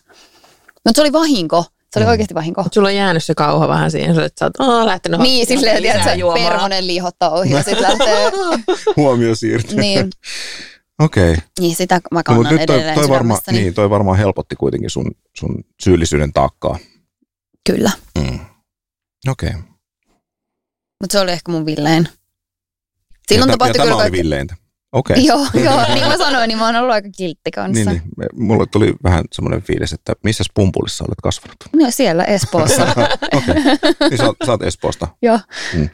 Mutta 0.85 0.93
se 0.95 1.01
oli 1.01 1.13
vahinko. 1.13 1.65
Se 1.93 1.98
oli 1.98 2.05
mm. 2.05 2.10
oikeasti 2.10 2.35
vahinko. 2.35 2.64
Sulla 2.73 2.89
on 2.89 2.94
jäänyt 2.94 3.24
se 3.24 3.35
kauha 3.35 3.69
vähän 3.69 3.90
siihen, 3.90 4.20
että 4.20 4.39
sä 4.39 4.51
oot 4.59 4.86
lähtenyt 4.86 5.20
Niin, 5.20 5.47
silleen, 5.47 5.85
että 5.85 6.05
se 6.05 6.16
perhonen 6.35 6.86
liihottaa 6.86 7.31
ohi 7.31 7.51
ja 7.51 7.62
sitten 7.62 7.82
lähtee. 7.82 8.32
Huomio 8.97 9.35
siirtyy. 9.35 9.81
Niin. 9.81 10.10
Okei. 11.01 11.32
Okay. 11.32 11.44
Niin, 11.60 11.77
sitä 11.77 12.01
mä 12.10 12.23
kannan 12.23 12.44
no, 12.44 12.59
nyt 12.59 12.66
toi, 12.66 12.81
toi, 12.94 13.09
varma, 13.09 13.39
niin, 13.51 13.74
toi 13.74 13.90
varmaan 13.90 14.19
helpotti 14.19 14.56
kuitenkin 14.56 14.90
sun, 14.90 15.10
sun 15.36 15.64
syyllisyyden 15.82 16.32
taakkaa. 16.32 16.78
Kyllä. 17.70 17.90
Mm. 18.19 18.40
Okei. 19.28 19.48
Okay. 19.48 19.60
Mutta 21.01 21.12
se 21.12 21.20
oli 21.20 21.32
ehkä 21.32 21.52
mun 21.52 21.66
villein. 21.66 22.09
Silloin 23.28 23.48
ja 23.48 23.52
tapahtui 23.52 23.78
ja 23.78 23.82
kyllä 23.82 23.97
tämä 23.97 24.02
oli 24.02 24.12
villeintä. 24.12 24.55
Okei. 24.93 25.14
Okay. 25.14 25.24
Joo, 25.24 25.64
joo, 25.64 25.85
niin 25.89 25.98
kuin 25.98 26.09
mä 26.09 26.16
sanoin, 26.16 26.48
niin 26.48 26.59
mä 26.59 26.66
oon 26.66 26.77
ollut 26.77 26.93
aika 26.93 27.09
kiltti 27.16 27.51
kanssa. 27.51 27.90
Niin, 27.90 28.02
niin. 28.19 28.28
Mulle 28.47 28.66
tuli 28.66 28.94
vähän 29.02 29.24
semmoinen 29.32 29.62
fiilis, 29.62 29.93
että 29.93 30.12
missä 30.24 30.44
Pumpulissa 30.55 31.05
olet 31.05 31.20
kasvanut? 31.23 31.56
No 31.73 31.90
siellä 31.90 32.24
Espoossa. 32.24 32.82
Okei, 32.93 33.06
okay. 33.32 34.09
niin 34.10 34.19
sä, 34.19 34.24
oot, 34.24 34.36
sä 34.47 34.52
oot 34.52 34.62
Espoosta. 34.62 35.09
joo. 35.23 35.39
Mm. 35.74 35.89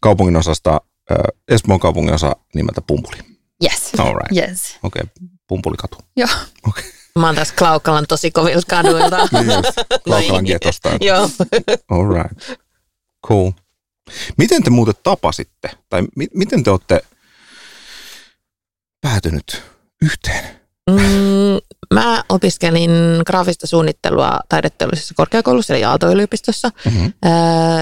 Kaupungin 0.00 0.36
osasta, 0.36 0.80
äh, 1.10 1.16
Espoon 1.48 1.80
kaupungin 1.80 2.14
osa 2.14 2.36
nimeltä 2.54 2.80
Pumpuli. 2.80 3.16
Yes. 3.64 3.92
All 3.98 4.14
right. 4.14 4.48
Yes. 4.48 4.76
Okei, 4.82 5.02
okay. 5.02 5.28
Pumpulikatu. 5.48 5.98
Joo. 6.16 6.28
Okei. 6.68 6.84
Okay. 6.84 6.98
Mä 7.18 7.26
oon 7.26 7.34
tässä 7.34 7.54
Klaukkalan 7.58 8.06
tosi 8.08 8.30
kovilta 8.30 8.66
kaduilta. 8.68 9.16
niin 9.32 9.46
just, 9.46 10.02
Klaukkalan 10.04 10.44
getosta. 10.44 10.90
Joo. 11.00 11.30
All 11.90 12.08
right. 12.14 12.60
Cool. 13.26 13.50
Miten 14.38 14.62
te 14.62 14.70
muuten 14.70 14.94
tapasitte? 15.02 15.70
Tai 15.88 16.02
mi- 16.16 16.28
miten 16.34 16.64
te 16.64 16.70
olette 16.70 17.02
päätynyt 19.00 19.62
yhteen? 20.02 20.58
Mm, 20.90 21.58
mä 21.94 22.24
opiskelin 22.28 22.90
graafista 23.26 23.66
suunnittelua 23.66 24.40
taideteollisessa 24.48 25.14
korkeakoulussa 25.14 25.74
eli 25.74 25.84
Aalto-yliopistossa. 25.84 26.70
Mm-hmm. 26.84 27.12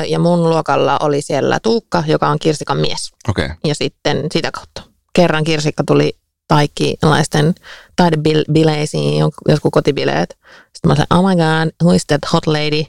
ja 0.06 0.18
mun 0.18 0.50
luokalla 0.50 0.98
oli 1.00 1.22
siellä 1.22 1.60
Tuukka, 1.60 2.04
joka 2.06 2.28
on 2.28 2.38
Kirsikan 2.38 2.78
mies. 2.78 3.12
Okay. 3.28 3.50
Ja 3.64 3.74
sitten 3.74 4.26
sitä 4.32 4.50
kautta. 4.50 4.82
Kerran 5.12 5.44
Kirsikka 5.44 5.84
tuli 5.86 6.18
taikkilaisten 6.48 7.54
taidebileisiin, 7.96 9.18
jotkut 9.48 9.72
kotibileet. 9.72 10.38
Sitten 10.74 10.88
mä 10.88 10.92
olin, 10.92 11.06
oh 11.10 11.28
my 11.28 11.36
god, 11.36 11.74
who 11.82 11.94
is 11.94 12.06
that 12.06 12.32
hot 12.32 12.46
lady? 12.46 12.84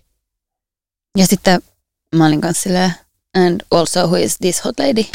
Ja 1.18 1.28
sitten 1.28 1.62
mä 2.16 2.26
olin 2.26 2.42
kanssa 2.42 2.64
silleen, 2.64 2.94
and 3.46 3.62
also 3.72 4.08
who 4.08 4.16
is 4.16 4.38
this 4.38 4.66
hot 4.66 4.80
lady? 4.80 5.06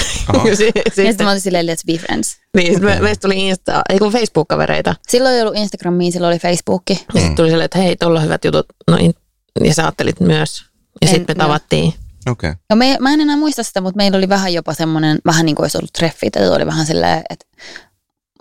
ja 0.49 0.57
sitten 0.97 1.25
mä 1.27 1.31
olin 1.31 1.41
silleen, 1.41 1.67
let's 1.67 1.87
be 1.87 1.99
friends. 1.99 2.37
Niin, 2.57 2.85
me, 2.85 3.01
meistä 3.01 3.23
tuli 3.23 3.49
Insta, 3.49 3.83
ei 3.89 3.99
kun 3.99 4.13
Facebook-kavereita. 4.13 4.95
Silloin 5.09 5.35
ei 5.35 5.43
ollut 5.43 5.57
Instagramia, 5.57 6.13
silloin 6.13 6.33
oli 6.33 6.39
Facebookki. 6.39 6.93
Ja 7.15 7.21
sitten 7.21 7.37
tuli 7.37 7.49
silleen, 7.49 7.65
että 7.65 7.79
hei, 7.79 7.97
tuolla 7.97 8.19
on 8.19 8.25
hyvät 8.25 8.45
jutut. 8.45 8.67
No, 8.89 8.97
in, 8.97 9.15
ja 9.65 9.75
sä 9.75 9.83
ajattelit 9.83 10.21
myös. 10.21 10.65
Ja 11.03 11.09
sitten 11.09 11.37
me 11.37 11.45
tavattiin. 11.45 11.95
Okei. 12.31 12.51
Okay. 12.51 12.61
No 12.71 12.77
me, 12.77 12.97
mä 13.01 13.13
en 13.13 13.21
enää 13.21 13.37
muista 13.37 13.63
sitä, 13.63 13.81
mutta 13.81 13.97
meillä 13.97 14.19
oli 14.19 14.29
vähän 14.29 14.53
jopa 14.53 14.75
semmoinen, 14.75 15.19
vähän 15.27 15.47
niin 15.47 15.57
kuin 15.57 15.65
olisi 15.65 15.79
ollut 15.79 15.93
treffit. 15.93 16.37
Että 16.37 16.53
oli 16.53 16.67
vähän 16.67 16.87
silleen, 16.87 17.23
että 17.31 17.47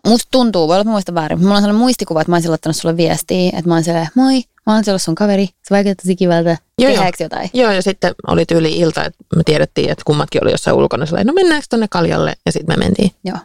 Musta 0.08 0.28
tuntuu, 0.32 0.68
voi 0.68 0.74
olla, 0.74 0.82
että 0.82 0.92
muista 0.92 1.14
väärin, 1.14 1.40
mulla 1.40 1.56
on 1.56 1.62
sellainen 1.62 1.80
muistikuva, 1.80 2.22
että 2.22 2.32
mä 2.32 2.36
olisin 2.36 2.52
laittanut 2.52 2.76
sulle 2.76 2.98
viestiä, 2.98 3.50
että 3.58 3.68
mä 3.70 3.76
olisin 3.76 3.94
moi, 4.16 4.44
mä 4.66 4.76
olisin 4.76 4.92
ollut 4.92 5.02
sun 5.02 5.16
kaveri, 5.16 5.46
se 5.46 5.76
vaikuttaa 5.76 6.04
tosi 6.04 6.16
kivalta, 6.16 6.58
joo, 6.78 6.92
joo. 6.92 7.12
jotain? 7.20 7.50
Joo, 7.54 7.72
ja 7.72 7.82
sitten 7.82 8.16
oli 8.28 8.46
tyyli 8.46 8.78
ilta, 8.78 9.06
että 9.06 9.24
me 9.36 9.44
tiedettiin, 9.44 9.90
että 9.90 10.04
kummatkin 10.06 10.44
oli 10.44 10.52
jossain 10.52 10.78
ulkona, 10.78 11.06
sellainen, 11.06 11.28
no 11.28 11.34
mennäänkö 11.34 11.68
tonne 11.70 11.88
kaljalle, 11.88 12.34
ja 12.46 12.52
sitten 12.52 12.78
me 12.78 12.86
mentiin. 12.86 13.12
Joo. 13.24 13.38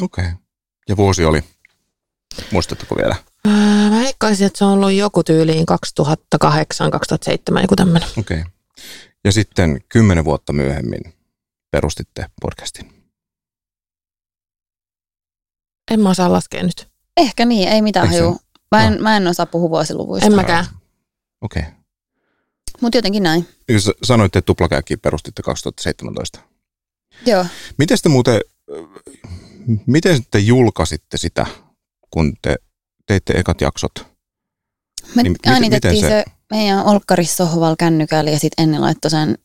Okei. 0.00 0.24
Okay. 0.24 0.36
Ja 0.88 0.96
vuosi 0.96 1.24
oli, 1.24 1.44
muistatteko 2.50 2.96
vielä? 2.96 3.16
Öö, 3.46 3.90
mä 3.90 3.96
heikkaisin, 3.96 4.46
että 4.46 4.58
se 4.58 4.64
on 4.64 4.72
ollut 4.72 4.92
joku 4.92 5.24
tyyliin 5.24 5.66
2008, 5.66 6.90
2007, 6.90 7.62
joku 7.62 7.76
tämmöinen. 7.76 8.08
Okei. 8.18 8.40
Okay. 8.40 8.50
Ja 9.24 9.32
sitten 9.32 9.80
kymmenen 9.88 10.24
vuotta 10.24 10.52
myöhemmin 10.52 11.14
perustitte 11.70 12.26
podcastin. 12.42 12.93
En 15.90 16.00
mä 16.00 16.10
osaa 16.10 16.32
laskea 16.32 16.62
nyt. 16.62 16.88
Ehkä 17.16 17.44
niin, 17.44 17.68
ei 17.68 17.82
mitään 17.82 18.08
haju. 18.08 18.40
Mä 18.70 18.84
en, 18.84 18.94
no. 18.94 19.00
mä 19.00 19.16
en 19.16 19.26
osaa 19.26 19.46
puhua 19.46 19.70
vuosiluvuista. 19.70 20.26
En 20.26 20.34
mäkään. 20.34 20.66
Okei. 21.40 21.62
Okay. 21.62 21.72
Mutta 22.80 22.98
jotenkin 22.98 23.22
näin. 23.22 23.48
Sanoitte, 24.02 24.38
että 24.38 24.46
tuplakääkin 24.46 25.00
perustitte 25.00 25.42
2017. 25.42 26.40
Joo. 27.26 27.46
Miten 27.78 27.98
te 28.02 28.08
muuten, 28.08 28.40
miten 29.86 30.22
te 30.30 30.38
julkaisitte 30.38 31.16
sitä, 31.16 31.46
kun 32.10 32.32
te 32.42 32.56
teitte 33.06 33.32
ekat 33.32 33.60
jaksot? 33.60 34.06
Me 35.14 35.22
niin, 35.22 35.36
äänitettiin 35.46 36.00
se... 36.00 36.08
se 36.08 36.24
meidän 36.50 36.84
olkkarissohval 36.84 37.76
kännykällä 37.78 38.30
ja 38.30 38.38
sitten 38.38 38.62
ennen 38.62 38.80
laittoi 38.80 39.10
sen 39.10 39.38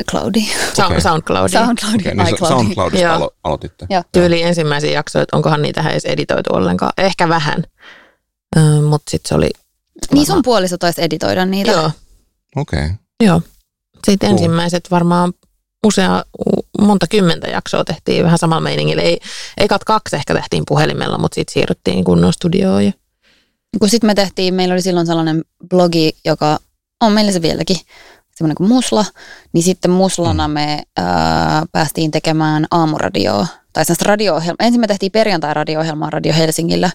iCloudiin. 0.00 0.50
Okay. 0.84 1.00
SoundCloudiin. 1.00 1.60
SoundCloudiin. 1.60 2.20
Okay, 2.20 2.24
niin 2.24 2.48
SoundCloudista 2.48 3.16
alo- 3.16 3.36
aloititte. 3.44 3.86
Joo. 3.90 4.02
Tyyli 4.12 4.42
ensimmäisiä 4.42 4.90
jaksoja, 4.90 5.22
että 5.22 5.36
onkohan 5.36 5.62
niitä 5.62 5.90
edes 5.90 6.04
editoitu 6.04 6.50
ollenkaan. 6.54 6.92
Ehkä 6.98 7.28
vähän, 7.28 7.64
uh, 8.56 8.82
mutta 8.82 9.10
sitten 9.10 9.28
se 9.28 9.34
oli... 9.34 9.50
Niin 10.12 10.26
sun 10.26 10.42
puoliso 10.42 10.78
taisi 10.78 11.02
editoida 11.02 11.46
niitä. 11.46 11.70
Joo. 11.70 11.90
Okei. 12.56 12.84
Okay. 12.84 12.90
Joo. 13.24 13.42
Sitten 14.06 14.28
cool. 14.28 14.38
ensimmäiset 14.38 14.90
varmaan 14.90 15.32
usea, 15.86 16.24
monta 16.80 17.06
kymmentä 17.06 17.50
jaksoa 17.50 17.84
tehtiin 17.84 18.24
vähän 18.24 18.38
samalla 18.38 18.60
meiningillä. 18.60 19.02
Ei, 19.02 19.20
ekat 19.58 19.84
kaksi 19.84 20.16
ehkä 20.16 20.34
tehtiin 20.34 20.62
puhelimella, 20.68 21.18
mutta 21.18 21.34
sitten 21.34 21.52
siirryttiin 21.52 22.04
kunnon 22.04 22.32
studioon. 22.32 22.84
Ja... 22.84 22.92
Kun 23.78 23.88
sitten 23.88 24.06
me 24.06 24.14
tehtiin, 24.14 24.54
meillä 24.54 24.72
oli 24.72 24.82
silloin 24.82 25.06
sellainen 25.06 25.44
blogi, 25.68 26.12
joka 26.24 26.58
on 27.00 27.12
meillä 27.12 27.32
se 27.32 27.42
vieläkin, 27.42 27.76
semmoinen 28.42 28.56
kuin 28.56 28.68
Musla, 28.68 29.04
niin 29.52 29.62
sitten 29.62 29.90
Muslana 29.90 30.48
mm. 30.48 30.54
me 30.54 30.82
ää, 30.96 31.62
päästiin 31.72 32.10
tekemään 32.10 32.66
aamuradioa, 32.70 33.46
tai 33.72 33.84
sellaista 33.84 34.04
radio 34.08 34.40
Ensin 34.60 34.80
me 34.80 34.86
tehtiin 34.86 35.12
perjantai-radio-ohjelmaa 35.12 36.10
Radio 36.10 36.32
Helsingillä, 36.32 36.90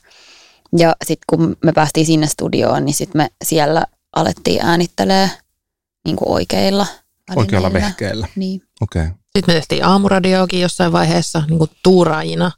ja 0.78 0.96
sitten 1.06 1.26
kun 1.30 1.58
me 1.64 1.72
päästiin 1.72 2.06
sinne 2.06 2.28
studioon, 2.28 2.86
niin 2.86 2.94
sitten 2.94 3.20
me 3.20 3.30
siellä 3.44 3.86
alettiin 4.16 4.66
äänittelee 4.66 5.30
niin 6.06 6.16
kuin 6.16 6.30
oikeilla 6.32 6.86
välineillä. 7.30 7.42
Oikealla 7.42 7.74
vehkeellä. 7.74 8.28
Niin. 8.36 8.62
Okei. 8.82 9.02
Okay. 9.02 9.14
Sitten 9.38 9.56
me 9.56 9.60
tehtiin 9.60 9.86
aamuradioakin 9.86 10.62
jossain 10.62 10.92
vaiheessa 10.92 11.44
niin 11.50 11.58
kuin 11.58 11.72
tuuraajina 11.84 12.52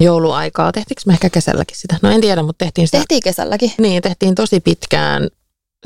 jouluaikaa. 0.00 0.72
Tehtiinkö 0.72 1.02
me 1.06 1.12
ehkä 1.12 1.30
kesälläkin 1.30 1.76
sitä? 1.78 1.98
No 2.02 2.10
en 2.10 2.20
tiedä, 2.20 2.42
mutta 2.42 2.64
tehtiin 2.64 2.88
sitä. 2.88 2.98
Tehtiin 2.98 3.22
kesälläkin. 3.22 3.72
Niin, 3.78 4.02
tehtiin 4.02 4.34
tosi 4.34 4.60
pitkään 4.60 5.28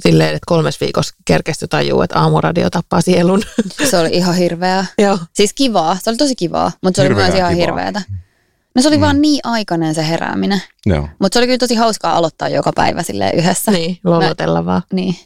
silleen, 0.02 0.28
että 0.28 0.46
kolmes 0.46 0.80
viikossa 0.80 1.14
kerkesti 1.24 1.68
tajuu, 1.68 2.02
että 2.02 2.18
aamuradio 2.18 2.70
tappaa 2.70 3.00
sielun. 3.00 3.42
Se 3.90 3.98
oli 3.98 4.10
ihan 4.12 4.34
hirveää. 4.34 4.86
Joo. 4.98 5.18
Siis 5.32 5.52
kivaa, 5.52 5.98
se 6.02 6.10
oli 6.10 6.16
tosi 6.16 6.36
kivaa, 6.36 6.72
mutta 6.82 6.96
se 6.96 7.02
Hirveä 7.02 7.24
oli 7.24 7.32
myös 7.32 7.38
ihan 7.38 7.54
kivaa. 7.54 7.66
hirveätä. 7.66 8.02
No 8.74 8.82
se 8.82 8.88
oli 8.88 8.96
mm. 8.96 9.00
vaan 9.00 9.22
niin 9.22 9.40
aikainen 9.44 9.94
se 9.94 10.08
herääminen. 10.08 10.62
Joo. 10.86 11.08
Mutta 11.18 11.34
se 11.34 11.38
oli 11.38 11.46
kyllä 11.46 11.58
tosi 11.58 11.74
hauskaa 11.74 12.16
aloittaa 12.16 12.48
joka 12.48 12.72
päivä 12.74 13.02
sille 13.02 13.30
yhdessä. 13.30 13.70
Niin, 13.70 13.98
lolotella 14.04 14.64
vaan. 14.64 14.82
Niin. 14.92 15.16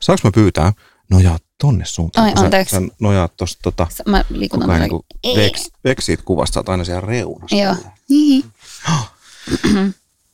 Saanko 0.00 0.20
mä 0.24 0.30
pyytää 0.34 0.72
nojaa 1.10 1.38
tonne 1.60 1.84
suuntaan? 1.84 2.26
Ai, 2.26 2.32
anteeksi. 2.36 2.76
Sä, 2.76 2.82
sä 2.82 2.88
nojaat 3.00 3.36
tosta 3.36 3.60
tota, 3.62 3.86
mä 4.06 4.24
liikun 4.30 4.60
niin 4.60 4.90
kuin 4.90 5.02
veks, 5.36 5.70
veksit 5.84 6.22
kuvasta, 6.22 6.54
sä 6.54 6.60
oot 6.60 6.68
aina 6.68 6.84
siellä 6.84 7.00
reunassa. 7.00 7.56
Joo. 7.56 7.74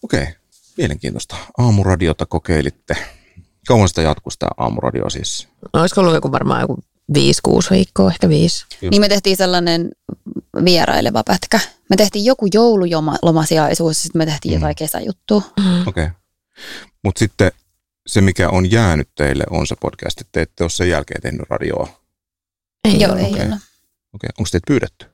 Okei. 0.03 0.23
Okay. 0.23 0.33
Mielenkiintoista. 0.77 1.37
Aamuradiota 1.59 2.27
kokeilitte. 2.27 2.97
Kauan 3.69 3.89
sitä 3.89 4.03
jatkuu 4.03 4.31
sitä 4.31 4.49
aamuradio 4.57 5.11
siis? 5.11 5.49
No, 5.75 5.81
olisiko 5.81 6.01
ollut 6.01 6.15
joku 6.15 6.33
varmaan 6.33 6.61
joku 6.61 6.79
viisi, 7.15 7.41
kuusi 7.43 7.71
viikkoa, 7.71 8.11
ehkä 8.11 8.29
viisi. 8.29 8.67
Just. 8.71 8.91
Niin 8.91 9.01
me 9.01 9.09
tehtiin 9.09 9.37
sellainen 9.37 9.91
vieraileva 10.65 11.25
pätkä. 11.25 11.61
Me 11.91 11.97
tehtiin 11.97 12.25
joku 12.25 12.47
joululomasiaisuus 12.55 13.97
ja 13.97 14.03
sitten 14.03 14.19
me 14.19 14.27
tehtiin 14.27 14.55
mm. 14.55 14.57
jotain 14.57 14.77
kesäjuttua. 14.77 15.43
Mm. 15.61 15.81
Okei. 15.87 16.05
Okay. 16.05 16.11
Mutta 17.05 17.19
sitten 17.19 17.53
se, 18.07 18.21
mikä 18.21 18.49
on 18.49 18.71
jäänyt 18.71 19.09
teille, 19.15 19.45
on 19.51 19.67
se 19.67 19.75
podcast, 19.81 20.21
että 20.21 20.31
te 20.33 20.43
ette 20.43 20.65
ole 20.65 20.71
sen 20.71 20.89
jälkeen 20.89 21.23
tehnyt 21.23 21.51
radioa. 21.51 21.89
Ei 22.85 23.01
Joo, 23.01 23.17
ei 23.17 23.25
okay. 23.25 23.47
ole. 23.47 23.57
Okei. 24.15 24.31
Onko 24.39 24.49
teitä 24.51 24.67
pyydetty? 24.67 25.12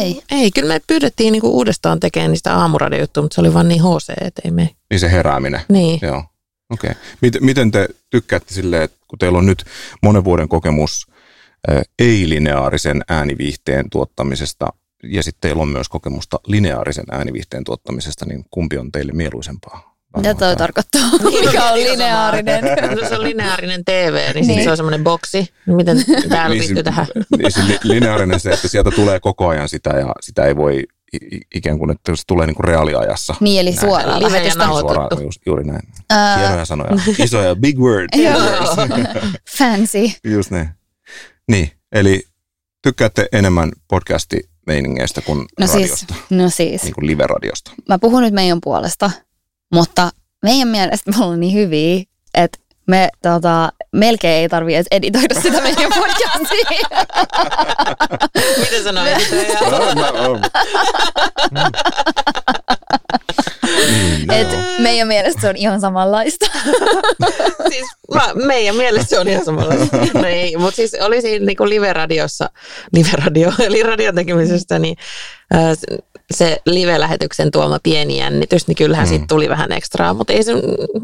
Ei. 0.00 0.22
Ei, 0.30 0.50
kyllä 0.50 0.74
me 0.74 0.80
pyydettiin 0.86 1.32
niinku 1.32 1.56
uudestaan 1.56 2.00
tekemään 2.00 2.30
niistä 2.30 2.56
aamuradiojuttuja, 2.56 3.22
mutta 3.22 3.34
se 3.34 3.40
oli 3.40 3.54
vaan 3.54 3.68
niin 3.68 3.82
HC, 3.82 4.12
että 4.20 4.42
ei 4.44 4.50
me. 4.50 4.70
Niin 4.90 5.00
se 5.00 5.10
herääminen. 5.10 5.60
Niin. 5.68 5.98
Joo. 6.02 6.24
Okei. 6.70 6.90
Okay. 6.90 7.02
Miten, 7.20 7.44
miten 7.44 7.70
te 7.70 7.88
tykkäätte 8.10 8.54
silleen, 8.54 8.82
että 8.82 8.96
kun 9.08 9.18
teillä 9.18 9.38
on 9.38 9.46
nyt 9.46 9.64
monen 10.02 10.24
vuoden 10.24 10.48
kokemus 10.48 11.06
ei-lineaarisen 11.98 13.04
ääniviihteen 13.08 13.90
tuottamisesta 13.90 14.66
ja 15.02 15.22
sitten 15.22 15.40
teillä 15.40 15.62
on 15.62 15.68
myös 15.68 15.88
kokemusta 15.88 16.40
lineaarisen 16.46 17.04
ääniviihteen 17.10 17.64
tuottamisesta, 17.64 18.26
niin 18.26 18.44
kumpi 18.50 18.78
on 18.78 18.92
teille 18.92 19.12
mieluisempaa? 19.12 19.89
Mitä 20.16 20.34
toi 20.34 20.56
tarkoittaa? 20.56 21.02
Mikä 21.46 21.64
on 21.64 21.74
lineaarinen? 21.74 22.64
se 23.08 23.14
on 23.14 23.22
lineaarinen 23.22 23.84
TV, 23.90 24.34
niin, 24.34 24.46
niin. 24.46 24.64
se 24.64 24.70
on 24.70 24.76
semmoinen 24.76 25.04
boksi. 25.04 25.48
Miten 25.66 26.04
täällä 26.28 26.48
niin, 26.48 26.58
liittyy 26.60 26.82
tähän? 26.82 27.06
Niin 27.38 27.52
se 27.52 27.60
lineaarinen 27.82 28.40
se, 28.40 28.50
että 28.50 28.68
sieltä 28.68 28.90
tulee 28.90 29.20
koko 29.20 29.48
ajan 29.48 29.68
sitä 29.68 29.90
ja 29.90 30.14
sitä 30.20 30.44
ei 30.44 30.56
voi 30.56 30.82
ikään 31.54 31.78
kuin, 31.78 31.90
että 31.90 32.16
se 32.16 32.22
tulee 32.26 32.46
niin 32.46 32.54
kuin 32.54 32.64
reaaliajassa. 32.64 33.34
Niin, 33.40 33.60
eli 33.60 33.72
suoraan 33.72 34.22
lähetystä. 34.22 34.66
Suoraan, 34.66 35.22
just, 35.22 35.40
juuri 35.46 35.64
näin. 35.64 35.82
Uh, 36.12 36.40
Hienoja 36.40 36.64
sanoja. 36.64 36.90
Isoja, 37.18 37.56
big 37.56 37.78
word. 37.78 38.08
Fancy. 39.58 40.10
Just 40.24 40.50
näin. 40.50 40.68
Niin, 41.48 41.70
eli 41.92 42.22
tykkäätte 42.82 43.28
enemmän 43.32 43.72
podcasti 43.88 44.40
meiningeistä 44.66 45.20
kuin 45.20 45.46
no 45.60 45.66
siis, 45.66 45.74
radiosta? 45.74 46.14
Siis, 46.14 46.30
no 46.30 46.50
siis. 46.50 46.82
Niin 46.82 46.94
kuin 46.94 47.06
live-radiosta. 47.06 47.72
Mä 47.88 47.98
puhun 47.98 48.22
nyt 48.22 48.34
meidän 48.34 48.58
puolesta. 48.60 49.10
Mutta 49.72 50.10
meidän 50.42 50.68
mielestä 50.68 51.10
me 51.10 51.24
ollaan 51.24 51.40
niin 51.40 51.54
hyviä, 51.54 52.02
että 52.34 52.58
me 52.86 53.08
tota, 53.22 53.72
melkein 53.92 54.40
ei 54.40 54.48
tarvitse 54.48 54.76
edes 54.76 54.86
editoida 54.90 55.40
sitä 55.40 55.60
meidän 55.60 55.90
podcastia. 55.94 56.66
Miten 58.60 58.82
sanoo 58.84 59.04
editoija? 59.04 59.58
Et 64.32 64.48
meidän 64.78 65.08
mielestä 65.08 65.40
se 65.40 65.48
on 65.48 65.56
ihan 65.56 65.80
samanlaista. 65.80 66.46
siis 67.68 67.86
mä, 68.14 68.28
meidän 68.34 68.76
mielestä 68.76 69.08
se 69.08 69.18
on 69.18 69.28
ihan 69.28 69.44
samanlaista. 69.44 69.96
No 70.14 70.24
ei, 70.24 70.56
mutta 70.56 70.76
siis 70.76 70.96
oli 71.00 71.22
siinä 71.22 71.46
niin 71.46 71.56
live-radiossa, 71.68 72.50
live-radio, 72.92 73.52
eli 73.58 73.82
radion 73.82 74.14
tekemisestä, 74.14 74.78
niin 74.78 74.96
se 76.30 76.62
live-lähetyksen 76.66 77.50
tuoma 77.50 77.78
pieni 77.82 78.18
jännitys, 78.18 78.66
niin 78.68 78.76
kyllähän 78.76 79.06
mm. 79.06 79.08
siitä 79.08 79.24
tuli 79.28 79.48
vähän 79.48 79.72
ekstraa, 79.72 80.14
mutta 80.14 80.32
ei 80.32 80.42
se, 80.42 80.52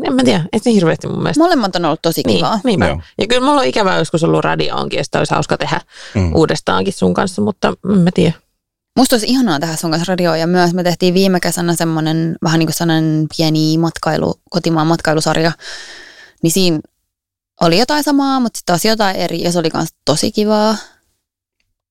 en 0.05 0.15
mä 0.15 0.24
tiedä, 0.24 0.44
ei 0.53 0.61
se 0.61 0.73
hirveästi 0.73 1.07
mun 1.07 1.23
mielestä. 1.23 1.43
Molemmat 1.43 1.77
on 1.77 1.85
ollut 1.85 2.03
tosi 2.03 2.23
niin, 2.27 2.36
kivaa. 2.36 2.61
Niin, 2.65 2.81
niin 2.81 3.03
ja 3.19 3.27
kyllä 3.27 3.47
mulla 3.47 3.61
on 3.61 3.66
ikävä 3.66 3.97
joskus 3.97 4.24
ollut 4.24 4.44
radioonkin, 4.44 5.01
että 5.01 5.19
olisi 5.19 5.35
hauska 5.35 5.57
tehdä 5.57 5.81
mm. 6.15 6.35
uudestaankin 6.35 6.93
sun 6.93 7.15
kanssa, 7.15 7.43
mutta 7.43 7.73
en 7.93 7.98
mä 7.98 8.11
tiedä. 8.15 8.32
Musta 8.97 9.15
olisi 9.16 9.27
ihanaa 9.27 9.61
tehdä 9.61 9.77
sun 9.77 9.90
kanssa 9.90 10.12
radioa 10.12 10.36
ja 10.36 10.47
myös 10.47 10.74
me 10.74 10.82
tehtiin 10.82 11.15
viime 11.15 11.40
kesänä 11.40 11.77
semmoinen 11.77 12.36
vähän 12.43 12.59
niin 12.59 12.66
kuin 12.66 12.74
sellainen 12.74 13.27
pieni 13.36 13.78
matkailu, 13.78 14.35
kotimaan 14.51 14.86
matkailusarja, 14.86 15.53
niin 16.43 16.51
siinä 16.51 16.78
oli 17.61 17.78
jotain 17.78 18.05
samaa, 18.05 18.40
mutta 18.40 18.59
sitten 18.59 18.73
taas 18.73 18.85
jotain 18.85 19.16
eri 19.16 19.43
ja 19.43 19.53
se 19.53 19.59
oli 19.59 19.70
myös 19.74 19.89
tosi 20.05 20.32
kivaa. 20.32 20.74
Cool. 20.74 20.86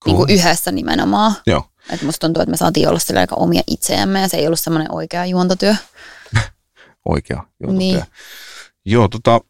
Niin 0.06 0.16
kuin 0.16 0.30
yhdessä 0.30 0.72
nimenomaan. 0.72 1.34
Joo. 1.48 1.64
Et 1.90 2.02
musta 2.02 2.28
tuntuu, 2.28 2.42
että 2.42 2.52
me 2.52 2.58
saatiin 2.58 2.90
olla 2.90 3.00
sillä 3.00 3.20
aika 3.20 3.36
omia 3.36 3.62
itseämme 3.68 4.22
ja 4.22 4.28
se 4.28 4.38
ei 4.38 4.48
ollut 4.48 4.60
semmoinen 4.60 4.92
oikea 4.92 5.26
juontotyö. 5.26 5.76
oikea 7.06 7.44
juontotyö. 7.60 7.78
Niin. 7.78 8.04
Joo, 8.86 9.08
tota, 9.08 9.42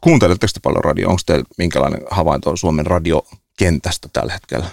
kuunteletteko 0.00 0.50
te 0.54 0.60
paljon 0.62 0.84
radioa? 0.84 1.10
Onko 1.10 1.22
teillä 1.26 1.44
minkälainen 1.58 2.00
havainto 2.10 2.56
Suomen 2.56 2.86
radiokentästä 2.86 4.08
tällä 4.12 4.32
hetkellä? 4.32 4.66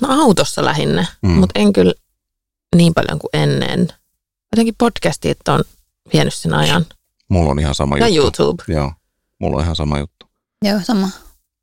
No 0.00 0.22
autossa 0.22 0.64
lähinnä, 0.64 1.06
mm. 1.22 1.30
mutta 1.30 1.60
en 1.60 1.72
kyllä 1.72 1.94
niin 2.76 2.94
paljon 2.94 3.18
kuin 3.18 3.30
ennen. 3.32 3.88
Jotenkin 4.52 4.74
podcastit 4.78 5.48
on 5.48 5.64
vienyt 6.12 6.34
sen 6.34 6.54
ajan. 6.54 6.86
Mulla 7.28 7.50
on 7.50 7.58
ihan 7.58 7.74
sama 7.74 7.98
ja 7.98 8.08
juttu. 8.08 8.42
Ja 8.42 8.46
YouTube. 8.46 8.64
Joo, 8.68 8.92
mulla 9.38 9.56
on 9.56 9.62
ihan 9.62 9.76
sama 9.76 9.98
juttu. 9.98 10.26
Joo, 10.64 10.80
sama. 10.82 11.08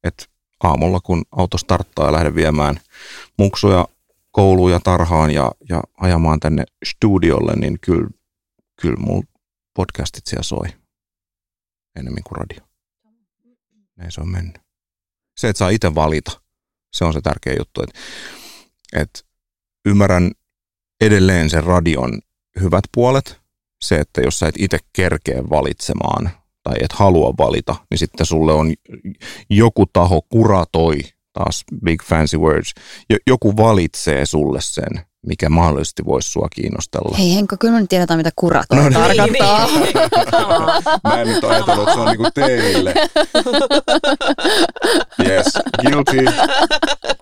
Et 0.03 0.29
aamulla 0.63 0.99
kun 0.99 1.25
auto 1.31 1.57
starttaa 1.57 2.05
ja 2.05 2.11
lähden 2.11 2.35
viemään 2.35 2.79
muksuja 3.37 3.87
kouluun 4.37 4.71
ja 4.71 4.79
tarhaan 4.79 5.31
ja, 5.31 5.51
ja 5.69 5.83
ajamaan 5.97 6.39
tänne 6.39 6.63
studiolle, 6.85 7.55
niin 7.55 7.79
kyllä, 7.81 8.09
kyllä 8.81 8.97
mulla 8.99 9.23
podcastit 9.73 10.27
siellä 10.27 10.43
soi 10.43 10.67
enemmän 11.99 12.23
kuin 12.23 12.37
radio. 12.37 12.67
Näin 13.95 14.11
se 14.11 14.21
on 14.21 14.29
mennyt. 14.29 14.61
Se, 15.37 15.49
että 15.49 15.57
saa 15.57 15.69
itse 15.69 15.95
valita, 15.95 16.41
se 16.93 17.05
on 17.05 17.13
se 17.13 17.21
tärkeä 17.21 17.55
juttu. 17.59 17.81
Että, 17.83 17.99
että 18.93 19.19
ymmärrän 19.85 20.31
edelleen 21.01 21.49
sen 21.49 21.63
radion 21.63 22.21
hyvät 22.61 22.83
puolet. 22.93 23.41
Se, 23.81 23.99
että 23.99 24.21
jos 24.21 24.39
sä 24.39 24.47
et 24.47 24.55
itse 24.59 24.77
kerkeä 24.93 25.43
valitsemaan 25.49 26.29
tai 26.63 26.75
et 26.81 26.91
halua 26.91 27.33
valita, 27.37 27.75
niin 27.89 27.97
sitten 27.97 28.25
sulle 28.25 28.53
on 28.53 28.73
joku 29.49 29.85
taho 29.85 30.21
kuratoi, 30.21 30.99
taas 31.37 31.63
big 31.85 32.03
fancy 32.03 32.37
words, 32.37 32.73
joku 33.27 33.57
valitsee 33.57 34.25
sulle 34.25 34.59
sen 34.61 35.07
mikä 35.27 35.49
mahdollisesti 35.49 36.05
voisi 36.05 36.29
sua 36.31 36.47
kiinnostella. 36.55 37.17
Hei 37.17 37.35
Henkka, 37.35 37.57
kyllä 37.57 37.73
me 37.73 37.79
nyt 37.79 37.89
tiedetään, 37.89 38.17
mitä 38.17 38.29
kurat 38.35 38.65
no, 38.71 38.81
niin. 38.81 38.93
tarkoittaa. 38.93 39.67
Niin, 39.67 39.83
niin. 39.83 39.93
Mä 41.03 41.21
en 41.21 41.27
nyt 41.27 41.43
ajatellut, 41.43 41.87
että 41.87 41.93
se 41.93 41.99
on 41.99 42.07
niinku 42.07 42.27
teille. 42.33 42.93
Yes, 45.25 45.45
guilty. 45.81 46.25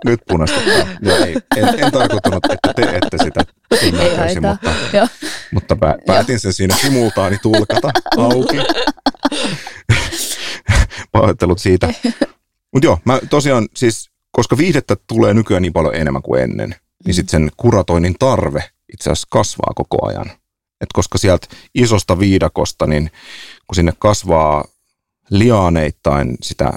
Nyt 0.06 0.22
punaista. 0.28 0.60
Joo, 1.02 1.18
ei. 1.18 1.36
En, 1.56 1.68
en 1.80 1.92
tarkoittanut, 1.92 2.46
että 2.52 2.74
te 2.74 2.82
ette 2.82 3.18
sitä 3.24 3.42
ymmärtäisi, 3.84 4.40
mutta, 4.40 4.72
mutta 5.52 5.76
pä, 5.76 5.96
päätin 6.08 6.40
sen 6.40 6.54
siinä 6.54 6.76
simultaani 6.82 7.38
tulkata 7.42 7.92
auki. 8.18 8.58
Pahoittelut 11.12 11.60
siitä. 11.60 11.94
Mutta 12.76 12.86
joo, 12.86 13.00
mä 13.06 13.20
tosiaan 13.30 13.68
siis, 13.76 14.10
koska 14.32 14.58
viihdettä 14.58 14.96
tulee 15.08 15.34
nykyään 15.34 15.62
niin 15.62 15.74
paljon 15.74 15.96
enemmän 15.96 16.22
kuin 16.22 16.42
ennen, 16.42 16.76
niin 17.06 17.14
sitten 17.14 17.32
sen 17.32 17.52
kuratoinnin 17.58 18.16
tarve 18.20 18.64
itse 18.94 19.12
asiassa 19.12 19.28
kasvaa 19.32 19.72
koko 19.76 20.08
ajan. 20.08 20.32
Et 20.82 20.90
koska 20.94 21.18
sieltä 21.18 21.48
isosta 21.76 22.20
viidakosta, 22.20 22.88
niin 22.88 23.12
kun 23.68 23.76
sinne 23.76 23.94
kasvaa 24.00 24.66
liaaneittain 25.30 26.38
sitä 26.42 26.74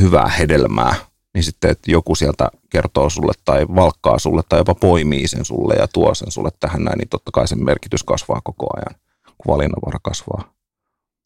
hyvää 0.00 0.28
hedelmää, 0.28 0.94
niin 1.34 1.44
sitten 1.44 1.70
että 1.70 1.90
joku 1.90 2.14
sieltä 2.14 2.48
kertoo 2.70 3.10
sulle 3.10 3.32
tai 3.44 3.66
valkkaa 3.68 4.18
sulle 4.18 4.42
tai 4.48 4.60
jopa 4.60 4.74
poimii 4.74 5.28
sen 5.28 5.44
sulle 5.44 5.74
ja 5.74 5.88
tuo 5.88 6.14
sen 6.14 6.30
sulle 6.30 6.50
tähän 6.60 6.84
näin, 6.84 6.98
niin 6.98 7.08
totta 7.08 7.30
kai 7.30 7.48
sen 7.48 7.64
merkitys 7.64 8.02
kasvaa 8.02 8.40
koko 8.44 8.66
ajan, 8.76 9.00
kun 9.38 9.54
valinnanvara 9.54 9.98
kasvaa. 10.02 10.54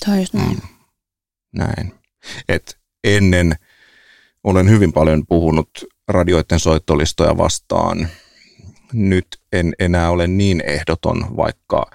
Tämä 0.04 0.16
on 0.16 0.26
näin. 0.32 0.50
Mm, 0.50 0.60
näin. 1.54 1.94
Et 2.48 2.78
ennen 3.04 3.56
olen 4.46 4.70
hyvin 4.70 4.92
paljon 4.92 5.26
puhunut 5.28 5.70
radioiden 6.08 6.60
soittolistoja 6.60 7.36
vastaan– 7.36 8.08
nyt 8.92 9.26
en 9.52 9.74
enää 9.78 10.10
ole 10.10 10.26
niin 10.26 10.62
ehdoton, 10.66 11.36
vaikka 11.36 11.90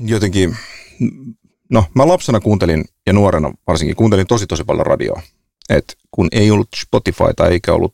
jotenkin, 0.00 0.56
no 1.70 1.84
mä 1.94 2.08
lapsena 2.08 2.40
kuuntelin 2.40 2.84
ja 3.06 3.12
nuorena 3.12 3.52
varsinkin 3.66 3.96
kuuntelin 3.96 4.26
tosi 4.26 4.46
tosi 4.46 4.64
paljon 4.64 4.86
radioa. 4.86 5.22
Et 5.68 5.96
kun 6.10 6.28
ei 6.32 6.50
ollut 6.50 6.68
Spotifyta 6.76 7.48
eikä 7.48 7.72
ollut 7.72 7.92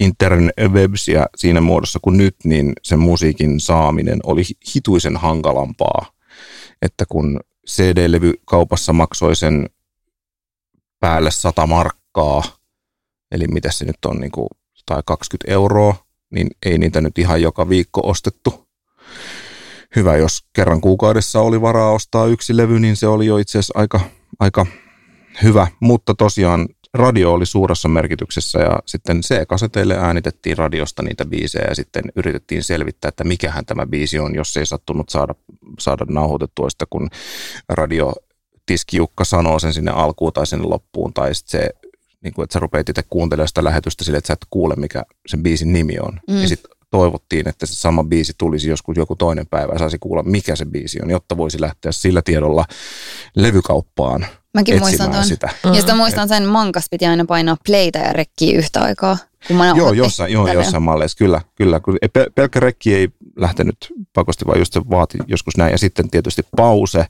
interwebsia 0.00 1.26
siinä 1.36 1.60
muodossa 1.60 1.98
kuin 2.02 2.16
nyt, 2.16 2.36
niin 2.44 2.72
sen 2.82 2.98
musiikin 2.98 3.60
saaminen 3.60 4.20
oli 4.24 4.42
hituisen 4.74 5.16
hankalampaa. 5.16 6.06
Että 6.82 7.04
kun 7.08 7.40
CD-levy 7.68 8.32
kaupassa 8.44 8.92
maksoi 8.92 9.36
sen 9.36 9.70
päälle 11.00 11.30
sata 11.30 11.66
markkaa, 11.66 12.42
eli 13.30 13.46
mitä 13.48 13.70
se 13.72 13.84
nyt 13.84 14.04
on 14.06 14.20
niin 14.20 14.32
kuin 14.32 14.48
tai 14.86 15.02
20 15.06 15.52
euroa, 15.52 15.94
niin 16.30 16.48
ei 16.66 16.78
niitä 16.78 17.00
nyt 17.00 17.18
ihan 17.18 17.42
joka 17.42 17.68
viikko 17.68 18.00
ostettu. 18.04 18.68
Hyvä, 19.96 20.16
jos 20.16 20.44
kerran 20.52 20.80
kuukaudessa 20.80 21.40
oli 21.40 21.60
varaa 21.60 21.90
ostaa 21.90 22.26
yksi 22.26 22.56
levy, 22.56 22.80
niin 22.80 22.96
se 22.96 23.06
oli 23.06 23.26
jo 23.26 23.38
itse 23.38 23.58
asiassa 23.58 23.78
aika, 23.78 24.00
aika 24.40 24.66
hyvä, 25.42 25.66
mutta 25.80 26.14
tosiaan 26.14 26.68
radio 26.94 27.32
oli 27.32 27.46
suuressa 27.46 27.88
merkityksessä 27.88 28.58
ja 28.58 28.78
sitten 28.86 29.20
C-kaseteille 29.20 29.96
äänitettiin 29.96 30.58
radiosta 30.58 31.02
niitä 31.02 31.24
biisejä 31.24 31.64
ja 31.68 31.74
sitten 31.74 32.04
yritettiin 32.16 32.62
selvittää, 32.62 33.08
että 33.08 33.24
mikähän 33.24 33.66
tämä 33.66 33.86
biisi 33.86 34.18
on, 34.18 34.34
jos 34.34 34.56
ei 34.56 34.66
sattunut 34.66 35.08
saada, 35.08 35.34
saada 35.78 36.04
nauhoitettua 36.08 36.70
sitä, 36.70 36.84
kun 36.90 37.08
radio 37.68 38.12
Tiskiukka 38.68 39.24
sanoo 39.24 39.58
sen 39.58 39.72
sinne 39.72 39.90
alkuun 39.90 40.32
tai 40.32 40.46
sinne 40.46 40.66
loppuun, 40.66 41.14
tai 41.14 41.34
sitten 41.34 41.60
se 41.60 41.70
niin 42.20 42.34
kuin, 42.34 42.44
että 42.44 42.52
sä 42.52 42.58
rupeat 42.58 42.88
itse 42.88 43.02
kuuntelemaan 43.10 43.48
sitä 43.48 43.64
lähetystä 43.64 44.04
sille, 44.04 44.18
että 44.18 44.26
sä 44.26 44.32
et 44.32 44.46
kuule, 44.50 44.74
mikä 44.76 45.02
sen 45.26 45.42
biisin 45.42 45.72
nimi 45.72 45.98
on. 45.98 46.20
Mm. 46.30 46.42
Ja 46.42 46.48
sitten 46.48 46.70
toivottiin, 46.90 47.48
että 47.48 47.66
se 47.66 47.74
sama 47.74 48.04
biisi 48.04 48.32
tulisi 48.38 48.68
joskus 48.68 48.96
joku 48.96 49.16
toinen 49.16 49.46
päivä 49.46 49.72
ja 49.72 49.78
saisi 49.78 49.98
kuulla, 49.98 50.22
mikä 50.22 50.56
se 50.56 50.64
biisi 50.64 50.98
on, 51.02 51.10
jotta 51.10 51.36
voisi 51.36 51.60
lähteä 51.60 51.92
sillä 51.92 52.22
tiedolla 52.22 52.64
levykauppaan 53.36 54.26
Mäkin 54.54 54.78
muistan 54.78 55.10
ton. 55.10 55.24
sitä. 55.24 55.48
Mm. 55.64 55.70
Ja 55.70 55.76
sitten 55.76 55.96
muistan 55.96 56.28
sen, 56.28 56.46
mankas 56.46 56.86
piti 56.90 57.06
aina 57.06 57.24
painaa 57.24 57.56
playtä 57.66 57.98
ja 57.98 58.12
rekkiä 58.12 58.58
yhtä 58.58 58.82
aikaa. 58.82 59.16
Kun 59.48 59.56
mä 59.56 59.72
joo, 59.76 59.92
jossain, 59.92 60.32
joo, 60.32 60.52
jossain 60.52 60.82
malleissa, 60.82 61.18
kyllä. 61.18 61.40
kyllä. 61.54 61.80
Pelkkä 62.34 62.60
rekki 62.60 62.94
ei 62.94 63.08
lähtenyt 63.36 63.76
pakosti, 64.12 64.46
vaan 64.46 64.58
just 64.58 64.72
se 64.72 64.80
vaati 64.90 65.18
joskus 65.26 65.56
näin. 65.56 65.72
Ja 65.72 65.78
sitten 65.78 66.10
tietysti 66.10 66.42
pause 66.56 67.06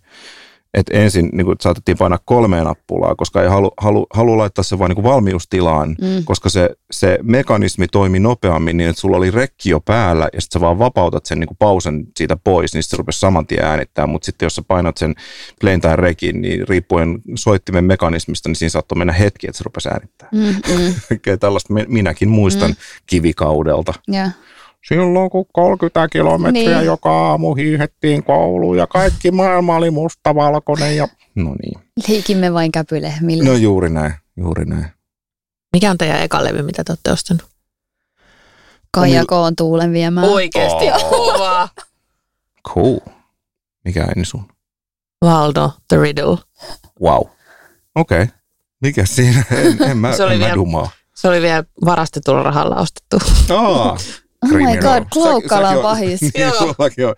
että 0.74 0.98
ensin 0.98 1.30
niin 1.32 1.44
kuin, 1.44 1.56
saatettiin 1.60 1.98
painaa 1.98 2.18
kolmeen 2.24 2.64
nappulaa, 2.64 3.14
koska 3.14 3.42
ei 3.42 3.48
halu, 3.48 3.70
halu, 3.80 4.06
halu 4.14 4.38
laittaa 4.38 4.62
se 4.62 4.78
vain 4.78 4.92
niin 4.94 5.04
valmiustilaan, 5.04 5.88
mm. 5.88 6.24
koska 6.24 6.48
se, 6.48 6.70
se 6.90 7.18
mekanismi 7.22 7.88
toimi 7.88 8.18
nopeammin 8.18 8.76
niin, 8.76 8.90
että 8.90 9.00
sulla 9.00 9.16
oli 9.16 9.30
rekki 9.30 9.70
jo 9.70 9.80
päällä 9.80 10.28
ja 10.32 10.40
sitten 10.40 10.60
sä 10.60 10.64
vaan 10.64 10.78
vapautat 10.78 11.26
sen 11.26 11.40
niin 11.40 11.48
kuin 11.48 11.56
pausen 11.58 12.06
siitä 12.16 12.36
pois, 12.44 12.74
niin 12.74 12.82
se 12.82 12.96
rupesi 12.96 13.20
saman 13.20 13.46
tien 13.46 13.64
äänittää, 13.64 14.06
mutta 14.06 14.26
sitten 14.26 14.46
jos 14.46 14.54
sä 14.54 14.62
painat 14.62 14.96
sen 14.96 15.14
plain 15.60 15.80
tai 15.80 15.96
rekin, 15.96 16.40
niin 16.40 16.68
riippuen 16.68 17.18
soittimen 17.34 17.84
mekanismista, 17.84 18.48
niin 18.48 18.56
siinä 18.56 18.70
saattoi 18.70 18.98
mennä 18.98 19.12
hetki, 19.12 19.46
että 19.46 19.58
se 19.58 19.64
rupesi 19.64 19.88
äänittää. 19.88 20.28
Mm, 20.32 20.40
mm. 20.44 20.94
Tällaista 21.40 21.74
minäkin 21.88 22.28
muistan 22.28 22.70
mm. 22.70 22.76
kivikaudelta. 23.06 23.94
Yeah 24.12 24.34
silloin 24.88 25.30
kun 25.30 25.46
30 25.52 26.08
kilometriä 26.08 26.76
niin. 26.76 26.86
joka 26.86 27.10
aamu 27.10 27.54
hiihettiin 27.54 28.24
kouluun 28.24 28.76
ja 28.76 28.86
kaikki 28.86 29.30
maailma 29.30 29.76
oli 29.76 29.90
mustavalkoinen. 29.90 30.96
Ja... 30.96 31.08
No 31.34 31.54
niin. 31.62 31.80
Leikimme 32.08 32.52
vain 32.52 32.72
käpylehmille. 32.72 33.44
No 33.44 33.54
juuri 33.54 33.90
näin, 33.90 34.14
juuri 34.36 34.64
näin. 34.64 34.86
Mikä 35.72 35.90
on 35.90 35.98
teidän 35.98 36.22
eka 36.22 36.44
levy, 36.44 36.62
mitä 36.62 36.84
te 36.84 36.92
olette 36.92 37.12
ostanut? 37.12 37.46
Kaija 38.90 39.24
Koon 39.26 39.56
tuulen 39.56 39.92
viemään. 39.92 40.28
Oikeesti, 40.28 40.90
oh. 40.90 41.10
kova. 41.10 41.68
Cool. 42.68 42.98
Mikä 43.84 44.02
ääni 44.02 44.24
sun? 44.24 44.48
Valdo, 45.24 45.72
The 45.88 45.96
Riddle. 45.96 46.38
Wow. 47.02 47.26
Okei. 47.94 48.22
Okay. 48.22 48.34
Mikä 48.82 49.06
siinä? 49.06 49.44
En, 49.50 49.82
en 49.90 49.98
mä, 49.98 50.16
se 50.16 50.24
oli 50.24 50.32
en 50.32 50.38
vielä, 50.38 50.52
mä 50.52 50.56
dumaa. 50.56 50.90
Se 51.14 51.28
oli 51.28 51.42
vielä 51.42 51.64
varastetulla 51.84 52.42
rahalla 52.42 52.76
ostettu. 52.76 53.18
Oh. 53.50 53.98
Oh 54.44 54.50
my 54.50 54.76
god, 54.76 55.06
Klaukkala 55.12 55.68
on 55.68 55.82
pahis. 55.82 56.20
niin, 56.34 56.52
sullakin 56.58 57.06
on 57.06 57.14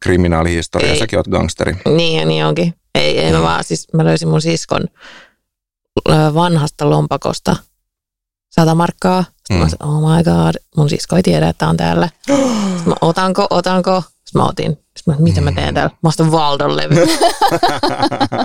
kriminaalihistoria, 0.00 0.92
ei. 0.92 0.98
säkin 0.98 1.18
oot 1.18 1.28
gangsteri. 1.28 1.76
Niin, 1.96 2.28
niin 2.28 2.44
onkin. 2.44 2.74
Ei, 2.94 3.18
ei 3.18 3.32
mä 3.32 3.42
vaan, 3.42 3.64
siis 3.64 3.92
mä 3.92 4.04
löysin 4.04 4.28
mun 4.28 4.42
siskon 4.42 4.84
vanhasta 6.34 6.90
lompakosta 6.90 7.56
sata 8.50 8.74
markkaa. 8.74 9.24
Sitten 9.36 9.56
mm. 9.56 9.62
mä 9.62 9.68
sanoin, 9.68 10.04
oh 10.04 10.16
my 10.16 10.24
god, 10.24 10.54
mun 10.76 10.90
sisko 10.90 11.16
ei 11.16 11.22
tiedä, 11.22 11.48
että 11.48 11.68
on 11.68 11.76
täällä. 11.76 12.08
Sitten 12.76 12.88
mä, 12.88 12.94
otanko, 13.00 13.46
otanko? 13.50 14.02
Sitten 14.06 14.42
mä 14.42 14.48
otin. 14.48 14.78
Sitten 14.96 15.14
mä, 15.14 15.20
mitä 15.20 15.40
mä 15.40 15.52
teen 15.52 15.74
täällä? 15.74 15.96
Mä 16.02 16.08
ostan 16.08 16.32
Valdon 16.32 16.76
levy. 16.76 16.94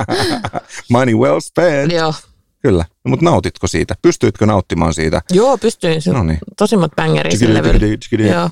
Money 0.91 1.15
well 1.15 1.39
spent. 1.39 1.91
Joo, 1.91 2.13
Kyllä, 2.63 2.85
no, 3.05 3.09
mutta 3.09 3.25
nautitko 3.25 3.67
siitä? 3.67 3.95
Pystyitkö 4.01 4.45
nauttimaan 4.45 4.93
siitä? 4.93 5.21
Joo, 5.31 5.57
pystyin. 5.57 6.01
No 6.13 6.23
niin. 6.23 6.39
Tosimmat 6.57 6.91
bängerit 6.95 7.39
sillä 7.39 7.59
Joo. 8.31 8.49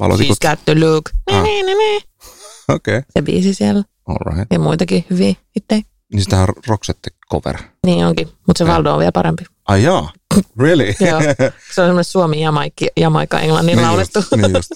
She's 0.00 0.48
got 0.50 0.64
the 0.64 0.80
look. 0.80 1.10
Ah. 1.32 1.40
Okei. 1.40 2.96
Okay. 2.98 3.02
Se 3.10 3.22
biisi 3.22 3.54
siellä. 3.54 3.84
All 4.06 4.32
right. 4.32 4.52
Ja 4.52 4.58
muitakin 4.58 5.04
hyviä 5.10 5.34
itse. 5.56 5.80
Niin 6.12 6.22
sitä 6.22 6.40
on 6.40 6.48
Roxette 6.66 7.10
cover. 7.30 7.58
Niin 7.86 8.06
onkin, 8.06 8.28
mutta 8.46 8.58
se 8.58 8.66
Valdo 8.66 8.92
on 8.92 8.98
vielä 8.98 9.12
parempi. 9.12 9.44
Ai 9.68 9.82
jaa, 9.82 10.12
really? 10.58 10.84
Joo, 11.10 11.20
se 11.74 11.80
on 11.80 11.86
semmoinen 11.86 12.04
Suomi 12.04 12.40
Jamaikki, 12.40 12.88
Jamaika 12.96 13.40
Englannin 13.40 13.76
niin 13.76 13.86
laulettu. 13.86 14.18
Just, 14.18 14.32
niin 14.36 14.54
just. 14.54 14.70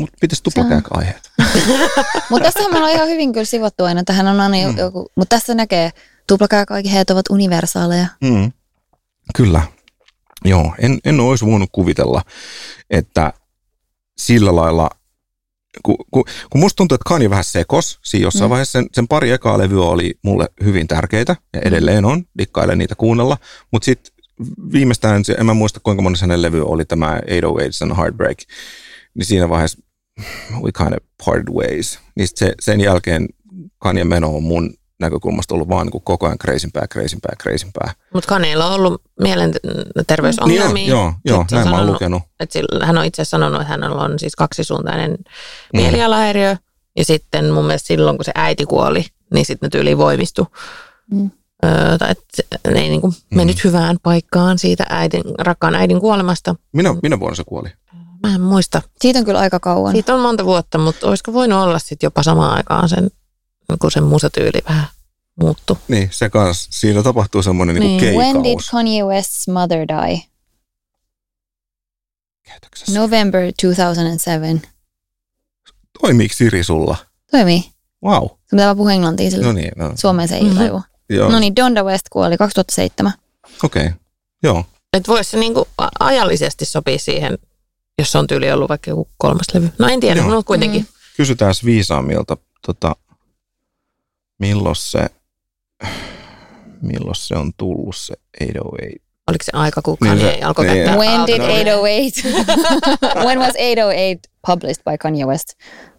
Mutta 0.00 0.16
pitäisi 0.20 0.42
tuplakääk 0.42 0.84
aiheet. 0.90 1.30
mutta 2.30 2.44
tässähän 2.44 2.76
ollaan 2.76 2.92
ihan 2.92 3.08
hyvin 3.08 3.32
kyllä 3.32 3.44
sivottu 3.44 3.84
aina. 3.84 4.04
Tähän 4.04 4.26
on 4.26 4.40
aina 4.40 4.56
mm. 4.72 4.78
joku, 4.78 5.10
mutta 5.16 5.36
tässä 5.36 5.54
näkee 5.54 5.90
Tuplakaakaikeheet 6.26 7.10
ovat 7.10 7.30
universaaleja. 7.30 8.06
Mm. 8.20 8.52
Kyllä. 9.36 9.62
Joo, 10.44 10.74
en, 10.78 10.98
en 11.04 11.20
olisi 11.20 11.46
voinut 11.46 11.68
kuvitella, 11.72 12.22
että 12.90 13.32
sillä 14.18 14.56
lailla, 14.56 14.90
kun, 15.82 15.96
kun, 16.10 16.24
kun 16.50 16.60
musta 16.60 16.76
tuntuu, 16.76 16.94
että 16.94 17.08
Kanye 17.08 17.30
vähän 17.30 17.44
sekos, 17.44 17.98
siinä 18.04 18.26
jossain 18.26 18.48
mm. 18.48 18.50
vaiheessa 18.50 18.72
sen, 18.72 18.86
sen 18.92 19.08
pari 19.08 19.30
ekaa 19.30 19.58
levyä 19.58 19.84
oli 19.84 20.14
mulle 20.22 20.48
hyvin 20.64 20.88
tärkeitä, 20.88 21.36
ja 21.52 21.60
mm. 21.60 21.68
edelleen 21.68 22.04
on, 22.04 22.24
dikkailen 22.38 22.78
niitä 22.78 22.94
kuunnella, 22.94 23.38
mutta 23.70 23.84
sitten 23.84 24.14
viimeistään, 24.72 25.22
en 25.38 25.46
mä 25.46 25.54
muista 25.54 25.80
kuinka 25.80 26.02
monessa 26.02 26.22
hänen 26.22 26.42
levy 26.42 26.62
oli 26.62 26.84
tämä 26.84 27.06
808 27.06 27.90
and 27.90 27.96
Heartbreak, 27.96 28.38
niin 29.14 29.26
siinä 29.26 29.48
vaiheessa 29.48 29.78
we 30.62 30.72
kind 30.72 30.92
of 30.92 31.04
parted 31.24 31.48
ways. 31.54 31.98
Niin 32.16 32.28
se, 32.34 32.54
sen 32.60 32.80
jälkeen 32.80 33.28
Kanye 33.78 34.04
meno 34.04 34.36
on 34.36 34.42
mun 34.42 34.74
näkökulmasta 35.04 35.54
ollut 35.54 35.68
vaan 35.68 35.86
niin 35.86 36.02
koko 36.04 36.26
ajan 36.26 36.38
kreisimpää, 36.38 36.86
kreisimpää, 36.90 37.34
kreisimpää. 37.38 37.92
Mutta 38.14 38.28
Kaneilla 38.28 38.66
on 38.66 38.72
ollut 38.72 39.02
mielenterveysongelmia. 39.20 40.72
Niin 40.72 40.88
joo, 40.88 41.12
joo, 41.24 41.36
joo 41.36 41.44
näin 41.50 41.70
mä 41.70 41.76
oon 41.76 41.86
lukenut. 41.86 42.22
Että 42.40 42.58
hän 42.82 42.98
on 42.98 43.04
itse 43.04 43.24
sanonut, 43.24 43.60
että 43.60 43.70
hänellä 43.70 44.02
on 44.02 44.18
siis 44.18 44.36
kaksisuuntainen 44.36 45.10
mm. 45.10 45.80
mielialahäiriö. 45.80 46.56
Ja 46.98 47.04
sitten 47.04 47.52
mun 47.52 47.64
mielestä 47.64 47.86
silloin, 47.86 48.16
kun 48.16 48.24
se 48.24 48.32
äiti 48.34 48.66
kuoli, 48.66 49.04
niin 49.34 49.46
sitten 49.46 49.66
ne 49.66 49.70
tyyli 49.70 49.98
voimistui. 49.98 50.46
Mm. 51.10 51.30
Öö, 51.64 51.98
tai 51.98 52.10
että 52.10 52.58
ne 52.70 52.80
ei 52.80 52.88
niin 52.88 53.00
kuin 53.00 53.12
mm. 53.30 53.36
mennyt 53.36 53.64
hyvään 53.64 53.96
paikkaan 54.02 54.58
siitä 54.58 54.84
äidin, 54.88 55.22
rakkaan 55.38 55.74
äidin 55.74 56.00
kuolemasta. 56.00 56.54
Minä, 56.72 56.94
minä 57.02 57.20
vuonna 57.20 57.36
se 57.36 57.42
kuoli? 57.46 57.68
Mä 58.22 58.34
en 58.34 58.40
muista. 58.40 58.82
Siitä 59.00 59.18
on 59.18 59.24
kyllä 59.24 59.38
aika 59.38 59.60
kauan. 59.60 59.92
Siitä 59.92 60.14
on 60.14 60.20
monta 60.20 60.44
vuotta, 60.44 60.78
mutta 60.78 61.08
olisiko 61.08 61.32
voinut 61.32 61.62
olla 61.62 61.78
sitten 61.78 62.06
jopa 62.06 62.22
samaan 62.22 62.56
aikaan 62.56 62.88
sen, 62.88 63.10
kun 63.80 63.90
sen 63.90 64.02
musatyyli 64.02 64.58
vähän 64.68 64.86
muuttu. 65.40 65.78
Niin, 65.88 66.08
se 66.12 66.30
kans. 66.30 66.68
Siinä 66.70 67.02
tapahtuu 67.02 67.42
semmoinen 67.42 67.74
niin. 67.76 67.86
niin 67.86 68.00
keikaus. 68.00 68.24
When 68.24 68.44
did 68.44 68.58
Kanye 68.70 69.02
West's 69.02 69.52
mother 69.52 69.78
die? 69.88 70.22
Käytöksessä. 72.42 73.00
November 73.00 73.52
2007. 73.62 74.62
Toimiiko 76.00 76.34
Siri 76.34 76.64
sulla? 76.64 76.96
Toimii. 77.30 77.64
Wow. 78.04 78.22
Sun 78.22 78.38
pitää 78.50 78.74
puhua 78.74 78.92
englantia 78.92 79.30
sillä. 79.30 79.46
No 79.46 79.52
niin. 79.52 79.72
No. 79.76 79.92
Suomeen 79.94 80.28
se 80.28 80.34
ei 80.34 80.42
mm-hmm. 80.42 80.58
tajua. 80.58 80.82
Joo. 81.08 81.30
No 81.30 81.38
niin, 81.38 81.56
Donda 81.56 81.84
West 81.84 82.06
kuoli 82.10 82.36
2007. 82.36 83.12
Okei, 83.64 83.86
okay. 83.86 83.98
joo. 84.42 84.64
Että 84.92 85.12
voisi 85.12 85.30
se 85.30 85.38
niinku 85.38 85.68
ajallisesti 86.00 86.64
sopia 86.64 86.98
siihen, 86.98 87.38
jos 87.98 88.16
on 88.16 88.26
tyyli 88.26 88.52
ollut 88.52 88.68
vaikka 88.68 88.90
joku 88.90 89.08
kolmas 89.18 89.46
levy. 89.54 89.70
No 89.78 89.88
en 89.88 90.00
tiedä, 90.00 90.22
mutta 90.22 90.42
kuitenkin. 90.42 90.80
Mm. 90.80 90.86
Kysytään 91.16 91.54
viisaamilta, 91.64 92.36
tota, 92.66 92.96
milloin 94.38 94.76
se, 94.76 95.10
milloin 96.80 97.14
se 97.14 97.34
on 97.34 97.52
tullut 97.56 97.96
se 97.96 98.14
808? 98.38 99.04
Oliko 99.28 99.44
se 99.44 99.50
aika, 99.54 99.82
kun 99.82 99.96
niin 100.00 100.10
Kanye 100.10 100.32
niin 100.32 100.46
alkoi 100.46 100.66
niin, 100.66 100.90
When 100.90 101.26
did 101.26 101.40
808, 101.40 102.32
when 103.26 103.38
was 103.38 103.54
808 103.54 104.32
published 104.46 104.84
by 104.84 104.98
Kanye 104.98 105.26
West? 105.26 105.48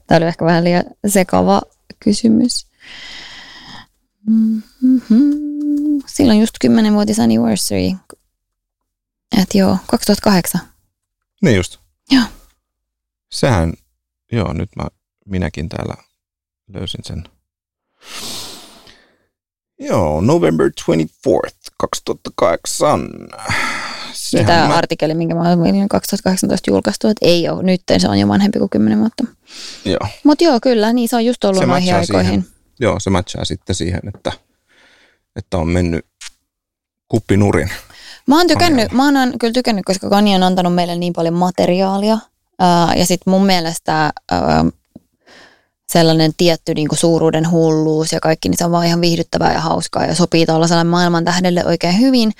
Tämä 0.07 0.17
oli 0.17 0.25
ehkä 0.25 0.45
vähän 0.45 0.63
liian 0.63 0.83
sekava 1.07 1.61
kysymys. 1.99 2.67
Mm-hmm. 4.29 6.01
Silloin 6.07 6.39
just 6.39 6.55
10-vuotis 6.65 7.19
anniversary. 7.19 7.91
Et 9.41 9.55
joo, 9.55 9.77
2008. 9.87 10.61
Niin 11.41 11.55
just. 11.55 11.77
Joo. 12.11 12.23
Sehän, 13.31 13.73
joo, 14.31 14.53
nyt 14.53 14.69
mä, 14.75 14.87
minäkin 15.25 15.69
täällä 15.69 15.95
löysin 16.67 17.03
sen. 17.03 17.23
Joo, 19.79 20.21
November 20.21 20.71
24th, 20.91 21.71
2008. 21.77 23.09
Sehän 24.13 24.45
Tämä 24.45 24.67
mä... 24.67 24.75
artikkeli, 24.75 25.13
minkä 25.13 25.35
mä 25.35 25.41
olen 25.41 25.89
2018 25.89 26.71
julkaistu, 26.71 27.07
että 27.07 27.25
ei 27.25 27.49
ole, 27.49 27.63
nyt 27.63 27.81
se 27.97 28.09
on 28.09 28.19
jo 28.19 28.27
vanhempi 28.27 28.59
kuin 28.59 28.69
10 28.69 28.99
vuotta. 28.99 29.23
Joo. 29.85 29.99
Mutta 30.23 30.43
joo, 30.43 30.59
kyllä, 30.61 30.93
niin 30.93 31.09
se 31.09 31.15
on 31.15 31.25
just 31.25 31.43
ollut 31.43 31.59
se 31.59 31.65
noihin 31.65 31.95
aikoihin. 31.95 32.25
Siihen 32.25 32.55
joo, 32.79 32.99
se 32.99 33.09
matchaa 33.09 33.45
sitten 33.45 33.75
siihen, 33.75 34.01
että, 34.15 34.31
että 35.35 35.57
on 35.57 35.67
mennyt 35.67 36.05
kuppinurin. 37.07 37.69
Mä 38.27 38.37
oon 38.37 38.47
tykännyt, 38.47 38.91
mä 38.91 39.05
oon 39.05 39.39
kyllä 39.39 39.53
tykännyt, 39.53 39.85
koska 39.85 40.09
Kani 40.09 40.35
on 40.35 40.43
antanut 40.43 40.75
meille 40.75 40.95
niin 40.95 41.13
paljon 41.13 41.33
materiaalia. 41.33 42.17
Ää, 42.59 42.95
ja 42.95 43.05
sitten 43.05 43.31
mun 43.31 43.45
mielestä 43.45 44.13
ää, 44.31 44.65
sellainen 45.91 46.31
tietty 46.37 46.73
niin 46.73 46.87
kuin 46.87 46.99
suuruuden 46.99 47.51
hulluus 47.51 48.13
ja 48.13 48.19
kaikki, 48.19 48.49
niin 48.49 48.57
se 48.57 48.65
on 48.65 48.71
vaan 48.71 48.85
ihan 48.85 49.01
viihdyttävää 49.01 49.53
ja 49.53 49.59
hauskaa 49.59 50.05
ja 50.05 50.15
sopii 50.15 50.45
tuollaiselle 50.45 50.83
maailman 50.83 51.25
tähdelle 51.25 51.65
oikein 51.65 51.99
hyvin. 51.99 52.31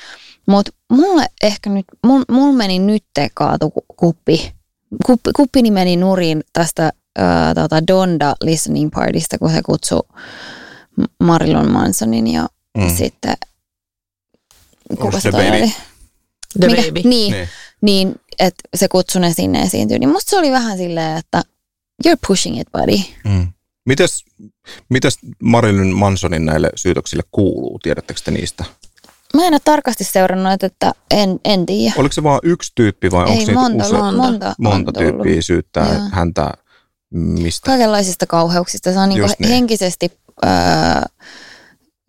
Mutta 0.47 0.71
mulle 0.91 1.25
ehkä 1.43 1.69
nyt, 1.69 1.85
mulla 2.31 2.53
meni 2.53 2.79
nyt 2.79 3.03
kaatu 3.33 3.73
kuppi. 3.97 4.53
kuppi. 5.05 5.29
Kuppini 5.35 5.71
meni 5.71 5.97
nurin 5.97 6.43
tästä 6.53 6.91
ää, 7.17 7.53
tota 7.53 7.87
Donda 7.87 8.35
Listening 8.41 8.91
Partysta, 8.95 9.37
kun 9.37 9.51
se 9.51 9.61
kutsui 9.61 10.01
Marilyn 11.19 11.71
Mansonin 11.71 12.27
ja 12.27 12.47
mm. 12.77 12.95
sitten 12.95 13.37
kuka 14.99 15.19
se 15.19 15.31
toi 15.31 15.49
oli? 15.49 15.75
The 16.59 16.67
Mikä? 16.67 16.81
Baby. 16.81 17.01
Niin, 17.03 17.31
niin. 17.31 17.49
niin 17.81 18.15
että 18.39 18.63
se 18.75 18.87
kutsui 18.87 19.21
ne 19.21 19.33
sinne 19.33 19.61
esiintyä. 19.61 19.99
Niin 19.99 20.09
musta 20.09 20.29
se 20.29 20.37
oli 20.37 20.51
vähän 20.51 20.77
silleen, 20.77 21.17
että 21.17 21.41
you're 22.07 22.19
pushing 22.27 22.59
it, 22.59 22.67
buddy. 22.71 23.03
Mm. 23.23 23.47
Mites, 23.85 24.25
mites 24.89 25.19
Marilyn 25.43 25.95
Mansonin 25.95 26.45
näille 26.45 26.69
syytöksille 26.75 27.23
kuuluu? 27.31 27.79
Tiedättekö 27.79 28.21
te 28.25 28.31
niistä? 28.31 28.65
Mä 29.33 29.45
en 29.45 29.53
ole 29.53 29.61
tarkasti 29.65 30.03
seurannut, 30.03 30.63
että 30.63 30.91
en, 31.11 31.39
en 31.45 31.65
tiedä. 31.65 31.93
Oliko 31.97 32.13
se 32.13 32.23
vain 32.23 32.39
yksi 32.43 32.71
tyyppi 32.75 33.11
vai 33.11 33.25
onko 33.25 33.51
monta, 33.51 33.85
use, 33.85 33.93
monta, 33.93 34.17
monta, 34.17 34.55
monta 34.57 34.91
tyyppiä 34.91 35.41
syyttää 35.41 35.93
Joo. 35.93 36.01
häntä 36.11 36.51
Mistä? 37.15 37.65
Kaikenlaisista 37.65 38.27
kauheuksista. 38.27 38.93
Se 38.93 38.99
on 38.99 39.09
niin 39.09 39.21
niin. 39.39 39.49
henkisesti, 39.49 40.11
öö, 40.45 40.51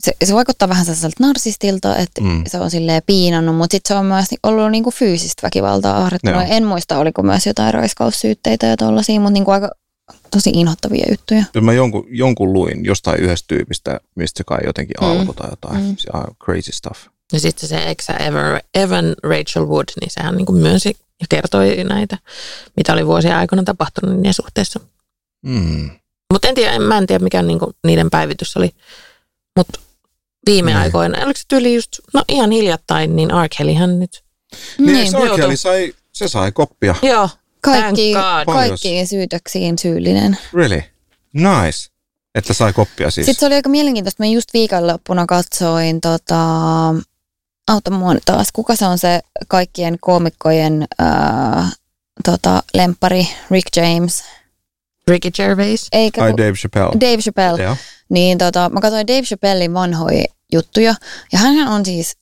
se, 0.06 0.12
se 0.24 0.34
vaikuttaa 0.34 0.68
vähän 0.68 0.84
sellaiselta 0.84 1.16
narsistilta, 1.20 1.96
että 1.96 2.20
mm. 2.20 2.44
se 2.46 2.58
on 2.58 2.70
silleen 2.70 3.02
piinannut, 3.06 3.56
mutta 3.56 3.74
sitten 3.74 3.94
se 3.94 3.98
on 3.98 4.06
myös 4.06 4.26
ollut 4.42 4.70
niinku 4.70 4.90
fyysistä 4.90 5.42
väkivaltaa 5.42 5.96
ahrettunut. 5.96 6.42
En 6.48 6.64
muista, 6.64 6.98
oliko 6.98 7.22
myös 7.22 7.46
jotain 7.46 7.74
raiskaussyytteitä 7.74 8.66
ja 8.66 8.76
tollaisia, 8.76 9.20
mutta 9.20 9.32
niinku 9.32 9.50
aika 9.50 9.70
tosi 10.30 10.50
inhottavia 10.50 11.06
juttuja. 11.10 11.44
Kyllä 11.52 11.64
mä 11.64 11.72
jonkun, 11.72 12.06
jonkun 12.10 12.52
luin 12.52 12.84
jostain 12.84 13.20
yhdestä 13.20 13.46
tyypistä, 13.48 14.00
mistä 14.14 14.38
se 14.38 14.44
kai 14.44 14.58
jotenkin 14.64 14.94
mm. 15.00 15.06
alkoi 15.06 15.34
tai 15.34 15.50
jotain. 15.50 15.84
Mm. 15.84 15.96
Se 15.98 16.10
on 16.12 16.24
crazy 16.44 16.72
stuff. 16.72 17.00
Ja 17.32 17.40
sitten 17.40 17.68
se 17.68 17.90
eksä 17.90 18.12
Evan, 18.12 18.60
Evan 18.74 19.14
Rachel 19.22 19.66
Wood, 19.66 19.88
niin 20.00 20.10
sehän 20.10 20.36
niin 20.36 20.46
kuin 20.46 20.62
myönsi 20.62 20.96
ja 21.20 21.26
kertoi 21.28 21.84
näitä, 21.84 22.18
mitä 22.76 22.92
oli 22.92 23.06
vuosien 23.06 23.36
aikana 23.36 23.62
tapahtunut 23.62 24.16
niiden 24.16 24.34
suhteessa. 24.34 24.80
Mm. 25.46 25.90
Mutta 26.32 26.48
en 26.48 26.54
tiedä, 26.54 26.72
en, 26.72 26.82
mä 26.82 26.98
en 26.98 27.06
tiedä 27.06 27.24
mikä 27.24 27.42
niinku 27.42 27.72
niiden 27.86 28.10
päivitys 28.10 28.56
oli. 28.56 28.70
Mutta 29.56 29.80
viime 30.47 30.70
niin. 30.70 30.78
aikoina, 30.78 31.18
oliko 31.18 31.36
se 31.36 31.44
tyyli 31.48 31.74
just, 31.74 31.89
no 32.14 32.23
ihan 32.28 32.51
hiljattain, 32.51 33.16
niin 33.16 33.31
R. 33.31 33.48
Kellyhän 33.59 33.98
nyt. 33.98 34.24
Niin, 34.78 34.93
niin 34.93 35.12
R. 35.12 35.36
Kelly 35.36 35.56
sai, 35.56 35.94
se 36.12 36.28
sai 36.28 36.52
koppia. 36.52 36.94
Joo, 37.02 37.28
kaikki, 37.60 38.14
kaikkiin 38.47 39.06
syytöksiin 39.06 39.78
syyllinen. 39.78 40.39
Really? 40.52 40.82
Nice. 41.32 41.90
Että 42.35 42.52
sai 42.52 42.73
koppia 42.73 43.10
siis. 43.10 43.27
Sitten 43.27 43.40
se 43.40 43.47
oli 43.47 43.55
aika 43.55 43.68
mielenkiintoista. 43.68 44.23
Mä 44.23 44.27
just 44.27 44.48
viikonloppuna 44.55 45.27
katsoin 45.27 46.01
tota, 46.01 46.44
auta 47.68 47.90
mua 47.90 48.14
taas, 48.24 48.48
kuka 48.52 48.77
se 48.77 48.86
on 48.86 48.98
se 48.98 49.20
kaikkien 49.48 49.97
koomikkojen 50.01 50.86
äh, 51.02 51.73
tota, 52.24 52.62
lempari, 52.74 53.28
Rick 53.51 53.77
James. 53.77 54.24
Ricky 55.09 55.31
Gervais. 55.31 55.89
Eikä, 55.93 56.23
Ai 56.23 56.32
Dave 56.32 56.52
Chappelle. 56.52 56.93
Dave 57.01 57.23
Chappelle. 57.23 57.62
Yeah. 57.62 57.78
Niin 58.09 58.39
tota, 58.39 58.68
mä 58.68 58.81
katsoin 58.81 59.06
Dave 59.06 59.23
Chappellin 59.23 59.74
vanhoja 59.74 60.24
juttuja. 60.52 60.94
Ja 61.32 61.39
hän 61.39 61.68
on 61.68 61.85
siis 61.85 62.16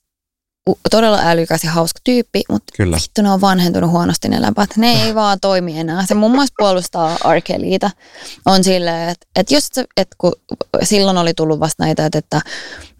todella 0.90 1.18
älykäs 1.22 1.64
ja 1.64 1.70
hauska 1.70 2.00
tyyppi, 2.04 2.42
mutta 2.48 2.72
Kyllä. 2.76 2.96
vittu 2.96 3.22
ne 3.22 3.30
on 3.30 3.40
vanhentunut 3.40 3.90
huonosti 3.90 4.28
ne 4.28 4.42
läpät. 4.42 4.76
Ne 4.76 5.02
ei 5.02 5.14
vaan 5.24 5.40
toimi 5.40 5.78
enää. 5.78 6.06
Se 6.06 6.14
muun 6.14 6.32
muassa 6.32 6.54
puolustaa 6.58 7.16
Arkeliita. 7.24 7.90
On 8.46 8.64
silleen, 8.64 9.08
että, 9.08 9.26
että 9.36 9.54
jos 9.54 9.68
se, 9.72 9.84
että 9.96 10.16
kun 10.18 10.32
silloin 10.82 11.18
oli 11.18 11.34
tullut 11.34 11.60
vasta 11.60 11.84
näitä, 11.84 12.06
että, 12.06 12.18
että 12.18 12.40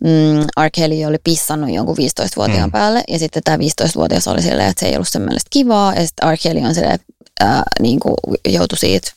mm, 0.05 0.47
Arkeli 0.57 1.05
oli 1.05 1.19
pissannut 1.25 1.71
jonkun 1.71 1.97
15-vuotiaan 1.97 2.69
mm. 2.69 2.73
päälle 2.73 3.03
ja 3.09 3.19
sitten 3.19 3.43
tämä 3.43 3.57
15-vuotias 3.57 4.29
oli 4.29 4.43
silleen, 4.43 4.69
että 4.69 4.81
se 4.81 4.87
ei 4.87 4.95
ollut 4.95 5.09
sen 5.09 5.23
mielestä 5.23 5.49
kivaa 5.51 5.95
ja 5.95 6.07
sitten 6.07 6.29
Arkeli 6.29 6.61
on 6.61 6.75
silleen, 6.75 6.99
ää, 7.41 7.63
niin 7.81 8.01
kuin 8.01 8.15
joutui 8.49 8.79
siitä 8.79 9.11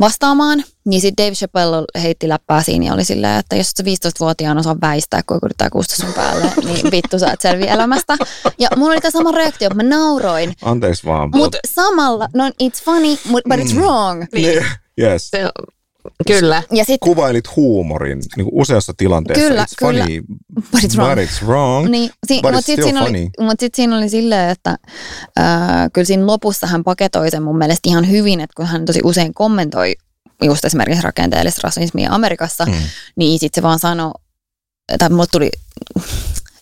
vastaamaan. 0.00 0.64
Niin 0.84 1.00
sitten 1.00 1.26
Dave 1.26 1.34
Chappelle 1.34 1.84
heitti 2.02 2.28
läppää 2.28 2.62
siinä 2.62 2.86
ja 2.86 2.94
oli 2.94 3.04
silleen, 3.04 3.38
että 3.38 3.56
jos 3.56 3.70
sä 3.70 3.82
15-vuotiaana 3.82 4.60
osaa 4.60 4.76
väistää, 4.80 5.22
kun 5.26 5.38
yrittää 5.42 5.70
kuusta 5.70 5.96
sun 5.96 6.12
päälle, 6.12 6.52
niin 6.66 6.90
vittu 6.90 7.18
sä 7.18 7.32
et 7.32 7.40
selviä 7.40 7.74
elämästä. 7.74 8.16
Ja 8.58 8.68
mulla 8.76 8.92
oli 8.92 9.00
tämä 9.00 9.10
sama 9.10 9.32
reaktio, 9.32 9.66
että 9.66 9.82
mä 9.82 9.82
nauroin. 9.82 10.54
Anteeksi 10.62 11.06
vaan. 11.06 11.30
Mutta 11.34 11.58
samalla, 11.66 12.28
no 12.34 12.48
it's 12.48 12.84
funny, 12.84 13.16
but 13.32 13.60
it's 13.60 13.74
mm. 13.74 13.80
wrong. 13.80 14.24
Niin. 14.32 14.66
Yes. 15.00 15.30
Kyllä. 16.26 16.62
Ja 16.72 16.84
sit, 16.84 17.00
Kuvailit 17.00 17.56
huumorin 17.56 18.18
niin 18.36 18.44
kuin 18.44 18.60
useassa 18.62 18.92
tilanteessa. 18.96 19.48
Kyllä, 19.48 19.64
it's 19.64 19.74
kyllä. 19.78 20.04
funny, 20.04 20.22
but 20.72 20.80
it's 20.82 20.96
wrong. 20.96 21.14
But 21.14 21.28
it's 21.28 21.46
wrong 21.46 21.88
niin, 21.88 22.10
si- 22.26 22.40
but 22.42 22.52
it's 22.52 22.60
still 22.60 22.82
siinä 22.82 23.00
funny. 23.00 23.18
Oli, 23.18 23.30
mutta 23.46 23.60
sitten 23.60 23.76
siinä 23.76 23.96
oli 23.96 24.08
silleen, 24.08 24.50
että 24.50 24.70
äh, 25.40 25.46
kyllä 25.92 26.04
siinä 26.04 26.26
lopussa 26.26 26.66
hän 26.66 26.84
paketoi 26.84 27.30
sen 27.30 27.42
mun 27.42 27.58
mielestä 27.58 27.88
ihan 27.88 28.10
hyvin, 28.10 28.40
että 28.40 28.54
kun 28.56 28.66
hän 28.66 28.84
tosi 28.84 29.00
usein 29.04 29.34
kommentoi 29.34 29.94
just 30.44 30.64
esimerkiksi 30.64 31.02
rakenteellista 31.02 31.60
rasismia 31.64 32.10
Amerikassa, 32.12 32.64
mm. 32.64 32.72
niin 33.16 33.38
sitten 33.38 33.62
se 33.62 33.62
vaan 33.62 33.78
sanoi, 33.78 34.12
tai 34.98 35.08
mulle 35.08 35.26
tuli 35.32 35.50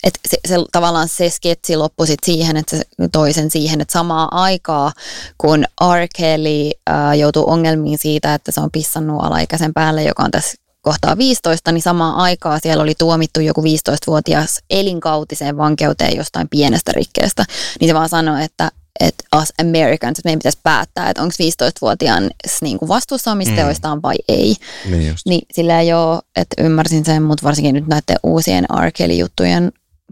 että 0.07 0.21
se, 0.29 0.37
se, 0.49 0.55
tavallaan 0.73 1.09
se 1.09 1.31
sketsi 1.31 1.77
loppui 1.77 2.07
sit 2.07 2.21
siihen, 2.27 2.57
että 2.57 2.77
se 2.77 2.85
toisen 3.13 3.51
siihen, 3.51 3.81
että 3.81 3.93
samaa 3.93 4.29
aikaa, 4.31 4.93
kun 5.39 5.65
R. 5.83 6.09
Kelly 6.17 6.71
äh, 6.91 7.19
joutuu 7.19 7.51
ongelmiin 7.51 7.99
siitä, 7.99 8.35
että 8.35 8.53
se 8.53 8.61
on 8.61 8.71
pissannut 8.71 9.25
alaikäisen 9.25 9.75
päälle, 9.75 10.03
joka 10.03 10.23
on 10.23 10.31
tässä 10.31 10.55
kohtaa 10.81 11.19
15, 11.19 11.73
niin 11.73 11.83
samaan 11.83 12.15
aikaa 12.15 12.59
siellä 12.59 12.83
oli 12.83 12.95
tuomittu 12.99 13.41
joku 13.41 13.63
15-vuotias 13.63 14.59
elinkautiseen 14.71 15.57
vankeuteen 15.57 16.17
jostain 16.17 16.49
pienestä 16.49 16.93
rikkeestä. 16.93 17.45
Niin 17.81 17.89
se 17.89 17.95
vaan 17.95 18.09
sanoi, 18.09 18.45
että 18.45 18.71
että 19.01 19.25
us 19.43 19.53
Americans, 19.61 20.19
että 20.19 20.27
meidän 20.29 20.39
pitäisi 20.39 20.59
päättää, 20.63 21.11
että 21.11 21.23
onko 21.23 21.35
15-vuotiaan 21.65 22.31
niin 22.61 22.79
kuin 22.79 22.89
vastuussa 22.89 23.33
omista 23.33 23.53
mm. 23.53 23.57
teoistaan 23.57 24.03
vai 24.03 24.15
ei. 24.29 24.57
Niin, 24.91 25.09
just. 25.09 25.27
niin 25.27 25.43
sillä 25.53 25.81
ei 25.81 25.93
ole, 25.93 26.23
että 26.37 26.63
ymmärsin 26.63 27.05
sen, 27.05 27.23
mutta 27.23 27.47
varsinkin 27.47 27.75
nyt 27.75 27.87
näiden 27.87 28.17
uusien 28.23 28.65
R. 28.65 28.93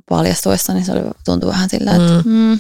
paljastuessa, 0.09 0.73
niin 0.73 0.85
se 0.85 0.93
oli, 0.93 1.01
tuntui 1.25 1.51
vähän 1.51 1.69
sillä, 1.71 1.91
että... 1.91 2.23
Mm. 2.25 2.31
Mm. 2.31 2.59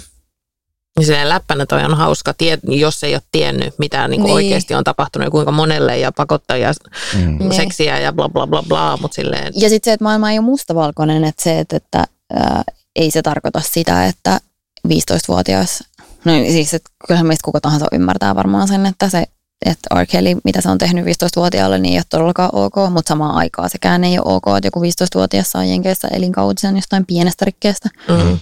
Niin 0.98 1.06
silleen 1.06 1.28
läppänä 1.28 1.66
toi 1.66 1.84
on 1.84 1.96
hauska, 1.96 2.34
tie, 2.34 2.58
jos 2.62 3.04
ei 3.04 3.14
ole 3.14 3.22
tiennyt, 3.32 3.74
mitä 3.78 4.08
niin 4.08 4.22
niin. 4.22 4.34
oikeasti 4.34 4.74
on 4.74 4.84
tapahtunut 4.84 5.26
ja 5.26 5.30
kuinka 5.30 5.52
monelle 5.52 5.98
ja 5.98 6.12
pakottajia, 6.12 6.72
mm. 7.14 7.38
Niin. 7.38 7.54
seksiä 7.54 8.00
ja 8.00 8.12
bla 8.12 8.28
bla 8.28 8.46
bla 8.46 8.62
bla, 8.62 8.96
mutta 8.96 9.14
silleen... 9.14 9.52
Ja 9.56 9.68
sitten 9.68 9.90
se, 9.90 9.92
että 9.92 10.04
maailma 10.04 10.30
ei 10.30 10.38
ole 10.38 10.44
mustavalkoinen, 10.44 11.24
että 11.24 11.42
se, 11.42 11.58
että, 11.58 11.76
että 11.76 12.04
ää, 12.32 12.62
ei 12.96 13.10
se 13.10 13.22
tarkoita 13.22 13.60
sitä, 13.60 14.06
että 14.06 14.40
15-vuotias, 14.88 15.84
no 16.24 16.32
siis, 16.32 16.74
että 16.74 16.90
kyllähän 17.06 17.26
meistä 17.26 17.44
kuka 17.44 17.60
tahansa 17.60 17.86
ymmärtää 17.92 18.34
varmaan 18.34 18.68
sen, 18.68 18.86
että 18.86 19.08
se 19.08 19.26
että 19.64 20.00
R. 20.00 20.06
Kelly, 20.06 20.36
mitä 20.44 20.60
se 20.60 20.68
on 20.68 20.78
tehnyt 20.78 21.06
15-vuotiaalle, 21.06 21.78
niin 21.78 21.92
ei 21.92 21.98
ole 21.98 22.04
todellakaan 22.10 22.50
ok, 22.52 22.74
mutta 22.90 23.08
samaan 23.08 23.34
aikaan 23.34 23.70
sekään 23.70 24.04
ei 24.04 24.18
ole 24.18 24.34
ok, 24.34 24.44
että 24.56 24.66
joku 24.66 24.80
15-vuotias 24.80 25.50
saa 25.50 25.64
jenkeissä 25.64 26.08
elinkautisen 26.08 26.76
jostain 26.76 27.06
pienestä 27.06 27.44
rikkeestä. 27.44 27.88
Mm. 28.08 28.38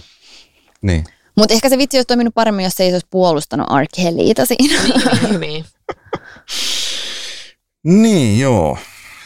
Niin. 0.81 1.05
Mutta 1.37 1.53
ehkä 1.53 1.69
se 1.69 1.77
vitsi 1.77 1.97
olisi 1.97 2.07
toiminut 2.07 2.33
paremmin, 2.33 2.63
jos 2.63 2.73
se 2.75 2.83
ei 2.83 2.93
olisi 2.93 3.07
puolustanut 3.09 3.67
R. 3.67 3.85
Kellyitä 3.95 4.45
siinä. 4.45 4.83
Niin, 4.83 5.39
niin. 5.39 5.65
niin, 7.83 8.39
joo. 8.45 8.77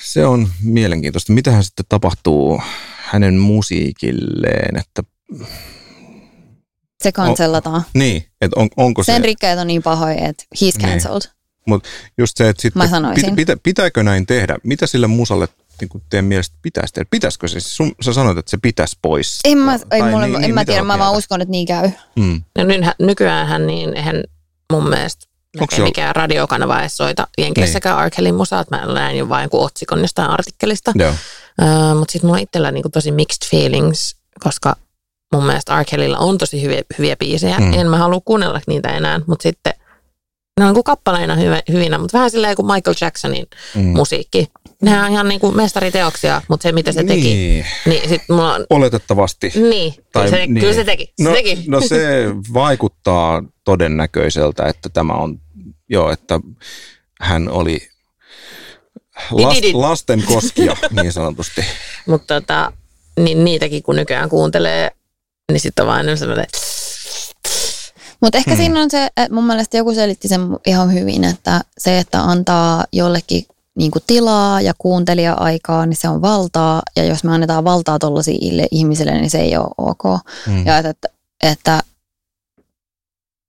Se 0.03 0.26
on 0.26 0.49
mielenkiintoista. 0.64 1.34
Mitähän 1.34 1.64
sitten 1.64 1.86
tapahtuu 1.90 2.61
hänen 2.98 3.38
musiikilleen, 3.38 4.78
että... 4.78 5.03
Se 7.03 7.11
kansellataan. 7.11 7.76
On, 7.76 7.84
niin, 7.94 8.26
että 8.41 8.60
on, 8.60 8.69
onko 8.78 9.03
Sen 9.03 9.14
se... 9.14 9.15
Sen 9.15 9.26
rikkeet 9.26 9.60
on 9.60 9.68
niin 9.68 9.84
pahoja, 9.84 10.28
että 10.28 10.44
he's 10.56 10.82
cancelled. 10.82 11.36
Mutta 11.68 11.89
just 12.18 12.38
se, 12.38 12.49
että 12.49 12.61
sitten, 12.61 12.89
pitä, 13.15 13.31
pitä, 13.35 13.57
pitääkö 13.64 14.03
näin 14.03 14.26
tehdä? 14.26 14.57
Mitä 14.64 14.88
sille 14.88 15.07
musalle 15.07 15.48
niin 15.81 15.89
kuin 15.89 16.03
teidän 16.10 16.26
mielestä 16.26 16.56
pitäisi 16.61 16.94
tehdä? 16.94 17.07
Pitäisikö 17.11 17.48
se? 17.48 17.60
Sun, 17.60 17.91
sä 18.02 18.14
sanoit, 18.14 18.38
että 18.38 18.52
se 18.52 18.57
pitäisi 18.61 18.98
pois. 19.02 19.39
En 19.45 19.57
mä, 19.57 19.80
ei 19.91 20.02
mulle, 20.02 20.26
niin, 20.27 20.35
en 20.35 20.41
niin, 20.41 20.53
mä 20.53 20.65
tiedä, 20.65 20.84
mä 20.84 20.99
vaan 20.99 21.14
uskon, 21.14 21.41
että 21.41 21.52
niin 21.52 21.68
käy. 21.68 21.89
Mm. 22.15 22.41
No 22.57 22.64
nykyäänhän 22.99 23.68
niin 23.68 23.98
eihän 23.98 24.23
mun 24.73 24.89
mielestä 24.89 25.27
Onko 25.61 25.84
mikään 25.84 26.15
radiokanava 26.15 26.80
edes 26.80 26.98
soita 26.98 27.27
Jenkeissäkään 27.38 27.98
niin. 27.98 28.07
R. 28.07 28.10
Kellyn 28.15 28.35
musaa, 28.35 28.65
mä 28.72 28.85
näin 28.85 29.18
jo 29.18 29.30
vain 29.30 29.44
joku 29.44 29.64
otsikon 29.64 30.02
jostain 30.02 30.30
artikkelista. 30.30 30.94
Uh, 30.98 31.99
Mutta 31.99 32.11
sitten 32.11 32.27
mulla 32.27 32.38
on 32.38 32.44
itsellä 32.44 32.72
niin 32.72 32.91
tosi 32.94 33.11
mixed 33.11 33.49
feelings, 33.49 34.15
koska 34.39 34.76
mun 35.34 35.45
mielestä 35.45 35.81
R. 35.81 35.85
Kellyllä 35.85 36.18
on 36.18 36.38
tosi 36.38 36.61
hyviä, 36.61 36.81
hyviä 36.98 37.15
biisejä. 37.15 37.57
Mm. 37.60 37.73
En 37.73 37.88
mä 37.88 37.98
halua 37.98 38.22
kuunnella 38.26 38.61
niitä 38.68 38.89
enää, 38.89 39.22
mutta 39.27 39.44
sitten 39.44 39.73
ne 40.57 40.63
on 40.63 40.69
niin 40.69 40.73
kuin 40.73 40.84
kappaleina 40.84 41.35
hyvinä, 41.71 41.97
mutta 41.97 42.17
vähän 42.17 42.31
silleen 42.31 42.55
kuin 42.55 42.65
Michael 42.65 42.95
Jacksonin 43.01 43.45
mm. 43.75 43.84
musiikki. 43.84 44.47
Nehän 44.81 45.05
on 45.05 45.11
ihan 45.11 45.27
niin 45.27 45.39
kuin 45.39 45.55
mestariteoksia, 45.55 46.41
mutta 46.47 46.63
se 46.63 46.71
mitä 46.71 46.91
se 46.91 47.03
teki, 47.03 47.21
niin, 47.21 47.65
niin 47.85 48.09
sit 48.09 48.21
mulla 48.29 48.53
on... 48.53 48.65
Oletettavasti. 48.69 49.51
Niin, 49.55 49.93
tai, 50.11 50.29
se, 50.29 50.35
niin. 50.38 50.59
kyllä 50.59 50.73
se 50.73 50.84
teki. 50.84 51.13
Se 51.17 51.29
no, 51.29 51.34
teki. 51.34 51.63
no 51.67 51.81
se 51.81 52.25
vaikuttaa 52.53 53.43
todennäköiseltä, 53.63 54.65
että 54.65 54.89
tämä 54.89 55.13
on, 55.13 55.41
joo, 55.89 56.11
että 56.11 56.39
hän 57.21 57.49
oli 57.49 57.89
last, 59.31 59.63
lasten 59.73 60.23
koskia 60.23 60.77
niin 60.91 61.13
sanotusti. 61.13 61.61
mutta 62.07 62.41
tota, 62.41 62.73
niin 63.19 63.43
niitäkin 63.43 63.84
kun 63.84 63.95
nykyään 63.95 64.29
kuuntelee, 64.29 64.91
niin 65.51 65.59
sitten 65.59 65.84
on 65.84 65.88
vain 65.88 66.17
sellainen 66.17 66.45
mutta 68.22 68.38
ehkä 68.38 68.52
hmm. 68.52 68.57
siinä 68.57 68.81
on 68.81 68.91
se, 68.91 69.06
että 69.06 69.35
mun 69.35 69.48
mielestä 69.48 69.77
joku 69.77 69.94
selitti 69.94 70.27
sen 70.27 70.41
ihan 70.65 70.94
hyvin, 70.94 71.23
että 71.23 71.61
se, 71.77 71.99
että 71.99 72.23
antaa 72.23 72.85
jollekin 72.91 73.45
niin 73.76 73.91
kuin 73.91 74.03
tilaa 74.07 74.61
ja 74.61 74.73
kuuntelija-aikaa, 74.77 75.85
niin 75.85 75.98
se 75.98 76.10
on 76.10 76.22
valtaa. 76.22 76.81
Ja 76.95 77.03
jos 77.03 77.23
me 77.23 77.31
annetaan 77.34 77.64
valtaa 77.64 77.99
tuollaisille 77.99 78.68
ihmisille, 78.72 79.11
niin 79.11 79.30
se 79.30 79.39
ei 79.39 79.57
ole 79.57 79.68
ok. 79.77 80.22
Hmm. 80.45 80.65
Ja 80.65 80.77
että, 80.77 80.89
että, 80.89 81.10
että 81.44 81.84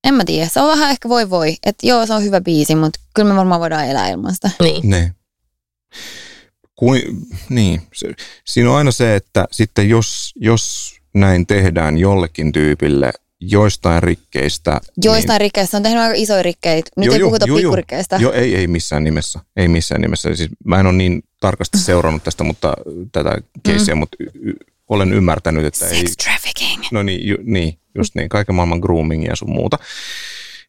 en 0.04 0.14
mä 0.14 0.24
tiedä, 0.24 0.48
se 0.48 0.60
on 0.60 0.68
vähän 0.68 0.90
ehkä 0.90 1.08
voi 1.08 1.30
voi. 1.30 1.56
Että 1.66 1.86
joo, 1.86 2.06
se 2.06 2.14
on 2.14 2.22
hyvä 2.22 2.40
biisi, 2.40 2.74
mutta 2.74 3.00
kyllä 3.14 3.28
me 3.28 3.36
varmaan 3.36 3.60
voidaan 3.60 3.86
elää 3.86 4.08
ilman 4.08 4.34
sitä. 4.34 4.50
Niin. 4.60 4.90
Ne. 4.90 5.12
Kui, 6.76 7.02
niin. 7.48 7.82
Se, 7.94 8.14
siinä 8.44 8.70
on 8.70 8.76
aina 8.76 8.90
se, 8.90 9.16
että 9.16 9.44
sitten 9.52 9.88
jos, 9.88 10.32
jos 10.36 10.94
näin 11.14 11.46
tehdään 11.46 11.98
jollekin 11.98 12.52
tyypille, 12.52 13.12
joistain 13.40 14.02
rikkeistä. 14.02 14.80
Joistain 15.04 15.34
niin, 15.34 15.40
rikkeistä 15.40 15.76
on 15.76 15.82
tehnyt 15.82 16.02
aika 16.02 16.14
isoja 16.16 16.42
rikkeitä. 16.42 16.90
Nyt 16.96 17.06
jo, 17.06 17.12
ei 17.12 17.20
jo, 17.20 17.26
puhuta 17.26 17.46
jo, 17.48 17.54
pikkurikkeistä. 17.54 18.16
Joo, 18.16 18.32
ei, 18.32 18.54
ei 18.54 18.66
missään 18.66 19.04
nimessä. 19.04 19.40
Ei 19.56 19.68
missään 19.68 20.00
nimessä. 20.00 20.34
Siis 20.34 20.50
mä 20.64 20.80
en 20.80 20.86
ole 20.86 20.94
niin 20.94 21.22
tarkasti 21.40 21.78
seurannut 21.78 22.24
tästä 22.24 22.44
mutta 22.44 22.74
tätä 23.12 23.36
keissiä, 23.62 23.94
mm. 23.94 23.98
mutta 23.98 24.16
y- 24.20 24.52
olen 24.88 25.12
ymmärtänyt, 25.12 25.64
että 25.64 25.78
Sex 25.78 25.92
ei... 25.92 26.04
trafficking. 26.24 26.84
No 26.92 27.02
niin, 27.02 27.28
ju, 27.28 27.36
niin, 27.42 27.78
just 27.94 28.14
niin. 28.14 28.28
Kaiken 28.28 28.54
maailman 28.54 28.78
groomingia 28.78 29.30
ja 29.30 29.36
sun 29.36 29.50
muuta. 29.50 29.78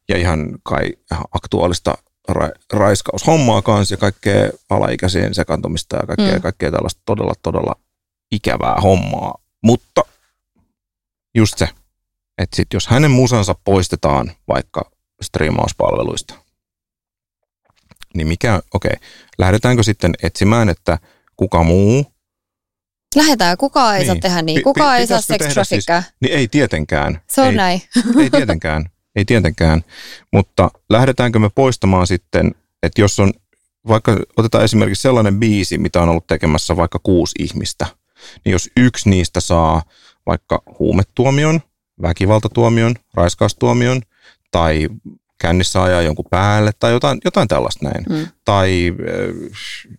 Ja 0.09 0.17
ihan 0.17 0.49
kai 0.63 0.93
aktuaalista 1.31 1.97
ra- 2.31 2.59
raiskaushommaa 2.73 3.61
kanssa 3.61 3.93
ja 3.93 3.97
kaikkea 3.97 4.49
alaikäiseen 4.69 5.35
sekantumista 5.35 5.95
ja 5.95 6.07
kaikkea, 6.07 6.35
mm. 6.35 6.41
kaikkea 6.41 6.71
tällaista 6.71 7.01
todella, 7.05 7.33
todella 7.41 7.75
ikävää 8.31 8.75
hommaa. 8.75 9.41
Mutta 9.63 10.01
just 11.35 11.57
se, 11.57 11.69
että 12.39 12.55
sit 12.55 12.67
jos 12.73 12.87
hänen 12.87 13.11
musansa 13.11 13.55
poistetaan 13.63 14.31
vaikka 14.47 14.91
striimauspalveluista, 15.21 16.33
niin 18.15 18.27
mikä, 18.27 18.61
okei, 18.73 18.91
okay, 18.93 19.07
lähdetäänkö 19.37 19.83
sitten 19.83 20.13
etsimään, 20.23 20.69
että 20.69 20.97
kuka 21.37 21.63
muu 21.63 22.05
Lähdetään, 23.15 23.57
kukaan 23.57 23.95
ei 23.95 23.99
niin. 23.99 24.07
saa 24.07 24.15
tehdä 24.21 24.41
niin. 24.41 24.63
Kukaan 24.63 24.97
ei 24.97 25.07
saa 25.07 25.21
sex 25.21 25.41
Siis, 25.63 25.85
niin 26.21 26.33
ei 26.33 26.47
tietenkään. 26.47 27.21
Se 27.29 27.41
on 27.41 27.47
ei, 27.47 27.55
näin. 27.55 27.81
Ei 28.19 28.29
tietenkään, 28.29 28.89
ei 29.15 29.25
tietenkään. 29.25 29.81
Mutta 30.33 30.71
lähdetäänkö 30.89 31.39
me 31.39 31.49
poistamaan 31.55 32.07
sitten, 32.07 32.55
että 32.83 33.01
jos 33.01 33.19
on, 33.19 33.33
vaikka 33.87 34.17
otetaan 34.37 34.63
esimerkiksi 34.63 35.01
sellainen 35.01 35.39
biisi, 35.39 35.77
mitä 35.77 36.01
on 36.01 36.09
ollut 36.09 36.27
tekemässä 36.27 36.77
vaikka 36.77 36.99
kuusi 37.03 37.35
ihmistä, 37.39 37.85
niin 38.45 38.51
jos 38.51 38.69
yksi 38.77 39.09
niistä 39.09 39.39
saa 39.39 39.81
vaikka 40.25 40.61
huumetuomion, 40.79 41.61
väkivaltatuomion, 42.01 42.95
raiskaustuomion 43.13 44.01
tai 44.51 44.89
kännissä 45.37 45.83
ajaa 45.83 46.01
jonkun 46.01 46.25
päälle 46.29 46.71
tai 46.79 46.91
jotain, 46.91 47.19
jotain 47.25 47.47
tällaista 47.47 47.89
näin. 47.89 48.05
Mm. 48.09 48.27
Tai 48.45 48.93
äh, 48.99 49.97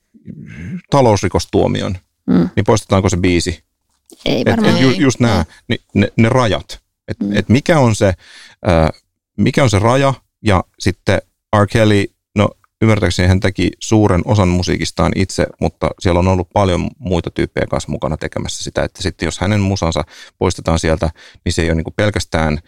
talousrikostuomion. 0.90 1.98
Mm. 2.26 2.48
Niin 2.56 2.64
poistetaanko 2.64 3.08
se 3.08 3.16
biisi? 3.16 3.64
Ei 4.24 4.44
varmaan. 4.44 4.68
Et, 4.68 4.74
et 4.74 4.82
ju, 4.82 4.90
just 4.90 5.20
nämä, 5.20 5.44
mm. 5.68 5.76
ne, 5.94 6.08
ne 6.16 6.28
rajat. 6.28 6.80
Että 7.08 7.24
mm. 7.24 7.36
et 7.36 7.48
mikä, 7.48 7.78
on 7.78 7.96
se, 7.96 8.06
äh, 8.68 9.02
mikä 9.36 9.62
on 9.62 9.70
se 9.70 9.78
raja 9.78 10.14
ja 10.42 10.64
sitten 10.78 11.22
R. 11.56 11.66
Kelly 11.66 12.04
ymmärtääkseni 12.82 13.28
hän 13.28 13.40
teki 13.40 13.70
suuren 13.80 14.22
osan 14.24 14.48
musiikistaan 14.48 15.12
itse, 15.16 15.46
mutta 15.60 15.90
siellä 15.98 16.18
on 16.18 16.28
ollut 16.28 16.48
paljon 16.52 16.90
muita 16.98 17.30
tyyppejä 17.30 17.66
kanssa 17.66 17.90
mukana 17.90 18.16
tekemässä 18.16 18.64
sitä, 18.64 18.84
että 18.84 19.02
sitten 19.02 19.26
jos 19.26 19.38
hänen 19.38 19.60
musansa 19.60 20.04
poistetaan 20.38 20.78
sieltä, 20.78 21.10
niin 21.44 21.52
se 21.52 21.62
ei 21.62 21.68
ole 21.68 21.74
niin 21.74 21.94
pelkästään, 21.96 22.58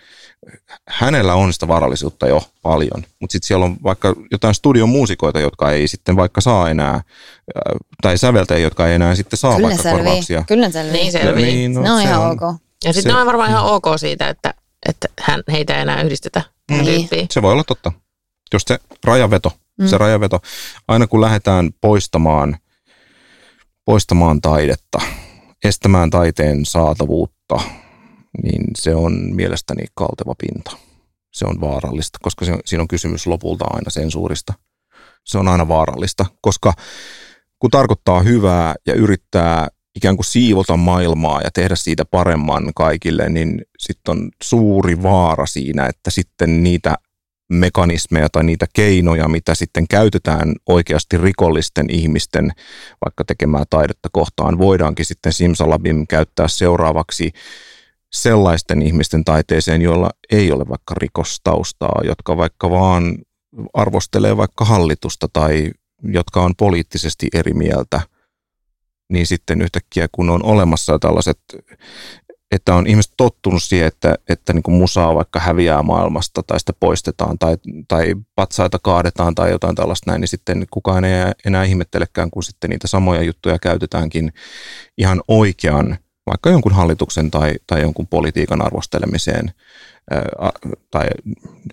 hänellä 0.88 1.34
on 1.34 1.52
sitä 1.52 1.68
varallisuutta 1.68 2.26
jo 2.26 2.42
paljon, 2.62 3.04
mutta 3.20 3.32
sitten 3.32 3.46
siellä 3.46 3.64
on 3.64 3.76
vaikka 3.84 4.14
jotain 4.30 4.54
studion 4.54 4.88
muusikoita, 4.88 5.40
jotka 5.40 5.70
ei 5.70 5.88
sitten 5.88 6.16
vaikka 6.16 6.40
saa 6.40 6.70
enää, 6.70 6.94
äh, 6.94 7.02
tai 8.02 8.18
säveltäjiä, 8.18 8.66
jotka 8.66 8.88
ei 8.88 8.94
enää 8.94 9.14
sitten 9.14 9.36
saa 9.36 9.56
Kyllä 9.56 9.68
vaikka 9.68 9.82
selvii. 9.82 10.04
korvauksia. 10.04 10.44
Kyllä 10.48 10.70
selvii. 10.70 10.92
Niin 10.92 11.12
selvii. 11.12 11.44
Niin, 11.44 11.74
no, 11.74 11.82
ne 11.82 11.92
on 11.92 12.02
ihan 12.02 12.20
on, 12.20 12.30
ok. 12.30 12.60
Ja 12.84 12.92
sitten 12.92 13.16
on 13.16 13.26
varmaan 13.26 13.50
ihan 13.50 13.64
ok 13.64 13.84
siitä, 13.96 14.28
että, 14.28 14.54
että 14.88 15.08
hän, 15.20 15.42
heitä 15.52 15.74
ei 15.74 15.82
enää 15.82 16.02
yhdistetä. 16.02 16.42
Niin. 16.70 17.08
Se 17.30 17.42
voi 17.42 17.52
olla 17.52 17.64
totta. 17.64 17.92
Jos 18.52 18.62
se 18.66 18.78
rajaveto 19.04 19.52
mm. 19.82 19.88
se 19.88 19.98
rajaveto. 19.98 20.40
Aina 20.88 21.06
kun 21.06 21.20
lähdetään 21.20 21.70
poistamaan, 21.80 22.56
poistamaan 23.84 24.40
taidetta, 24.40 24.98
estämään 25.64 26.10
taiteen 26.10 26.66
saatavuutta, 26.66 27.60
niin 28.42 28.64
se 28.78 28.94
on 28.94 29.34
mielestäni 29.34 29.84
kalteva 29.94 30.34
pinta. 30.38 30.76
Se 31.32 31.44
on 31.46 31.60
vaarallista, 31.60 32.18
koska 32.22 32.44
se, 32.44 32.58
siinä 32.64 32.82
on 32.82 32.88
kysymys 32.88 33.26
lopulta 33.26 33.64
aina 33.70 33.90
sensuurista. 33.90 34.52
Se 35.24 35.38
on 35.38 35.48
aina 35.48 35.68
vaarallista, 35.68 36.26
koska 36.40 36.72
kun 37.58 37.70
tarkoittaa 37.70 38.22
hyvää 38.22 38.74
ja 38.86 38.94
yrittää 38.94 39.68
ikään 39.94 40.16
kuin 40.16 40.24
siivota 40.24 40.76
maailmaa 40.76 41.40
ja 41.40 41.50
tehdä 41.50 41.76
siitä 41.76 42.04
paremman 42.04 42.72
kaikille, 42.76 43.28
niin 43.28 43.62
sitten 43.78 44.12
on 44.12 44.30
suuri 44.42 45.02
vaara 45.02 45.46
siinä, 45.46 45.86
että 45.86 46.10
sitten 46.10 46.62
niitä 46.62 46.94
mekanismeja 47.54 48.28
tai 48.28 48.44
niitä 48.44 48.66
keinoja, 48.72 49.28
mitä 49.28 49.54
sitten 49.54 49.88
käytetään 49.88 50.54
oikeasti 50.66 51.18
rikollisten 51.18 51.86
ihmisten 51.90 52.52
vaikka 53.04 53.24
tekemää 53.24 53.64
taidetta 53.70 54.08
kohtaan, 54.12 54.58
voidaankin 54.58 55.06
sitten 55.06 55.32
simsalabim 55.32 56.06
käyttää 56.06 56.48
seuraavaksi 56.48 57.32
sellaisten 58.12 58.82
ihmisten 58.82 59.24
taiteeseen, 59.24 59.82
joilla 59.82 60.10
ei 60.32 60.52
ole 60.52 60.68
vaikka 60.68 60.94
rikostaustaa, 60.94 62.00
jotka 62.04 62.36
vaikka 62.36 62.70
vaan 62.70 63.18
arvostelee 63.74 64.36
vaikka 64.36 64.64
hallitusta 64.64 65.28
tai 65.32 65.70
jotka 66.04 66.42
on 66.42 66.54
poliittisesti 66.56 67.28
eri 67.34 67.54
mieltä, 67.54 68.00
niin 69.08 69.26
sitten 69.26 69.62
yhtäkkiä 69.62 70.08
kun 70.12 70.30
on 70.30 70.44
olemassa 70.44 70.98
tällaiset, 70.98 71.38
että 72.52 72.74
on 72.74 72.86
ihmiset 72.86 73.12
tottunut 73.16 73.62
siihen, 73.62 73.88
että, 73.88 74.14
että 74.28 74.52
niin 74.52 74.62
kuin 74.62 74.74
musaa 74.74 75.14
vaikka 75.14 75.40
häviää 75.40 75.82
maailmasta 75.82 76.42
tai 76.42 76.60
sitä 76.60 76.72
poistetaan 76.80 77.38
tai, 77.38 77.56
tai 77.88 78.14
patsaita 78.34 78.78
kaadetaan 78.82 79.34
tai 79.34 79.50
jotain 79.50 79.74
tällaista 79.74 80.10
näin, 80.10 80.20
niin 80.20 80.28
sitten 80.28 80.66
kukaan 80.70 81.04
ei 81.04 81.12
enää 81.46 81.64
ihmettelekään, 81.64 82.30
kun 82.30 82.42
sitten 82.42 82.70
niitä 82.70 82.88
samoja 82.88 83.22
juttuja 83.22 83.58
käytetäänkin 83.58 84.32
ihan 84.98 85.22
oikean, 85.28 85.98
vaikka 86.26 86.50
jonkun 86.50 86.72
hallituksen 86.72 87.30
tai, 87.30 87.52
tai 87.66 87.82
jonkun 87.82 88.06
politiikan 88.06 88.62
arvostelemiseen 88.62 89.52
ää, 90.10 90.28
tai 90.90 91.06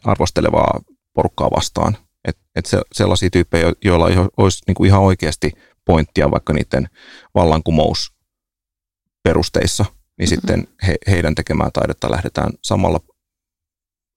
arvostelevaa 0.03 0.79
porukkaa 1.13 1.51
vastaan. 1.51 1.97
Että 2.27 2.41
et 2.55 2.65
se, 2.65 2.81
sellaisia 2.91 3.29
tyyppejä, 3.29 3.73
joilla 3.85 4.05
olisi 4.37 4.63
niin 4.67 4.75
kuin 4.75 4.87
ihan 4.87 5.01
oikeasti 5.01 5.51
pointtia 5.85 6.31
vaikka 6.31 6.53
niiden 6.53 6.89
vallankumousperusteissa, 7.35 9.85
niin 10.19 10.29
mm-hmm. 10.29 10.35
sitten 10.35 10.67
he, 10.87 10.95
heidän 11.07 11.35
tekemää 11.35 11.69
taidetta 11.73 12.11
lähdetään 12.11 12.51
samalla, 12.61 12.99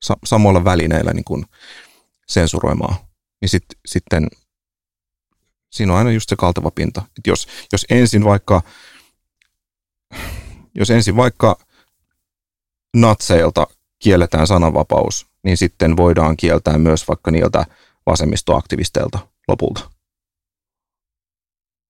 sa, 0.02 0.16
samalla 0.24 0.64
välineillä 0.64 1.12
niin 1.12 1.24
kuin 1.24 1.44
sensuroimaan. 2.28 2.94
Niin 3.40 3.48
sit, 3.48 3.64
sitten 3.86 4.28
siinä 5.72 5.92
on 5.92 5.98
aina 5.98 6.10
just 6.10 6.28
se 6.28 6.36
kalteva 6.36 6.70
pinta. 6.70 7.02
Et 7.18 7.26
jos, 7.26 7.48
jos 7.72 7.86
ensin 7.90 8.24
vaikka 8.24 8.62
jos 10.74 10.90
ensin 10.90 11.16
vaikka 11.16 11.58
natseilta 12.96 13.66
kielletään 13.98 14.46
sananvapaus, 14.46 15.26
niin 15.42 15.56
sitten 15.56 15.96
voidaan 15.96 16.36
kieltää 16.36 16.78
myös 16.78 17.08
vaikka 17.08 17.30
niiltä 17.30 17.66
vasemmistoaktivisteilta 18.06 19.18
lopulta, 19.48 19.90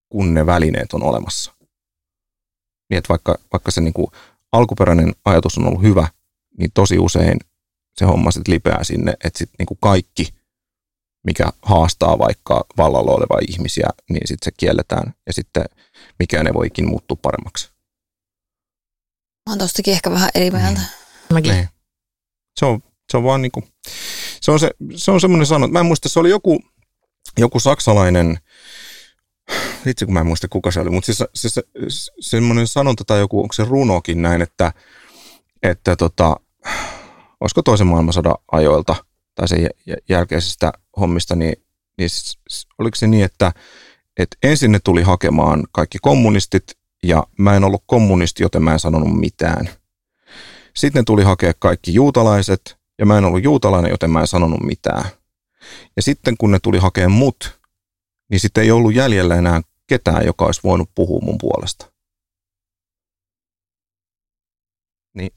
kun 0.09 0.33
ne 0.33 0.45
välineet 0.45 0.93
on 0.93 1.03
olemassa. 1.03 1.53
Niin 2.89 2.97
että 2.97 3.09
vaikka, 3.09 3.37
vaikka 3.53 3.71
se 3.71 3.81
niin 3.81 3.93
kuin 3.93 4.07
alkuperäinen 4.51 5.13
ajatus 5.25 5.57
on 5.57 5.67
ollut 5.67 5.81
hyvä, 5.81 6.07
niin 6.57 6.71
tosi 6.73 6.99
usein 6.99 7.39
se 7.95 8.05
homma 8.05 8.31
sitten 8.31 8.53
lipeää 8.53 8.83
sinne, 8.83 9.13
että 9.23 9.37
sitten 9.39 9.55
niin 9.59 9.65
kuin 9.65 9.77
kaikki, 9.81 10.33
mikä 11.23 11.49
haastaa 11.61 12.19
vaikka 12.19 12.65
vallalla 12.77 13.11
olevaa 13.11 13.39
ihmisiä, 13.49 13.87
niin 14.09 14.27
sitten 14.27 14.45
se 14.45 14.51
kielletään 14.57 15.13
ja 15.27 15.33
sitten 15.33 15.65
mikään 16.19 16.47
ei 16.47 16.53
voikin 16.53 16.87
muuttua 16.87 17.17
paremmaksi. 17.21 17.71
Mä 19.49 19.51
oon 19.51 19.57
tostakin 19.57 19.93
ehkä 19.93 20.11
vähän 20.11 20.29
eri 20.35 20.51
mieltä. 20.51 20.79
Mm. 20.79 21.33
Mäkin. 21.33 21.51
Niin. 21.51 21.69
Se 22.59 22.65
on, 22.65 22.83
se 23.11 23.17
on 23.17 23.23
vaan 23.23 23.41
niin 23.41 23.51
kuin, 23.51 23.67
se 24.41 24.51
on, 24.51 24.59
se, 24.59 24.71
se 24.95 25.11
on 25.11 25.21
semmoinen 25.21 25.47
sano, 25.47 25.67
mä 25.67 25.79
en 25.79 25.85
muista, 25.85 26.09
se 26.09 26.19
oli 26.19 26.29
joku, 26.29 26.59
joku 27.37 27.59
saksalainen, 27.59 28.39
itse 29.85 30.05
kun 30.05 30.13
mä 30.13 30.19
en 30.19 30.27
muista 30.27 30.47
kuka 30.47 30.71
se 30.71 30.79
oli, 30.79 30.89
mutta 30.89 31.05
siis, 31.05 31.23
siis 31.35 31.53
se, 31.53 31.63
semmoinen 32.19 32.67
sanonta 32.67 33.03
tai 33.03 33.19
joku, 33.19 33.41
onko 33.41 33.53
se 33.53 33.63
runokin 33.63 34.21
näin, 34.21 34.41
että, 34.41 34.73
että 35.63 35.95
tota, 35.95 36.35
olisiko 37.39 37.61
toisen 37.61 37.87
maailmansodan 37.87 38.35
ajoilta 38.51 38.95
tai 39.35 39.47
sen 39.47 39.69
jälkeisestä 40.09 40.73
hommista, 40.99 41.35
niin, 41.35 41.53
niin 41.97 42.09
oliko 42.79 42.95
se 42.95 43.07
niin, 43.07 43.25
että, 43.25 43.51
että 44.17 44.37
ensin 44.43 44.71
ne 44.71 44.79
tuli 44.83 45.01
hakemaan 45.01 45.63
kaikki 45.71 45.97
kommunistit 46.01 46.63
ja 47.03 47.23
mä 47.37 47.55
en 47.55 47.63
ollut 47.63 47.83
kommunisti, 47.85 48.43
joten 48.43 48.63
mä 48.63 48.73
en 48.73 48.79
sanonut 48.79 49.19
mitään. 49.19 49.69
Sitten 50.75 50.99
ne 50.99 51.03
tuli 51.03 51.23
hakea 51.23 51.53
kaikki 51.59 51.93
juutalaiset 51.93 52.77
ja 52.99 53.05
mä 53.05 53.17
en 53.17 53.25
ollut 53.25 53.43
juutalainen, 53.43 53.91
joten 53.91 54.09
mä 54.09 54.21
en 54.21 54.27
sanonut 54.27 54.63
mitään. 54.63 55.05
Ja 55.95 56.01
sitten 56.01 56.37
kun 56.37 56.51
ne 56.51 56.59
tuli 56.59 56.77
hakemaan 56.77 57.11
mut, 57.11 57.59
niin 58.33 58.39
sitten 58.39 58.63
ei 58.63 58.71
ollut 58.71 58.95
jäljellä 58.95 59.35
enää 59.35 59.61
ketään, 59.87 60.25
joka 60.25 60.45
olisi 60.45 60.61
voinut 60.63 60.89
puhua 60.95 61.21
mun 61.21 61.37
puolesta. 61.37 61.91
Niin 65.13 65.31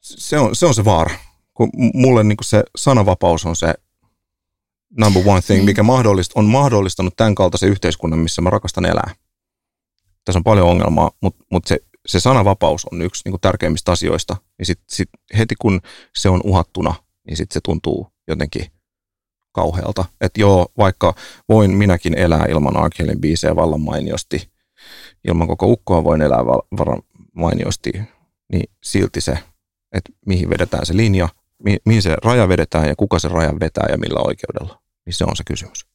se 0.00 0.38
on 0.38 0.56
se, 0.56 0.66
on 0.66 0.74
se 0.74 0.84
vaara. 0.84 1.14
Kun 1.54 1.70
mulle 1.94 2.24
niin 2.24 2.36
se 2.42 2.62
sananvapaus 2.76 3.46
on 3.46 3.56
se 3.56 3.74
number 5.00 5.22
one 5.26 5.40
thing, 5.40 5.60
mm. 5.60 5.64
mikä 5.64 5.82
mahdollist, 5.82 6.32
on 6.34 6.44
mahdollistanut 6.44 7.16
tämän 7.16 7.34
kaltaisen 7.34 7.68
yhteiskunnan, 7.68 8.18
missä 8.18 8.42
mä 8.42 8.50
rakastan 8.50 8.84
elää. 8.84 9.14
Tässä 10.24 10.38
on 10.38 10.44
paljon 10.44 10.68
ongelmaa, 10.68 11.10
mutta, 11.20 11.44
mutta 11.50 11.68
se 11.68 11.78
se 12.06 12.20
sananvapaus 12.20 12.86
on 12.92 13.02
yksi 13.02 13.22
niin 13.24 13.32
kuin 13.32 13.40
tärkeimmistä 13.40 13.92
asioista, 13.92 14.36
niin 14.58 14.66
sit, 14.66 14.80
sit 14.88 15.08
heti 15.38 15.54
kun 15.60 15.80
se 16.16 16.28
on 16.28 16.40
uhattuna, 16.44 16.94
niin 17.26 17.36
sitten 17.36 17.54
se 17.54 17.60
tuntuu 17.64 18.08
jotenkin 18.28 18.73
kauhealta. 19.54 20.04
Että 20.20 20.40
joo, 20.40 20.66
vaikka 20.78 21.14
voin 21.48 21.70
minäkin 21.70 22.18
elää 22.18 22.44
ilman 22.48 22.76
Arkelin 22.76 23.20
biisejä 23.20 23.56
vallan 23.56 23.80
mainiosti, 23.80 24.50
ilman 25.28 25.48
koko 25.48 25.66
ukkoa 25.66 26.04
voin 26.04 26.22
elää 26.22 26.44
vallan 26.46 27.02
mainiosti, 27.34 27.92
niin 28.52 28.70
silti 28.82 29.20
se, 29.20 29.38
että 29.92 30.12
mihin 30.26 30.50
vedetään 30.50 30.86
se 30.86 30.96
linja, 30.96 31.28
mi- 31.64 31.78
mihin 31.84 32.02
se 32.02 32.16
raja 32.24 32.48
vedetään 32.48 32.88
ja 32.88 32.96
kuka 32.96 33.18
se 33.18 33.28
raja 33.28 33.52
vetää 33.60 33.86
ja 33.90 33.98
millä 33.98 34.20
oikeudella, 34.20 34.82
niin 35.06 35.14
se 35.14 35.24
on 35.24 35.36
se 35.36 35.44
kysymys. 35.46 35.86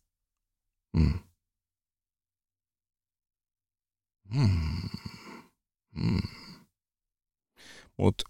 Mm. 0.97 1.19
Mm. 4.35 4.89
Mm. 5.95 6.21
Mutta 7.97 8.23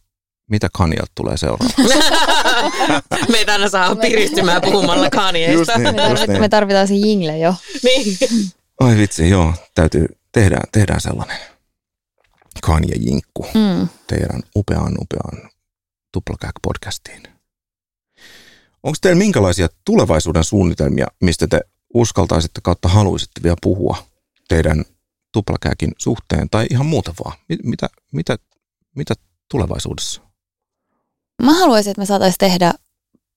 mitä 0.50 0.70
Kanielta 0.74 1.12
tulee 1.16 1.38
seuraavaksi? 1.38 1.82
Meitä 3.32 3.52
aina 3.52 3.70
saa 3.70 3.96
piristymään 3.96 4.62
puhumalla 4.62 5.10
Kanyeista. 5.10 5.78
Niin, 5.78 5.96
niin. 6.28 6.42
Me 6.42 6.50
tarvitaan 6.50 6.88
se 6.88 6.94
jingle 6.96 7.38
jo. 7.38 7.56
niin. 7.84 8.18
Ai 8.80 8.98
vitsi, 8.98 9.30
joo. 9.30 9.54
Täytyy, 9.76 10.08
tehdään, 10.32 10.64
tehdään 10.72 11.02
sellainen 11.02 11.38
Kanye-jinkku 12.62 13.48
mm. 13.54 13.88
teidän 14.08 14.42
upeaan, 14.56 14.94
upeaan 15.02 15.50
Tuplakäk-podcastiin. 16.18 17.28
Onko 18.84 18.98
teillä 19.02 19.20
minkälaisia 19.20 19.68
tulevaisuuden 19.86 20.44
suunnitelmia, 20.44 21.08
mistä 21.22 21.48
te 21.48 21.62
uskaltaisitte 21.94 22.62
kautta 22.64 22.88
haluaisitte 22.88 23.44
vielä 23.44 23.56
puhua 23.62 23.98
teidän 24.48 24.86
tuplakääkin 25.34 25.92
suhteen 25.98 26.50
tai 26.50 26.68
ihan 26.70 26.86
muuta 26.86 27.14
vaan? 27.26 27.38
Mitä, 27.64 27.90
mitä, 28.12 28.38
mitä 28.96 29.14
tulevaisuudessa? 29.52 30.29
Mä 31.44 31.54
haluaisin, 31.54 31.92
että 31.92 32.02
me 32.02 32.06
saataisiin 32.06 32.40
tehdä 32.40 32.74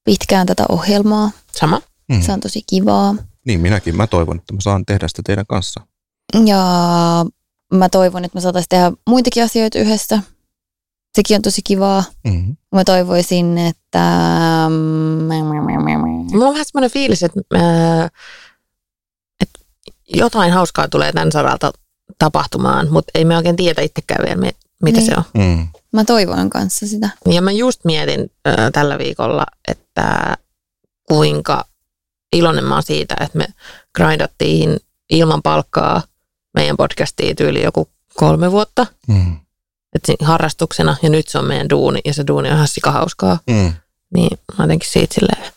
pitkään 0.04 0.46
tätä 0.46 0.64
ohjelmaa. 0.68 1.30
Sama. 1.52 1.82
Mm. 2.08 2.22
Se 2.22 2.32
on 2.32 2.40
tosi 2.40 2.62
kivaa. 2.66 3.14
Niin, 3.46 3.60
minäkin. 3.60 3.96
Mä 3.96 4.06
toivon, 4.06 4.38
että 4.38 4.54
mä 4.54 4.60
saan 4.60 4.86
tehdä 4.86 5.08
sitä 5.08 5.22
teidän 5.26 5.46
kanssa. 5.46 5.80
Ja 6.44 6.56
mä 7.74 7.88
toivon, 7.88 8.24
että 8.24 8.36
me 8.36 8.40
saataisiin 8.40 8.68
tehdä 8.68 8.92
muitakin 9.08 9.44
asioita 9.44 9.78
yhdessä. 9.78 10.22
Sekin 11.16 11.36
on 11.36 11.42
tosi 11.42 11.60
kivaa. 11.64 12.04
Mm-hmm. 12.24 12.56
Mä 12.74 12.84
toivoisin, 12.84 13.58
että... 13.58 14.00
Mulla 16.32 16.46
on 16.46 16.52
vähän 16.52 16.64
semmoinen 16.66 16.90
fiilis, 16.90 17.22
että, 17.22 17.40
että 19.40 19.58
jotain 20.14 20.52
hauskaa 20.52 20.88
tulee 20.88 21.12
tämän 21.12 21.32
saralta 21.32 21.72
tapahtumaan, 22.18 22.92
mutta 22.92 23.10
ei 23.14 23.24
me 23.24 23.36
oikein 23.36 23.56
tiedä 23.56 23.82
itsekään 23.82 24.24
vielä, 24.24 24.52
mitä 24.82 24.98
niin. 24.98 25.06
se 25.06 25.14
on. 25.16 25.24
Mm. 25.34 25.68
Mä 25.92 26.04
toivon 26.04 26.50
kanssa 26.50 26.86
sitä. 26.86 27.10
Ja 27.26 27.42
mä 27.42 27.52
just 27.52 27.84
mietin 27.84 28.30
äh, 28.48 28.54
tällä 28.72 28.98
viikolla, 28.98 29.46
että 29.68 30.36
kuinka 31.08 31.64
iloinen 32.32 32.64
mä 32.64 32.74
oon 32.74 32.82
siitä, 32.82 33.16
että 33.20 33.38
me 33.38 33.46
grindattiin 33.94 34.80
ilman 35.10 35.42
palkkaa 35.42 36.02
meidän 36.54 36.76
podcastiin 36.76 37.36
tyyli 37.36 37.62
joku 37.62 37.88
kolme 38.14 38.52
vuotta. 38.52 38.86
Mm. 39.08 39.36
Et 39.94 40.02
harrastuksena 40.22 40.96
ja 41.02 41.10
nyt 41.10 41.28
se 41.28 41.38
on 41.38 41.44
meidän 41.44 41.70
duuni 41.70 42.00
ja 42.04 42.14
se 42.14 42.24
duuni 42.26 42.48
on 42.48 42.54
ihan 42.54 42.68
sikahauskaa. 42.68 43.38
Mm. 43.46 43.72
Niin 44.14 44.38
mä 44.58 44.64
jotenkin 44.64 44.90
siitä 44.90 45.14
silleen. 45.14 45.52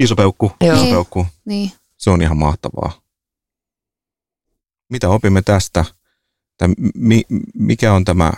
Iso 0.00 0.16
peukku, 0.16 0.52
Joo. 0.60 0.76
iso 0.76 0.90
peukku. 0.90 1.26
Niin. 1.44 1.72
Se 1.96 2.10
on 2.10 2.22
ihan 2.22 2.36
mahtavaa 2.36 3.06
mitä 4.88 5.08
opimme 5.08 5.42
tästä, 5.42 5.84
tai 6.56 6.68
mi, 6.94 7.22
mikä 7.54 7.92
on 7.92 8.04
tämä 8.04 8.32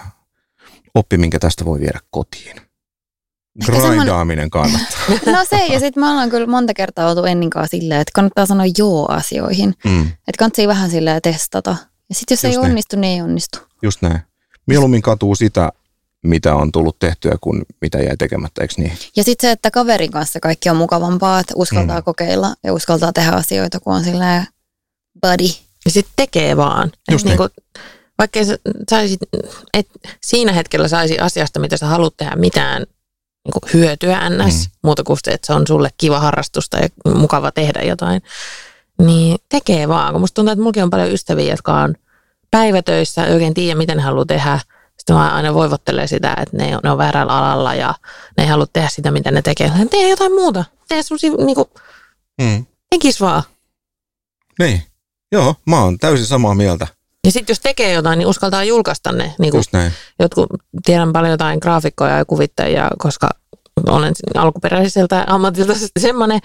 oppi, 0.99 1.16
minkä 1.16 1.39
tästä 1.39 1.65
voi 1.65 1.81
viedä 1.81 2.01
kotiin? 2.11 2.61
Grindaaminen 3.66 4.51
kannattaa. 4.51 5.01
No 5.33 5.45
se, 5.51 5.66
ja 5.66 5.81
sitten 5.81 6.03
me 6.03 6.11
ollaan 6.11 6.31
kyllä 6.31 6.47
monta 6.47 6.75
kertaa 6.75 7.11
oltu 7.11 7.25
Enninkaan 7.25 7.69
silleen, 7.69 8.01
että 8.01 8.12
kannattaa 8.15 8.47
sanoa 8.47 8.66
joo 8.79 9.07
asioihin. 9.12 9.75
Mm. 9.85 10.01
Että 10.01 10.39
kannattaa 10.39 10.66
vähän 10.66 10.91
silleen 10.91 11.23
testata 11.23 11.77
Ja 12.09 12.15
sitten 12.15 12.35
jos 12.35 12.45
Just 12.45 12.55
ei 12.55 12.61
näin. 12.61 12.70
onnistu, 12.70 12.97
niin 12.97 13.12
ei 13.12 13.23
onnistu. 13.23 13.59
Just 13.83 14.03
näin. 14.03 14.19
Mieluummin 14.66 15.03
katuu 15.03 15.35
sitä, 15.35 15.73
mitä 16.25 16.55
on 16.55 16.73
tullut 16.73 16.99
tehtyä 16.99 17.37
kuin 17.41 17.62
mitä 17.81 17.99
jäi 17.99 18.16
tekemättä, 18.16 18.62
eikö 18.62 18.75
niin? 18.77 18.93
Ja 19.16 19.25
sitten 19.25 19.49
se, 19.49 19.53
että 19.53 19.70
kaverin 19.70 20.11
kanssa 20.11 20.41
kaikki 20.41 20.70
on 20.70 20.77
mukavampaa, 20.77 21.41
että 21.41 21.55
uskaltaa 21.57 22.01
mm. 22.01 22.05
kokeilla 22.05 22.55
ja 22.65 22.73
uskaltaa 22.73 23.12
tehdä 23.12 23.31
asioita, 23.31 23.81
kun 23.81 23.95
on 23.95 24.05
silleen 24.05 24.47
buddy. 25.23 25.49
Ja 25.85 25.91
sitten 25.91 26.12
tekee 26.16 26.57
vaan. 26.57 26.93
Just 27.11 27.25
niin. 27.25 27.39
Niin 27.39 27.51
vaikka 28.19 28.40
saisit, 28.90 29.20
et 29.74 29.89
siinä 30.23 30.53
hetkellä 30.53 30.89
saisi 30.89 31.19
asiasta, 31.19 31.61
mitä 31.61 31.77
sä 31.77 31.86
haluat 31.86 32.16
tehdä, 32.16 32.36
mitään 32.36 32.86
niin 33.45 33.73
hyötyä 33.74 34.31
ns. 34.31 34.66
Mm. 34.66 34.73
Muuta 34.82 35.05
kuin 35.05 35.19
se, 35.24 35.31
että 35.31 35.47
se 35.47 35.53
on 35.53 35.66
sulle 35.66 35.90
kiva 35.97 36.20
harrastusta 36.20 36.78
ja 36.78 36.89
mukava 37.15 37.53
tehdä 37.53 37.82
jotain. 37.82 38.23
Niin 38.99 39.39
tekee 39.49 39.89
vaan. 39.89 40.12
Kun 40.12 40.20
musta 40.20 40.35
tuntuu, 40.35 40.53
että 40.53 40.62
mullakin 40.62 40.82
on 40.82 40.90
paljon 40.90 41.12
ystäviä, 41.12 41.53
jotka 41.53 41.74
on 41.74 41.95
päivätöissä, 42.51 43.23
oikein 43.23 43.55
tiedä, 43.55 43.78
miten 43.78 43.97
ne 43.97 44.03
haluaa 44.03 44.27
tehdä. 44.27 44.61
Sitten 44.99 45.16
mä 45.16 45.35
aina 45.35 45.55
voivottelee 45.55 46.07
sitä, 46.07 46.36
että 46.43 46.57
ne 46.57 46.77
on, 46.77 46.81
ne 46.85 46.90
on 46.90 46.99
väärällä 46.99 47.39
alalla 47.39 47.74
ja 47.74 47.95
ne 48.36 48.45
ei 48.45 48.49
halua 48.51 48.66
tehdä 48.73 48.89
sitä, 48.89 49.11
mitä 49.11 49.31
ne 49.31 49.43
tekee. 49.43 49.73
Tee 49.90 50.11
jotain 50.11 50.32
muuta. 50.32 50.65
Tee 50.89 51.03
semmosia, 51.03 51.31
niin 51.31 51.55
kuin, 51.55 51.69
mm. 52.40 52.66
tekis 52.90 53.20
vaan. 53.20 53.43
Niin. 54.59 54.82
Joo, 55.32 55.55
mä 55.66 55.82
oon 55.82 55.99
täysin 55.99 56.27
samaa 56.27 56.55
mieltä. 56.55 56.86
Ja 57.28 57.32
sitten 57.32 57.52
jos 57.52 57.60
tekee 57.60 57.92
jotain, 57.92 58.18
niin 58.18 58.26
uskaltaa 58.26 58.64
julkaista 58.64 59.12
ne. 59.12 59.34
Niin 59.38 59.50
kuin. 59.50 59.64
Jotkut, 60.18 60.46
tiedän 60.84 61.12
paljon 61.12 61.30
jotain 61.30 61.59
graafikkoja 61.62 62.16
ja 62.16 62.24
kuvittajia, 62.24 62.90
koska 62.98 63.28
olen 63.88 64.14
alkuperäiseltä 64.34 65.24
ammatilta 65.26 65.72
semmoinen, 66.00 66.40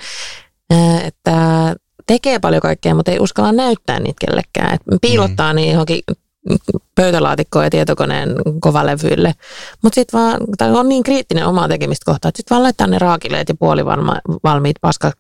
että 1.04 1.36
tekee 2.08 2.40
paljon 2.40 2.62
kaikkea, 2.62 2.96
mutta 2.96 3.12
ei 3.12 3.20
uskalla 3.20 3.52
näyttää 3.52 4.00
niitä 4.00 4.26
kellekään. 4.26 4.74
Et 4.74 4.82
piilottaa 5.02 5.54
mm. 5.54 5.56
niin 5.56 5.72
johonkin 5.72 6.02
pöytälaatikkoon 6.96 7.66
ja 7.66 7.70
tietokoneen 7.70 8.30
kovalevyille. 8.60 9.36
Mutta 9.82 9.96
sitten 9.96 10.20
vaan, 10.20 10.38
tai 10.58 10.72
on 10.72 10.90
niin 10.90 11.04
kriittinen 11.04 11.48
omaa 11.48 11.68
tekemistä 11.68 12.06
kohtaa, 12.06 12.30
että 12.30 12.38
sitten 12.38 12.56
vaan 12.56 12.64
laittaa 12.64 12.88
ne 12.88 13.00
raakileet 13.00 13.50
ja 13.50 13.56
puolivalmiit 13.56 14.76
paska, 14.82 15.12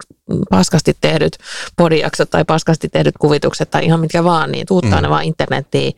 paskasti 0.49 0.97
tehdyt 1.01 1.37
podijaksot 1.77 2.29
tai 2.29 2.45
paskasti 2.45 2.89
tehdyt 2.89 3.17
kuvitukset 3.19 3.71
tai 3.71 3.85
ihan 3.85 3.99
mitkä 3.99 4.23
vaan, 4.23 4.51
niin 4.51 4.65
tuuttaa 4.67 4.99
mm. 4.99 5.01
ne 5.01 5.09
vaan 5.09 5.23
internettiin. 5.23 5.93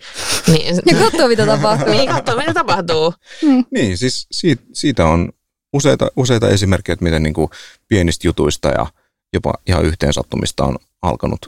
Niin, 0.47 0.75
ja 0.91 0.97
katsoo 0.97 1.27
mitä 1.27 1.45
tapahtuu. 1.45 1.93
niin, 1.93 2.09
katsoo 2.09 2.35
mitä 2.35 2.53
tapahtuu. 2.53 3.13
Mm. 3.43 3.65
Niin, 3.71 3.97
siis 3.97 4.27
siitä, 4.31 4.63
siitä 4.73 5.05
on 5.05 5.29
useita, 5.73 6.07
useita 6.15 6.49
esimerkkejä, 6.49 6.93
että 6.93 7.05
miten 7.05 7.23
niin 7.23 7.33
kuin 7.33 7.49
pienistä 7.87 8.27
jutuista 8.27 8.67
ja 8.69 8.85
jopa 9.33 9.53
ihan 9.67 9.85
yhteensattumista 9.85 10.63
on 10.63 10.77
alkanut 11.01 11.47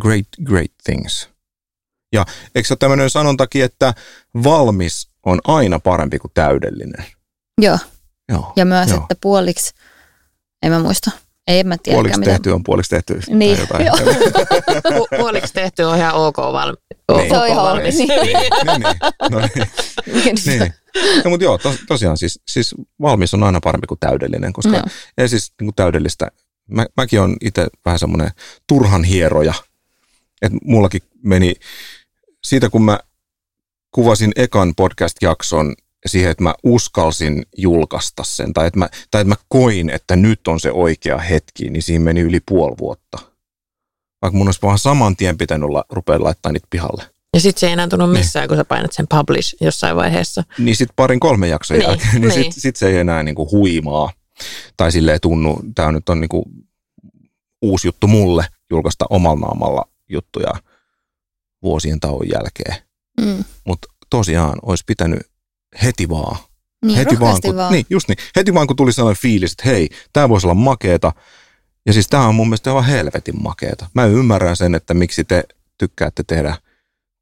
great, 0.00 0.26
great 0.44 0.70
things– 0.84 1.28
ja 2.16 2.26
eikö 2.54 2.66
se 2.66 2.72
ole 2.72 2.78
tämmöinen 2.78 3.10
sanontakin, 3.10 3.64
että 3.64 3.94
valmis 4.44 5.08
on 5.26 5.38
aina 5.44 5.78
parempi 5.78 6.18
kuin 6.18 6.30
täydellinen? 6.34 7.04
Joo. 7.62 7.78
Joo. 8.28 8.52
Ja 8.56 8.64
myös, 8.64 8.88
Joo. 8.88 8.98
että 8.98 9.14
puoliksi, 9.20 9.74
en 10.62 10.72
mä 10.72 10.78
muista. 10.78 11.10
Ei, 11.46 11.60
en 11.60 11.68
mä 11.68 11.76
tiedä. 11.82 11.96
Puoliksi 11.96 12.20
tehty 12.20 12.48
mitä. 12.48 12.54
on 12.54 12.64
puoliksi 12.64 12.90
tehty. 12.90 13.20
Niin. 13.28 13.58
Jotain. 13.58 13.86
Pu- 14.88 15.18
puoliksi 15.18 15.52
tehty 15.52 15.82
on 15.82 15.96
ihan 15.96 16.14
ok, 16.14 16.36
val- 16.36 16.76
niin. 17.16 17.30
Se 17.30 17.38
on 17.38 17.46
ihan 17.46 17.64
valmis. 17.64 17.94
Niin, 17.94 18.08
niin, 18.08 18.38
niin. 18.66 18.96
No 19.30 19.40
niin. 19.40 19.68
niin. 20.46 20.58
niin. 20.58 20.74
No, 21.24 21.30
mutta 21.30 21.44
joo, 21.44 21.58
tos, 21.58 21.76
tosiaan 21.88 22.18
siis, 22.18 22.40
siis 22.48 22.74
valmis 23.00 23.34
on 23.34 23.42
aina 23.42 23.60
parempi 23.60 23.86
kuin 23.86 24.00
täydellinen, 24.00 24.52
koska 24.52 24.70
no. 24.72 24.82
ei 25.18 25.28
siis 25.28 25.52
niin 25.60 25.66
kuin 25.66 25.74
täydellistä. 25.74 26.30
Mä, 26.70 26.86
mäkin 26.96 27.20
on 27.20 27.36
itse 27.40 27.66
vähän 27.84 27.98
semmoinen 27.98 28.30
turhan 28.66 29.04
hieroja, 29.04 29.54
että 30.42 30.58
mullakin 30.64 31.02
meni 31.22 31.54
siitä, 32.46 32.70
kun 32.70 32.82
mä 32.82 32.98
kuvasin 33.94 34.32
ekan 34.36 34.74
podcast-jakson 34.74 35.74
siihen, 36.06 36.30
että 36.30 36.42
mä 36.42 36.54
uskalsin 36.62 37.46
julkaista 37.56 38.24
sen, 38.24 38.52
tai 38.52 38.66
että 38.66 38.78
mä, 38.78 38.88
tai 39.10 39.20
että 39.20 39.28
mä 39.28 39.36
koin, 39.48 39.90
että 39.90 40.16
nyt 40.16 40.48
on 40.48 40.60
se 40.60 40.72
oikea 40.72 41.18
hetki, 41.18 41.70
niin 41.70 41.82
siihen 41.82 42.02
meni 42.02 42.20
yli 42.20 42.40
puoli 42.48 42.74
vuotta. 42.78 43.18
Vaikka 44.22 44.38
mun 44.38 44.48
olisi 44.48 44.62
vaan 44.62 44.78
saman 44.78 45.16
tien 45.16 45.38
pitänyt 45.38 45.68
olla, 45.68 45.84
rupea 45.90 46.22
laittaa 46.22 46.52
niitä 46.52 46.66
pihalle. 46.70 47.02
Ja 47.34 47.40
sitten 47.40 47.60
se 47.60 47.66
ei 47.66 47.72
enää 47.72 47.88
tunnu 47.88 48.06
niin. 48.06 48.18
missään, 48.18 48.42
niin. 48.42 48.48
kun 48.48 48.56
sä 48.56 48.64
painat 48.64 48.92
sen 48.92 49.06
publish 49.08 49.54
jossain 49.60 49.96
vaiheessa. 49.96 50.44
Niin 50.58 50.76
sitten 50.76 50.94
parin 50.96 51.20
kolme 51.20 51.48
jakson 51.48 51.78
niin, 51.78 51.88
jälkeen, 51.88 52.10
niin, 52.12 52.22
niin. 52.28 52.32
sitten 52.32 52.60
sit 52.60 52.76
se 52.76 52.88
ei 52.88 52.96
enää 52.96 53.22
niinku 53.22 53.50
huimaa. 53.50 54.12
Tai 54.76 54.92
silleen 54.92 55.20
tunnu, 55.20 55.60
tämä 55.74 55.92
nyt 55.92 56.08
on 56.08 56.20
niinku 56.20 56.44
uusi 57.62 57.88
juttu 57.88 58.06
mulle 58.06 58.46
julkaista 58.70 59.04
omalla 59.10 59.40
naamalla 59.40 59.88
juttuja 60.08 60.50
vuosien 61.62 62.00
tauon 62.00 62.28
jälkeen. 62.32 62.76
Mm. 63.20 63.44
Mutta 63.64 63.88
tosiaan 64.10 64.58
olisi 64.62 64.84
pitänyt 64.86 65.20
heti 65.82 66.08
vaan. 66.08 66.36
Niin, 66.84 66.98
heti 66.98 67.20
vaan, 67.20 67.40
kun, 67.42 67.56
vaan. 67.56 67.72
Niin, 67.72 67.86
just 67.90 68.08
niin. 68.08 68.18
Heti 68.36 68.54
vaan 68.54 68.66
kun 68.66 68.76
tuli 68.76 68.92
sellainen 68.92 69.22
fiilis, 69.22 69.52
että 69.52 69.62
hei, 69.66 69.88
tämä 70.12 70.28
voisi 70.28 70.46
olla 70.46 70.54
makeeta. 70.54 71.12
Ja 71.86 71.92
siis 71.92 72.08
tämä 72.08 72.28
on 72.28 72.34
mun 72.34 72.48
mielestä 72.48 72.70
aivan 72.70 72.84
helvetin 72.84 73.42
makeeta. 73.42 73.86
Mä 73.94 74.04
ymmärrän 74.04 74.56
sen, 74.56 74.74
että 74.74 74.94
miksi 74.94 75.24
te 75.24 75.44
tykkäätte 75.78 76.22
tehdä, 76.26 76.56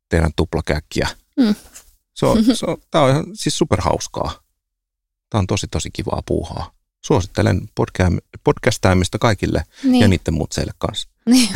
tehdä 0.09 0.31
tuplakäkkiä. 0.37 1.09
Mm. 1.37 1.55
Se 2.15 2.27
on, 2.27 2.45
se 2.55 2.67
on, 2.67 2.77
tämä 2.91 3.05
on 3.05 3.11
ihan 3.11 3.27
siis 3.35 3.59
superhauskaa. 3.59 4.33
Tämä 5.31 5.41
on 5.41 5.47
tosi, 5.47 5.67
tosi 5.67 5.91
kivaa 5.93 6.23
puuhaa. 6.27 6.71
Suosittelen 7.05 7.69
podcastaamista 8.45 9.19
kaikille 9.19 9.65
niin. 9.83 10.01
ja 10.01 10.09
niiden 10.09 10.35
mutseille 10.35 10.73
kanssa. 10.79 11.09
Niin. 11.27 11.49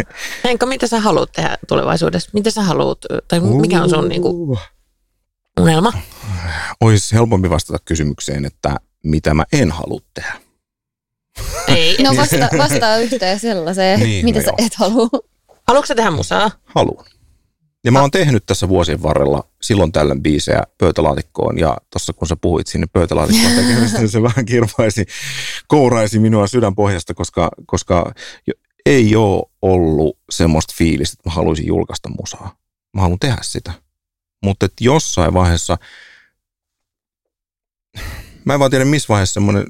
Enkä 0.44 0.66
mitä 0.66 0.86
sä 0.86 1.00
haluat 1.00 1.32
tehdä 1.32 1.58
tulevaisuudessa? 1.68 2.30
Mitä 2.34 2.50
sä 2.50 2.62
haluat, 2.62 2.98
tai 3.28 3.40
mikä 3.40 3.82
on 3.82 3.90
sun 3.90 4.08
niin 4.08 4.22
kuin, 4.22 4.58
unelma? 5.60 5.92
Olisi 6.80 7.14
helpompi 7.14 7.50
vastata 7.50 7.78
kysymykseen, 7.84 8.44
että 8.44 8.76
mitä 9.04 9.34
mä 9.34 9.44
en 9.52 9.70
halua 9.70 10.00
tehdä. 10.14 10.40
Ei. 11.68 11.96
No 12.02 12.16
vasta, 12.16 12.48
vastaa 12.58 12.96
yhteen 12.96 13.40
sellaiseen, 13.40 14.00
niin, 14.00 14.24
mitä 14.24 14.38
no 14.38 14.44
sä 14.44 14.50
joo. 14.50 14.66
et 14.66 14.74
halua. 14.74 15.08
Haluatko 15.68 15.86
sä 15.86 15.94
tehdä 15.94 16.10
musaa? 16.10 16.50
Haluan. 16.64 17.06
Ja 17.84 17.92
mä 17.92 18.00
oon 18.00 18.10
tehnyt 18.10 18.46
tässä 18.46 18.68
vuosien 18.68 19.02
varrella 19.02 19.44
silloin 19.62 19.92
tällöin 19.92 20.22
biisejä 20.22 20.62
pöytälaatikkoon 20.78 21.58
ja 21.58 21.76
tuossa 21.92 22.12
kun 22.12 22.28
sä 22.28 22.36
puhuit 22.40 22.66
sinne 22.66 22.86
pöytälaatikkoon 22.92 23.54
tekemistä, 23.54 23.98
niin 23.98 24.08
se 24.08 24.22
vähän 24.22 24.46
kirvaisi, 24.46 25.06
kouraisi 25.68 26.18
minua 26.18 26.46
sydänpohjasta, 26.46 27.14
koska, 27.14 27.48
koska 27.66 28.14
ei 28.86 29.16
ole 29.16 29.50
ollut 29.62 30.18
semmoista 30.30 30.74
fiilistä, 30.76 31.14
että 31.14 31.28
mä 31.28 31.34
haluaisin 31.34 31.66
julkaista 31.66 32.08
musaa. 32.20 32.56
Mä 32.92 33.00
haluan 33.00 33.18
tehdä 33.18 33.38
sitä. 33.42 33.72
Mutta 34.42 34.68
jossain 34.80 35.34
vaiheessa, 35.34 35.78
mä 38.44 38.54
en 38.54 38.60
vaan 38.60 38.70
tiedä 38.70 38.84
missä 38.84 39.08
vaiheessa 39.08 39.34
semmoinen, 39.34 39.66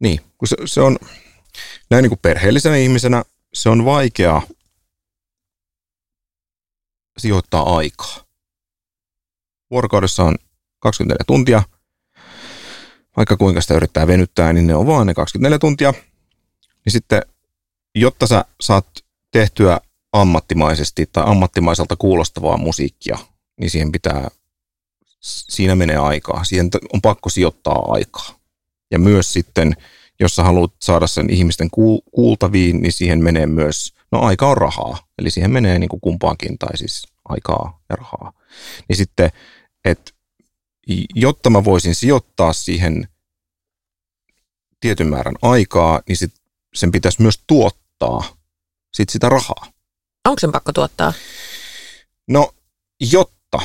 niin, 0.00 0.20
kun 0.38 0.48
se, 0.48 0.56
se 0.64 0.80
on, 0.80 0.98
näin 1.90 2.02
niin 2.02 2.10
kuin 2.10 2.20
perheellisenä 2.22 2.76
ihmisenä, 2.76 3.24
se 3.54 3.68
on 3.68 3.84
vaikea 3.84 4.42
sijoittaa 7.18 7.76
aikaa. 7.76 8.24
Vuorokaudessa 9.70 10.24
on 10.24 10.34
24 10.78 11.24
tuntia. 11.26 11.62
Vaikka 13.16 13.36
kuinka 13.36 13.60
sitä 13.60 13.74
yrittää 13.74 14.06
venyttää, 14.06 14.52
niin 14.52 14.66
ne 14.66 14.74
on 14.74 14.86
vaan 14.86 15.06
ne 15.06 15.14
24 15.14 15.58
tuntia. 15.58 15.92
Niin 16.84 16.92
sitten 16.92 17.22
jotta 17.94 18.26
sä 18.26 18.44
saat 18.60 18.86
tehtyä 19.30 19.80
ammattimaisesti 20.12 21.08
tai 21.12 21.24
ammattimaiselta 21.26 21.96
kuulostavaa 21.96 22.56
musiikkia, 22.56 23.18
niin 23.60 23.70
siihen 23.70 23.92
pitää, 23.92 24.28
siinä 25.20 25.74
menee 25.74 25.96
aikaa. 25.96 26.44
Siihen 26.44 26.70
on 26.92 27.02
pakko 27.02 27.28
sijoittaa 27.28 27.84
aikaa. 27.88 28.38
Ja 28.90 28.98
myös 28.98 29.32
sitten, 29.32 29.76
jos 30.20 30.36
sä 30.36 30.42
haluat 30.42 30.72
saada 30.82 31.06
sen 31.06 31.30
ihmisten 31.30 31.68
kuultaviin, 32.12 32.82
niin 32.82 32.92
siihen 32.92 33.22
menee 33.22 33.46
myös, 33.46 33.94
no 34.12 34.20
aika 34.20 34.48
on 34.48 34.56
rahaa. 34.56 34.98
Eli 35.18 35.30
siihen 35.30 35.50
menee 35.50 35.78
niin 35.78 35.88
kuin 35.88 36.00
kumpaankin, 36.00 36.58
tai 36.58 36.78
siis 36.78 37.06
aikaa 37.24 37.80
ja 37.88 37.96
rahaa. 37.96 38.32
Niin 38.88 38.96
sitten, 38.96 39.30
että 39.84 40.12
jotta 41.14 41.50
mä 41.50 41.64
voisin 41.64 41.94
sijoittaa 41.94 42.52
siihen 42.52 43.08
tietyn 44.80 45.06
määrän 45.06 45.36
aikaa, 45.42 46.02
niin 46.08 46.16
sit 46.16 46.34
sen 46.78 46.92
pitäisi 46.92 47.22
myös 47.22 47.42
tuottaa 47.46 48.36
sit 48.94 49.08
sitä 49.08 49.28
rahaa. 49.28 49.66
Onko 50.28 50.38
sen 50.38 50.52
pakko 50.52 50.72
tuottaa? 50.72 51.12
No, 52.28 52.54
jotta 53.00 53.60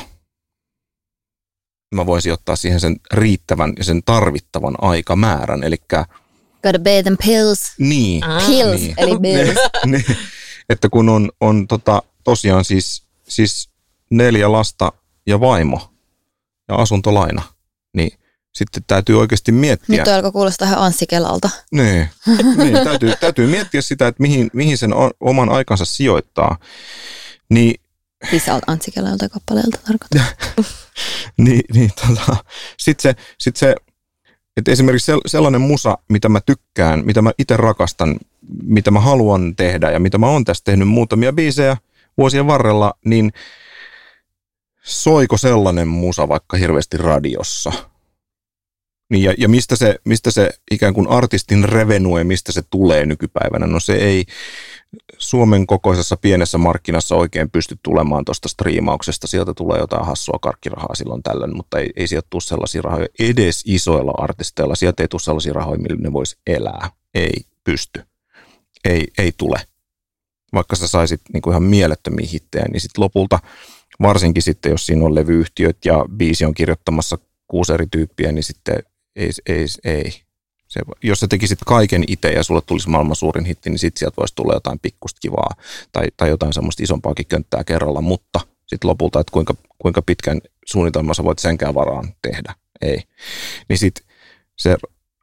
mä 1.94 2.06
voisin 2.06 2.32
ottaa 2.32 2.56
siihen 2.56 2.80
sen 2.80 2.96
riittävän 3.12 3.72
ja 3.78 3.84
sen 3.84 4.02
tarvittavan 4.02 4.74
aikamäärän, 4.80 5.64
eli 5.64 5.76
Gotta 6.62 6.78
pay 6.84 7.02
them 7.02 7.16
pills. 7.26 7.72
Niin. 7.78 8.24
Ah. 8.24 8.46
Pills, 8.46 8.80
niin. 8.80 8.94
eli 8.96 9.18
bills. 9.24 9.58
niin, 9.86 10.04
että 10.68 10.88
kun 10.88 11.08
on, 11.08 11.30
on 11.40 11.68
tota, 11.68 12.02
tosiaan 12.24 12.64
siis, 12.64 13.02
siis 13.28 13.70
neljä 14.10 14.52
lasta 14.52 14.92
ja 15.26 15.40
vaimo 15.40 15.92
ja 16.68 16.74
asuntolaina, 16.74 17.42
niin 17.96 18.18
sitten 18.54 18.84
täytyy 18.86 19.20
oikeasti 19.20 19.52
miettiä. 19.52 19.98
Nyt 19.98 20.08
alkoi 20.08 20.32
kuulostaa 20.32 20.68
ihan 20.68 20.78
Anssi 20.78 21.06
Kelalta. 21.06 21.50
Niin, 21.72 22.08
niin 22.56 22.84
täytyy, 22.84 23.16
täytyy 23.20 23.46
miettiä 23.46 23.82
sitä, 23.82 24.06
että 24.06 24.22
mihin, 24.22 24.50
mihin 24.52 24.78
sen 24.78 24.90
oman 25.20 25.48
aikansa 25.48 25.84
sijoittaa. 25.84 26.56
Niin 27.48 27.80
Lisä 28.32 28.60
Antsi 28.66 28.90
Kelältä 28.90 29.28
kappaleelta 29.28 29.78
tarkoittaa. 29.86 30.54
niin, 31.44 31.62
niin 31.72 31.90
tota. 32.06 32.36
Sitten 32.78 33.02
se, 33.02 33.22
sit 33.38 33.56
se 33.56 33.74
että 34.56 34.70
esimerkiksi 34.70 35.12
sellainen 35.26 35.60
musa, 35.60 35.98
mitä 36.08 36.28
mä 36.28 36.40
tykkään, 36.40 37.02
mitä 37.04 37.22
mä 37.22 37.32
itse 37.38 37.56
rakastan, 37.56 38.16
mitä 38.62 38.90
mä 38.90 39.00
haluan 39.00 39.56
tehdä 39.56 39.90
ja 39.90 40.00
mitä 40.00 40.18
mä 40.18 40.26
oon 40.26 40.44
tässä 40.44 40.64
tehnyt 40.64 40.88
muutamia 40.88 41.32
biisejä 41.32 41.76
vuosien 42.18 42.46
varrella, 42.46 42.94
niin 43.04 43.32
soiko 44.82 45.36
sellainen 45.36 45.88
musa 45.88 46.28
vaikka 46.28 46.56
hirveästi 46.56 46.96
radiossa? 46.96 47.72
Niin 49.14 49.24
ja, 49.24 49.34
ja 49.38 49.48
mistä, 49.48 49.76
se, 49.76 49.98
mistä 50.04 50.30
se 50.30 50.50
ikään 50.70 50.94
kuin 50.94 51.08
artistin 51.08 51.64
revenue, 51.64 52.24
mistä 52.24 52.52
se 52.52 52.62
tulee 52.70 53.06
nykypäivänä? 53.06 53.66
No 53.66 53.80
se 53.80 53.94
ei 53.94 54.24
Suomen 55.18 55.66
kokoisessa 55.66 56.16
pienessä 56.16 56.58
markkinassa 56.58 57.14
oikein 57.14 57.50
pysty 57.50 57.78
tulemaan 57.82 58.24
tuosta 58.24 58.48
striimauksesta. 58.48 59.26
Sieltä 59.26 59.54
tulee 59.54 59.78
jotain 59.78 60.06
hassua 60.06 60.38
karkkirahaa 60.42 60.94
silloin 60.94 61.22
tällöin, 61.22 61.56
mutta 61.56 61.78
ei, 61.78 61.90
ei 61.96 62.08
sieltä 62.08 62.26
tule 62.30 62.42
sellaisia 62.42 62.82
rahoja 62.82 63.06
edes 63.18 63.62
isoilla 63.66 64.14
artisteilla. 64.18 64.74
Sieltä 64.74 65.02
ei 65.02 65.08
tule 65.08 65.20
sellaisia 65.20 65.52
rahoja, 65.52 65.78
millä 65.78 66.00
ne 66.00 66.12
voisi 66.12 66.36
elää. 66.46 66.90
Ei 67.14 67.34
pysty. 67.64 68.02
Ei, 68.84 69.08
ei 69.18 69.32
tule. 69.36 69.60
Vaikka 70.54 70.76
sä 70.76 70.88
saisit 70.88 71.20
niin 71.32 71.42
kuin 71.42 71.52
ihan 71.52 71.62
mielettömiä 71.62 72.28
hittejä, 72.32 72.64
niin 72.72 72.80
sitten 72.80 73.02
lopulta, 73.02 73.38
varsinkin 74.02 74.42
sitten 74.42 74.70
jos 74.70 74.86
siinä 74.86 75.04
on 75.04 75.14
levyyhtiöt 75.14 75.78
ja 75.84 76.04
biisi 76.16 76.44
on 76.44 76.54
kirjoittamassa 76.54 77.18
kuusi 77.46 77.72
eri 77.72 77.86
tyyppiä, 77.90 78.32
niin 78.32 78.44
sitten 78.44 78.82
ei, 79.16 79.30
ei, 79.46 79.66
ei. 79.84 80.22
Se, 80.68 80.80
jos 81.02 81.20
sä 81.20 81.28
tekisit 81.28 81.58
kaiken 81.66 82.04
itse 82.08 82.28
ja 82.28 82.42
sulle 82.42 82.62
tulisi 82.66 82.88
maailman 82.88 83.16
suurin 83.16 83.44
hitti, 83.44 83.70
niin 83.70 83.78
sitten 83.78 83.98
sieltä 83.98 84.16
voisi 84.16 84.34
tulla 84.34 84.54
jotain 84.54 84.78
pikkusta 84.78 85.20
kivaa 85.20 85.50
tai, 85.92 86.06
tai 86.16 86.28
jotain 86.28 86.52
semmoista 86.52 86.82
isompaakin 86.82 87.26
könttää 87.26 87.64
kerralla, 87.64 88.00
mutta 88.00 88.40
sitten 88.66 88.88
lopulta, 88.88 89.20
että 89.20 89.30
kuinka, 89.32 89.54
kuinka 89.78 90.02
pitkän 90.02 90.40
suunnitelmassa 90.66 91.24
voit 91.24 91.38
senkään 91.38 91.74
varaan 91.74 92.14
tehdä. 92.22 92.54
Ei. 92.80 93.02
Niin 93.68 93.78
sitten 93.78 94.06
se 94.58 94.76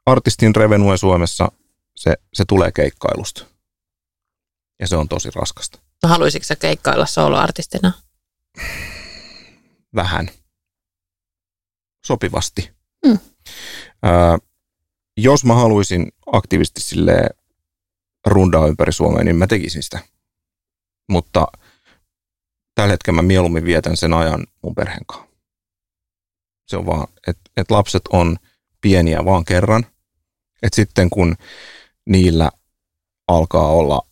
artistin 0.06 0.56
revenue 0.56 0.96
Suomessa, 0.96 1.52
se, 1.96 2.16
se 2.34 2.44
tulee 2.44 2.72
keikkailusta. 2.72 3.44
Ja 4.80 4.88
se 4.88 4.96
on 4.96 5.08
tosi 5.08 5.30
raskasta. 5.34 5.78
No 6.02 6.08
haluaisitko 6.08 6.44
sä 6.44 6.56
keikkailla 6.56 7.06
soloartistina? 7.06 7.92
Vähän. 9.94 10.30
Sopivasti. 12.06 12.70
Mm. 13.06 13.18
Öö, 14.06 14.38
jos 15.16 15.44
mä 15.44 15.54
haluaisin 15.54 16.12
aktiivisesti 16.26 16.80
sille 16.80 17.30
rundaa 18.26 18.66
ympäri 18.66 18.92
Suomea, 18.92 19.24
niin 19.24 19.36
mä 19.36 19.46
tekisin 19.46 19.82
sitä. 19.82 19.98
Mutta 21.08 21.46
tällä 22.74 22.90
hetkellä 22.90 23.22
mä 23.22 23.26
mieluummin 23.26 23.64
vietän 23.64 23.96
sen 23.96 24.12
ajan 24.12 24.46
mun 24.62 24.74
perheen 24.74 25.06
kanssa. 25.06 25.28
Se 26.66 26.76
on 26.76 26.86
vaan, 26.86 27.08
että 27.26 27.50
et 27.56 27.70
lapset 27.70 28.02
on 28.12 28.36
pieniä 28.80 29.24
vaan 29.24 29.44
kerran. 29.44 29.86
Että 30.62 30.76
sitten 30.76 31.10
kun 31.10 31.36
niillä 32.06 32.50
alkaa 33.28 33.68
olla 33.68 34.06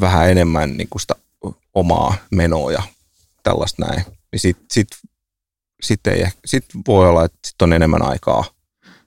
vähän 0.00 0.30
enemmän 0.30 0.76
niin 0.76 0.88
sitä 1.00 1.14
omaa 1.74 2.14
menoa 2.30 2.72
ja 2.72 2.82
tällaista 3.42 3.86
näin, 3.86 4.04
niin 4.32 4.40
sitten 4.40 4.66
sit, 4.70 4.88
sit, 5.82 6.06
ei, 6.06 6.24
sit 6.44 6.64
voi 6.88 7.08
olla, 7.08 7.24
että 7.24 7.38
sitten 7.46 7.66
on 7.66 7.72
enemmän 7.72 8.02
aikaa– 8.02 8.44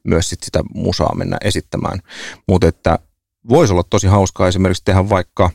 myös 0.04 0.30
sit 0.30 0.44
sitä 0.44 0.64
musaa 0.74 1.16
mennä 1.16 1.38
esittämään. 1.42 2.00
Mutta 2.48 2.68
että 2.68 3.00
voisi 3.50 3.74
olla 3.74 3.84
tosi 3.84 4.08
hauskaa 4.08 4.48
esimerkiksi 4.48 4.84
tehdä 4.86 5.10
vaikka 5.10 5.50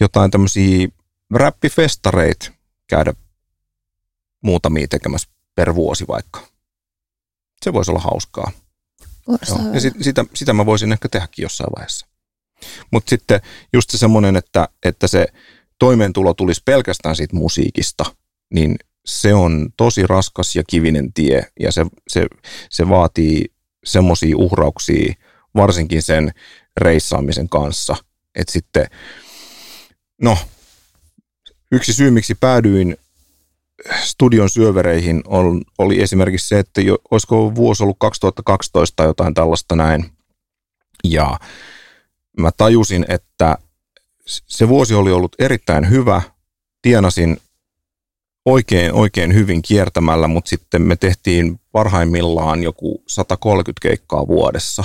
jotain 0.00 0.30
tämmöisiä 0.30 0.88
räppifestareita 1.34 2.52
käydä 2.86 3.12
muutamia 4.42 4.88
tekemässä 4.88 5.28
per 5.54 5.74
vuosi 5.74 6.04
vaikka. 6.08 6.46
Se 7.64 7.72
voisi 7.72 7.90
olla 7.90 8.00
hauskaa. 8.00 8.50
Joo. 9.28 9.38
Ja 9.74 9.80
sit, 9.80 9.94
sitä, 10.00 10.24
sitä 10.34 10.52
mä 10.52 10.66
voisin 10.66 10.92
ehkä 10.92 11.08
tehdäkin 11.08 11.42
jossain 11.42 11.70
vaiheessa. 11.76 12.06
Mutta 12.90 13.10
sitten 13.10 13.40
just 13.72 13.90
se 13.90 13.98
semmoinen, 13.98 14.36
että, 14.36 14.68
että 14.82 15.06
se 15.06 15.26
toimeentulo 15.78 16.34
tulisi 16.34 16.62
pelkästään 16.64 17.16
siitä 17.16 17.36
musiikista, 17.36 18.04
niin 18.54 18.76
se 19.04 19.34
on 19.34 19.68
tosi 19.76 20.06
raskas 20.06 20.56
ja 20.56 20.62
kivinen 20.66 21.12
tie 21.12 21.46
ja 21.60 21.72
se, 21.72 21.86
se, 22.08 22.26
se 22.70 22.88
vaatii 22.88 23.44
semmoisia 23.84 24.36
uhrauksia 24.36 25.14
varsinkin 25.56 26.02
sen 26.02 26.32
reissaamisen 26.76 27.48
kanssa, 27.48 27.96
että 28.34 28.52
sitten, 28.52 28.86
no, 30.22 30.38
yksi 31.72 31.92
syy, 31.92 32.10
miksi 32.10 32.34
päädyin 32.34 32.96
studion 34.02 34.50
syövereihin 34.50 35.22
on, 35.26 35.62
oli 35.78 36.02
esimerkiksi 36.02 36.48
se, 36.48 36.58
että 36.58 36.80
jo, 36.80 36.98
olisiko 37.10 37.54
vuosi 37.54 37.82
ollut 37.82 37.96
2012 38.00 38.96
tai 38.96 39.06
jotain 39.06 39.34
tällaista 39.34 39.76
näin. 39.76 40.10
Ja 41.04 41.38
mä 42.38 42.50
tajusin, 42.56 43.04
että 43.08 43.58
se 44.26 44.68
vuosi 44.68 44.94
oli 44.94 45.12
ollut 45.12 45.36
erittäin 45.38 45.90
hyvä. 45.90 46.22
Tienasin 46.82 47.40
oikein, 48.44 48.92
oikein 48.92 49.34
hyvin 49.34 49.62
kiertämällä, 49.62 50.28
mutta 50.28 50.48
sitten 50.48 50.82
me 50.82 50.96
tehtiin 50.96 51.60
parhaimmillaan 51.72 52.62
joku 52.62 53.02
130 53.08 53.80
keikkaa 53.82 54.26
vuodessa. 54.26 54.84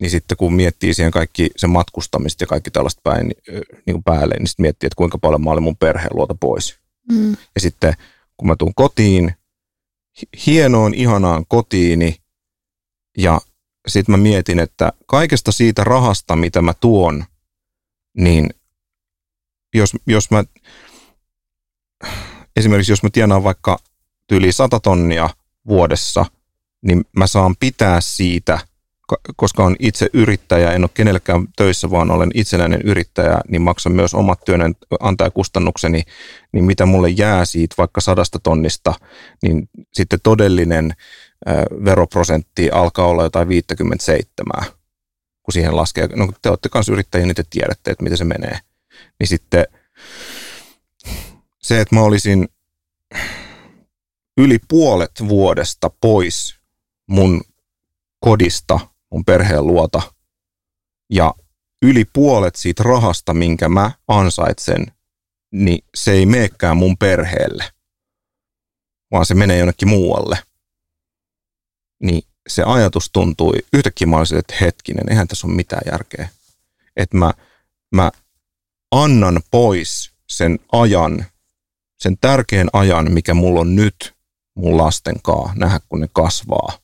Niin 0.00 0.10
sitten 0.10 0.36
kun 0.36 0.54
miettii 0.54 0.94
siihen 0.94 1.12
kaikki 1.12 1.50
se 1.56 1.66
matkustamista 1.66 2.42
ja 2.42 2.46
kaikki 2.46 2.70
tällaista 2.70 3.00
päin, 3.04 3.32
niin 3.86 3.94
kuin 3.94 4.02
päälle, 4.04 4.34
niin 4.38 4.46
sitten 4.46 4.64
miettii, 4.64 4.86
että 4.86 4.96
kuinka 4.96 5.18
paljon 5.18 5.44
mä 5.44 5.50
olin 5.50 5.62
mun 5.62 5.76
perheen 5.76 6.10
luota 6.16 6.34
pois. 6.40 6.78
Mm. 7.12 7.30
Ja 7.30 7.60
sitten 7.60 7.94
kun 8.36 8.48
mä 8.48 8.56
tuun 8.56 8.74
kotiin, 8.74 9.34
hienoon, 10.46 10.94
ihanaan 10.94 11.44
kotiini, 11.48 12.16
ja 13.18 13.40
sitten 13.88 14.12
mä 14.12 14.16
mietin, 14.16 14.58
että 14.58 14.92
kaikesta 15.06 15.52
siitä 15.52 15.84
rahasta, 15.84 16.36
mitä 16.36 16.62
mä 16.62 16.74
tuon, 16.74 17.24
niin 18.16 18.50
jos, 19.74 19.92
jos 20.06 20.30
mä 20.30 20.44
esimerkiksi 22.58 22.92
jos 22.92 23.02
mä 23.02 23.08
tienaan 23.12 23.44
vaikka 23.44 23.78
yli 24.32 24.52
100 24.52 24.80
tonnia 24.80 25.30
vuodessa, 25.66 26.26
niin 26.82 27.04
mä 27.16 27.26
saan 27.26 27.56
pitää 27.60 28.00
siitä, 28.00 28.58
koska 29.36 29.64
on 29.64 29.76
itse 29.78 30.10
yrittäjä, 30.12 30.72
en 30.72 30.84
ole 30.84 30.90
kenellekään 30.94 31.46
töissä, 31.56 31.90
vaan 31.90 32.10
olen 32.10 32.30
itsenäinen 32.34 32.80
yrittäjä, 32.84 33.40
niin 33.48 33.62
maksan 33.62 33.92
myös 33.92 34.14
omat 34.14 34.40
työnantajakustannukseni, 34.44 36.02
niin 36.52 36.64
mitä 36.64 36.86
mulle 36.86 37.08
jää 37.08 37.44
siitä 37.44 37.74
vaikka 37.78 38.00
sadasta 38.00 38.38
tonnista, 38.38 38.94
niin 39.42 39.68
sitten 39.92 40.18
todellinen 40.22 40.94
veroprosentti 41.84 42.70
alkaa 42.70 43.06
olla 43.06 43.22
jotain 43.22 43.48
57, 43.48 44.64
kun 45.42 45.52
siihen 45.52 45.76
laskee. 45.76 46.08
No 46.16 46.32
te 46.42 46.48
olette 46.48 46.68
kanssa 46.68 46.92
yrittäjiä, 46.92 47.26
niin 47.26 47.36
te 47.36 47.44
tiedätte, 47.50 47.90
että 47.90 48.04
miten 48.04 48.18
se 48.18 48.24
menee. 48.24 48.58
Niin 49.20 49.28
sitten 49.28 49.66
se, 51.68 51.80
että 51.80 51.94
mä 51.94 52.00
olisin 52.00 52.48
yli 54.36 54.58
puolet 54.68 55.12
vuodesta 55.28 55.90
pois 56.00 56.58
mun 57.06 57.40
kodista, 58.20 58.80
mun 59.10 59.24
perheen 59.24 59.66
luota 59.66 60.02
ja 61.10 61.34
yli 61.82 62.04
puolet 62.12 62.56
siitä 62.56 62.82
rahasta, 62.82 63.34
minkä 63.34 63.68
mä 63.68 63.90
ansaitsen, 64.08 64.86
niin 65.52 65.84
se 65.94 66.12
ei 66.12 66.26
meekään 66.26 66.76
mun 66.76 66.98
perheelle, 66.98 67.64
vaan 69.10 69.26
se 69.26 69.34
menee 69.34 69.58
jonnekin 69.58 69.88
muualle. 69.88 70.38
Niin 72.02 72.22
se 72.48 72.62
ajatus 72.62 73.10
tuntui, 73.12 73.52
yhtäkkiä 73.72 74.06
mä 74.06 74.16
olisin, 74.16 74.38
että 74.38 74.54
hetkinen, 74.60 75.08
eihän 75.10 75.28
tässä 75.28 75.46
ole 75.46 75.56
mitään 75.56 75.82
järkeä. 75.92 76.28
Että 76.96 77.16
mä, 77.16 77.32
mä 77.94 78.10
annan 78.90 79.42
pois 79.50 80.12
sen 80.26 80.58
ajan, 80.72 81.26
sen 81.98 82.18
tärkeän 82.20 82.68
ajan, 82.72 83.12
mikä 83.12 83.34
mulla 83.34 83.60
on 83.60 83.76
nyt 83.76 84.16
mun 84.54 84.76
lasten 84.76 85.22
kanssa, 85.22 85.54
nähdä 85.56 85.80
kun 85.88 86.00
ne 86.00 86.08
kasvaa. 86.12 86.78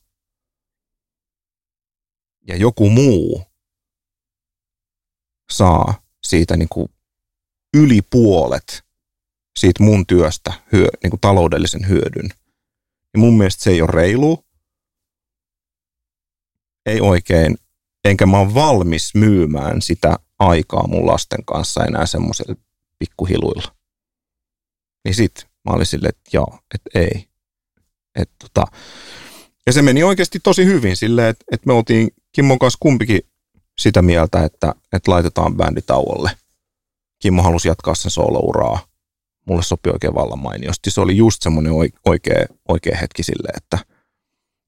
Ja 2.47 2.55
joku 2.55 2.89
muu 2.89 3.43
saa 5.51 6.03
siitä 6.23 6.57
niin 6.57 6.69
kuin 6.69 6.89
yli 7.73 8.01
puolet 8.01 8.85
siitä 9.59 9.83
mun 9.83 10.05
työstä 10.05 10.53
hyö, 10.71 10.87
niin 11.03 11.11
kuin 11.11 11.19
taloudellisen 11.19 11.87
hyödyn. 11.87 12.29
Ja 13.13 13.19
mun 13.19 13.37
mielestä 13.37 13.63
se 13.63 13.69
ei 13.69 13.81
ole 13.81 13.91
reilu. 13.91 14.45
Ei 16.85 17.01
oikein. 17.01 17.57
Enkä 18.05 18.25
mä 18.25 18.39
ole 18.39 18.53
valmis 18.53 19.15
myymään 19.15 19.81
sitä 19.81 20.19
aikaa 20.39 20.87
mun 20.87 21.07
lasten 21.07 21.45
kanssa 21.45 21.85
enää 21.85 22.05
semmoisella 22.05 22.55
pikkuhiluilla. 22.99 23.75
Niin 25.05 25.15
sit 25.15 25.47
mä 25.65 25.75
olin 25.75 25.85
silleen, 25.85 26.09
että 26.09 26.29
joo, 26.33 26.59
että 26.73 26.99
ei. 26.99 27.27
Et 28.15 28.29
tota, 28.39 28.65
ja 29.65 29.73
se 29.73 29.81
meni 29.81 30.03
oikeasti 30.03 30.39
tosi 30.39 30.65
hyvin 30.65 30.97
silleen, 30.97 31.27
että, 31.27 31.45
että 31.51 31.67
me 31.67 31.73
oltiin 31.73 32.11
Kimmon 32.31 32.59
kanssa 32.59 32.77
kumpikin 32.79 33.21
sitä 33.77 34.01
mieltä, 34.01 34.43
että, 34.43 34.75
että 34.93 35.11
laitetaan 35.11 35.55
bändi 35.55 35.81
tauolle. 35.81 36.31
Kimmo 37.21 37.43
halusi 37.43 37.67
jatkaa 37.67 37.95
sen 37.95 38.11
soolouraa. 38.11 38.87
Mulle 39.47 39.63
sopi 39.63 39.89
oikein 39.89 40.15
vallan 40.15 40.39
mainiosti. 40.39 40.91
Se 40.91 41.01
oli 41.01 41.17
just 41.17 41.41
semmoinen 41.41 41.73
oikea, 42.05 42.45
oikea 42.67 42.97
hetki 42.97 43.23
sille, 43.23 43.49
että 43.57 43.79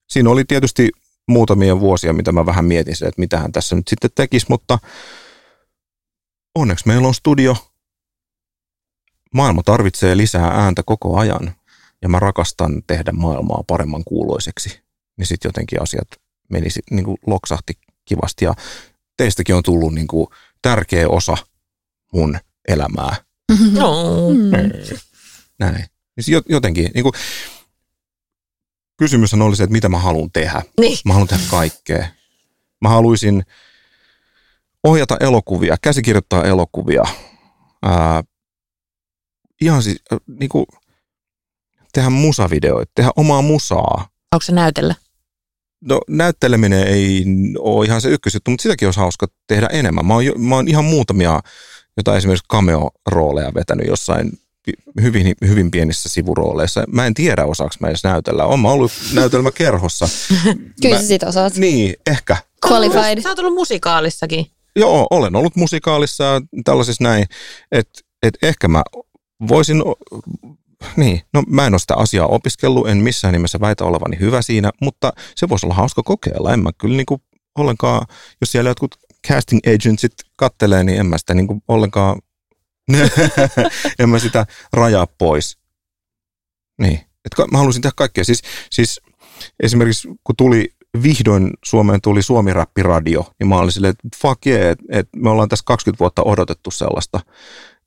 siinä 0.09 0.30
oli 0.30 0.45
tietysti 0.45 0.89
muutamia 1.27 1.80
vuosia, 1.80 2.14
mitä 2.14 2.31
mä 2.31 2.45
vähän 2.45 2.65
mietin 2.65 2.95
se, 2.95 3.05
että 3.05 3.22
mitä 3.22 3.39
hän 3.39 3.51
tässä 3.51 3.76
nyt 3.76 3.88
sitten 3.88 4.09
tekisi, 4.15 4.45
mutta 4.49 4.80
onneksi 6.55 6.88
meillä 6.88 7.07
on 7.07 7.14
studio. 7.14 7.55
Maailma 9.34 9.64
tarvitsee 9.64 10.18
lisää 10.18 10.48
ääntä 10.48 10.84
koko 10.86 11.18
ajan 11.18 11.56
ja 12.02 12.10
mä 12.10 12.20
rakastan 12.20 12.84
tehdä 12.88 13.12
maailmaa 13.12 13.64
paremman 13.68 14.04
kuuloiseksi. 14.04 14.80
Niin 15.18 15.26
sitten 15.26 15.49
jotenkin 15.49 15.82
asiat 15.82 16.08
meni 16.49 16.70
sit, 16.70 16.84
niin 16.91 17.06
kuin 17.06 17.18
loksahti 17.28 17.74
kivasti 18.06 18.45
ja 18.45 18.54
teistäkin 19.18 19.56
on 19.56 19.64
tullut 19.64 19.94
niin 19.94 20.08
kuin 20.08 20.28
tärkeä 20.62 21.10
osa 21.10 21.38
mun 22.14 22.40
elämää. 22.68 23.16
No. 23.72 23.94
Näin. 25.60 25.86
Niin 26.16 26.41
jotenkin, 26.49 26.91
niin 26.94 27.04
kuin, 27.04 27.14
kysymys 28.98 29.34
oli 29.34 29.56
se, 29.56 29.64
että 29.64 29.72
mitä 29.72 29.90
mä 29.90 29.99
haluan 29.99 30.32
tehdä. 30.32 30.62
Niin. 30.80 30.98
Mä 31.06 31.14
haluan 31.14 31.28
tehdä 31.28 31.44
kaikkea. 31.49 32.08
Mä 32.82 32.90
haluaisin 32.90 33.45
ohjata 34.84 35.18
elokuvia, 35.20 35.78
käsikirjoittaa 35.82 36.44
elokuvia. 36.44 37.04
Ää, 37.84 38.24
ihan 39.61 39.84
siis, 39.84 39.97
äh, 40.13 40.19
niin 40.39 40.49
kuin, 40.49 40.65
tehdä 41.93 42.09
musavideoita, 42.09 42.91
tehdä 42.95 43.11
omaa 43.15 43.41
musaa. 43.41 44.09
Onko 44.34 44.41
se 44.41 44.51
näytellä? 44.51 44.95
No 45.81 46.01
näytteleminen 46.07 46.88
ei 46.88 47.25
ole 47.59 47.85
ihan 47.85 48.01
se 48.01 48.09
ykkösjuttu, 48.09 48.51
mutta 48.51 48.61
sitäkin 48.61 48.88
olisi 48.88 48.99
hauska 48.99 49.27
tehdä 49.47 49.67
enemmän. 49.71 50.05
Mä 50.05 50.13
oon, 50.13 50.23
mä 50.38 50.55
oon 50.55 50.67
ihan 50.67 50.85
muutamia 50.85 51.39
jotain 51.97 52.17
esimerkiksi 52.17 52.45
cameo-rooleja 52.53 53.53
vetänyt 53.53 53.88
jossain 53.88 54.31
hyvin, 55.01 55.35
hyvin 55.47 55.71
pienissä 55.71 56.09
sivurooleissa. 56.09 56.84
Mä 56.88 57.05
en 57.05 57.13
tiedä, 57.13 57.45
osaako 57.45 57.75
mä 57.79 57.88
edes 57.88 58.03
näytellä. 58.03 58.45
Olen 58.45 58.59
mä 58.59 58.71
ollut 58.71 58.91
näytelmäkerhossa. 59.13 60.09
Kyllä 60.81 60.95
mä, 60.95 61.01
sä 61.01 61.07
sit 61.07 61.23
osaat. 61.23 61.55
Niin, 61.55 61.95
ehkä. 62.07 62.38
Qualified. 62.67 63.21
Sä 63.21 63.29
oot 63.29 63.39
ollut 63.39 63.53
musikaalissakin. 63.53 64.45
Joo, 64.75 65.07
olen 65.09 65.35
ollut 65.35 65.55
musikaalissa 65.55 66.23
ja 66.23 66.41
tällaisissa 66.65 67.03
näin. 67.03 67.25
Että 67.71 68.01
et 68.23 68.38
ehkä 68.41 68.67
mä 68.67 68.84
voisin 69.47 69.84
niin, 70.97 71.22
no 71.34 71.43
mä 71.47 71.68
en 71.68 71.73
ole 71.73 71.80
sitä 71.80 71.95
asiaa 71.95 72.27
opiskellut, 72.27 72.89
en 72.89 72.97
missään 72.97 73.34
nimessä 73.34 73.59
väitä 73.59 73.85
olevani 73.85 74.19
hyvä 74.19 74.41
siinä, 74.41 74.72
mutta 74.81 75.14
se 75.35 75.49
voisi 75.49 75.65
olla 75.65 75.76
hauska 75.76 76.03
kokeilla. 76.03 76.53
En 76.53 76.59
mä 76.59 76.72
kyllä 76.77 76.97
niin 76.97 77.05
kuin 77.05 77.22
ollenkaan, 77.55 78.07
jos 78.41 78.51
siellä 78.51 78.69
jotkut 78.69 78.95
casting 79.27 79.59
agentsit 79.68 80.14
kattelee, 80.35 80.84
niin 80.84 80.99
en 80.99 81.05
mä 81.05 81.18
sitä 81.18 81.34
niin 81.34 81.47
kuin 81.47 81.64
ollenkaan, 81.68 82.22
en 83.99 84.09
mä 84.09 84.19
sitä 84.19 84.45
rajaa 84.73 85.07
pois. 85.18 85.57
Niin, 86.81 86.99
että 87.26 87.45
mä 87.51 87.57
haluaisin 87.57 87.81
tehdä 87.81 87.93
kaikkea. 87.95 88.23
Siis, 88.23 88.41
siis 88.72 89.01
esimerkiksi 89.64 90.07
kun 90.23 90.35
tuli 90.35 90.73
vihdoin 91.03 91.51
Suomeen 91.65 92.01
tuli 92.01 92.22
Suomi 92.23 92.51
Radio, 92.81 93.26
niin 93.39 93.47
mä 93.47 93.57
olin 93.57 93.72
silleen, 93.72 93.91
että 93.91 94.18
fuck 94.22 94.47
yeah, 94.47 94.72
että 94.72 94.85
et 94.89 95.09
me 95.15 95.30
ollaan 95.30 95.49
tässä 95.49 95.64
20 95.65 95.99
vuotta 95.99 96.23
odotettu 96.23 96.72
sellaista. 96.72 97.19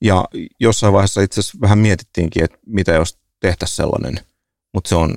Ja 0.01 0.24
jossain 0.60 0.93
vaiheessa 0.93 1.20
itse 1.20 1.40
asiassa 1.40 1.59
vähän 1.60 1.78
mietittiinkin, 1.78 2.44
että 2.44 2.59
mitä 2.66 2.93
jos 2.93 3.18
tehtäisiin 3.40 3.77
sellainen, 3.77 4.20
mutta 4.74 4.89
se 4.89 4.94
on, 4.94 5.14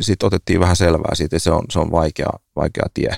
sitten 0.00 0.26
otettiin 0.26 0.60
vähän 0.60 0.76
selvää 0.76 1.14
siitä, 1.14 1.36
että 1.36 1.44
se 1.44 1.50
on, 1.50 1.64
se 1.70 1.78
on 1.78 1.90
vaikea, 1.90 2.30
vaikea 2.56 2.86
tie 2.94 3.16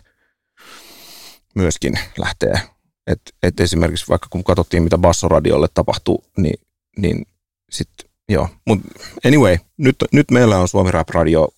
myöskin 1.54 1.98
lähteä. 2.18 2.60
Et, 3.06 3.20
et 3.42 3.60
esimerkiksi 3.60 4.08
vaikka 4.08 4.26
kun 4.30 4.44
katsottiin, 4.44 4.82
mitä 4.82 4.98
Bassoradiolle 4.98 5.68
tapahtui, 5.74 6.18
niin, 6.36 6.60
niin 6.96 7.26
sitten 7.70 8.10
joo. 8.28 8.48
Mutta 8.66 8.88
anyway, 9.26 9.58
nyt, 9.76 9.96
nyt 10.12 10.30
meillä 10.30 10.58
on 10.58 10.68
Suomi 10.68 10.90
Rap 10.90 11.08
Radio. 11.08 11.48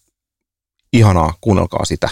Ihanaa, 0.93 1.35
kuunnelkaa 1.41 1.85
sitä. 1.85 2.09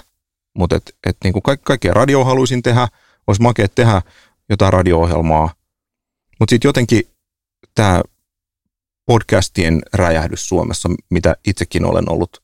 Mutta 0.54 0.76
et, 0.76 0.96
et 1.06 1.16
niinku 1.24 1.40
kaikki, 1.40 1.64
kaikkea 1.64 1.94
radio 1.94 2.24
haluaisin 2.24 2.62
tehdä. 2.62 2.88
Olisi 3.26 3.42
makea 3.42 3.68
tehdä 3.68 4.02
jotain 4.48 4.72
radio-ohjelmaa. 4.72 5.54
Mutta 6.40 6.52
sitten 6.52 6.68
jotenkin 6.68 7.02
tämä 7.74 8.02
podcastien 9.06 9.82
räjähdys 9.92 10.48
Suomessa, 10.48 10.88
mitä 11.10 11.36
itsekin 11.46 11.84
olen 11.84 12.10
ollut 12.10 12.42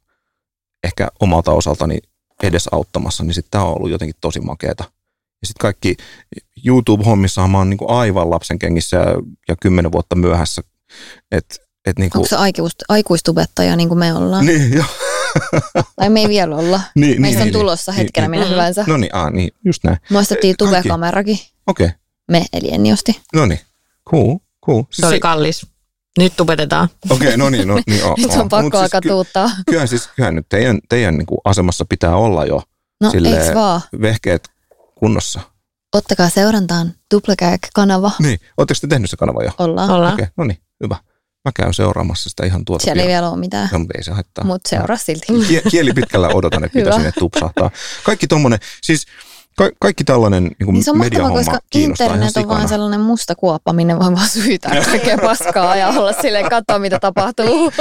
ehkä 0.84 1.08
omalta 1.20 1.52
osaltani 1.52 1.98
edesauttamassa, 2.42 3.24
niin 3.24 3.34
sitten 3.34 3.50
tämä 3.50 3.64
on 3.64 3.76
ollut 3.76 3.90
jotenkin 3.90 4.16
tosi 4.20 4.40
makeeta. 4.40 4.84
Ja 5.42 5.46
sitten 5.46 5.60
kaikki 5.60 5.96
YouTube-hommissa 6.66 7.48
mä 7.48 7.58
oon 7.58 7.70
niinku 7.70 7.92
aivan 7.92 8.30
lapsen 8.30 8.58
kengissä 8.58 8.96
ja, 8.96 9.06
ja 9.48 9.56
kymmenen 9.60 9.92
vuotta 9.92 10.16
myöhässä. 10.16 10.62
Et, 11.32 11.60
et 11.86 11.98
niinku... 11.98 12.18
Onko 12.18 12.28
se 12.28 12.36
aikuist, 12.36 12.78
aikuistubettaja 12.88 13.76
niin 13.76 13.88
kuin 13.88 13.98
me 13.98 14.14
ollaan? 14.14 14.46
Niin, 14.46 14.72
joo. 14.72 14.84
tai 15.96 16.10
me 16.10 16.20
ei 16.20 16.28
vielä 16.28 16.56
olla. 16.56 16.80
Niin, 16.94 17.20
Meistä 17.20 17.44
niin, 17.44 17.54
on 17.54 17.60
tulossa 17.60 17.92
niin, 17.92 17.96
hetkenä 17.96 18.28
niin, 18.28 18.40
minä 18.40 18.50
hyvänsä. 18.50 18.84
No 18.86 18.96
niin, 18.96 19.14
aa, 19.14 19.30
niin, 19.30 19.50
just 19.64 19.84
näin. 19.84 19.96
Muistettiin 20.10 20.54
tubekamerakin. 20.58 21.38
Okei. 21.66 21.86
Okay. 21.86 21.98
Me, 22.30 22.46
eli 22.52 22.72
Enni 22.72 22.92
osti. 22.92 23.20
No 23.34 23.46
niin, 23.46 23.60
cool. 24.10 24.38
Cool. 24.66 24.82
Siis 24.82 24.96
se 24.96 25.06
oli 25.06 25.20
kallis. 25.20 25.66
Nyt 26.18 26.36
tubetetaan. 26.36 26.88
Okei, 27.10 27.26
okay, 27.26 27.36
no 27.36 27.50
niin. 27.50 27.68
No, 27.68 27.74
niin 27.86 28.04
oh, 28.04 28.14
Nyt 28.18 28.30
on 28.30 28.40
oh. 28.40 28.48
pakko 28.48 28.78
alkaa 28.78 29.00
siis, 29.02 29.12
tuuttaa. 29.12 29.50
Kyllähän 29.66 29.88
siis, 29.88 30.08
kyllähän 30.16 30.34
nyt 30.34 30.46
teidän, 30.48 30.78
teidän 30.88 31.16
niin 31.16 31.26
kuin 31.26 31.38
asemassa 31.44 31.84
pitää 31.88 32.16
olla 32.16 32.44
jo 32.44 32.62
no, 33.00 33.10
silleen, 33.10 33.54
vaan? 33.54 33.80
vehkeet 34.00 34.48
kunnossa. 34.94 35.40
Ottakaa 35.94 36.28
seurantaan 36.28 36.94
Tuplakäk-kanava. 37.14 38.10
Niin, 38.18 38.38
ootteko 38.56 38.78
te 38.80 38.86
tehnyt 38.86 39.10
se 39.10 39.16
kanava 39.16 39.44
jo? 39.44 39.50
Ollaan. 39.58 39.90
Ollaan. 39.90 40.12
Okei, 40.12 40.22
okay, 40.22 40.32
no 40.36 40.44
niin, 40.44 40.58
hyvä. 40.82 40.96
Mä 41.44 41.52
käyn 41.54 41.74
seuraamassa 41.74 42.30
sitä 42.30 42.46
ihan 42.46 42.64
tuota. 42.64 42.84
Siellä 42.84 43.02
ei 43.02 43.08
vielä 43.08 43.30
ole 43.30 43.38
mitään. 43.38 43.68
No, 43.72 43.78
mutta 43.78 43.98
ei 43.98 44.04
se 44.04 44.10
haittaa. 44.10 44.44
Mutta 44.44 44.68
seuraa 44.68 44.96
silti. 44.96 45.26
Kieli 45.70 45.92
pitkällä 45.92 46.28
odotan, 46.28 46.64
että 46.64 46.78
mitä 46.78 46.92
sinne 46.92 47.12
tupsahtaa. 47.18 47.70
Kaikki 48.04 48.26
tommonen, 48.26 48.58
siis 48.82 49.06
Ka- 49.56 49.70
kaikki 49.80 50.04
tällainen 50.04 50.42
niin 50.44 50.72
niin 50.72 50.84
se 50.84 50.90
on 50.90 50.98
mahtavaa, 50.98 51.30
koska 51.30 51.58
internet 51.74 52.36
on 52.36 52.48
vaan 52.48 52.68
sellainen 52.68 53.00
musta 53.00 53.34
kuoppa, 53.34 53.72
minne 53.72 53.98
voi 53.98 54.12
vaan 54.12 54.28
syytää 54.28 54.82
kaikkea 54.90 55.18
paskaa 55.18 55.76
ja 55.76 55.88
olla 55.88 56.12
silleen, 56.12 56.48
katsoa 56.48 56.78
mitä 56.78 56.98
tapahtuu. 56.98 57.72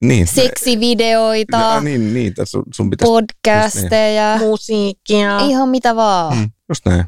niin. 0.00 0.26
Seksivideoita, 0.26 1.56
ja, 1.56 1.80
niin, 1.80 2.14
niin, 2.14 2.34
sun, 2.44 2.62
sun 2.74 2.90
pitäisi, 2.90 3.12
podcasteja, 3.12 4.36
niin. 4.36 4.48
musiikkia. 4.48 5.38
Ihan 5.38 5.68
mitä 5.68 5.96
vaan. 5.96 6.36
Mm, 6.36 6.50
just 6.68 6.86
näin. 6.86 7.04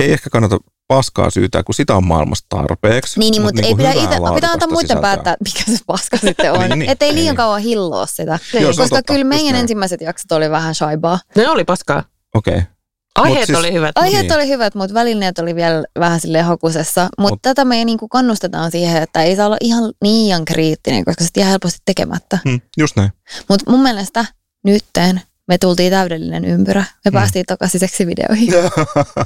Ei 0.00 0.12
ehkä 0.12 0.30
kannata 0.30 0.58
paskaa 0.94 1.30
syytää, 1.30 1.62
kun 1.62 1.74
sitä 1.74 1.96
on 1.96 2.04
maailmassa 2.04 2.46
tarpeeksi. 2.48 3.20
Niin, 3.20 3.30
niin 3.30 3.42
mutta 3.42 3.60
niin 3.60 3.68
ei 3.68 3.74
pidä, 3.74 3.92
ite, 3.92 4.16
pitää 4.34 4.50
antaa 4.50 4.68
muiden 4.68 4.98
päättää, 4.98 5.36
mikä 5.44 5.62
se 5.72 5.78
paska 5.86 6.16
sitten 6.16 6.52
on. 6.52 6.60
niin, 6.68 6.78
niin, 6.78 6.90
Että 6.90 7.04
ei 7.04 7.14
liian 7.14 7.26
niin. 7.26 7.36
kauan 7.36 7.60
hilloa 7.60 8.06
sitä. 8.06 8.38
Niin. 8.52 8.62
Joo, 8.62 8.72
Koska 8.76 9.02
kyllä 9.06 9.24
meidän 9.24 9.54
ensimmäiset 9.54 10.00
jaksot 10.00 10.32
oli 10.32 10.50
vähän 10.50 10.74
shaibaa. 10.74 11.18
Ne 11.36 11.48
oli 11.48 11.64
paskaa. 11.64 12.04
Okei. 12.34 12.54
Okay. 12.54 12.66
Aiheet 13.14 13.46
siis, 13.46 13.58
oli 13.58 13.72
hyvät. 13.72 13.92
Aiheet 13.94 14.22
niin. 14.22 14.32
oli 14.32 14.48
hyvät, 14.48 14.74
mutta 14.74 14.94
välineet 14.94 15.38
oli 15.38 15.54
vielä 15.54 15.84
vähän 15.98 16.20
silleen 16.20 16.44
hakusessa. 16.44 17.08
Mutta 17.18 17.34
Mut, 17.34 17.42
tätä 17.42 17.64
me 17.64 17.84
niinku 17.84 18.08
kannustetaan 18.08 18.70
siihen, 18.70 19.02
että 19.02 19.22
ei 19.22 19.36
saa 19.36 19.46
olla 19.46 19.56
ihan 19.60 19.92
liian 20.02 20.44
kriittinen, 20.44 21.04
koska 21.04 21.24
se 21.24 21.30
jää 21.36 21.48
helposti 21.48 21.78
tekemättä. 21.84 22.38
Hmm, 22.48 22.60
just 22.78 22.96
näin. 22.96 23.10
Mutta 23.48 23.70
mun 23.70 23.82
mielestä 23.82 24.24
nytteen 24.64 25.20
me 25.48 25.58
tultiin 25.58 25.90
täydellinen 25.90 26.44
ympyrä. 26.44 26.84
Me 27.04 27.10
mm. 27.10 27.14
päästiin 27.14 27.44
takaisin 27.46 27.80
seksivideoihin. 27.80 28.54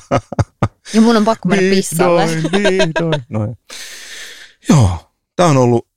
ja 0.95 1.01
mun 1.01 1.17
on 1.17 1.25
pakko 1.25 1.49
mennä 1.49 1.71
pissalle. 1.75 2.27
Vihdoin. 2.27 3.27
Joo, 4.69 5.13
tämä 5.37 5.49
on 5.49 5.57
ollut 5.57 5.89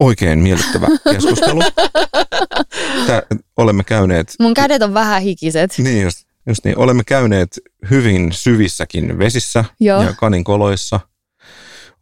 oikein 0.00 0.38
miellyttävä 0.38 0.86
keskustelu. 1.10 1.60
Tää, 3.06 3.22
olemme 3.56 3.84
käyneet... 3.84 4.34
Mun 4.40 4.54
kädet 4.54 4.82
on 4.82 4.94
vähän 4.94 5.22
hikiset. 5.22 5.74
Niin 5.78 6.02
just, 6.02 6.26
just 6.46 6.64
niin. 6.64 6.78
Olemme 6.78 7.04
käyneet 7.04 7.60
hyvin 7.90 8.32
syvissäkin 8.32 9.18
vesissä 9.18 9.64
Joo. 9.80 10.02
ja 10.02 10.12
kaninkoloissa. 10.12 11.00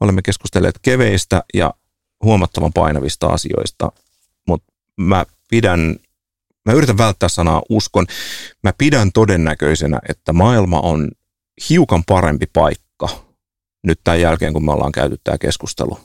Olemme 0.01 0.23
keskustelleet 0.23 0.79
keveistä 0.83 1.43
ja 1.55 1.75
huomattavan 2.25 2.73
painavista 2.73 3.27
asioista, 3.27 3.93
mutta 4.49 4.73
mä 4.97 5.27
pidän 5.51 5.97
mä 6.67 6.73
yritän 6.73 6.99
välttää 6.99 7.29
sanaa 7.29 7.63
uskon. 7.69 8.07
Mä 8.63 8.73
pidän 8.79 9.13
todennäköisenä, 9.13 10.01
että 10.09 10.33
maailma 10.33 10.81
on 10.81 11.11
hiukan 11.71 12.05
parempi 12.05 12.47
paikka 12.53 13.09
nyt 13.83 14.01
tämän 14.05 14.21
jälkeen, 14.21 14.53
kun 14.53 14.65
me 14.65 14.73
ollaan 14.73 14.93
käyty 14.93 15.21
tämä 15.25 15.39
keskustelu. 15.39 15.99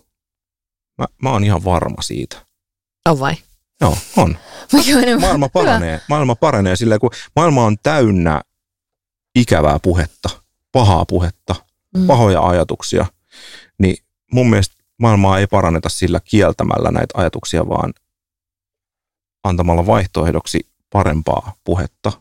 Mä, 0.97 1.05
mä 1.21 1.31
oon 1.31 1.43
ihan 1.43 1.63
varma 1.63 2.01
siitä. 2.01 2.45
On 3.09 3.19
vai? 3.19 3.33
Joo, 3.81 3.97
on. 4.17 4.37
Maailma 5.21 5.49
paranee, 5.49 6.01
maailma 6.09 6.35
paranee 6.35 6.75
silleen, 6.75 6.99
kun 6.99 7.09
maailma 7.35 7.65
on 7.65 7.77
täynnä 7.83 8.41
ikävää 9.35 9.79
puhetta, 9.79 10.29
pahaa 10.71 11.05
puhetta, 11.05 11.55
mm. 11.97 12.07
pahoja 12.07 12.41
ajatuksia, 12.41 13.05
niin 13.79 13.97
mun 14.31 14.49
mielestä 14.49 14.75
maailmaa 14.97 15.39
ei 15.39 15.47
paranneta 15.47 15.89
sillä 15.89 16.19
kieltämällä 16.23 16.91
näitä 16.91 17.13
ajatuksia, 17.17 17.69
vaan 17.69 17.93
antamalla 19.47 19.85
vaihtoehdoksi 19.85 20.67
parempaa 20.89 21.53
puhetta, 21.63 22.11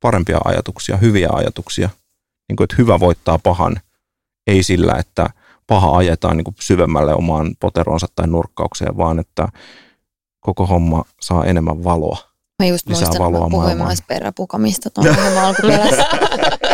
parempia 0.00 0.38
ajatuksia, 0.44 0.96
hyviä 0.96 1.28
ajatuksia. 1.32 1.88
Niin 2.48 2.56
kuin, 2.56 2.64
että 2.64 2.76
hyvä 2.78 3.00
voittaa 3.00 3.38
pahan 3.38 3.80
ei 4.46 4.62
sillä, 4.62 4.94
että 4.98 5.30
paha 5.66 5.96
ajetaan 5.96 6.36
niin 6.36 6.44
kuin 6.44 6.54
syvemmälle 6.60 7.14
omaan 7.14 7.56
poteronsa 7.60 8.06
tai 8.14 8.26
nurkkaukseen, 8.26 8.96
vaan 8.96 9.18
että 9.18 9.48
koko 10.40 10.66
homma 10.66 11.04
saa 11.20 11.44
enemmän 11.44 11.84
valoa. 11.84 12.18
Mä 12.58 12.66
just 12.66 12.88
Lisää 12.88 13.06
muistan, 13.08 13.24
valoa 13.24 13.46
että 13.46 13.56
mä 13.56 13.62
puhuin 13.62 13.86
myös 13.86 14.02
peräpukamista 14.08 14.90
tuon 14.90 15.06
alkuperässä. 15.38 16.06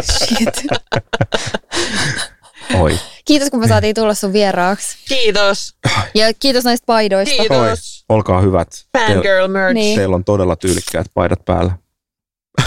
Shit. 0.18 0.66
Oi. 2.80 2.98
Kiitos, 3.24 3.50
kun 3.50 3.60
me 3.60 3.68
saatiin 3.68 3.94
tulla 3.94 4.14
sun 4.14 4.32
vieraaksi. 4.32 4.96
Kiitos. 5.08 5.74
Ja 6.14 6.34
kiitos 6.34 6.64
näistä 6.64 6.86
paidoista. 6.86 7.36
Kiitos. 7.36 8.04
Oi. 8.08 8.16
Olkaa 8.16 8.40
hyvät. 8.40 8.68
Fangirl 8.98 9.48
merch. 9.48 9.74
Niin. 9.74 9.98
teillä 9.98 10.16
on 10.16 10.24
todella 10.24 10.56
tyylikkäät 10.56 11.06
paidat 11.14 11.44
päällä. 11.44 11.78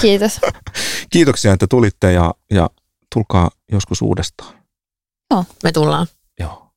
Kiitos. 0.02 0.40
Kiitoksia, 1.14 1.54
että 1.54 1.68
tulitte 1.68 2.12
ja, 2.12 2.34
ja 2.52 2.70
tulkaa 3.14 3.52
joskus 3.72 4.02
uudestaan. 4.02 4.54
Me 5.64 5.72
tullaan. 5.72 6.08
Joo. 6.40 6.72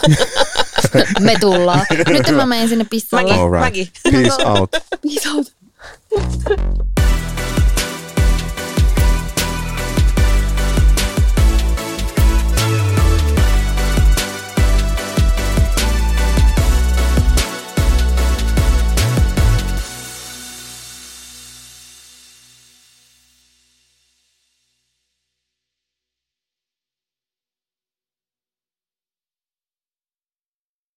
Me 1.20 1.34
tullaan. 1.40 1.86
Nyt 2.08 2.30
mä 2.36 2.46
menen 2.46 2.68
sinne 2.68 2.86
pissalle. 2.90 3.36
Mäkin. 3.36 3.50
Right. 3.50 3.64
Mäkin. 3.64 3.88
Peace 4.12 4.48
out. 4.48 4.70
Peace 5.02 5.28
out. 5.34 5.54